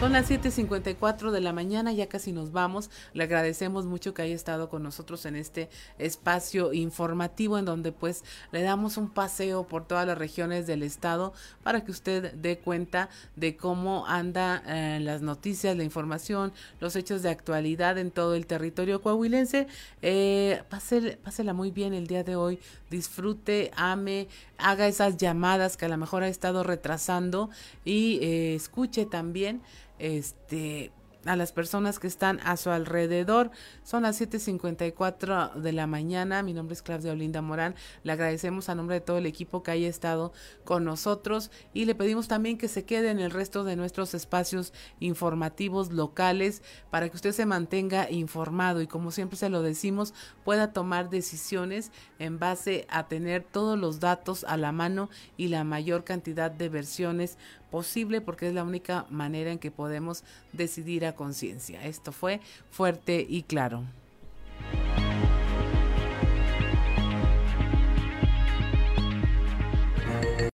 Son 0.00 0.12
las 0.12 0.28
7:54 0.28 1.30
de 1.30 1.40
la 1.40 1.52
mañana, 1.54 1.92
ya 1.92 2.08
casi 2.08 2.32
nos 2.32 2.52
vamos. 2.52 2.90
Le 3.14 3.24
agradecemos 3.24 3.86
mucho 3.86 4.12
que 4.12 4.20
haya 4.22 4.34
estado 4.34 4.68
con 4.68 4.82
nosotros 4.82 5.24
en 5.24 5.34
este 5.34 5.70
espacio 5.98 6.74
informativo 6.74 7.58
en 7.58 7.64
donde 7.64 7.90
pues 7.90 8.22
le 8.52 8.62
damos 8.62 8.98
un 8.98 9.08
paseo 9.08 9.66
por 9.66 9.86
todas 9.86 10.06
las 10.06 10.18
regiones 10.18 10.66
del 10.66 10.82
estado 10.82 11.32
para 11.62 11.84
que 11.84 11.90
usted 11.90 12.34
dé 12.34 12.58
cuenta 12.58 13.08
de 13.36 13.56
cómo 13.56 14.06
anda 14.06 14.62
eh, 14.66 15.00
las 15.00 15.22
noticias, 15.22 15.74
la 15.76 15.84
información, 15.84 16.52
los 16.80 16.96
hechos 16.96 17.22
de 17.22 17.30
actualidad 17.30 17.96
en 17.96 18.10
todo 18.10 18.34
el 18.34 18.46
territorio 18.46 19.00
coahuilense. 19.00 19.68
Eh, 20.02 20.62
pásela 20.68 21.54
muy 21.54 21.70
bien 21.70 21.94
el 21.94 22.06
día 22.06 22.24
de 22.24 22.36
hoy, 22.36 22.58
disfrute, 22.94 23.70
ame, 23.76 24.28
haga 24.58 24.86
esas 24.86 25.16
llamadas 25.16 25.76
que 25.76 25.86
a 25.86 25.88
lo 25.88 25.96
mejor 25.96 26.22
ha 26.22 26.28
estado 26.28 26.62
retrasando 26.62 27.50
y 27.84 28.18
eh, 28.22 28.54
escuche 28.54 29.04
también 29.04 29.62
este 29.98 30.92
a 31.26 31.36
las 31.36 31.52
personas 31.52 31.98
que 31.98 32.06
están 32.06 32.40
a 32.44 32.56
su 32.56 32.70
alrededor. 32.70 33.50
Son 33.82 34.02
las 34.02 34.20
7.54 34.20 35.54
de 35.54 35.72
la 35.72 35.86
mañana. 35.86 36.42
Mi 36.42 36.52
nombre 36.52 36.74
es 36.74 36.82
Claudia 36.82 37.12
Olinda 37.12 37.42
Morán. 37.42 37.74
Le 38.02 38.12
agradecemos 38.12 38.68
a 38.68 38.74
nombre 38.74 38.96
de 38.96 39.00
todo 39.00 39.18
el 39.18 39.26
equipo 39.26 39.62
que 39.62 39.70
haya 39.70 39.88
estado 39.88 40.32
con 40.64 40.84
nosotros 40.84 41.50
y 41.72 41.84
le 41.84 41.94
pedimos 41.94 42.28
también 42.28 42.58
que 42.58 42.68
se 42.68 42.84
quede 42.84 43.10
en 43.10 43.20
el 43.20 43.30
resto 43.30 43.64
de 43.64 43.76
nuestros 43.76 44.14
espacios 44.14 44.72
informativos 45.00 45.92
locales 45.92 46.62
para 46.90 47.08
que 47.08 47.16
usted 47.16 47.32
se 47.32 47.46
mantenga 47.46 48.10
informado 48.10 48.80
y 48.82 48.86
como 48.86 49.10
siempre 49.10 49.38
se 49.38 49.48
lo 49.48 49.62
decimos, 49.62 50.14
pueda 50.44 50.72
tomar 50.72 51.10
decisiones 51.10 51.90
en 52.18 52.38
base 52.38 52.86
a 52.88 53.08
tener 53.08 53.44
todos 53.44 53.78
los 53.78 54.00
datos 54.00 54.44
a 54.44 54.56
la 54.56 54.72
mano 54.72 55.10
y 55.36 55.48
la 55.48 55.64
mayor 55.64 56.04
cantidad 56.04 56.50
de 56.50 56.68
versiones 56.68 57.38
posible 57.74 58.20
porque 58.20 58.46
es 58.46 58.54
la 58.54 58.62
única 58.62 59.04
manera 59.10 59.50
en 59.50 59.58
que 59.58 59.72
podemos 59.72 60.22
decidir 60.52 61.04
a 61.06 61.16
conciencia. 61.16 61.84
Esto 61.84 62.12
fue 62.12 62.38
fuerte 62.70 63.26
y 63.28 63.42
claro. 63.42 63.82